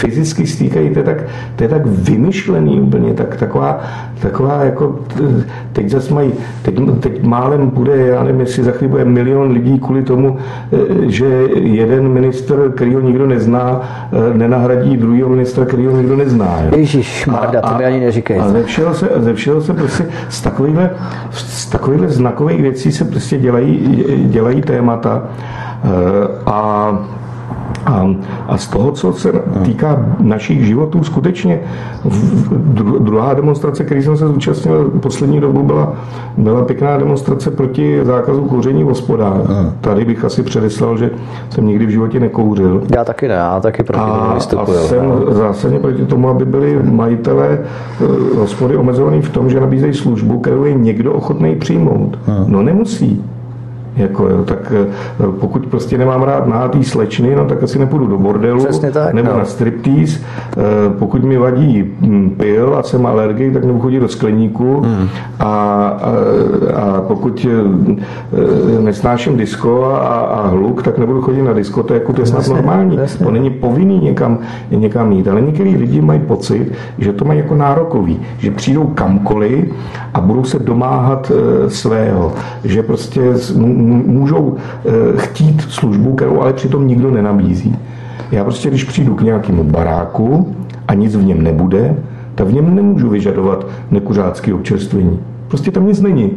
fyzicky 0.00 0.46
stýkají, 0.46 0.90
to 0.90 0.98
je 0.98 1.04
tak, 1.04 1.24
to 1.56 1.62
je 1.62 1.68
tak 1.68 1.86
vymyšlený 1.86 2.80
úplně, 2.80 3.14
tak, 3.14 3.36
taková, 3.36 3.80
taková 4.20 4.64
jako, 4.64 4.98
teď 5.72 5.90
zase 5.90 6.14
mají, 6.14 6.32
teď, 6.62 6.74
teď 7.00 7.22
málem 7.22 7.70
bude, 7.70 7.96
já 7.96 8.22
nevím, 8.22 8.40
jestli 8.40 8.64
za 8.64 8.70
chvíli 8.70 8.90
bude 8.90 9.04
milion 9.04 9.52
lidí 9.52 9.78
kvůli 9.78 10.02
tomu, 10.02 10.36
eh, 10.72 10.76
že 11.10 11.26
jeden 11.54 12.08
minister, 12.08 12.72
který 12.74 12.94
ho 12.94 13.00
nikdo 13.00 13.26
nezná, 13.26 13.80
eh, 14.12 14.38
nenahradí 14.38 14.96
druhého 14.96 15.28
ministra, 15.28 15.64
který 15.64 15.86
ho 15.86 15.96
nikdo 15.96 16.16
nezná. 16.16 16.58
Ježíš, 16.76 17.26
Marda, 17.26 17.60
to 17.60 17.78
mi 17.78 17.84
ani 17.84 18.00
neříkej. 18.00 18.40
A 18.40 18.48
ze 18.48 18.62
všeho 18.62 18.94
se, 18.94 19.08
ze 19.16 19.34
všeho 19.34 19.60
se 19.60 19.74
prostě 19.74 20.06
z 20.28 20.40
takovýchhle, 20.40 20.90
z 21.30 21.66
takovýchhle 21.66 22.08
znakových 22.08 22.62
věcí 22.62 22.80
věcí 22.80 22.98
se 22.98 23.04
prostě 23.04 23.38
dělají, 23.38 24.04
dělají 24.18 24.62
témata 24.62 25.22
eh, 25.22 25.88
a 26.46 26.98
a, 27.86 28.06
a 28.48 28.58
z 28.58 28.68
toho, 28.68 28.92
co 28.92 29.12
se 29.12 29.32
týká 29.64 30.06
našich 30.20 30.66
životů, 30.66 31.04
skutečně 31.04 31.60
druhá 33.00 33.34
demonstrace, 33.34 33.84
který 33.84 34.02
jsem 34.02 34.16
se 34.16 34.28
zúčastnil 34.28 34.90
poslední 35.00 35.40
dobu, 35.40 35.62
byla, 35.62 35.92
byla 36.36 36.64
pěkná 36.64 36.96
demonstrace 36.96 37.50
proti 37.50 38.00
zákazu 38.04 38.44
kouření 38.44 38.84
v 38.84 38.86
hospodách. 38.86 39.40
Tady 39.80 40.04
bych 40.04 40.24
asi 40.24 40.42
předeslal, 40.42 40.98
že 40.98 41.10
jsem 41.50 41.66
nikdy 41.66 41.86
v 41.86 41.90
životě 41.90 42.20
nekouřil. 42.20 42.82
Já 42.96 43.04
taky 43.04 43.28
ne, 43.28 43.34
já 43.34 43.60
taky 43.60 43.82
proti 43.82 44.00
a. 44.00 44.36
A 44.58 44.66
jsem 44.66 45.08
no. 45.08 45.34
zásadně 45.34 45.78
proti 45.78 46.06
tomu, 46.06 46.28
aby 46.28 46.44
byli 46.44 46.78
majitelé 46.82 47.58
eh, 47.58 48.36
hospody 48.36 48.76
omezovaní 48.76 49.22
v 49.22 49.30
tom, 49.30 49.50
že 49.50 49.60
nabízejí 49.60 49.94
službu, 49.94 50.38
kterou 50.40 50.64
je 50.64 50.74
někdo 50.74 51.12
ochotný 51.12 51.56
přijmout. 51.56 52.18
No 52.46 52.62
nemusí. 52.62 53.24
Jako, 53.96 54.28
jo, 54.28 54.44
tak 54.44 54.72
eh, 54.80 54.86
pokud 55.40 55.66
prostě 55.66 55.98
nemám 55.98 56.22
rád 56.22 56.46
nahátý 56.46 56.84
slečny, 56.84 57.36
no 57.36 57.44
tak 57.44 57.62
asi 57.62 57.78
nepůjdu 57.78 58.06
do 58.06 58.18
bordelu 58.18 58.66
tak, 58.92 59.14
nebo 59.14 59.32
no. 59.32 59.38
na 59.38 59.44
striptease. 59.44 60.20
Eh, 60.20 60.56
pokud 60.98 61.24
mi 61.24 61.38
vadí 61.38 61.84
hm, 62.00 62.34
pil 62.38 62.76
a 62.76 62.82
jsem 62.82 63.06
alergik, 63.06 63.52
tak 63.52 63.64
nebudu 63.64 63.82
chodit 63.82 64.00
do 64.00 64.08
skleníku. 64.08 64.80
Hmm. 64.80 65.08
A, 65.40 65.44
a, 65.44 66.12
a 66.76 67.00
pokud 67.00 67.46
eh, 67.50 68.82
nesnáším 68.82 69.36
disko 69.36 69.84
a, 69.84 70.20
a 70.20 70.46
hluk, 70.46 70.82
tak 70.82 70.98
nebudu 70.98 71.22
chodit 71.22 71.42
na 71.42 71.52
diskotéku, 71.52 72.12
to 72.12 72.20
je 72.20 72.26
snad 72.26 72.48
normální. 72.48 72.96
Jasně. 72.96 73.26
To 73.26 73.32
není 73.32 73.50
povinný 73.50 73.98
někam, 73.98 74.38
někam 74.70 75.12
jít. 75.12 75.28
Ale 75.28 75.40
některý 75.40 75.76
lidi 75.76 76.00
mají 76.00 76.20
pocit, 76.20 76.72
že 76.98 77.12
to 77.12 77.24
mají 77.24 77.38
jako 77.38 77.54
nárokový, 77.54 78.20
že 78.38 78.50
přijdou 78.50 78.86
kamkoliv 78.86 79.74
a 80.14 80.20
budou 80.20 80.44
se 80.44 80.58
domáhat 80.58 81.32
svého. 81.68 82.32
Že 82.64 82.82
prostě 82.82 83.20
můžou 83.80 84.56
eh, 84.56 84.90
chtít 85.16 85.60
službu, 85.60 86.14
kterou 86.14 86.40
ale 86.40 86.52
přitom 86.52 86.88
nikdo 86.88 87.10
nenabízí. 87.10 87.76
Já 88.32 88.44
prostě, 88.44 88.68
když 88.68 88.84
přijdu 88.84 89.14
k 89.14 89.22
nějakému 89.22 89.64
baráku 89.64 90.56
a 90.88 90.94
nic 90.94 91.16
v 91.16 91.24
něm 91.24 91.42
nebude, 91.42 91.96
tak 92.34 92.46
v 92.46 92.52
něm 92.52 92.74
nemůžu 92.74 93.08
vyžadovat 93.08 93.66
nekuřácké 93.90 94.54
občerstvení. 94.54 95.20
Prostě 95.48 95.70
tam 95.70 95.86
nic 95.86 96.00
není. 96.00 96.30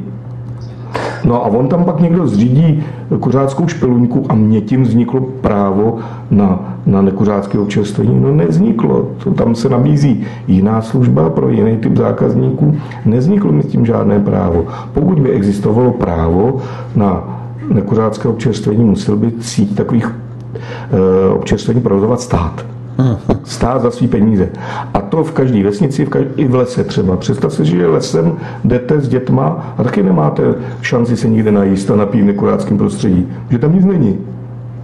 No 1.25 1.45
a 1.45 1.47
on 1.47 1.67
tam 1.67 1.85
pak 1.85 1.99
někdo 1.99 2.27
zřídí 2.27 2.83
kuřáckou 3.19 3.67
špeluňku 3.67 4.25
a 4.29 4.35
mě 4.35 4.61
tím 4.61 4.83
vzniklo 4.83 5.21
právo 5.21 5.97
na, 6.31 6.77
na 6.85 7.01
nekuřácké 7.01 7.59
občerstvení. 7.59 8.19
No 8.21 8.31
nevzniklo. 8.31 9.07
To 9.23 9.31
tam 9.31 9.55
se 9.55 9.69
nabízí 9.69 10.23
jiná 10.47 10.81
služba 10.81 11.29
pro 11.29 11.49
jiný 11.49 11.77
typ 11.77 11.97
zákazníků. 11.97 12.77
Nevzniklo 13.05 13.51
mi 13.51 13.63
tím 13.63 13.85
žádné 13.85 14.19
právo. 14.19 14.65
Pokud 14.93 15.19
by 15.19 15.29
existovalo 15.29 15.91
právo 15.91 16.57
na 16.95 17.39
nekuřácké 17.73 18.29
občerstvení, 18.29 18.83
musel 18.83 19.15
by 19.15 19.31
síť 19.39 19.75
takových 19.75 20.07
e, 20.07 21.33
občerstvení 21.33 21.81
provozovat 21.81 22.21
stát. 22.21 22.72
Stát 23.44 23.82
za 23.82 23.91
svý 23.91 24.07
peníze. 24.07 24.49
A 24.94 25.02
to 25.02 25.24
v 25.24 25.32
každé 25.32 25.64
vesnici, 25.64 26.06
v 26.06 26.10
každý, 26.10 26.30
i 26.38 26.48
v 26.48 26.56
lese 26.56 26.84
třeba. 26.84 27.18
Představ 27.18 27.53
si, 27.53 27.65
že 27.65 27.88
lesem 27.88 28.34
jdete 28.64 29.02
s 29.02 29.07
dětma 29.07 29.74
a 29.78 29.84
taky 29.84 30.03
nemáte 30.03 30.44
šanci 30.82 31.18
se 31.18 31.30
nikde 31.30 31.52
najíst 31.52 31.91
a 31.91 31.95
napít 31.95 32.22
v 32.22 32.26
nekuráckém 32.26 32.78
prostředí. 32.78 33.28
Že 33.49 33.60
tam 33.60 33.76
nic 33.76 33.86
není. 33.86 34.18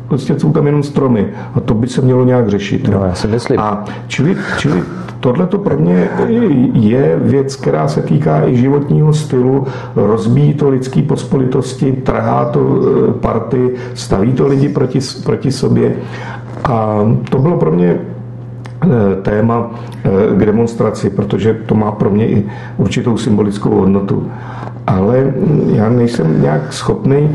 Prostě 0.08 0.40
jsou 0.40 0.52
tam 0.52 0.66
jenom 0.66 0.84
stromy 0.84 1.28
a 1.56 1.60
to 1.60 1.74
by 1.74 1.88
se 1.88 2.02
mělo 2.02 2.26
nějak 2.26 2.50
řešit. 2.50 2.88
No, 2.88 3.06
já 3.06 3.16
si 3.16 3.28
myslím. 3.28 3.60
A 3.60 3.86
čili, 4.08 4.38
čili 4.58 4.84
tohle 5.20 5.48
to 5.48 5.58
pro 5.58 5.78
mě 5.78 6.10
je 6.74 7.20
věc, 7.22 7.56
která 7.56 7.88
se 7.88 8.02
týká 8.02 8.48
i 8.48 8.58
životního 8.58 9.14
stylu, 9.14 9.68
rozbíjí 9.96 10.54
to 10.54 10.70
lidský 10.70 11.02
pospolitosti, 11.02 11.92
trhá 11.92 12.46
to 12.46 12.60
e, 13.10 13.14
party, 13.14 13.70
staví 13.94 14.34
to 14.34 14.48
lidi 14.48 14.70
proti, 14.70 15.00
proti 15.24 15.52
sobě 15.52 15.96
a 16.64 17.00
to 17.30 17.38
bylo 17.38 17.58
pro 17.58 17.72
mě 17.72 17.98
eh, 18.84 18.88
téma 19.22 19.72
eh, 20.04 20.10
k 20.36 20.46
demonstraci, 20.46 21.10
protože 21.10 21.54
to 21.54 21.76
má 21.76 21.92
pro 21.92 22.10
mě 22.10 22.28
i 22.28 22.46
určitou 22.78 23.18
symbolickou 23.18 23.70
hodnotu. 23.70 24.32
ale 24.88 25.34
já 25.66 25.90
nejsem 25.90 26.42
nějak 26.42 26.74
schopný 26.74 27.30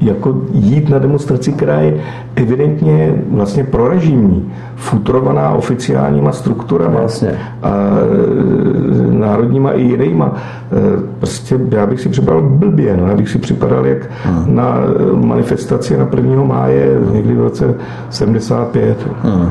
jako 0.00 0.42
jít 0.52 0.88
na 0.88 0.98
demonstraci, 0.98 1.52
která 1.52 1.80
je 1.80 1.94
evidentně 2.36 3.14
vlastně 3.30 3.64
prorežimní, 3.64 4.52
futrovaná 4.76 5.50
oficiálníma 5.50 6.32
strukturama 6.32 7.00
Jasně. 7.00 7.38
a 7.62 7.70
e, 7.70 9.18
národníma 9.18 9.72
i 9.72 9.82
jinýma. 9.82 10.32
E, 10.34 11.02
prostě 11.18 11.60
já 11.70 11.86
bych 11.86 12.00
si 12.00 12.08
připadal 12.08 12.42
blbě, 12.42 12.96
no. 12.96 13.08
já 13.08 13.16
bych 13.16 13.28
si 13.28 13.38
připadal 13.38 13.86
jak 13.86 13.98
hmm. 14.24 14.56
na 14.56 14.74
manifestaci 15.14 15.96
na 15.96 16.08
1. 16.16 16.44
máje 16.44 17.00
někdy 17.12 17.34
v 17.34 17.40
roce 17.40 17.74
75. 18.10 19.08
Hmm. 19.22 19.48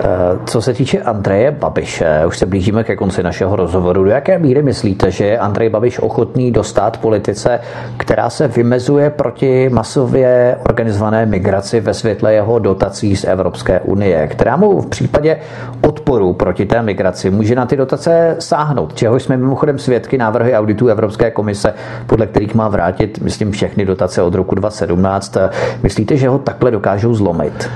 Eh, 0.00 0.38
co 0.46 0.62
se 0.62 0.74
týče 0.74 1.00
Andreje 1.00 1.50
Babiše, 1.50 2.26
už 2.26 2.38
se 2.38 2.46
blížíme 2.46 2.84
ke 2.84 2.96
konci 2.96 3.22
našeho 3.22 3.56
rozhovoru. 3.56 4.04
Do 4.04 4.10
jaké 4.10 4.38
míry 4.38 4.62
myslíte, 4.62 5.10
že 5.10 5.24
je 5.24 5.38
Andrej 5.38 5.68
Babiš 5.68 5.98
ochotný 5.98 6.52
dostat 6.52 6.96
politice, 6.96 7.60
která 7.96 8.30
se 8.30 8.48
vymezuje 8.48 9.10
proti 9.10 9.68
masově 9.68 10.56
organizované 10.68 11.26
migraci 11.26 11.80
ve 11.80 11.94
světle 11.94 12.34
jeho 12.34 12.58
dotací 12.58 13.16
z 13.16 13.24
Evropské 13.24 13.80
unie, 13.80 14.26
která 14.26 14.56
mu 14.56 14.80
v 14.80 14.86
případě 14.86 15.36
odporu 15.80 16.32
proti 16.32 16.66
té 16.66 16.82
migraci 16.82 17.30
může 17.30 17.54
na 17.54 17.66
ty 17.66 17.76
dotace 17.76 18.36
sáhnout, 18.38 18.94
čeho 18.94 19.20
jsme 19.20 19.36
mimochodem 19.36 19.78
svědky 19.78 20.18
návrhy 20.18 20.54
auditů 20.54 20.88
Evropské 20.88 21.30
komise, 21.30 21.74
podle 22.06 22.26
kterých 22.26 22.54
má 22.54 22.68
vrátit, 22.68 23.18
myslím, 23.22 23.52
všechny 23.52 23.84
dotace 23.84 24.22
od 24.22 24.34
roku 24.34 24.54
2017. 24.54 25.36
Myslíte, 25.82 26.16
že 26.16 26.28
ho 26.28 26.38
takhle 26.38 26.70
dokážou 26.70 27.14
zlomit? 27.14 27.70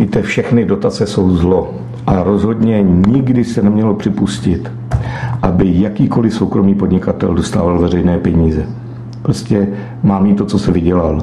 Víte, 0.00 0.22
všechny 0.22 0.64
dotace 0.64 1.06
jsou 1.06 1.36
zlo 1.36 1.74
a 2.06 2.22
rozhodně 2.22 2.82
nikdy 2.82 3.44
se 3.44 3.62
nemělo 3.62 3.94
připustit, 3.94 4.72
aby 5.42 5.80
jakýkoliv 5.80 6.34
soukromý 6.34 6.74
podnikatel 6.74 7.34
dostával 7.34 7.78
veřejné 7.78 8.18
peníze. 8.18 8.66
Prostě 9.22 9.68
má 10.02 10.20
mít 10.20 10.36
to, 10.36 10.44
co 10.44 10.58
se 10.58 10.72
vydělal. 10.72 11.22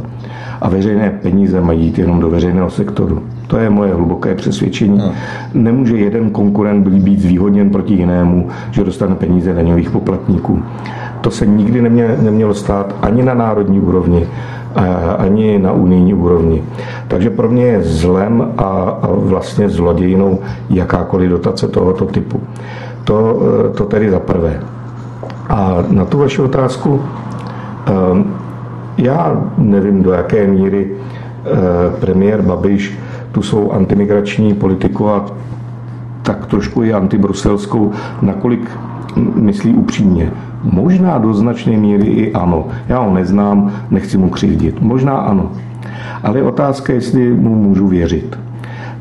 A 0.62 0.70
veřejné 0.70 1.10
peníze 1.10 1.62
mají 1.62 1.86
jít 1.86 2.00
jenom 2.00 2.20
do 2.20 2.30
veřejného 2.30 2.70
sektoru. 2.70 3.24
To 3.48 3.58
je 3.58 3.70
moje 3.70 3.94
hluboké 3.94 4.36
přesvědčení. 4.36 5.00
Hmm. 5.00 5.12
Nemůže 5.54 5.98
jeden 5.98 6.30
konkurent 6.30 6.88
být 6.88 7.20
zvýhodněn 7.20 7.70
proti 7.70 7.94
jinému, 7.94 8.48
že 8.72 8.84
dostane 8.84 9.16
peníze 9.16 9.54
daňových 9.54 9.90
poplatníků. 9.90 10.64
To 11.22 11.32
se 11.32 11.46
nikdy 11.46 11.82
nemělo 12.22 12.54
stát 12.54 12.96
ani 13.02 13.24
na 13.24 13.34
národní 13.34 13.80
úrovni, 13.80 14.28
ani 15.18 15.60
na 15.60 15.72
unijní 15.72 16.14
úrovni. 16.14 16.64
Takže 17.08 17.30
pro 17.30 17.50
mě 17.50 17.66
je 17.66 17.84
zlem 17.84 18.54
a, 18.58 18.64
a 19.02 19.08
vlastně 19.12 19.70
zlodějinou 19.70 20.40
jakákoliv 20.70 21.30
dotace 21.30 21.68
tohoto 21.68 22.06
typu. 22.06 22.42
To, 23.04 23.40
e, 23.66 23.70
to 23.70 23.86
tedy 23.86 24.12
za 24.12 24.20
prvé. 24.20 24.60
A 25.50 25.84
na 25.88 26.06
tu 26.06 26.18
vaši 26.20 26.42
otázku, 26.42 27.02
e, 27.02 27.92
já 28.98 29.42
nevím, 29.58 30.04
do 30.04 30.12
jaké 30.12 30.48
míry 30.48 30.92
e, 30.92 32.00
premiér 32.00 32.42
Babiš 32.42 33.00
tu 33.32 33.42
svou 33.42 33.72
antimigrační 33.72 34.54
politiku 34.54 35.10
a 35.10 35.26
tak 36.22 36.46
trošku 36.46 36.84
i 36.84 36.94
antibruselskou, 36.94 37.92
nakolik 38.22 38.72
myslí 39.36 39.74
upřímně. 39.74 40.32
Možná 40.64 41.18
do 41.18 41.34
značné 41.34 41.78
míry 41.78 42.06
i 42.06 42.34
ano. 42.34 42.68
Já 42.90 43.00
ho 43.00 43.14
neznám, 43.14 43.72
nechci 43.92 44.18
mu 44.18 44.30
křivdit. 44.30 44.82
Možná 44.82 45.18
ano. 45.18 45.52
Ale 46.24 46.44
otázka, 46.44 46.94
jestli 46.94 47.34
mu 47.34 47.56
můžu 47.56 47.88
věřit. 47.88 48.38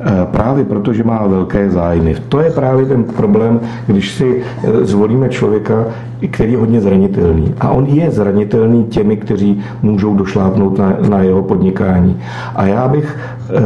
E, 0.00 0.26
právě 0.26 0.64
protože 0.64 1.04
má 1.04 1.26
velké 1.26 1.70
zájmy. 1.70 2.16
To 2.28 2.40
je 2.40 2.50
právě 2.50 2.86
ten 2.86 3.04
problém, 3.04 3.60
když 3.86 4.10
si 4.10 4.42
e, 4.64 4.84
zvolíme 4.84 5.28
člověka, 5.28 5.84
který 6.30 6.52
je 6.52 6.58
hodně 6.58 6.80
zranitelný. 6.80 7.54
A 7.60 7.70
on 7.70 7.86
je 7.86 8.10
zranitelný 8.10 8.84
těmi, 8.84 9.16
kteří 9.16 9.60
můžou 9.82 10.14
došlápnout 10.14 10.78
na, 10.78 10.96
na 11.08 11.22
jeho 11.22 11.42
podnikání. 11.42 12.20
A 12.54 12.66
já 12.66 12.88
bych 12.88 13.16
e, 13.16 13.60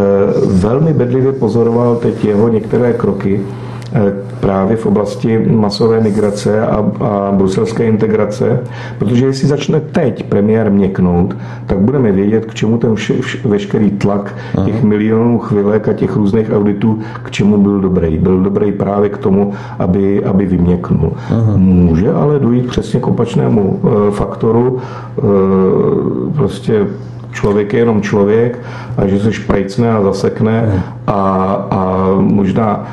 velmi 0.47 0.93
bedlivě 0.93 1.33
pozoroval 1.33 1.97
teď 1.97 2.25
jeho 2.25 2.49
některé 2.49 2.93
kroky, 2.93 3.41
právě 4.41 4.77
v 4.77 4.87
oblasti 4.87 5.39
masové 5.39 6.01
migrace 6.01 6.67
a, 6.67 6.77
a 7.01 7.33
bruselské 7.33 7.85
integrace, 7.85 8.61
protože 8.99 9.27
jestli 9.27 9.49
začne 9.49 9.81
teď 9.81 10.23
premiér 10.23 10.71
měknout, 10.71 11.37
tak 11.67 11.79
budeme 11.79 12.13
vědět, 12.13 12.45
k 12.45 12.55
čemu 12.55 12.79
ten 12.79 12.95
vše, 12.95 13.15
vš, 13.21 13.45
veškerý 13.45 13.91
tlak 13.91 14.35
Aha. 14.57 14.67
těch 14.67 14.83
milionů 14.83 15.39
chvilek 15.39 15.89
a 15.89 15.93
těch 15.93 16.17
různých 16.17 16.53
auditů, 16.53 16.99
k 17.23 17.31
čemu 17.31 17.59
byl 17.59 17.81
dobrý. 17.81 18.19
Byl 18.19 18.41
dobrý 18.41 18.73
právě 18.73 19.09
k 19.09 19.19
tomu, 19.19 19.53
aby, 19.79 20.25
aby 20.25 20.47
vyměknul. 20.47 21.13
Aha. 21.31 21.53
Může 21.57 22.13
ale 22.13 22.39
dojít 22.39 22.67
přesně 22.67 23.01
k 23.01 23.07
opačnému 23.07 23.81
uh, 23.83 24.11
faktoru, 24.11 24.79
uh, 25.17 26.33
prostě 26.37 26.87
člověk 27.33 27.73
je 27.73 27.79
jenom 27.79 28.03
člověk 28.03 28.59
a 28.97 29.07
že 29.07 29.21
se 29.21 29.33
šprajcne 29.33 29.93
a 29.93 30.03
zasekne 30.03 30.83
a, 31.11 31.67
a 31.71 32.09
možná 32.21 32.87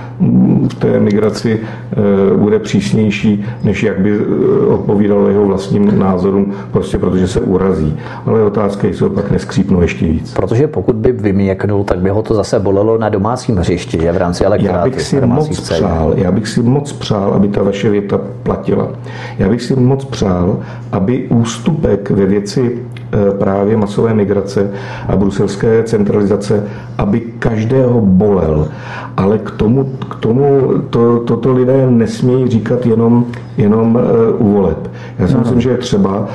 v 0.70 0.74
té 0.74 1.00
migraci 1.00 1.60
e, 1.62 2.38
bude 2.38 2.60
přísnější, 2.60 3.46
než 3.64 3.84
jak 3.84 4.00
by 4.00 4.12
e, 4.12 4.66
odpovídal 4.68 5.28
jeho 5.28 5.46
vlastním 5.46 6.00
názorům, 6.00 6.54
prostě 6.72 6.98
protože 6.98 7.28
se 7.28 7.40
urazí. 7.42 7.98
Ale 8.26 8.44
otázka 8.44 8.88
je, 8.88 8.94
jestli 8.94 9.10
pak 9.10 9.32
neskřípnou 9.32 9.82
ještě 9.82 10.06
víc. 10.06 10.34
Protože 10.34 10.68
pokud 10.68 10.96
by 10.96 11.12
vyměknul, 11.12 11.84
tak 11.84 12.00
by 12.00 12.10
ho 12.10 12.22
to 12.22 12.34
zase 12.34 12.60
bolelo 12.60 12.98
na 12.98 13.10
domácím 13.10 13.58
hřišti, 13.58 13.98
že 14.02 14.12
v 14.12 14.18
rámci 14.18 14.44
elektorátu. 14.44 14.78
Já 14.78 14.84
bych 14.96 15.02
si 15.02 15.22
moc 15.22 15.60
přál, 15.60 16.14
já 16.16 16.32
bych 16.32 16.48
si 16.48 16.62
moc 16.62 16.94
přál, 16.94 17.34
aby 17.34 17.48
ta 17.48 17.64
vaše 17.64 17.90
věta 17.90 18.20
platila. 18.44 18.90
Já 19.40 19.50
bych 19.50 19.62
si 19.62 19.76
moc 19.76 20.06
přál, 20.06 20.60
aby 20.92 21.28
ústupek 21.30 22.10
ve 22.10 22.26
věci 22.26 22.80
e, 23.14 23.32
právě 23.32 23.78
masové 23.78 24.14
migrace 24.14 24.72
a 25.08 25.16
bruselské 25.16 25.84
centralizace, 25.84 26.64
aby 26.98 27.22
každého 27.40 28.02
bolel. 28.02 28.68
Ale 29.18 29.38
k 29.38 29.52
tomu, 29.52 29.84
k 30.10 30.16
tomu 30.16 30.74
to, 30.90 31.20
toto 31.20 31.54
lidé 31.54 31.88
nesmějí 31.92 32.48
říkat 32.48 32.86
jenom, 32.86 33.26
jenom 33.58 33.96
uh, 33.96 34.48
u 34.48 34.54
voleb. 34.54 34.92
Já 35.20 35.28
si 35.28 35.34
no. 35.34 35.40
myslím, 35.40 35.62
že 35.62 35.70
je 35.70 35.78
třeba, 35.78 36.20
uh, 36.20 36.28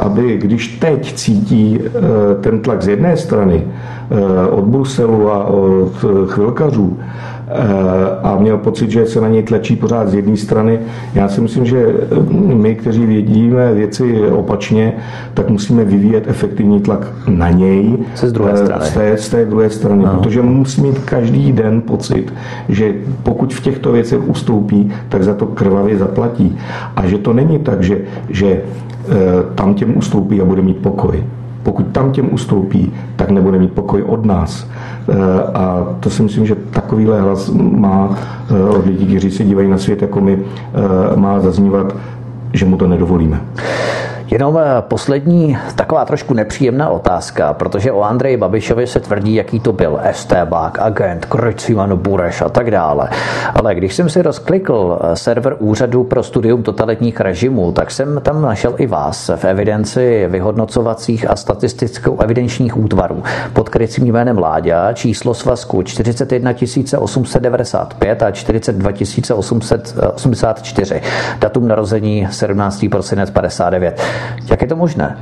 aby 0.00 0.36
když 0.36 0.78
teď 0.78 1.14
cítí 1.14 1.78
uh, 1.78 1.92
ten 2.40 2.60
tlak 2.60 2.82
z 2.82 2.88
jedné 2.88 3.16
strany, 3.16 3.64
od 4.50 4.64
Bruselu 4.64 5.30
a 5.30 5.44
od 5.44 6.04
chvilkařů, 6.26 6.98
Eh, 7.00 7.39
a 8.22 8.36
měl 8.36 8.58
pocit, 8.58 8.90
že 8.90 9.06
se 9.06 9.20
na 9.20 9.28
něj 9.28 9.42
tlačí 9.42 9.76
pořád 9.76 10.08
z 10.08 10.14
jedné 10.14 10.36
strany. 10.36 10.78
Já 11.14 11.28
si 11.28 11.40
myslím, 11.40 11.66
že 11.66 11.94
my, 12.54 12.74
kteří 12.74 13.06
vědíme 13.06 13.74
věci 13.74 14.30
opačně, 14.30 14.92
tak 15.34 15.48
musíme 15.48 15.84
vyvíjet 15.84 16.24
efektivní 16.26 16.80
tlak 16.80 17.06
na 17.28 17.50
něj. 17.50 17.98
Se 18.14 18.28
z 18.28 18.32
druhé 18.32 18.52
eh, 18.52 18.56
strany. 18.56 18.84
Z 18.84 18.92
té, 18.92 19.16
z 19.16 19.28
té 19.28 19.44
druhé 19.44 19.70
strany, 19.70 20.04
no. 20.04 20.10
protože 20.10 20.42
musí 20.42 20.80
mít 20.80 20.98
každý 20.98 21.52
den 21.52 21.80
pocit, 21.80 22.32
že 22.68 22.94
pokud 23.22 23.54
v 23.54 23.62
těchto 23.62 23.92
věcech 23.92 24.28
ustoupí, 24.28 24.92
tak 25.08 25.24
za 25.24 25.34
to 25.34 25.46
krvavě 25.46 25.98
zaplatí. 25.98 26.58
A 26.96 27.06
že 27.06 27.18
to 27.18 27.32
není 27.32 27.58
tak, 27.58 27.82
že, 27.82 28.00
že 28.28 28.46
eh, 28.46 28.62
tam 29.54 29.74
těm 29.74 29.96
ustoupí 29.96 30.40
a 30.40 30.44
bude 30.44 30.62
mít 30.62 30.76
pokoj. 30.76 31.24
Pokud 31.62 31.86
tam 31.86 32.12
těm 32.12 32.34
ustoupí, 32.34 32.92
tak 33.16 33.30
nebude 33.30 33.58
mít 33.58 33.72
pokoj 33.72 34.02
od 34.02 34.24
nás. 34.24 34.68
Eh, 35.08 35.42
a 35.54 35.86
to 36.00 36.10
si 36.10 36.22
myslím, 36.22 36.46
že 36.46 36.54
takovýhle 36.54 37.20
hlas 37.20 37.50
má 37.54 38.18
eh, 38.50 38.62
od 38.64 38.86
lidí, 38.86 39.06
kteří 39.06 39.30
se 39.30 39.44
dívají 39.44 39.70
na 39.70 39.78
svět 39.78 40.02
jako 40.02 40.20
my, 40.20 40.38
eh, 40.38 41.16
má 41.16 41.40
zaznívat, 41.40 41.94
že 42.52 42.64
mu 42.64 42.76
to 42.76 42.86
nedovolíme. 42.86 43.40
Jenom 44.30 44.58
eh, 44.58 44.62
poslední 44.80 45.58
taková 45.74 46.04
trošku 46.04 46.34
nepříjemná 46.34 46.88
otázka, 46.88 47.52
protože 47.52 47.92
o 47.92 48.02
Andreji 48.02 48.36
Babišovi 48.36 48.86
se 48.86 49.00
tvrdí, 49.00 49.34
jaký 49.34 49.60
to 49.60 49.72
byl 49.72 50.00
estébák, 50.02 50.78
agent, 50.78 51.26
Krycivan 51.26 51.96
Bureš 51.96 52.40
a 52.40 52.48
tak 52.48 52.70
dále. 52.70 53.08
Ale 53.54 53.74
když 53.74 53.94
jsem 53.94 54.08
si 54.08 54.22
rozklikl 54.22 54.98
eh, 55.02 55.16
server 55.16 55.56
Úřadu 55.58 56.04
pro 56.04 56.22
studium 56.22 56.62
totalitních 56.62 57.20
režimů, 57.20 57.72
tak 57.72 57.90
jsem 57.90 58.20
tam 58.20 58.42
našel 58.42 58.74
i 58.78 58.86
vás 58.86 59.30
v 59.36 59.44
evidenci 59.44 60.26
vyhodnocovacích 60.28 61.30
a 61.30 61.36
statistickou 61.36 62.20
evidenčních 62.20 62.76
útvarů 62.76 63.22
pod 63.52 63.68
krycím 63.68 64.06
jménem 64.06 64.38
Láďa, 64.38 64.92
číslo 64.92 65.34
svazku 65.34 65.82
41 65.82 66.52
895 66.98 68.22
a 68.22 68.30
42 68.30 68.90
884, 69.34 71.02
datum 71.38 71.68
narození 71.68 72.28
17. 72.30 72.86
prosinec 72.90 73.30
59. 73.30 74.19
Jak 74.50 74.62
je 74.62 74.68
to 74.68 74.76
možné? 74.76 75.16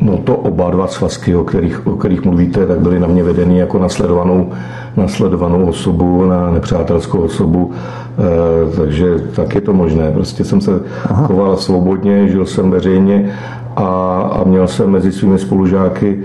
No 0.00 0.16
to 0.16 0.36
oba 0.36 0.70
dva 0.70 0.86
svazky, 0.86 1.36
o 1.36 1.44
kterých, 1.44 1.86
o 1.86 1.96
kterých 1.96 2.24
mluvíte, 2.24 2.66
tak 2.66 2.80
byly 2.80 3.00
na 3.00 3.06
mě 3.06 3.22
vedeny 3.22 3.58
jako 3.58 3.78
nasledovanou, 3.78 4.52
nasledovanou 4.96 5.66
osobu, 5.66 6.26
na 6.26 6.50
nepřátelskou 6.50 7.18
osobu, 7.18 7.72
e, 7.72 8.76
takže 8.76 9.18
tak 9.36 9.54
je 9.54 9.60
to 9.60 9.72
možné. 9.72 10.10
Prostě 10.10 10.44
jsem 10.44 10.60
se 10.60 10.80
Aha. 11.04 11.26
choval 11.26 11.56
svobodně, 11.56 12.28
žil 12.28 12.46
jsem 12.46 12.70
veřejně 12.70 13.32
a, 13.76 13.86
a 14.32 14.44
měl 14.44 14.68
jsem 14.68 14.90
mezi 14.90 15.12
svými 15.12 15.38
spolužáky 15.38 16.20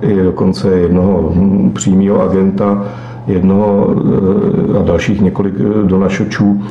i 0.00 0.22
dokonce 0.22 0.68
jednoho 0.68 1.34
přímého 1.72 2.22
agenta, 2.22 2.84
jednoho 3.32 3.94
a 4.80 4.82
dalších 4.82 5.20
několik 5.20 5.54
donašočů 5.84 6.62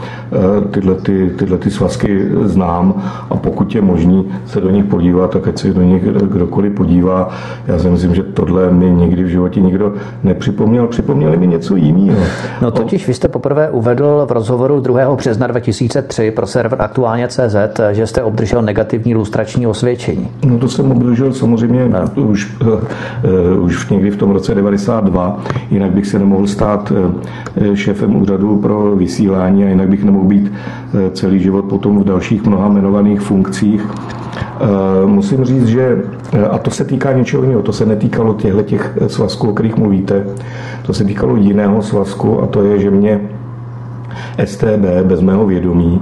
tyhle, 0.72 0.96
ty, 0.96 1.32
tyhle 1.38 1.58
ty 1.58 1.72
svazky 1.72 2.26
znám 2.44 2.94
a 3.30 3.36
pokud 3.36 3.76
je 3.76 3.82
možný 3.82 4.32
se 4.46 4.62
do 4.62 4.70
nich 4.70 4.86
podívat, 4.86 5.32
tak 5.32 5.48
ať 5.48 5.58
se 5.58 5.74
do 5.74 5.82
nich 5.82 6.04
kdokoliv 6.04 6.74
podívá. 6.74 7.30
Já 7.68 7.80
si 7.80 7.90
myslím, 7.90 8.16
že 8.16 8.24
tohle 8.24 8.72
mi 8.72 8.92
nikdy 8.92 9.24
v 9.24 9.28
životě 9.28 9.62
nikdo 9.62 9.94
nepřipomněl. 10.24 10.88
Připomněli 10.88 11.38
mi 11.38 11.48
něco 11.48 11.76
jiného. 11.76 12.20
No 12.62 12.72
totiž 12.72 13.08
vy 13.08 13.14
jste 13.14 13.28
poprvé 13.28 13.70
uvedl 13.70 14.26
v 14.30 14.32
rozhovoru 14.32 14.80
2. 14.80 15.16
března 15.16 15.48
2003 15.48 16.32
pro 16.32 16.48
server 16.48 16.82
aktuálně 16.82 17.28
CZ, 17.28 17.56
že 17.92 18.08
jste 18.08 18.24
obdržel 18.24 18.62
negativní 18.62 19.16
lustrační 19.16 19.68
osvědčení. 19.68 20.28
No 20.46 20.60
to 20.60 20.70
jsem 20.70 20.92
obdržel 20.92 21.34
samozřejmě 21.34 21.90
no. 21.90 22.24
už, 22.24 22.58
uh, 22.62 23.64
už 23.64 23.90
někdy 23.90 24.12
v 24.12 24.16
tom 24.16 24.32
roce 24.32 24.56
92, 24.56 25.40
jinak 25.72 25.92
bych 25.92 26.08
se 26.08 26.20
nemohl 26.20 26.48
stát 26.50 26.92
uh, 26.92 27.74
šéfem 27.74 28.22
úřadu 28.22 28.58
pro 28.58 28.96
vysílání 28.96 29.64
a 29.64 29.70
jinak 29.70 29.90
bych 29.90 30.04
nemohl 30.04 30.26
být 30.26 30.52
uh, 30.52 31.00
celý 31.14 31.40
život 31.40 31.66
potom 31.66 32.00
v 32.00 32.04
dalších 32.04 32.44
mnoha 32.44 32.68
jmenovaných 32.68 33.22
funkcích. 33.22 33.88
Musím 35.06 35.46
říct, 35.46 35.68
že, 35.68 36.04
a 36.52 36.58
to 36.58 36.72
se 36.72 36.86
týká 36.86 37.14
něčeho 37.14 37.44
jiného, 37.44 37.62
to 37.62 37.74
se 37.74 37.86
netýkalo 37.86 38.34
těchto 38.34 38.62
těch 38.64 38.98
svazků, 39.08 39.50
o 39.50 39.54
kterých 39.54 39.78
mluvíte, 39.78 40.26
to 40.86 40.94
se 40.94 41.04
týkalo 41.04 41.36
jiného 41.36 41.82
svazku 41.82 42.42
a 42.42 42.48
to 42.48 42.64
je, 42.64 42.80
že 42.80 42.92
mě 42.92 43.22
STB 44.46 44.86
bez 45.04 45.22
mého 45.22 45.46
vědomí 45.46 46.02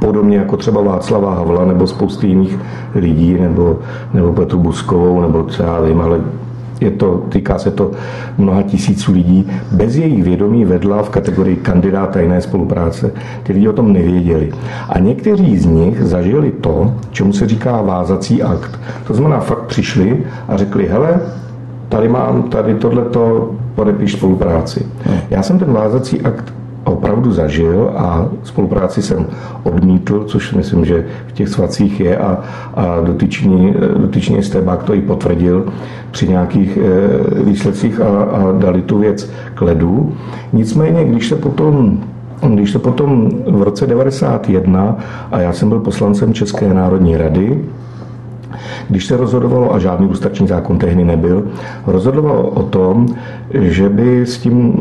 podobně 0.00 0.36
jako 0.36 0.56
třeba 0.56 0.82
Václava 0.82 1.34
Havla 1.34 1.64
nebo 1.64 1.86
spousty 1.86 2.26
jiných 2.26 2.58
lidí, 2.94 3.36
nebo, 3.40 3.78
nebo 4.14 4.32
Petru 4.32 4.58
Buskovou, 4.58 5.20
nebo 5.20 5.42
třeba 5.42 5.80
vím, 5.80 6.00
ale 6.00 6.20
je 6.80 6.90
to, 6.90 7.22
týká 7.28 7.58
se 7.58 7.70
to 7.70 7.90
mnoha 8.38 8.62
tisíců 8.62 9.12
lidí, 9.12 9.50
bez 9.72 9.96
jejich 9.96 10.24
vědomí 10.24 10.64
vedla 10.64 11.02
v 11.02 11.10
kategorii 11.10 11.56
kandidát 11.56 12.10
tajné 12.10 12.40
spolupráce. 12.40 13.12
Ty 13.42 13.52
lidi 13.52 13.68
o 13.68 13.72
tom 13.72 13.92
nevěděli. 13.92 14.52
A 14.88 14.98
někteří 14.98 15.58
z 15.58 15.66
nich 15.66 16.02
zažili 16.02 16.50
to, 16.50 16.94
čemu 17.10 17.32
se 17.32 17.48
říká 17.48 17.82
vázací 17.82 18.42
akt. 18.42 18.80
To 19.06 19.14
znamená, 19.14 19.40
fakt 19.40 19.66
přišli 19.66 20.24
a 20.48 20.56
řekli, 20.56 20.88
hele, 20.88 21.20
tady 21.88 22.08
mám, 22.08 22.42
tady 22.42 22.74
tohleto, 22.74 23.50
podepíš 23.74 24.12
spolupráci. 24.12 24.86
Já 25.30 25.42
jsem 25.42 25.58
ten 25.58 25.72
vázací 25.72 26.20
akt 26.20 26.54
opravdu 26.90 27.32
zažil 27.32 27.90
a 27.96 28.28
spolupráci 28.42 29.02
jsem 29.02 29.26
odmítl, 29.62 30.24
což 30.24 30.54
myslím, 30.54 30.84
že 30.84 31.06
v 31.26 31.32
těch 31.32 31.48
svacích 31.48 32.00
je 32.00 32.18
a, 32.18 32.38
a 32.74 33.00
dotyčný, 33.00 33.74
dotyčný 33.96 34.42
stébák 34.42 34.82
to 34.82 34.94
i 34.94 35.00
potvrdil 35.00 35.66
při 36.10 36.28
nějakých 36.28 36.76
e, 36.76 37.42
výsledcích 37.42 38.00
a, 38.00 38.22
a 38.22 38.52
dali 38.52 38.82
tu 38.82 38.98
věc 38.98 39.30
k 39.54 39.62
ledu. 39.62 40.12
Nicméně, 40.52 41.04
když 41.04 41.28
se 41.28 41.36
potom 41.36 42.00
když 42.46 42.70
se 42.70 42.78
potom 42.78 43.30
v 43.46 43.62
roce 43.62 43.86
91, 43.86 44.96
a 45.32 45.40
já 45.40 45.52
jsem 45.52 45.68
byl 45.68 45.80
poslancem 45.80 46.34
České 46.34 46.74
národní 46.74 47.16
rady, 47.16 47.64
když 48.88 49.06
se 49.06 49.16
rozhodovalo, 49.16 49.74
a 49.74 49.78
žádný 49.78 50.06
lustrační 50.06 50.48
zákon 50.48 50.78
tehdy 50.78 51.04
nebyl, 51.04 51.44
rozhodovalo 51.86 52.42
o 52.48 52.62
tom, 52.62 53.06
že 53.54 53.88
by 53.88 54.20
s 54.26 54.38
tím 54.38 54.74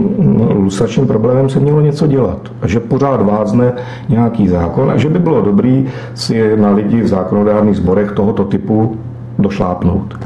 lustračním 0.56 1.08
problémem 1.08 1.50
se 1.50 1.60
mělo 1.60 1.82
něco 1.82 2.08
dělat. 2.08 2.52
Že 2.66 2.80
pořád 2.80 3.22
vázne 3.22 3.74
nějaký 4.10 4.48
zákon 4.48 4.92
a 4.92 4.98
že 4.98 5.10
by 5.10 5.20
bylo 5.20 5.42
dobrý 5.42 5.86
si 6.14 6.58
na 6.58 6.72
lidi 6.72 7.02
v 7.02 7.08
zákonodárných 7.08 7.76
sborech 7.76 8.12
tohoto 8.12 8.44
typu 8.44 8.98
došlápnout. 9.40 10.20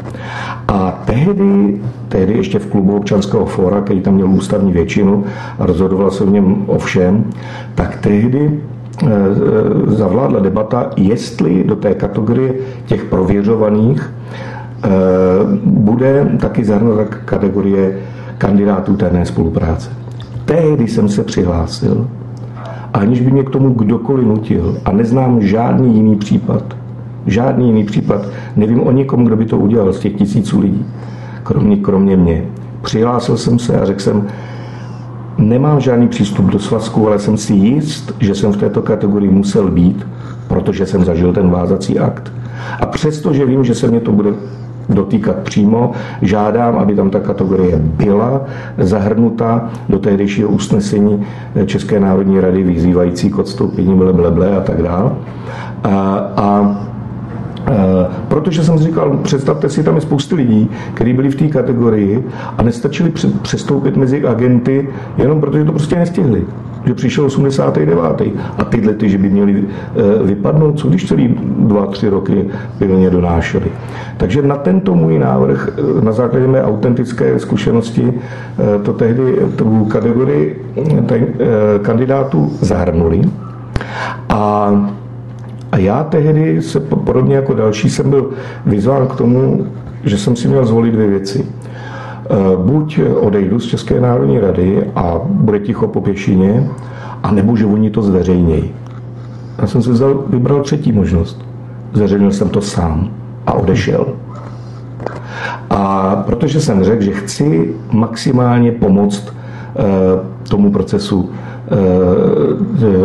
A 0.67 1.01
tehdy, 1.05 1.81
tehdy 2.07 2.33
ještě 2.33 2.59
v 2.59 2.65
klubu 2.65 2.97
občanského 2.97 3.45
fóra, 3.45 3.81
který 3.81 4.01
tam 4.01 4.13
měl 4.13 4.29
ústavní 4.29 4.71
většinu 4.71 5.23
a 5.59 5.65
rozhodoval 5.65 6.11
se 6.11 6.25
v 6.25 6.31
něm 6.31 6.63
o 6.67 6.77
všem, 6.77 7.23
tak 7.75 7.97
tehdy 7.97 8.51
Eh, 8.51 8.80
zavládla 9.87 10.39
debata, 10.39 10.89
jestli 10.97 11.63
do 11.63 11.75
té 11.75 11.93
kategorie 11.93 12.53
těch 12.85 13.03
prověřovaných 13.03 14.13
eh, 14.83 14.89
bude 15.63 16.37
taky 16.39 16.65
zahrnuta 16.65 17.05
kategorie 17.05 17.99
kandidátů 18.37 18.95
tajné 18.95 19.25
spolupráce. 19.25 19.89
Tehdy 20.45 20.87
jsem 20.87 21.09
se 21.09 21.23
přihlásil, 21.23 22.07
aniž 22.93 23.21
by 23.21 23.31
mě 23.31 23.43
k 23.43 23.49
tomu 23.49 23.73
kdokoliv 23.73 24.27
nutil 24.27 24.77
a 24.85 24.91
neznám 24.91 25.41
žádný 25.41 25.95
jiný 25.95 26.15
případ. 26.15 26.63
Žádný 27.25 27.67
jiný 27.67 27.83
případ. 27.83 28.25
Nevím 28.55 28.87
o 28.87 28.91
nikom, 28.91 29.25
kdo 29.25 29.35
by 29.35 29.45
to 29.45 29.57
udělal 29.57 29.93
z 29.93 29.99
těch 29.99 30.13
tisíců 30.13 30.59
lidí, 30.59 30.85
kromě, 31.43 31.77
kromě 31.77 32.17
mě. 32.17 32.43
Přihlásil 32.81 33.37
jsem 33.37 33.59
se 33.59 33.79
a 33.79 33.85
řekl 33.85 33.99
jsem, 33.99 34.27
Nemám 35.41 35.79
žádný 35.79 36.07
přístup 36.07 36.45
do 36.45 36.59
svazku, 36.59 37.07
ale 37.07 37.19
jsem 37.19 37.37
si 37.37 37.53
jist, 37.53 38.15
že 38.19 38.35
jsem 38.35 38.51
v 38.51 38.57
této 38.57 38.81
kategorii 38.81 39.31
musel 39.31 39.71
být, 39.71 40.07
protože 40.47 40.85
jsem 40.85 41.05
zažil 41.05 41.33
ten 41.33 41.49
vázací 41.49 41.99
akt. 41.99 42.33
A 42.79 42.85
přesto, 42.85 43.33
že 43.33 43.45
vím, 43.45 43.63
že 43.63 43.75
se 43.75 43.87
mě 43.87 43.99
to 43.99 44.11
bude 44.11 44.33
dotýkat 44.89 45.35
přímo, 45.35 45.91
žádám, 46.21 46.77
aby 46.77 46.95
tam 46.95 47.09
ta 47.09 47.19
kategorie 47.19 47.77
byla 47.77 48.41
zahrnuta 48.77 49.69
do 49.89 49.99
tehdejšího 49.99 50.49
usnesení 50.49 51.25
České 51.65 51.99
národní 51.99 52.39
rady 52.39 52.63
vyzývající 52.63 53.29
k 53.29 53.37
odstoupení 53.37 53.95
bleble 53.95 54.57
a 54.57 54.61
tak 54.61 54.83
dále. 54.83 55.11
A, 55.83 55.91
a 56.37 56.77
protože 58.27 58.63
jsem 58.63 58.77
říkal, 58.77 59.17
představte 59.23 59.69
si, 59.69 59.83
tam 59.83 59.95
je 59.95 60.01
spousty 60.01 60.35
lidí, 60.35 60.69
kteří 60.93 61.13
byli 61.13 61.29
v 61.29 61.35
té 61.35 61.47
kategorii 61.47 62.23
a 62.57 62.63
nestačili 62.63 63.13
přestoupit 63.41 63.97
mezi 63.97 64.25
agenty, 64.25 64.89
jenom 65.17 65.41
protože 65.41 65.65
to 65.65 65.71
prostě 65.71 65.95
nestihli. 65.95 66.45
Že 66.85 66.93
přišel 66.93 67.25
89. 67.25 68.21
A 68.57 68.63
tyhle 68.63 68.93
ty, 68.93 69.09
že 69.09 69.17
by 69.17 69.29
měli 69.29 69.63
eh, 69.63 70.23
vypadnout, 70.23 70.79
co 70.79 70.87
když 70.87 71.07
celý 71.07 71.35
dva, 71.59 71.85
tři 71.85 72.09
roky 72.09 72.45
pilně 72.77 73.09
donášeli. 73.09 73.65
Takže 74.17 74.41
na 74.41 74.55
tento 74.55 74.95
můj 74.95 75.19
návrh, 75.19 75.69
eh, 75.77 76.05
na 76.05 76.11
základě 76.11 76.47
mé 76.47 76.63
autentické 76.63 77.39
zkušenosti, 77.39 78.13
to 78.83 78.93
tehdy 78.93 79.35
tu 79.55 79.85
kategorii 79.85 80.65
kandidátů 81.81 82.51
zahrnuli. 82.61 83.21
A 84.29 84.71
a 85.71 85.77
já 85.77 86.03
tehdy, 86.03 86.61
se, 86.61 86.79
podobně 86.79 87.35
jako 87.35 87.53
další, 87.53 87.89
jsem 87.89 88.09
byl 88.09 88.29
vyzván 88.65 89.07
k 89.07 89.15
tomu, 89.15 89.67
že 90.03 90.17
jsem 90.17 90.35
si 90.35 90.47
měl 90.47 90.65
zvolit 90.65 90.91
dvě 90.91 91.07
věci. 91.07 91.45
E, 91.45 92.57
buď 92.57 92.99
odejdu 93.19 93.59
z 93.59 93.65
České 93.65 94.01
národní 94.01 94.39
rady 94.39 94.83
a 94.95 95.19
bude 95.25 95.59
ticho 95.59 95.87
po 95.87 96.01
pěšině, 96.01 96.67
a 97.23 97.31
nebo 97.31 97.55
že 97.55 97.65
oni 97.65 97.89
to 97.89 98.01
zveřejnějí. 98.01 98.71
Já 99.57 99.67
jsem 99.67 99.81
si 99.81 99.89
vzal, 99.89 100.23
vybral 100.27 100.61
třetí 100.61 100.91
možnost. 100.91 101.45
Zveřejnil 101.93 102.31
jsem 102.31 102.49
to 102.49 102.61
sám 102.61 103.11
a 103.47 103.53
odešel. 103.53 104.07
A 105.69 106.15
protože 106.25 106.61
jsem 106.61 106.83
řekl, 106.83 107.03
že 107.03 107.11
chci 107.11 107.73
maximálně 107.91 108.71
pomoct 108.71 109.27
e, 109.27 110.49
tomu 110.49 110.71
procesu 110.71 111.29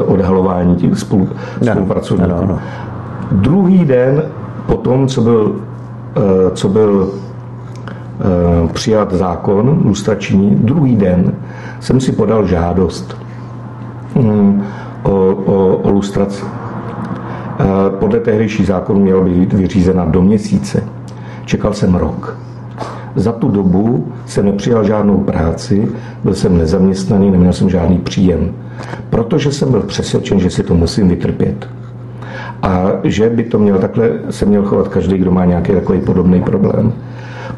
odhalování 0.06 0.76
těch 0.76 0.98
spolu, 0.98 1.28
spolupracovníků. 1.62 2.30
No, 2.30 2.47
no. 2.47 2.59
Druhý 3.32 3.84
den 3.84 4.22
potom, 4.66 5.09
co 5.09 5.20
byl, 5.20 5.56
eh, 6.16 6.51
co 6.55 6.68
byl 6.68 7.10
eh, 8.20 8.68
přijat 8.72 9.12
zákon 9.12 9.82
lustrační, 9.84 10.51
druhý 10.51 10.97
den 10.97 11.32
jsem 11.80 12.01
si 12.01 12.12
podal 12.12 12.47
žádost 12.47 13.16
mm, 14.14 14.62
o, 15.02 15.10
o, 15.28 15.76
o 15.76 15.90
lustraci. 15.90 16.44
Podle 17.98 18.20
tehdejší 18.20 18.64
zákon 18.64 19.01
měla 19.01 19.24
být 19.24 19.52
vyřízena 19.52 20.05
do 20.05 20.22
měsíce. 20.22 20.82
Čekal 21.44 21.72
jsem 21.72 21.94
rok. 21.94 22.38
Za 23.16 23.32
tu 23.32 23.48
dobu 23.48 24.12
jsem 24.26 24.44
nepřijal 24.47 24.84
žádnou 24.84 25.18
práci, 25.18 25.88
byl 26.24 26.34
jsem 26.34 26.59
nezaměstnaný, 26.59 27.30
neměl 27.30 27.52
jsem 27.52 27.70
žádný 27.70 27.98
příjem. 27.98 28.52
Protože 29.10 29.52
jsem 29.52 29.70
byl 29.70 29.80
přesvědčen, 29.80 30.40
že 30.40 30.51
si 30.51 30.62
to 30.62 30.74
musím 30.74 31.09
vytrpět. 31.09 31.68
A 32.62 32.86
že 33.05 33.30
by 33.30 33.44
to 33.44 33.59
měl 33.59 33.78
takhle, 33.78 34.10
se 34.30 34.47
měl 34.47 34.62
chovat 34.62 34.88
každý, 34.88 35.18
kdo 35.18 35.30
má 35.30 35.44
nějaký 35.44 35.72
takový 35.72 36.01
podobný 36.01 36.43
problém. 36.43 36.93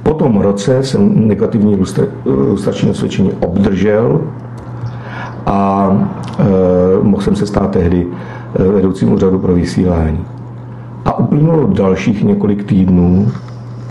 Po 0.02 0.14
tom 0.14 0.40
roce 0.40 0.82
jsem 0.82 1.28
negativní 1.28 1.78
lustrační 2.24 2.90
osvědčení 2.90 3.32
obdržel 3.32 4.20
a 5.46 5.90
e, 6.38 6.44
mohl 7.02 7.22
jsem 7.22 7.36
se 7.36 7.46
stát 7.46 7.70
tehdy 7.70 8.06
e, 8.54 8.72
vedoucím 8.72 9.12
úřadu 9.12 9.38
pro 9.38 9.54
vysílání. 9.54 10.24
A 11.04 11.18
uplynulo 11.18 11.66
dalších 11.66 12.24
několik 12.24 12.64
týdnů, 12.64 13.28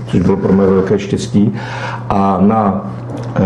což 0.08 0.22
bylo 0.22 0.38
pro 0.38 0.54
mě 0.54 0.66
velké 0.66 1.00
štěstí. 1.00 1.54
A 2.10 2.38
na, 2.42 2.92
eh, 3.36 3.42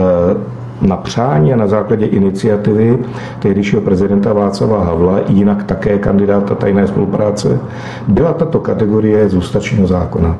na 0.81 0.97
přání 0.97 1.53
a 1.53 1.55
na 1.55 1.67
základě 1.67 2.05
iniciativy 2.05 2.97
tehdejšího 3.39 3.81
prezidenta 3.81 4.33
Václava 4.33 4.83
Havla, 4.83 5.19
jinak 5.27 5.63
také 5.63 5.97
kandidáta 5.97 6.55
tajné 6.55 6.87
spolupráce, 6.87 7.59
byla 8.07 8.33
tato 8.33 8.59
kategorie 8.59 9.29
z 9.29 9.35
ústačního 9.35 9.87
zákona 9.87 10.35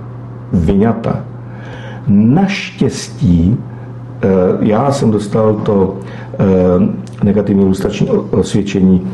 vyňata. 0.54 1.20
Naštěstí 2.08 3.58
eh, 4.24 4.28
já 4.60 4.92
jsem 4.92 5.12
dostal 5.12 5.54
to, 5.54 5.96
negativní 7.24 7.66
lustrační 7.66 8.10
osvědčení 8.10 9.08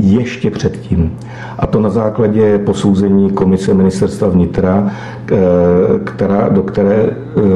ještě 0.00 0.50
předtím. 0.50 1.12
A 1.58 1.66
to 1.66 1.80
na 1.80 1.90
základě 1.90 2.58
posouzení 2.58 3.30
komise 3.30 3.74
ministerstva 3.74 4.28
vnitra, 4.28 4.90
která, 6.04 6.48
do 6.48 6.62
které 6.62 7.10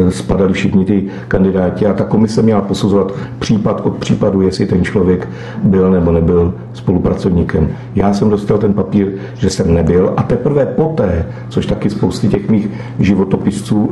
spadali 0.09 0.53
všichni 0.53 0.85
ty 0.85 1.05
kandidáti. 1.29 1.87
A 1.87 1.93
ta 1.93 2.05
komise 2.05 2.43
měla 2.43 2.61
posuzovat 2.61 3.13
případ 3.39 3.81
od 3.85 3.97
případu, 3.97 4.43
jestli 4.43 4.67
ten 4.67 4.85
člověk 4.85 5.29
byl 5.63 5.91
nebo 5.91 6.13
nebyl 6.13 6.55
spolupracovníkem. 6.73 7.69
Já 7.95 8.13
jsem 8.15 8.31
dostal 8.31 8.59
ten 8.59 8.73
papír, 8.73 9.09
že 9.35 9.51
jsem 9.51 9.75
nebyl 9.75 10.13
a 10.17 10.23
teprve 10.23 10.67
poté, 10.67 11.27
což 11.49 11.67
taky 11.67 11.91
spousty 11.91 12.29
těch 12.29 12.51
mých 12.51 12.69
životopisců 12.99 13.91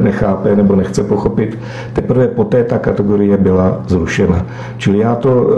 nechápe 0.00 0.56
nebo 0.56 0.76
nechce 0.76 1.04
pochopit, 1.04 1.58
teprve 1.92 2.28
poté 2.28 2.64
ta 2.64 2.78
kategorie 2.78 3.36
byla 3.36 3.80
zrušena. 3.86 4.46
Čili 4.76 4.98
já 4.98 5.14
to 5.14 5.48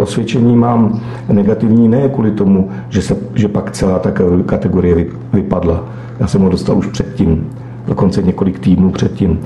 osvědčení 0.00 0.56
mám 0.56 1.00
negativní 1.28 1.88
ne 1.88 2.08
kvůli 2.08 2.30
tomu, 2.30 2.70
že, 2.88 3.02
se, 3.02 3.16
že 3.34 3.48
pak 3.48 3.70
celá 3.70 3.98
ta 3.98 4.10
kategorie 4.46 5.06
vypadla. 5.32 5.84
Já 6.20 6.26
jsem 6.26 6.40
ho 6.40 6.48
dostal 6.48 6.78
už 6.78 6.86
předtím, 6.86 7.50
dokonce 7.86 8.22
několik 8.22 8.58
týdnů 8.58 8.90
předtím. 8.90 9.40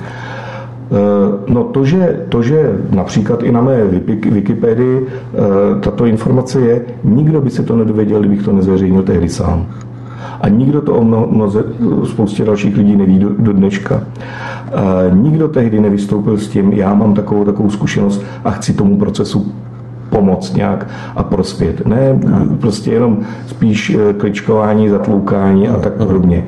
Eh, 0.90 1.52
no 1.52 1.64
to 1.64 1.84
že, 1.84 2.20
to, 2.28 2.42
že 2.42 2.78
například 2.90 3.42
i 3.42 3.52
na 3.52 3.60
mé 3.60 3.84
Wikipedii 4.30 5.06
eh, 5.06 5.80
tato 5.80 6.06
informace 6.06 6.60
je, 6.60 6.84
nikdo 7.05 7.40
by 7.40 7.50
se 7.50 7.62
to 7.62 7.76
nedověděl, 7.76 8.20
kdybych 8.20 8.42
to 8.42 8.52
nezveřejnil 8.52 9.02
tehdy 9.02 9.28
sám. 9.28 9.66
A 10.40 10.48
nikdo 10.48 10.82
to 10.82 10.94
o 10.94 11.05
mnoze, 11.05 11.64
spoustě 12.05 12.44
dalších 12.44 12.76
lidí 12.76 12.96
neví 12.96 13.18
do, 13.18 13.28
do 13.38 13.52
dneška. 13.52 14.00
Eh, 14.00 15.14
nikdo 15.14 15.48
tehdy 15.48 15.80
nevystoupil 15.80 16.38
s 16.38 16.48
tím, 16.48 16.72
já 16.72 16.94
mám 16.94 17.14
takovou, 17.14 17.44
takovou 17.44 17.70
zkušenost 17.70 18.22
a 18.44 18.50
chci 18.50 18.72
tomu 18.72 18.98
procesu 18.98 19.52
pomoct 20.10 20.55
nějak 20.55 20.86
a 21.16 21.22
prospět. 21.22 21.86
Ne 21.86 22.20
prostě 22.60 22.92
jenom 22.92 23.18
spíš 23.46 23.90
eh, 23.90 24.12
kličkování, 24.12 24.88
zatloukání 24.88 25.68
a 25.68 25.76
tak 25.76 25.92
podobně. 25.92 26.44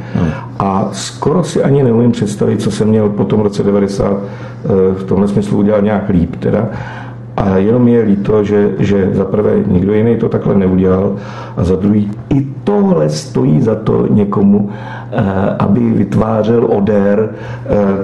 A 0.59 0.89
skoro 0.93 1.45
si 1.45 1.63
ani 1.63 1.83
neumím 1.83 2.13
představit, 2.13 2.63
co 2.63 2.71
jsem 2.71 2.89
měl 2.89 3.09
po 3.09 3.25
tom 3.25 3.41
roce 3.41 3.63
90 3.63 4.13
eh, 4.13 4.95
v 4.95 5.05
tomhle 5.05 5.29
smyslu 5.29 5.59
udělat 5.59 5.81
nějak 5.85 6.09
líp. 6.09 6.37
Teda. 6.37 6.69
A 7.37 7.57
jenom 7.57 7.89
je 7.89 8.03
líto, 8.03 8.45
že, 8.45 8.75
že 8.79 9.15
za 9.15 9.25
prvé 9.25 9.63
nikdo 9.67 9.95
jiný 9.95 10.17
to 10.17 10.29
takhle 10.29 10.55
neudělal 10.55 11.17
a 11.57 11.65
za 11.65 11.77
druhý 11.77 12.11
i 12.35 12.47
tohle 12.65 13.09
stojí 13.09 13.63
za 13.63 13.75
to 13.75 14.07
někomu, 14.07 14.71
aby 15.59 15.81
vytvářel 15.81 16.67
odér 16.71 17.31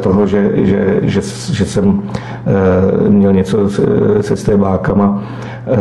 toho, 0.02 0.26
že, 0.26 0.50
že, 0.54 0.98
že, 1.02 1.20
že 1.52 1.64
jsem 1.64 2.02
měl 3.08 3.32
něco 3.32 3.68
se, 4.20 4.36
stébákama 4.36 5.22
Eh, 5.68 5.76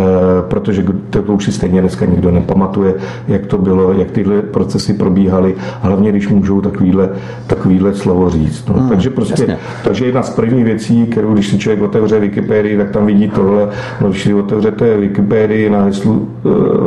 protože 0.48 0.84
to 1.10 1.22
už 1.22 1.46
si 1.46 1.52
stejně 1.52 1.82
dneska 1.82 2.06
nikdo 2.06 2.32
nepamatuje, 2.32 2.94
jak 3.28 3.46
to 3.46 3.58
bylo, 3.58 3.94
jak 3.94 4.12
tyhle 4.12 4.42
procesy 4.42 4.94
probíhaly, 4.94 5.56
hlavně 5.82 6.12
když 6.12 6.28
můžou 6.28 6.62
takovýhle, 6.62 7.10
takovýhle 7.48 7.94
slovo 7.94 8.30
říct. 8.30 8.68
No. 8.68 8.74
Hmm, 8.74 8.90
takže 8.90 9.10
prostě, 9.10 9.42
jasně. 9.42 9.58
takže 9.84 10.06
jedna 10.06 10.24
z 10.24 10.30
prvních 10.30 10.66
věcí, 10.66 11.06
kterou 11.06 11.34
když 11.34 11.48
si 11.48 11.58
člověk 11.58 11.82
otevře 11.82 12.20
Wikipedii, 12.20 12.78
tak 12.78 12.90
tam 12.90 13.06
vidí 13.06 13.30
tohle, 13.30 13.70
no 14.02 14.10
když 14.10 14.24
si 14.24 14.34
otevřete 14.34 14.98
Wikipedii 14.98 15.70
na 15.70 15.84
heslu 15.84 16.30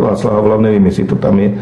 Václava 0.01 0.37
Havla, 0.37 0.57
nevím, 0.57 0.87
jestli 0.87 1.05
to 1.05 1.15
tam 1.15 1.39
je, 1.39 1.53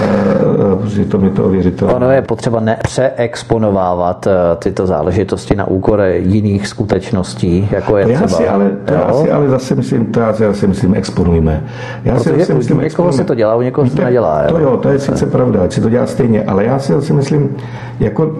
protože 0.80 1.04
to 1.04 1.18
mi 1.18 1.30
to 1.30 1.44
ověřitelné. 1.44 1.94
Ono 2.10 2.16
je 2.16 2.22
potřeba 2.22 2.60
nepřeexponovávat 2.60 4.28
tyto 4.58 4.86
záležitosti 4.86 5.56
na 5.56 5.66
úkor 5.66 6.02
jiných 6.16 6.68
skutečností, 6.68 7.68
jako 7.70 7.96
je 7.96 8.06
to 8.06 8.12
třeba... 8.12 8.30
Já 8.30 8.36
si 8.36 8.48
ale, 8.48 8.70
to 8.84 8.94
já 8.94 9.12
si 9.12 9.30
ale 9.30 9.48
zase 9.48 9.74
myslím, 9.74 10.06
to 10.06 10.20
já 10.20 10.32
si 10.32 10.42
zase 10.42 10.66
myslím, 10.66 10.94
exponujme. 10.94 11.64
Já 12.04 12.14
Protože 12.14 12.30
si 12.30 12.38
zase 12.38 12.54
myslím, 12.54 12.78
u 12.78 12.80
někoho 12.80 13.12
se 13.12 13.24
to 13.24 13.34
dělá, 13.34 13.56
u 13.56 13.60
někoho 13.60 13.86
se 13.86 13.96
to 13.96 14.02
nedělá. 14.02 14.42
To 14.48 14.58
jo, 14.58 14.76
to 14.76 14.88
je 14.88 14.98
sice 14.98 15.26
pravda, 15.26 15.62
ať 15.62 15.72
si 15.72 15.80
to 15.80 15.90
dělá 15.90 16.06
stejně, 16.06 16.44
ale 16.44 16.64
já 16.64 16.78
si 16.78 16.92
zase 16.92 17.12
myslím, 17.12 17.56
jako 18.00 18.36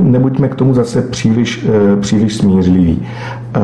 nebuďme 0.00 0.48
k 0.48 0.54
tomu 0.54 0.74
zase 0.74 1.02
příliš, 1.02 1.66
eh, 1.68 1.96
příliš 1.96 2.36
smířliví. 2.36 3.06
Eh, 3.56 3.60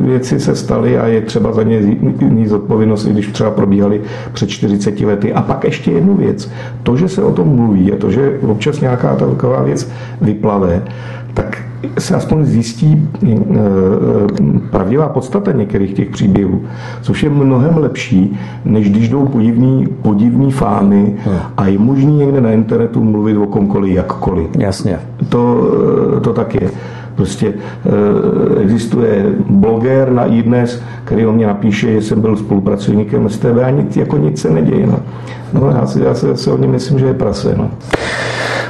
věci 0.00 0.40
se 0.40 0.56
staly 0.56 0.98
a 0.98 1.06
je 1.06 1.20
třeba 1.20 1.52
za 1.52 1.62
ně 1.62 1.80
mít 2.20 2.48
zodpovědnost, 2.48 3.06
i 3.06 3.10
když 3.10 3.26
třeba 3.26 3.50
probíhaly 3.50 4.00
před 4.32 4.50
40 4.50 5.06
lety. 5.06 5.32
A 5.32 5.42
pak 5.42 5.64
ještě 5.64 5.92
jednu 5.92 6.14
věc. 6.14 6.50
To, 6.82 6.96
že 6.96 7.08
se 7.08 7.22
o 7.22 7.32
tom 7.32 7.48
mluví 7.48 7.92
a 7.92 7.96
to, 7.96 8.10
že 8.10 8.33
občas 8.42 8.80
nějaká 8.80 9.16
taková 9.16 9.62
věc 9.62 9.90
vyplave, 10.20 10.82
tak 11.34 11.62
se 11.98 12.14
aspoň 12.14 12.44
zjistí 12.44 13.08
eh, 13.22 13.28
eh, 13.28 14.60
pravdivá 14.70 15.08
podstata 15.08 15.52
některých 15.52 15.92
těch 15.92 16.08
příběhů, 16.08 16.62
což 17.02 17.22
je 17.22 17.30
mnohem 17.30 17.78
lepší, 17.78 18.38
než 18.64 18.90
když 18.90 19.08
jdou 19.08 19.26
podivní, 19.26 19.86
podivní 20.02 20.52
fámy 20.52 21.14
hmm. 21.24 21.38
a 21.56 21.66
je 21.66 21.78
možný 21.78 22.16
někde 22.16 22.40
na 22.40 22.50
internetu 22.50 23.04
mluvit 23.04 23.36
o 23.36 23.46
komkoliv, 23.46 23.94
jakkoliv. 23.94 24.56
Jasně. 24.58 24.98
To, 25.28 25.70
eh, 26.16 26.20
to 26.20 26.32
tak 26.32 26.54
je. 26.54 26.70
Prostě 27.14 27.54
existuje 28.62 29.24
bloger 29.50 30.12
na 30.12 30.24
iDnes, 30.24 30.82
který 31.04 31.26
o 31.26 31.32
mě 31.32 31.46
napíše, 31.46 31.92
že 31.92 32.02
jsem 32.02 32.20
byl 32.20 32.36
spolupracovníkem 32.36 33.28
STB 33.28 33.64
a 33.64 33.70
nic, 33.70 33.96
jako 33.96 34.16
nic 34.16 34.40
se 34.40 34.50
neděje. 34.50 34.86
No. 34.86 34.98
No, 35.52 35.70
já 35.70 35.86
si, 35.86 36.02
já 36.02 36.14
si, 36.14 36.26
já 36.26 36.36
si 36.36 36.50
o 36.50 36.58
něm 36.58 36.70
myslím, 36.70 36.98
že 36.98 37.06
je 37.06 37.14
prase. 37.14 37.54
No. 37.58 37.70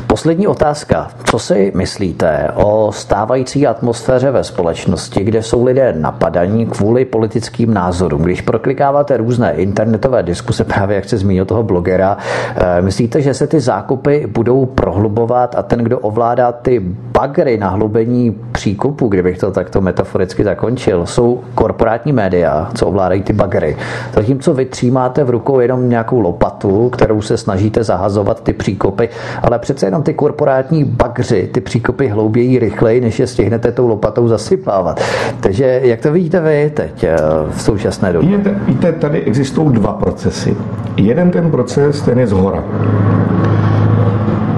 Poslední 0.06 0.46
otázka. 0.46 1.08
Co 1.24 1.38
si 1.38 1.72
myslíte 1.74 2.48
o 2.54 2.92
stávající 2.92 3.66
atmosféře 3.66 4.30
ve 4.30 4.44
společnosti, 4.44 5.24
kde 5.24 5.42
jsou 5.42 5.64
lidé 5.64 5.94
napadaní 5.98 6.66
kvůli 6.66 7.04
politickým 7.04 7.74
názorům? 7.74 8.22
Když 8.22 8.40
proklikáváte 8.40 9.16
různé 9.16 9.52
internetové 9.52 10.22
diskuse, 10.22 10.64
právě 10.74 10.96
jak 10.96 11.04
se 11.04 11.18
zmínil 11.18 11.44
toho 11.44 11.62
blogera, 11.62 12.16
eh, 12.56 12.82
myslíte, 12.82 13.20
že 13.20 13.34
se 13.34 13.46
ty 13.46 13.60
zákupy 13.60 14.26
budou 14.26 14.66
prohlubovat 14.66 15.54
a 15.54 15.62
ten, 15.62 15.78
kdo 15.78 15.98
ovládá 15.98 16.52
ty 16.52 16.80
bagry 17.12 17.58
na 17.58 17.68
hlubení 17.68 18.36
příkupu, 18.52 19.08
kdybych 19.08 19.38
to 19.38 19.50
takto 19.50 19.80
metaforicky 19.80 20.44
zakončil, 20.44 21.06
jsou 21.06 21.40
korporátní 21.54 22.12
média, 22.12 22.70
co 22.74 22.86
ovládají 22.86 23.22
ty 23.22 23.32
bagry. 23.32 23.76
Zatímco 24.12 24.54
vy 24.54 24.64
třímáte 24.64 25.24
v 25.24 25.30
rukou 25.30 25.60
jenom 25.60 25.88
nějakou 25.88 26.20
lopatu, 26.20 26.88
kterou 26.90 27.22
se 27.22 27.36
snažíte 27.36 27.84
zahazovat 27.84 28.42
ty 28.42 28.52
příkopy, 28.52 29.08
ale 29.42 29.58
přece 29.58 29.86
jenom 29.86 30.03
ty 30.04 30.14
korporátní 30.14 30.84
bagři 30.84 31.48
ty 31.52 31.60
příkopy 31.60 32.08
hloubějí 32.08 32.58
rychleji, 32.58 33.00
než 33.00 33.18
je 33.18 33.26
stihnete 33.26 33.72
tou 33.72 33.88
lopatou 33.88 34.28
zasypávat. 34.28 35.00
Takže 35.40 35.80
jak 35.84 36.00
to 36.00 36.12
vidíte 36.12 36.40
vy 36.40 36.72
teď 36.74 37.04
eh, 37.04 37.16
v 37.50 37.62
současné 37.62 38.12
době? 38.12 38.36
Víte, 38.36 38.54
víte, 38.66 38.92
tady 38.92 39.22
existují 39.22 39.72
dva 39.72 39.92
procesy. 39.92 40.56
Jeden 40.96 41.30
ten 41.30 41.50
proces, 41.50 42.00
ten 42.00 42.18
je 42.18 42.26
z 42.26 42.32
hora. 42.32 42.64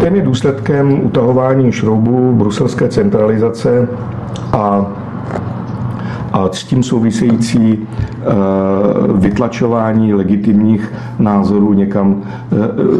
Ten 0.00 0.16
je 0.16 0.22
důsledkem 0.22 1.04
utahování 1.04 1.72
šroubů, 1.72 2.32
bruselské 2.32 2.88
centralizace 2.88 3.88
a 4.52 4.86
a 6.36 6.48
s 6.52 6.64
tím 6.64 6.82
související 6.82 7.78
eh, 7.78 8.26
vytlačování 9.14 10.14
legitimních 10.14 10.92
názorů 11.18 11.72
někam 11.72 12.22
eh, 12.22 12.56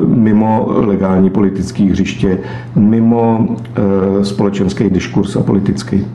mimo 0.06 0.66
legální 0.68 1.30
politické 1.30 1.82
hřiště, 1.84 2.38
mimo 2.76 3.46
eh, 3.48 4.24
společenský 4.24 4.90
diskurs 4.90 5.36
a 5.36 5.42
politický. 5.42 6.06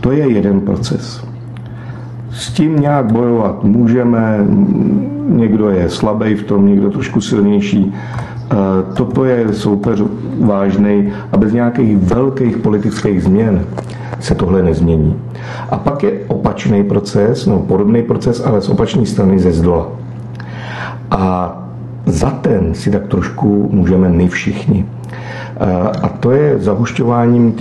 To 0.00 0.12
je 0.12 0.28
jeden 0.28 0.60
proces. 0.60 1.24
S 2.30 2.52
tím 2.52 2.80
nějak 2.80 3.12
bojovat 3.12 3.64
můžeme, 3.64 4.46
někdo 5.28 5.70
je 5.70 5.88
slabý 5.88 6.34
v 6.34 6.42
tom, 6.44 6.66
někdo 6.66 6.90
trošku 6.90 7.20
silnější. 7.20 7.92
Toto 8.96 9.24
je 9.24 9.52
soupeř 9.52 10.02
vážný 10.40 11.12
a 11.32 11.36
bez 11.36 11.52
nějakých 11.52 11.96
velkých 11.96 12.56
politických 12.56 13.22
změn 13.22 13.64
se 14.20 14.34
tohle 14.34 14.62
nezmění. 14.62 15.16
A 15.70 15.76
pak 15.76 16.02
je 16.02 16.12
opačný 16.28 16.84
proces, 16.84 17.46
no 17.46 17.58
podobný 17.58 18.02
proces, 18.02 18.42
ale 18.46 18.60
z 18.60 18.68
opačné 18.68 19.06
strany 19.06 19.38
ze 19.38 19.52
zdola. 19.52 19.88
A 21.10 21.52
za 22.06 22.30
ten 22.30 22.74
si 22.74 22.90
tak 22.90 23.06
trošku 23.06 23.68
můžeme 23.72 24.08
my 24.08 24.28
všichni. 24.28 24.86
A 26.02 26.08
to 26.08 26.30
je 26.30 26.58
zahušťováním 26.58 27.52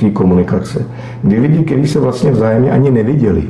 té 0.00 0.10
komunikace. 0.10 0.86
Kdy 1.22 1.40
lidi, 1.40 1.64
kteří 1.64 1.86
se 1.86 2.00
vlastně 2.00 2.30
vzájemně 2.30 2.70
ani 2.70 2.90
neviděli, 2.90 3.42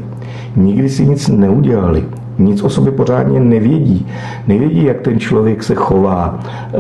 nikdy 0.56 0.88
si 0.88 1.06
nic 1.06 1.28
neudělali, 1.28 2.04
nic 2.38 2.62
o 2.62 2.68
sobě 2.68 2.92
pořádně 2.92 3.40
nevědí. 3.40 4.06
Nevědí, 4.46 4.84
jak 4.84 5.00
ten 5.00 5.18
člověk 5.18 5.62
se 5.62 5.74
chová, 5.74 6.38
eh, 6.74 6.78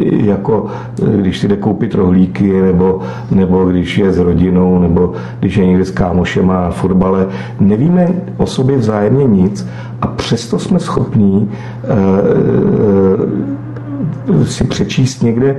jako 0.00 0.66
eh, 1.02 1.16
když 1.16 1.38
si 1.38 1.48
jde 1.48 1.56
koupit 1.56 1.94
rohlíky, 1.94 2.62
nebo, 2.62 3.00
nebo 3.30 3.64
když 3.64 3.98
je 3.98 4.12
s 4.12 4.18
rodinou, 4.18 4.78
nebo 4.78 5.12
když 5.40 5.56
je 5.56 5.66
někde 5.66 5.84
s 5.84 5.90
kámošem 5.90 6.50
a 6.50 6.70
fotbale. 6.70 7.26
Nevíme 7.60 8.08
o 8.36 8.46
sobě 8.46 8.76
vzájemně 8.76 9.24
nic 9.24 9.68
a 10.00 10.06
přesto 10.06 10.58
jsme 10.58 10.78
schopní 10.78 11.50
eh, 11.84 11.86
si 14.44 14.64
přečíst 14.64 15.22
někde, 15.22 15.56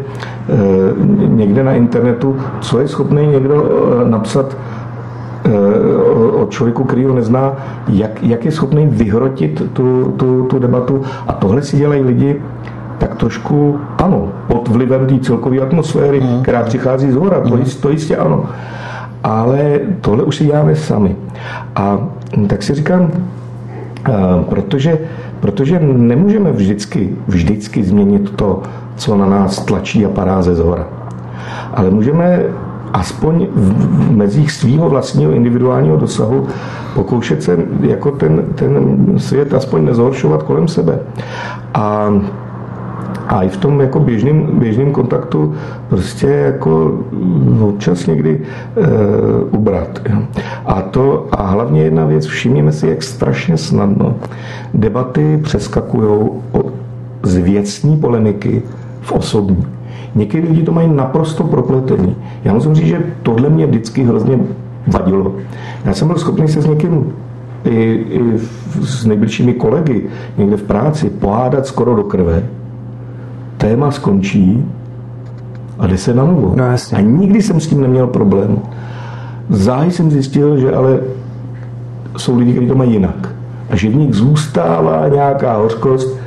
někde 1.27 1.63
na 1.63 1.73
internetu, 1.73 2.37
co 2.61 2.79
je 2.79 2.87
schopný 2.87 3.27
někdo 3.27 3.65
napsat 4.03 4.57
o 5.43 6.43
o 6.43 6.47
člověku, 6.49 6.83
který 6.83 7.05
ho 7.05 7.15
nezná, 7.15 7.53
jak, 7.87 8.23
jak 8.23 8.45
je 8.45 8.51
schopný 8.51 8.87
vyhrotit 8.87 9.63
tu, 9.73 10.13
tu, 10.17 10.43
tu 10.43 10.59
debatu. 10.59 11.01
A 11.27 11.33
tohle 11.33 11.61
si 11.61 11.77
dělají 11.77 12.01
lidi, 12.01 12.41
tak 12.97 13.15
trošku 13.15 13.79
ano, 13.97 14.31
pod 14.47 14.67
vlivem 14.67 15.07
té 15.07 15.19
celkové 15.19 15.59
atmosféry, 15.59 16.19
mm. 16.19 16.41
která 16.41 16.63
přichází 16.63 17.11
z 17.11 17.15
hora, 17.15 17.39
mm. 17.39 17.49
to, 17.49 17.57
jistě, 17.57 17.81
to 17.81 17.89
jistě 17.89 18.17
ano. 18.17 18.45
Ale 19.23 19.79
tohle 20.01 20.23
už 20.23 20.35
si 20.35 20.45
děláme 20.45 20.75
sami. 20.75 21.15
A 21.75 21.99
tak 22.47 22.63
si 22.63 22.73
říkám, 22.73 23.11
protože, 24.49 24.97
protože 25.39 25.79
nemůžeme 25.79 26.51
vždycky, 26.51 27.15
vždycky 27.27 27.83
změnit 27.83 28.35
to, 28.35 28.61
co 28.95 29.17
na 29.17 29.25
nás 29.25 29.65
tlačí 29.65 30.05
a 30.05 30.09
padá 30.09 30.41
ze 30.41 30.55
zhora. 30.55 30.87
Ale 31.73 31.89
můžeme 31.89 32.41
aspoň 32.93 33.47
v 33.55 34.11
mezích 34.11 34.51
svého 34.51 34.89
vlastního 34.89 35.31
individuálního 35.31 35.97
dosahu 35.97 36.47
pokoušet 36.95 37.43
se 37.43 37.57
jako 37.81 38.11
ten, 38.11 38.43
ten 38.55 38.97
svět 39.17 39.53
aspoň 39.53 39.85
nezhoršovat 39.85 40.43
kolem 40.43 40.67
sebe. 40.67 40.99
A 41.73 42.13
a 43.27 43.43
i 43.43 43.49
v 43.49 43.57
tom 43.57 43.81
jako 43.81 43.99
běžným, 43.99 44.59
běžným 44.59 44.91
kontaktu 44.91 45.55
prostě 45.89 46.27
jako 46.27 46.99
občas 47.61 48.05
někdy 48.05 48.41
e, 48.41 48.87
ubrat. 49.43 50.01
Jo. 50.09 50.17
A 50.65 50.81
to 50.81 51.27
a 51.31 51.47
hlavně 51.47 51.81
jedna 51.81 52.05
věc, 52.05 52.25
všimněme 52.25 52.71
si, 52.71 52.87
jak 52.87 53.03
strašně 53.03 53.57
snadno 53.57 54.15
debaty 54.73 55.39
přeskakují 55.43 56.29
z 57.23 57.37
věcní 57.37 57.97
polemiky 57.97 58.61
v 59.01 59.11
osobní. 59.11 59.65
Někdy 60.15 60.39
lidi 60.39 60.63
to 60.63 60.71
mají 60.71 60.89
naprosto 60.89 61.43
propletený. 61.43 62.15
Já 62.43 62.53
musím 62.53 62.75
říct, 62.75 62.87
že 62.87 63.03
tohle 63.23 63.49
mě 63.49 63.65
vždycky 63.65 64.03
hrozně 64.03 64.39
vadilo. 64.87 65.35
Já 65.85 65.93
jsem 65.93 66.07
byl 66.07 66.17
schopný 66.17 66.47
se 66.47 66.61
s 66.61 66.67
někým 66.67 67.13
i, 67.65 68.05
i 68.09 68.39
s 68.81 69.05
nejbližšími 69.05 69.53
kolegy 69.53 70.09
někde 70.37 70.57
v 70.57 70.63
práci 70.63 71.09
pohádat 71.09 71.65
skoro 71.65 71.95
do 71.95 72.03
krve, 72.03 72.43
téma 73.57 73.91
skončí 73.91 74.65
a 75.79 75.87
jde 75.87 75.97
se 75.97 76.13
na 76.13 76.25
novo. 76.25 76.53
No, 76.55 76.63
jasně. 76.63 76.97
A 76.97 77.01
nikdy 77.01 77.41
jsem 77.41 77.59
s 77.59 77.67
tím 77.67 77.81
neměl 77.81 78.07
problém. 78.07 78.59
Záhy 79.49 79.91
jsem 79.91 80.11
zjistil, 80.11 80.57
že 80.57 80.75
ale 80.75 80.99
jsou 82.17 82.37
lidi, 82.37 82.51
kteří 82.51 82.67
to 82.67 82.75
mají 82.75 82.93
jinak. 82.93 83.29
A 83.69 83.75
že 83.75 83.89
v 83.89 83.95
nich 83.95 84.13
zůstává 84.13 85.07
nějaká 85.07 85.57
hořkost, 85.57 86.17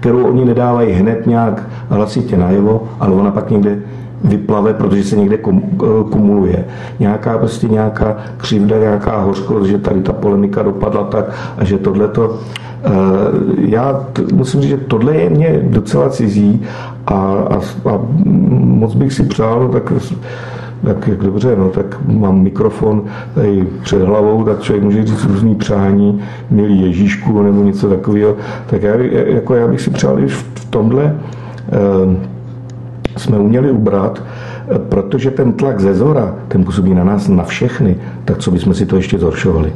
kterou 0.00 0.24
oni 0.24 0.44
nedávají 0.44 0.92
hned 0.92 1.26
nějak 1.26 1.68
hlasitě 1.88 2.36
najevo, 2.36 2.88
ale 3.00 3.12
ona 3.12 3.30
pak 3.30 3.50
někde 3.50 3.78
vyplave, 4.24 4.74
protože 4.74 5.04
se 5.04 5.16
někde 5.16 5.38
kumuluje. 6.10 6.64
Nějaká 6.98 7.38
prostě 7.38 7.68
nějaká 7.68 8.16
křivda, 8.36 8.78
nějaká 8.78 9.20
hořkost, 9.20 9.66
že 9.66 9.78
tady 9.78 10.02
ta 10.02 10.12
polemika 10.12 10.62
dopadla 10.62 11.04
tak 11.04 11.24
a 11.58 11.64
že 11.64 11.78
tohleto 11.78 12.38
Eh, 12.86 12.90
já 13.58 14.06
musím 14.34 14.60
říct, 14.60 14.70
že 14.70 14.76
tohle 14.76 15.16
je 15.16 15.30
mě 15.30 15.60
docela 15.62 16.10
cizí 16.10 16.62
a, 17.06 17.14
a, 17.14 17.56
a 17.90 18.00
moc 18.60 18.94
bych 18.94 19.12
si 19.12 19.22
přál, 19.22 19.60
no, 19.60 19.68
tak 19.68 19.92
tak 20.84 21.08
jak 21.08 21.18
dobře, 21.18 21.56
no, 21.58 21.68
tak 21.68 21.96
mám 22.06 22.42
mikrofon 22.42 23.02
tady 23.34 23.66
před 23.82 24.02
hlavou, 24.02 24.44
tak 24.44 24.60
člověk 24.60 24.84
může 24.84 25.04
říct 25.06 25.24
různý 25.24 25.54
přání, 25.54 26.20
milý 26.50 26.80
Ježíšku 26.80 27.42
nebo 27.42 27.62
něco 27.62 27.88
takového. 27.88 28.36
Tak 28.66 28.82
já, 28.82 28.94
jako 29.26 29.54
já 29.54 29.68
bych 29.68 29.80
si 29.80 29.90
přál, 29.90 30.16
když 30.16 30.32
v 30.32 30.64
tomhle 30.70 31.04
eh, 31.04 31.45
jsme 33.16 33.38
uměli 33.38 33.70
ubrat, 33.70 34.22
eh, 34.22 34.78
protože 34.78 35.30
ten 35.30 35.52
tlak 35.52 35.80
ze 35.80 35.94
zora, 35.94 36.34
ten 36.48 36.64
působí 36.64 36.94
na 36.94 37.04
nás, 37.04 37.28
na 37.28 37.44
všechny, 37.44 37.96
tak 38.24 38.38
co 38.38 38.50
bychom 38.50 38.74
si 38.74 38.86
to 38.86 38.96
ještě 38.96 39.18
zhoršovali. 39.18 39.72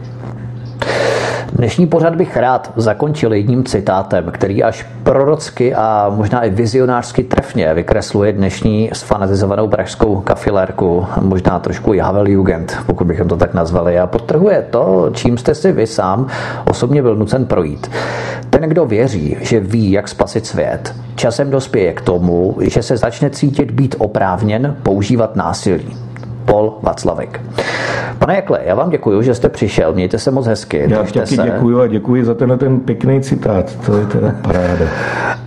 Dnešní 1.61 1.87
pořad 1.87 2.15
bych 2.15 2.37
rád 2.37 2.73
zakončil 2.77 3.33
jedním 3.33 3.65
citátem, 3.65 4.25
který 4.31 4.63
až 4.63 4.87
prorocky 5.03 5.75
a 5.75 6.13
možná 6.17 6.45
i 6.45 6.51
vizionářsky 6.51 7.23
trefně 7.23 7.75
vykresluje 7.75 8.33
dnešní 8.33 8.91
sfanatizovanou 8.93 9.69
pražskou 9.69 10.21
kafilérku, 10.21 11.07
možná 11.21 11.59
trošku 11.59 11.93
Jugend, 12.25 12.77
pokud 12.87 13.07
bychom 13.07 13.29
to 13.29 13.37
tak 13.37 13.55
nazvali, 13.55 13.99
a 13.99 14.07
podtrhuje 14.07 14.67
to, 14.71 15.11
čím 15.15 15.39
jste 15.39 15.55
si 15.55 15.73
vy 15.73 15.87
sám 15.87 16.27
osobně 16.71 17.03
byl 17.03 17.17
nucen 17.17 17.47
projít. 17.47 17.91
Ten, 18.51 18.63
kdo 18.63 18.87
věří, 18.87 19.37
že 19.41 19.61
ví, 19.61 19.91
jak 19.91 20.09
spasit 20.09 20.47
svět, 20.47 20.95
časem 21.15 21.51
dospěje 21.51 21.93
k 21.93 22.01
tomu, 22.01 22.57
že 22.61 22.83
se 22.83 22.97
začne 22.97 23.31
cítit 23.31 23.71
být 23.71 23.95
oprávněn 23.99 24.77
používat 24.83 25.37
násilí. 25.37 26.10
Paul 26.51 26.75
Václavek. 26.83 27.41
Pane 28.19 28.37
Jakle, 28.37 28.61
já 28.65 28.75
vám 28.75 28.91
děkuji, 28.91 29.23
že 29.23 29.35
jste 29.35 29.49
přišel. 29.49 29.93
Mějte 29.93 30.19
se 30.19 30.31
moc 30.31 30.47
hezky. 30.47 30.85
Já 30.89 31.03
taky 31.03 31.27
se. 31.27 31.43
děkuji 31.43 31.81
a 31.81 31.87
děkuji 31.87 32.25
za 32.25 32.35
tenhle 32.35 32.57
ten 32.57 32.81
pěkný 32.81 33.21
citát. 33.21 33.77
To 33.87 33.97
je 33.97 34.07
teda 34.07 34.35
paráda. 34.43 34.85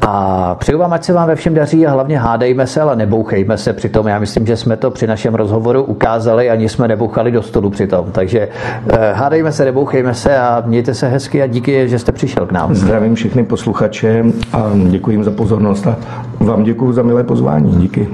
A 0.02 0.56
přeju 0.56 0.80
vám, 0.80 0.94
ať 0.94 1.04
se 1.04 1.14
vám 1.14 1.28
ve 1.28 1.36
všem 1.36 1.54
daří 1.54 1.88
a 1.88 1.92
hlavně 1.92 2.20
hádejme 2.20 2.68
se, 2.68 2.82
ale 2.82 2.96
nebouchejme 2.96 3.58
se 3.58 3.74
přitom. 3.74 4.08
Já 4.08 4.20
myslím, 4.20 4.46
že 4.46 4.58
jsme 4.58 4.78
to 4.78 4.92
při 4.92 5.08
našem 5.08 5.36
rozhovoru 5.36 5.84
ukázali, 5.84 6.50
ani 6.50 6.70
jsme 6.70 6.88
nebouchali 6.88 7.32
do 7.32 7.42
stolu 7.42 7.70
přitom. 7.70 8.06
Takže 8.12 8.50
eh, 8.90 9.14
hádejme 9.14 9.52
se, 9.52 9.66
nebouchejme 9.66 10.14
se 10.14 10.38
a 10.38 10.64
mějte 10.66 10.94
se 10.94 11.08
hezky 11.08 11.42
a 11.42 11.48
díky, 11.48 11.90
že 11.90 12.00
jste 12.00 12.12
přišel 12.12 12.46
k 12.46 12.52
nám. 12.52 12.76
Zdravím 12.76 13.16
všechny 13.16 13.44
posluchače 13.44 14.24
a 14.54 14.72
děkuji 14.90 15.12
jim 15.12 15.24
za 15.24 15.32
pozornost 15.32 15.88
a 15.88 15.98
vám 16.40 16.64
děkuji 16.64 16.94
za 16.94 17.04
milé 17.04 17.24
pozvání. 17.24 17.72
Díky. 17.72 18.08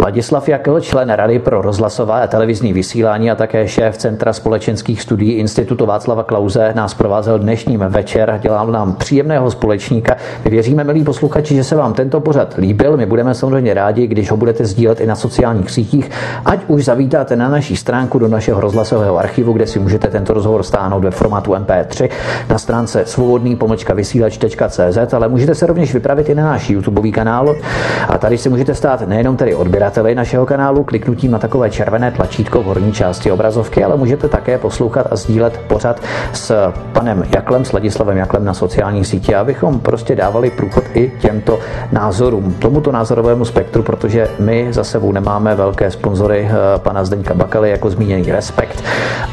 Ladislav 0.00 0.48
Jakl, 0.48 0.80
člen 0.80 1.10
Rady 1.10 1.38
pro 1.38 1.62
rozhlasové 1.62 2.22
a 2.22 2.26
televizní 2.26 2.72
vysílání 2.72 3.30
a 3.30 3.34
také 3.34 3.68
šéf 3.68 3.96
Centra 3.96 4.32
společenských 4.32 5.02
studií 5.02 5.32
Institutu 5.32 5.86
Václava 5.86 6.22
Klauze, 6.22 6.72
nás 6.76 6.94
provázel 6.94 7.38
dnešním 7.38 7.80
večer. 7.80 8.38
Dělal 8.42 8.66
nám 8.66 8.92
příjemného 8.92 9.50
společníka. 9.50 10.16
My 10.44 10.50
věříme, 10.50 10.84
milí 10.84 11.04
posluchači, 11.04 11.54
že 11.54 11.64
se 11.64 11.76
vám 11.76 11.92
tento 11.94 12.20
pořad 12.20 12.54
líbil. 12.58 12.96
My 12.96 13.06
budeme 13.06 13.34
samozřejmě 13.34 13.74
rádi, 13.74 14.06
když 14.06 14.30
ho 14.30 14.36
budete 14.36 14.64
sdílet 14.64 15.00
i 15.00 15.06
na 15.06 15.14
sociálních 15.14 15.70
sítích, 15.70 16.10
ať 16.44 16.60
už 16.66 16.84
zavítáte 16.84 17.36
na 17.36 17.48
naší 17.48 17.76
stránku 17.76 18.18
do 18.18 18.28
našeho 18.28 18.60
rozhlasového 18.60 19.18
archivu, 19.18 19.52
kde 19.52 19.66
si 19.66 19.78
můžete 19.78 20.08
tento 20.08 20.34
rozhovor 20.34 20.62
stáhnout 20.62 21.04
ve 21.04 21.10
formátu 21.10 21.52
MP3 21.52 22.10
na 22.48 22.58
stránce 22.58 23.02
svobodný 23.06 23.58
vysílač.cz, 23.94 25.14
ale 25.14 25.28
můžete 25.28 25.54
se 25.54 25.66
rovněž 25.66 25.94
vypravit 25.94 26.28
i 26.28 26.34
na 26.34 26.42
náš 26.42 26.70
YouTube 26.70 27.10
kanál 27.10 27.56
a 28.08 28.18
tady 28.18 28.38
si 28.38 28.48
můžete 28.48 28.74
stát 28.74 29.08
nejenom 29.08 29.36
tedy 29.36 29.54
odběrat 29.54 29.87
odběrateli 29.88 30.14
našeho 30.14 30.46
kanálu 30.46 30.84
kliknutím 30.84 31.30
na 31.30 31.38
takové 31.38 31.70
červené 31.70 32.10
tlačítko 32.10 32.62
v 32.62 32.64
horní 32.64 32.92
části 32.92 33.30
obrazovky, 33.30 33.84
ale 33.84 33.96
můžete 33.96 34.28
také 34.28 34.58
poslouchat 34.58 35.06
a 35.10 35.16
sdílet 35.16 35.60
pořad 35.68 36.00
s 36.32 36.72
panem 36.92 37.24
Jaklem, 37.34 37.64
s 37.64 37.72
Ladislavem 37.72 38.16
Jaklem 38.16 38.44
na 38.44 38.54
sociální 38.54 39.04
síti, 39.04 39.34
abychom 39.34 39.80
prostě 39.80 40.16
dávali 40.16 40.50
průchod 40.50 40.84
i 40.94 41.12
těmto 41.20 41.58
názorům, 41.92 42.54
tomuto 42.58 42.92
názorovému 42.92 43.44
spektru, 43.44 43.82
protože 43.82 44.28
my 44.38 44.68
za 44.70 44.84
sebou 44.84 45.12
nemáme 45.12 45.54
velké 45.54 45.90
sponzory 45.90 46.48
eh, 46.50 46.78
pana 46.78 47.04
Zdeňka 47.04 47.34
Bakaly, 47.34 47.70
jako 47.70 47.90
zmíněný 47.90 48.32
Respekt, 48.32 48.84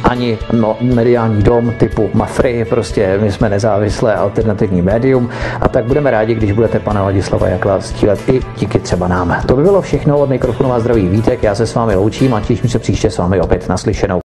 ani 0.04 0.38
no, 0.54 0.78
mediální 0.82 1.44
dom 1.44 1.72
typu 1.72 2.10
Mafry, 2.14 2.66
prostě 2.70 3.20
my 3.22 3.32
jsme 3.32 3.50
nezávislé 3.50 4.16
alternativní 4.16 4.82
médium 4.82 5.30
a 5.62 5.68
tak 5.68 5.86
budeme 5.86 6.12
rádi, 6.12 6.36
když 6.36 6.52
budete 6.52 6.80
pana 6.80 7.04
Ladislava 7.04 7.48
Jakla 7.48 7.80
sdílet 7.80 8.30
i 8.30 8.40
díky 8.58 8.80
třeba 8.80 9.08
nám. 9.08 9.42
To 9.46 9.56
by 9.56 9.64
bylo 9.64 9.82
všechno 9.82 10.20
od 10.20 10.30
mikrofonu 10.46 10.70
vás 10.70 10.82
zdraví 10.82 11.08
Vítek, 11.08 11.44
já 11.44 11.56
se 11.56 11.68
s 11.68 11.76
vámi 11.76 11.96
loučím 11.96 12.34
a 12.34 12.42
těším 12.42 12.70
se 12.70 12.80
příště 12.80 13.12
s 13.12 13.18
vámi 13.18 13.42
opět 13.42 13.70
naslyšenou. 13.70 14.25